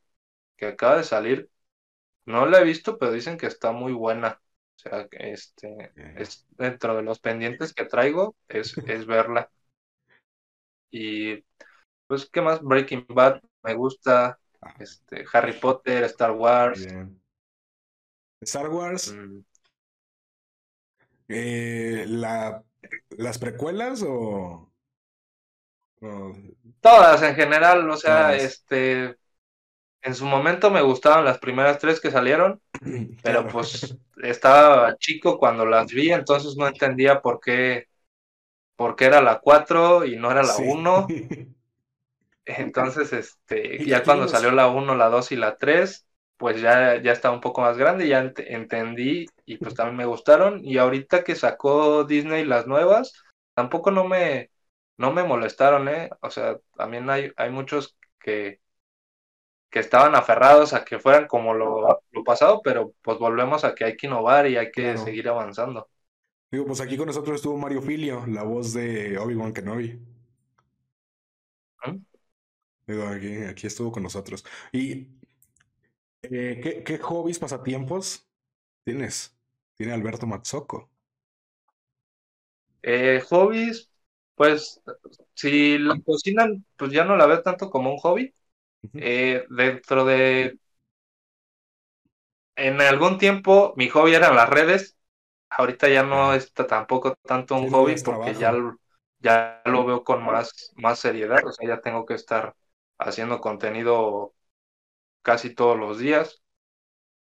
que 0.57 0.67
acaba 0.67 0.99
de 0.99 1.05
salir, 1.05 1.51
no 2.27 2.47
la 2.47 2.61
he 2.61 2.65
visto, 2.65 2.99
pero 2.99 3.13
dicen 3.13 3.37
que 3.37 3.47
está 3.47 3.73
muy 3.73 3.93
buena. 3.93 4.41
O 4.77 4.79
sea, 4.79 5.09
este, 5.13 5.93
es 6.17 6.47
dentro 6.51 6.97
de 6.97 7.03
los 7.03 7.19
pendientes 7.19 7.73
que 7.73 7.87
traigo, 7.87 8.37
es, 8.49 8.77
es 8.87 9.07
verla. 9.07 9.51
Y 10.91 11.45
pues, 12.07 12.29
¿qué 12.31 12.41
más? 12.41 12.63
Breaking 12.63 13.07
Bad 13.09 13.41
me 13.63 13.75
gusta. 13.75 14.39
Ah. 14.61 14.75
Este, 14.79 15.25
Harry 15.33 15.55
Potter, 15.55 16.05
Star 16.05 16.33
Wars. 16.33 16.87
Star 18.41 18.69
Wars. 18.69 19.13
Mm. 19.13 19.41
Eh, 21.29 22.05
la, 22.07 22.63
¿Las 23.11 23.39
precuelas 23.39 24.05
o, 24.07 24.71
Todas 26.81 27.23
en 27.23 27.35
general, 27.35 27.89
o 27.89 27.97
sea, 27.97 28.35
este 28.35 29.17
en 30.07 30.15
su 30.15 30.25
momento 30.25 30.71
me 30.71 30.83
gustaban 30.83 31.25
las 31.25 31.39
primeras 31.39 31.79
tres 31.79 32.01
que 32.01 32.13
salieron, 32.13 32.61
pero 33.25 33.47
pues 33.49 33.97
estaba 34.23 34.97
chico 34.99 35.37
cuando 35.39 35.67
las 35.67 35.89
vi, 35.89 36.13
entonces 36.13 36.57
no 36.57 36.69
entendía 36.69 37.21
por 37.21 37.41
qué, 37.41 37.89
por 38.77 38.95
qué 38.95 39.07
era 39.07 39.21
la 39.21 39.41
cuatro 39.41 40.05
y 40.05 40.17
no 40.17 40.31
era 40.31 40.43
la 40.43 40.57
uno. 40.57 41.07
Entonces, 42.49 43.13
este, 43.13 43.85
ya 43.85 44.05
cuando 44.05 44.29
salió 44.29 44.53
la 44.53 44.69
uno, 44.69 44.95
la 44.95 45.09
dos 45.09 45.33
y 45.33 45.37
la 45.37 45.57
tres, 45.57 46.07
pues 46.37 46.61
ya, 46.61 47.03
ya 47.03 47.11
estaba 47.11 47.35
un 47.35 47.41
poco 47.41 47.63
más 47.63 47.77
grande, 47.77 48.07
ya 48.07 48.33
entendí 48.37 49.27
y 49.45 49.57
pues 49.57 49.75
también 49.75 49.97
me 49.97 50.05
gustaron. 50.05 50.65
Y 50.65 50.79
ahorita 50.79 51.25
que 51.25 51.35
sacó 51.35 52.05
Disney 52.05 52.45
las 52.45 52.69
nuevas, 52.69 53.25
tampoco 53.55 53.91
no 53.91 54.05
me, 54.05 54.51
no 54.99 55.13
me 55.13 55.25
molestaron, 55.25 55.89
¿eh? 55.89 56.11
O 56.21 56.31
sea, 56.31 56.59
también 56.77 57.09
hay, 57.11 57.33
hay 57.37 57.51
muchos 57.51 57.97
que, 58.19 58.61
que 59.71 59.81
estaban 59.81 60.15
aferrados 60.15 60.73
a 60.73 60.85
que 60.85 60.99
fueran 60.99 61.27
como 61.27 61.55
lo, 61.55 62.03
lo 62.11 62.25
pasado, 62.25 62.61
pero 62.63 62.95
pues 63.03 63.19
volvemos 63.19 63.65
a 63.65 63.75
que 63.75 63.85
hay 63.85 63.97
que 63.97 64.07
innovar 64.07 64.47
y 64.47 64.57
hay 64.57 64.71
que 64.71 64.97
seguir 64.99 65.29
avanzando. 65.29 65.89
Digo, 66.51 66.65
pues 66.67 66.81
aquí 66.81 66.97
con 66.97 67.07
nosotros 67.07 67.37
estuvo 67.37 67.59
Mario 67.59 67.83
Filio, 67.83 68.25
la 68.27 68.45
voz 68.45 68.73
de 68.73 69.19
Obi-Wan 69.19 69.53
Kenobi. 69.53 70.01
¿Mm? 71.85 71.97
Digo, 72.87 73.07
aquí, 73.09 73.37
aquí 73.43 73.67
estuvo 73.67 73.91
con 73.91 74.05
nosotros. 74.05 74.45
¿Y 74.73 75.09
eh, 76.23 76.61
¿qué, 76.63 76.85
¿qué, 76.85 76.99
hobbies, 76.99 77.39
pasatiempos 77.39 78.27
tienes? 78.85 79.37
Tiene 79.75 79.93
Alberto 79.93 80.27
Mazzoco. 80.27 80.89
Eh, 82.83 83.21
hobbies, 83.29 83.91
pues 84.37 84.81
si 85.35 85.79
la 85.79 85.99
cocina, 86.01 86.47
pues 86.77 86.93
ya 86.93 87.05
no 87.05 87.17
la 87.17 87.27
veo 87.27 87.43
tanto 87.43 87.71
como 87.71 87.91
un 87.91 87.99
hobby. 87.99 88.35
Eh, 88.95 89.45
dentro 89.51 90.05
de... 90.05 90.59
En 92.55 92.81
algún 92.81 93.19
tiempo 93.19 93.75
mi 93.77 93.89
hobby 93.89 94.15
eran 94.15 94.37
las 94.37 94.49
redes. 94.49 94.97
Ahorita 95.51 95.89
ya 95.89 96.03
no 96.03 96.35
está 96.35 96.67
tampoco 96.67 97.17
tanto 97.23 97.57
un 97.57 97.71
hobby 97.71 97.97
porque 98.05 98.35
ya, 98.35 98.55
ya 99.19 99.63
lo 99.65 99.85
veo 99.85 100.05
con 100.05 100.25
más, 100.25 100.73
más 100.77 100.99
seriedad. 100.99 101.45
O 101.47 101.53
sea, 101.53 101.69
ya 101.69 101.81
tengo 101.81 102.07
que 102.07 102.15
estar 102.15 102.55
haciendo 102.99 103.41
contenido 103.41 104.35
casi 105.23 105.55
todos 105.55 105.79
los 105.79 105.99
días. 105.99 106.43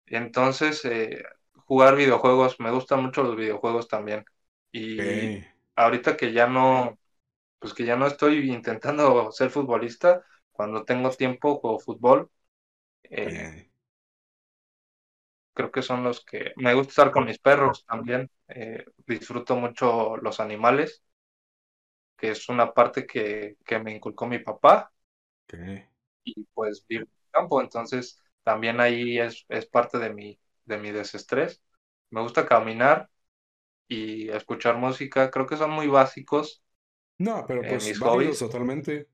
Entonces, 0.05 0.83
eh, 0.85 1.23
jugar 1.65 1.95
videojuegos, 1.95 2.59
me 2.59 2.71
gustan 2.71 3.03
mucho 3.03 3.23
los 3.23 3.35
videojuegos 3.35 3.87
también. 3.87 4.25
Y 4.71 5.43
ahorita 5.79 6.17
que 6.17 6.33
ya 6.33 6.47
no, 6.47 6.99
pues 7.59 7.73
que 7.73 7.85
ya 7.85 7.95
no 7.97 8.07
estoy 8.07 8.51
intentando 8.51 9.31
ser 9.31 9.49
futbolista, 9.51 10.23
cuando 10.51 10.85
tengo 10.85 11.11
tiempo 11.11 11.59
juego 11.59 11.79
fútbol. 11.79 12.31
Eh, 13.05 13.47
creo 15.53 15.71
que 15.71 15.81
son 15.81 16.03
los 16.03 16.23
que 16.25 16.53
me 16.57 16.73
gusta 16.73 16.91
estar 16.91 17.11
con 17.11 17.25
mis 17.25 17.39
perros 17.39 17.85
también. 17.85 18.29
Eh, 18.47 18.85
disfruto 19.07 19.55
mucho 19.55 20.17
los 20.17 20.39
animales, 20.39 21.03
que 22.17 22.31
es 22.31 22.49
una 22.49 22.73
parte 22.73 23.05
que, 23.07 23.57
que 23.65 23.79
me 23.79 23.95
inculcó 23.95 24.27
mi 24.27 24.39
papá. 24.39 24.91
Y 26.23 26.43
pues 26.53 26.85
vivo 26.87 27.03
en 27.05 27.09
el 27.25 27.31
campo, 27.31 27.61
entonces 27.61 28.21
también 28.43 28.79
ahí 28.79 29.19
es, 29.19 29.45
es 29.49 29.65
parte 29.67 29.97
de 29.99 30.13
mi, 30.13 30.39
de 30.65 30.77
mi 30.77 30.91
desestrés. 30.91 31.61
Me 32.09 32.21
gusta 32.21 32.45
caminar, 32.47 33.09
y 33.89 34.29
escuchar 34.29 34.77
música. 34.77 35.31
Creo 35.31 35.47
que 35.47 35.57
son 35.57 35.71
muy 35.71 35.87
básicos. 35.87 36.63
No, 37.19 37.45
pero 37.45 37.61
pues 37.61 37.85
mis 37.85 37.99
hobbies. 37.99 38.39
totalmente. 38.39 39.09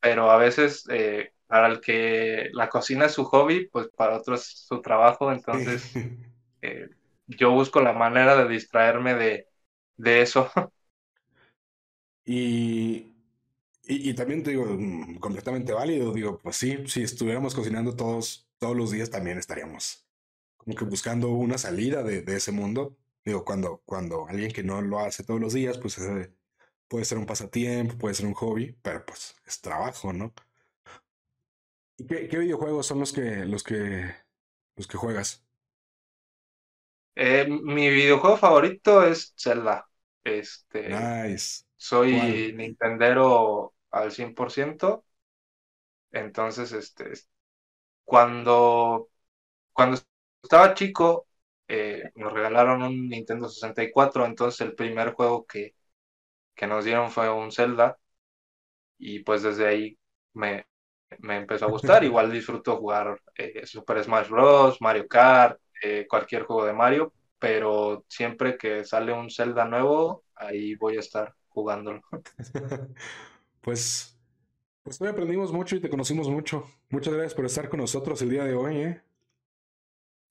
Pero 0.00 0.30
a 0.30 0.36
veces 0.36 0.84
eh, 0.90 1.32
para 1.46 1.68
el 1.68 1.80
que 1.80 2.50
la 2.52 2.68
cocina 2.68 3.06
es 3.06 3.12
su 3.12 3.24
hobby, 3.24 3.68
pues 3.68 3.88
para 3.96 4.18
otros 4.18 4.42
es 4.42 4.66
su 4.66 4.82
trabajo. 4.82 5.32
Entonces 5.32 5.82
eh, 6.62 6.88
yo 7.26 7.52
busco 7.52 7.80
la 7.80 7.92
manera 7.94 8.36
de 8.36 8.48
distraerme 8.48 9.14
de, 9.14 9.48
de 9.96 10.22
eso. 10.22 10.50
y, 12.24 13.14
y, 13.84 14.10
y, 14.10 14.14
también 14.14 14.42
te 14.42 14.50
digo, 14.52 14.66
mm, 14.66 15.18
completamente 15.18 15.72
válido. 15.72 16.12
Digo, 16.12 16.38
pues 16.38 16.56
sí, 16.56 16.78
si 16.88 17.02
estuviéramos 17.02 17.54
cocinando 17.54 17.96
todos, 17.96 18.48
todos 18.58 18.76
los 18.76 18.90
días 18.90 19.10
también 19.10 19.38
estaríamos 19.38 20.06
como 20.58 20.76
que 20.76 20.84
buscando 20.86 21.30
una 21.30 21.58
salida 21.58 22.02
de, 22.02 22.22
de 22.22 22.36
ese 22.36 22.52
mundo. 22.52 22.96
Digo, 23.24 23.44
cuando, 23.44 23.82
cuando 23.86 24.26
alguien 24.28 24.52
que 24.52 24.62
no 24.62 24.80
lo 24.82 24.98
hace 25.00 25.24
todos 25.24 25.40
los 25.40 25.52
días, 25.54 25.78
pues 25.78 25.98
puede 26.88 27.04
ser 27.04 27.18
un 27.18 27.26
pasatiempo, 27.26 27.96
puede 27.98 28.14
ser 28.14 28.26
un 28.26 28.34
hobby, 28.34 28.76
pero 28.82 29.04
pues 29.06 29.36
es 29.46 29.60
trabajo, 29.60 30.12
¿no? 30.12 30.32
¿Y 31.96 32.06
qué, 32.06 32.28
qué 32.28 32.38
videojuegos 32.38 32.86
son 32.86 33.00
los 33.00 33.12
que, 33.12 33.44
los 33.46 33.62
que, 33.62 34.14
los 34.76 34.86
que 34.88 34.98
juegas? 34.98 35.44
Eh, 37.16 37.46
mi 37.48 37.88
videojuego 37.90 38.36
favorito 38.36 39.04
es 39.04 39.34
Zelda. 39.38 39.88
Este, 40.24 41.12
nice. 41.26 41.64
Soy 41.76 42.52
Nintendero 42.56 43.74
al 43.90 44.12
100%. 44.12 45.04
Entonces, 46.12 46.72
este, 46.72 47.12
cuando, 48.04 49.10
cuando 49.72 49.98
estaba 50.42 50.74
chico, 50.74 51.28
eh, 51.68 52.10
nos 52.16 52.32
regalaron 52.32 52.82
un 52.82 53.08
Nintendo 53.08 53.48
64, 53.48 54.26
entonces 54.26 54.60
el 54.62 54.74
primer 54.74 55.14
juego 55.14 55.46
que, 55.46 55.74
que 56.54 56.66
nos 56.66 56.84
dieron 56.84 57.10
fue 57.10 57.30
un 57.30 57.52
Zelda 57.52 57.98
y 58.98 59.20
pues 59.20 59.42
desde 59.42 59.66
ahí 59.66 59.98
me, 60.34 60.66
me 61.18 61.36
empezó 61.38 61.66
a 61.66 61.70
gustar. 61.70 62.04
Igual 62.04 62.32
disfruto 62.32 62.76
jugar 62.76 63.20
eh, 63.36 63.66
Super 63.66 64.02
Smash 64.02 64.28
Bros., 64.28 64.80
Mario 64.80 65.06
Kart, 65.08 65.60
eh, 65.82 66.06
cualquier 66.08 66.44
juego 66.44 66.64
de 66.66 66.72
Mario, 66.72 67.12
pero 67.38 68.04
siempre 68.08 68.56
que 68.56 68.84
sale 68.84 69.12
un 69.12 69.30
Zelda 69.30 69.64
nuevo, 69.64 70.24
ahí 70.34 70.74
voy 70.76 70.96
a 70.96 71.00
estar 71.00 71.34
jugándolo. 71.48 72.02
pues, 73.60 74.16
pues 74.82 75.00
hoy 75.00 75.08
aprendimos 75.08 75.52
mucho 75.52 75.76
y 75.76 75.80
te 75.80 75.90
conocimos 75.90 76.28
mucho. 76.30 76.66
Muchas 76.90 77.14
gracias 77.14 77.34
por 77.34 77.46
estar 77.46 77.68
con 77.68 77.80
nosotros 77.80 78.22
el 78.22 78.30
día 78.30 78.44
de 78.44 78.54
hoy. 78.54 78.76
¿eh? 78.78 79.02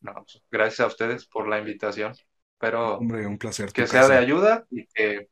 No, 0.04 0.14
pues, 0.14 0.42
gracias 0.52 0.82
a 0.82 0.88
ustedes 0.88 1.26
por 1.26 1.48
la 1.48 1.60
invitación. 1.60 2.14
Pero 2.60 2.98
Hombre, 2.98 3.26
un 3.26 3.38
placer. 3.38 3.72
Que 3.74 3.88
sea 3.88 4.08
de 4.08 4.18
ayuda 4.18 4.66
y 4.70 4.86
que, 4.88 5.28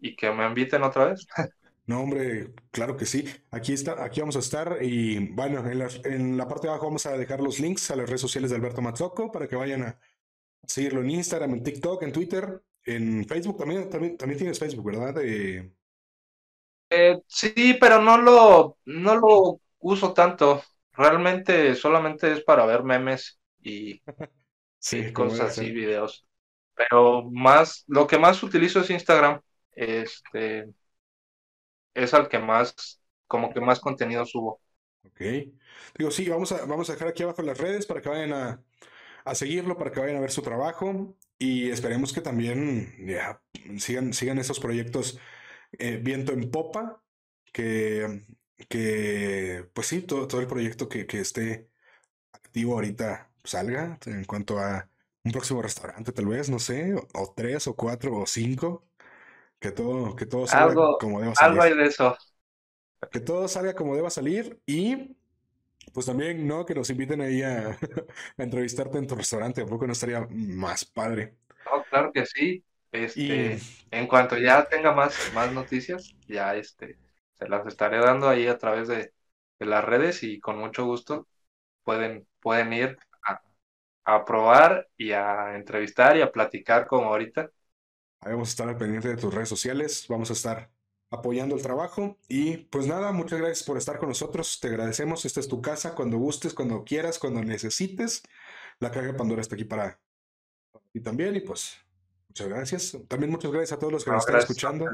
y 0.00 0.14
que 0.14 0.30
me 0.30 0.46
inviten 0.46 0.82
otra 0.82 1.06
vez. 1.06 1.26
No, 1.86 2.02
hombre, 2.02 2.52
claro 2.70 2.96
que 2.96 3.04
sí. 3.04 3.24
Aquí 3.50 3.72
está, 3.72 4.04
aquí 4.04 4.20
vamos 4.20 4.36
a 4.36 4.38
estar 4.38 4.78
y 4.80 5.32
bueno, 5.32 5.68
en 5.68 5.78
la, 5.80 5.88
en 6.04 6.36
la 6.36 6.46
parte 6.46 6.68
de 6.68 6.72
abajo 6.72 6.86
vamos 6.86 7.04
a 7.06 7.16
dejar 7.16 7.40
los 7.40 7.58
links 7.58 7.90
a 7.90 7.96
las 7.96 8.08
redes 8.08 8.20
sociales 8.20 8.50
de 8.50 8.56
Alberto 8.56 8.80
Mazzoco 8.80 9.32
para 9.32 9.48
que 9.48 9.56
vayan 9.56 9.82
a 9.82 9.98
seguirlo 10.64 11.00
en 11.00 11.10
Instagram, 11.10 11.54
en 11.54 11.62
TikTok, 11.64 12.04
en 12.04 12.12
Twitter, 12.12 12.62
en 12.84 13.24
Facebook 13.26 13.58
también, 13.58 13.90
también, 13.90 14.16
también 14.16 14.38
tienes 14.38 14.60
Facebook, 14.60 14.86
¿verdad? 14.86 15.16
Eh, 15.24 15.72
sí, 17.26 17.76
pero 17.80 18.00
no 18.00 18.18
lo, 18.18 18.78
no 18.84 19.16
lo 19.16 19.60
uso 19.80 20.12
tanto. 20.12 20.62
Realmente 20.92 21.74
solamente 21.74 22.30
es 22.30 22.44
para 22.44 22.66
ver 22.66 22.84
memes 22.84 23.39
y, 23.62 24.02
sí, 24.78 25.12
cosas 25.12 25.58
así, 25.58 25.70
videos. 25.70 26.26
Pero 26.74 27.30
más, 27.30 27.84
lo 27.86 28.06
que 28.06 28.18
más 28.18 28.42
utilizo 28.42 28.80
es 28.80 28.90
Instagram. 28.90 29.40
Este 29.72 30.66
es 31.94 32.14
al 32.14 32.28
que 32.28 32.38
más, 32.38 33.00
como 33.26 33.52
que 33.52 33.60
más 33.60 33.80
contenido 33.80 34.24
subo. 34.24 34.60
Ok. 35.04 35.20
Digo, 35.98 36.10
sí, 36.10 36.28
vamos 36.28 36.52
a, 36.52 36.64
vamos 36.66 36.88
a 36.88 36.92
dejar 36.94 37.08
aquí 37.08 37.22
abajo 37.22 37.42
las 37.42 37.58
redes 37.58 37.86
para 37.86 38.00
que 38.00 38.08
vayan 38.08 38.32
a, 38.32 38.62
a 39.24 39.34
seguirlo, 39.34 39.76
para 39.76 39.90
que 39.92 40.00
vayan 40.00 40.16
a 40.16 40.20
ver 40.20 40.30
su 40.30 40.42
trabajo. 40.42 41.16
Y 41.38 41.70
esperemos 41.70 42.12
que 42.12 42.20
también 42.20 42.94
ya, 43.06 43.42
sigan, 43.78 44.12
sigan 44.12 44.38
esos 44.38 44.60
proyectos 44.60 45.18
eh, 45.78 45.98
viento 46.02 46.32
en 46.32 46.50
popa. 46.50 47.02
Que, 47.52 48.26
que 48.68 49.68
pues 49.74 49.88
sí, 49.88 50.02
todo, 50.02 50.28
todo 50.28 50.40
el 50.40 50.46
proyecto 50.46 50.88
que, 50.88 51.06
que 51.06 51.20
esté 51.20 51.68
activo 52.32 52.74
ahorita 52.74 53.29
salga 53.44 53.98
en 54.06 54.24
cuanto 54.24 54.58
a 54.58 54.88
un 55.24 55.32
próximo 55.32 55.62
restaurante, 55.62 56.12
tal 56.12 56.26
vez, 56.26 56.48
no 56.48 56.58
sé, 56.58 56.94
o, 56.94 57.34
tres, 57.36 57.66
o 57.66 57.74
cuatro, 57.74 58.16
o 58.16 58.26
cinco. 58.26 58.86
Que 59.58 59.70
todo, 59.70 60.16
que 60.16 60.24
todo 60.24 60.46
salga 60.46 60.96
como 60.98 61.20
deba 61.20 61.34
salir. 61.34 61.60
Algo 61.60 61.62
hay 61.62 61.76
de 61.76 61.84
eso. 61.84 62.16
Que 63.10 63.20
todo 63.20 63.46
salga 63.46 63.74
como 63.74 63.94
deba 63.94 64.08
salir 64.08 64.58
y 64.64 65.16
pues 65.92 66.06
también, 66.06 66.46
¿no? 66.46 66.64
Que 66.64 66.74
nos 66.74 66.88
inviten 66.90 67.20
ahí 67.20 67.42
a, 67.42 67.76
entrevistarte 68.38 68.98
en 68.98 69.06
tu 69.06 69.16
restaurante. 69.16 69.62
¿A 69.62 69.66
poco 69.66 69.86
no 69.86 69.92
estaría 69.92 70.26
más 70.30 70.84
padre? 70.84 71.34
No, 71.66 71.84
claro 71.84 72.10
que 72.12 72.24
sí. 72.26 72.64
Este, 72.92 73.58
En 73.90 74.06
cuanto 74.06 74.36
ya 74.36 74.64
tenga 74.64 74.92
más, 74.92 75.14
más 75.34 75.52
noticias, 75.52 76.14
ya 76.26 76.56
este, 76.56 76.96
se 77.38 77.48
las 77.48 77.66
estaré 77.66 77.98
dando 77.98 78.28
ahí 78.28 78.46
a 78.48 78.58
través 78.58 78.88
de, 78.88 79.12
de 79.58 79.66
las 79.66 79.84
redes 79.84 80.22
y 80.22 80.40
con 80.40 80.58
mucho 80.58 80.84
gusto 80.84 81.28
pueden, 81.84 82.26
pueden 82.40 82.72
ir 82.72 82.98
a 84.04 84.24
probar 84.24 84.88
y 84.96 85.12
a 85.12 85.56
entrevistar 85.56 86.16
y 86.16 86.22
a 86.22 86.32
platicar 86.32 86.86
como 86.86 87.06
ahorita. 87.06 87.50
Ahí 88.20 88.32
vamos 88.32 88.48
a 88.48 88.50
estar 88.50 88.68
al 88.68 88.76
pendiente 88.76 89.08
de 89.08 89.16
tus 89.16 89.32
redes 89.32 89.48
sociales, 89.48 90.06
vamos 90.08 90.30
a 90.30 90.34
estar 90.34 90.70
apoyando 91.10 91.56
el 91.56 91.62
trabajo 91.62 92.18
y 92.28 92.58
pues 92.58 92.86
nada, 92.86 93.12
muchas 93.12 93.40
gracias 93.40 93.64
por 93.64 93.76
estar 93.76 93.98
con 93.98 94.10
nosotros, 94.10 94.60
te 94.60 94.68
agradecemos, 94.68 95.24
esta 95.24 95.40
es 95.40 95.48
tu 95.48 95.60
casa, 95.60 95.94
cuando 95.94 96.18
gustes, 96.18 96.54
cuando 96.54 96.84
quieras, 96.84 97.18
cuando 97.18 97.42
necesites, 97.42 98.22
la 98.78 98.90
carga 98.90 99.16
Pandora 99.16 99.40
está 99.40 99.54
aquí 99.56 99.64
para 99.64 99.98
ti 100.92 101.00
también 101.00 101.34
y 101.36 101.40
pues 101.40 101.78
muchas 102.28 102.48
gracias. 102.48 102.98
También 103.08 103.30
muchas 103.30 103.50
gracias 103.50 103.72
a 103.72 103.78
todos 103.78 103.92
los 103.92 104.04
que 104.04 104.10
nos 104.10 104.24
están 104.24 104.38
escuchando. 104.38 104.86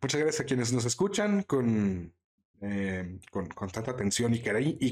Muchas 0.00 0.20
gracias 0.20 0.40
a 0.40 0.44
quienes 0.44 0.72
nos 0.72 0.84
escuchan 0.84 1.42
con 1.42 2.14
eh, 2.60 3.18
con, 3.30 3.48
tanta 3.48 3.90
atención 3.90 4.34
y, 4.34 4.42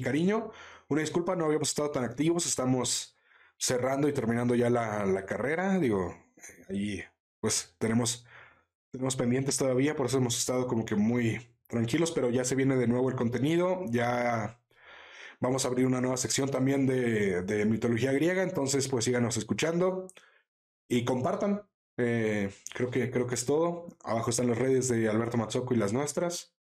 cariño. 0.01 0.51
Una 0.89 1.01
disculpa, 1.01 1.37
no 1.37 1.47
habíamos 1.47 1.69
estado 1.71 1.91
tan 1.91 2.05
activos, 2.05 2.47
estamos 2.47 3.17
cerrando 3.59 4.09
y 4.09 4.13
terminando 4.13 4.55
ya 4.55 4.71
la, 4.71 5.25
carrera. 5.27 5.79
Digo, 5.79 6.15
eh, 6.37 6.65
ahí 6.69 7.05
pues 7.41 7.75
tenemos, 7.79 8.27
tenemos 8.91 9.17
pendientes 9.17 9.57
todavía, 9.57 9.97
por 9.97 10.07
eso 10.07 10.19
hemos 10.19 10.39
estado 10.39 10.67
como 10.67 10.85
que 10.85 10.97
muy 10.97 11.41
tranquilos, 11.69 12.13
pero 12.13 12.31
ya 12.31 12.45
se 12.45 12.55
viene 12.55 12.77
de 12.77 12.89
nuevo 12.89 13.11
el 13.11 13.17
contenido, 13.17 13.85
ya 13.91 14.61
vamos 15.41 15.65
a 15.65 15.69
abrir 15.69 15.87
una 15.87 16.01
nueva 16.01 16.17
sección 16.17 16.51
también 16.51 16.87
de, 16.87 17.43
de 17.43 17.65
mitología 17.67 18.13
griega, 18.13 18.43
entonces 18.43 18.89
pues 18.89 19.05
síganos 19.05 19.37
escuchando 19.37 20.09
y 20.89 21.05
compartan. 21.05 21.63
Eh, 21.99 22.51
creo, 22.73 22.91
que, 22.91 23.11
creo 23.11 23.27
que 23.27 23.35
es 23.35 23.45
todo. 23.45 23.89
Abajo 24.05 24.31
están 24.31 24.49
las 24.49 24.59
redes 24.59 24.89
de 24.89 25.09
Alberto 25.09 25.37
Mazzoco 25.37 25.75
y 25.75 25.77
las 25.77 25.93
nuestras. 25.93 26.55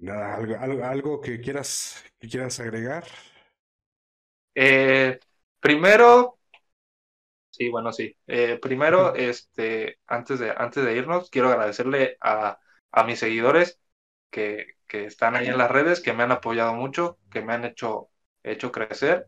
Nada, 0.00 0.36
algo, 0.36 0.84
algo, 0.84 1.20
que 1.20 1.40
quieras 1.40 2.04
que 2.18 2.28
quieras 2.28 2.60
agregar. 2.60 3.04
Eh, 4.54 5.18
primero, 5.60 6.38
sí, 7.50 7.68
bueno, 7.70 7.92
sí. 7.92 8.16
Eh, 8.26 8.58
primero, 8.60 9.14
este, 9.14 9.98
antes 10.06 10.38
de, 10.38 10.50
antes 10.56 10.84
de 10.84 10.96
irnos, 10.96 11.30
quiero 11.30 11.48
agradecerle 11.48 12.16
a, 12.20 12.58
a 12.90 13.04
mis 13.04 13.18
seguidores 13.18 13.80
que, 14.30 14.76
que, 14.86 15.04
están 15.06 15.36
ahí 15.36 15.48
en 15.48 15.58
las 15.58 15.70
redes, 15.70 16.00
que 16.00 16.12
me 16.12 16.22
han 16.22 16.32
apoyado 16.32 16.74
mucho, 16.74 17.18
que 17.30 17.42
me 17.42 17.54
han 17.54 17.64
hecho, 17.64 18.10
hecho 18.42 18.72
crecer 18.72 19.26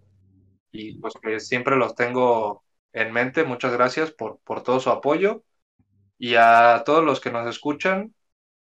y 0.70 0.98
pues 0.98 1.14
que 1.22 1.40
siempre 1.40 1.76
los 1.76 1.94
tengo 1.94 2.64
en 2.92 3.12
mente. 3.12 3.44
Muchas 3.44 3.72
gracias 3.72 4.10
por, 4.12 4.40
por 4.40 4.62
todo 4.62 4.80
su 4.80 4.90
apoyo. 4.90 5.44
Y 6.18 6.36
a 6.36 6.82
todos 6.86 7.04
los 7.04 7.20
que 7.20 7.32
nos 7.32 7.46
escuchan, 7.48 8.14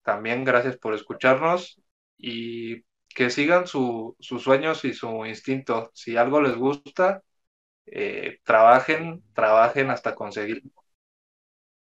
también 0.03 0.45
gracias 0.45 0.77
por 0.77 0.93
escucharnos 0.93 1.81
y 2.19 2.83
que 3.15 3.31
sigan 3.31 3.67
sus 3.67 4.15
sueños 4.19 4.85
y 4.85 4.93
su 4.93 5.25
instinto. 5.25 5.91
Si 5.95 6.17
algo 6.17 6.41
les 6.41 6.55
gusta, 6.55 7.23
eh, 7.87 8.39
trabajen, 8.43 9.23
trabajen 9.33 9.89
hasta 9.91 10.15
conseguirlo. 10.15 10.71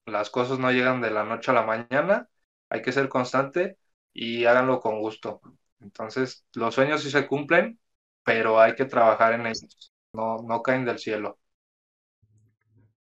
Las 0.06 0.30
cosas 0.30 0.58
no 0.58 0.70
llegan 0.72 1.00
de 1.00 1.10
la 1.10 1.24
noche 1.24 1.50
a 1.50 1.54
la 1.54 1.62
mañana, 1.62 2.28
hay 2.68 2.82
que 2.82 2.92
ser 2.92 3.08
constante 3.08 3.78
y 4.12 4.44
háganlo 4.46 4.80
con 4.80 5.00
gusto. 5.00 5.40
Entonces, 5.80 6.44
los 6.54 6.74
sueños 6.74 7.02
sí 7.02 7.10
se 7.10 7.26
cumplen, 7.26 7.78
pero 8.24 8.60
hay 8.60 8.74
que 8.74 8.84
trabajar 8.84 9.34
en 9.34 9.46
ellos, 9.46 9.92
no, 10.12 10.38
no 10.38 10.62
caen 10.62 10.84
del 10.84 10.98
cielo. 10.98 11.38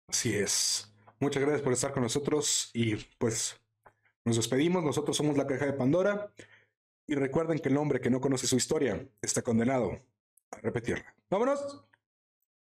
Así 0.09 0.35
es. 0.35 0.93
Muchas 1.19 1.43
gracias 1.43 1.63
por 1.63 1.73
estar 1.73 1.93
con 1.93 2.03
nosotros 2.03 2.71
y 2.73 2.97
pues 3.19 3.61
nos 4.25 4.37
despedimos. 4.37 4.85
Nosotros 4.85 5.17
somos 5.17 5.37
la 5.37 5.47
caja 5.47 5.67
de 5.67 5.73
Pandora 5.73 6.33
y 7.07 7.15
recuerden 7.15 7.59
que 7.59 7.69
el 7.69 7.77
hombre 7.77 8.01
que 8.01 8.11
no 8.11 8.21
conoce 8.21 8.47
su 8.47 8.57
historia 8.57 9.07
está 9.23 9.43
condenado 9.43 10.01
a 10.51 10.57
repetirla. 10.61 11.15
¡Vámonos! 11.31 11.85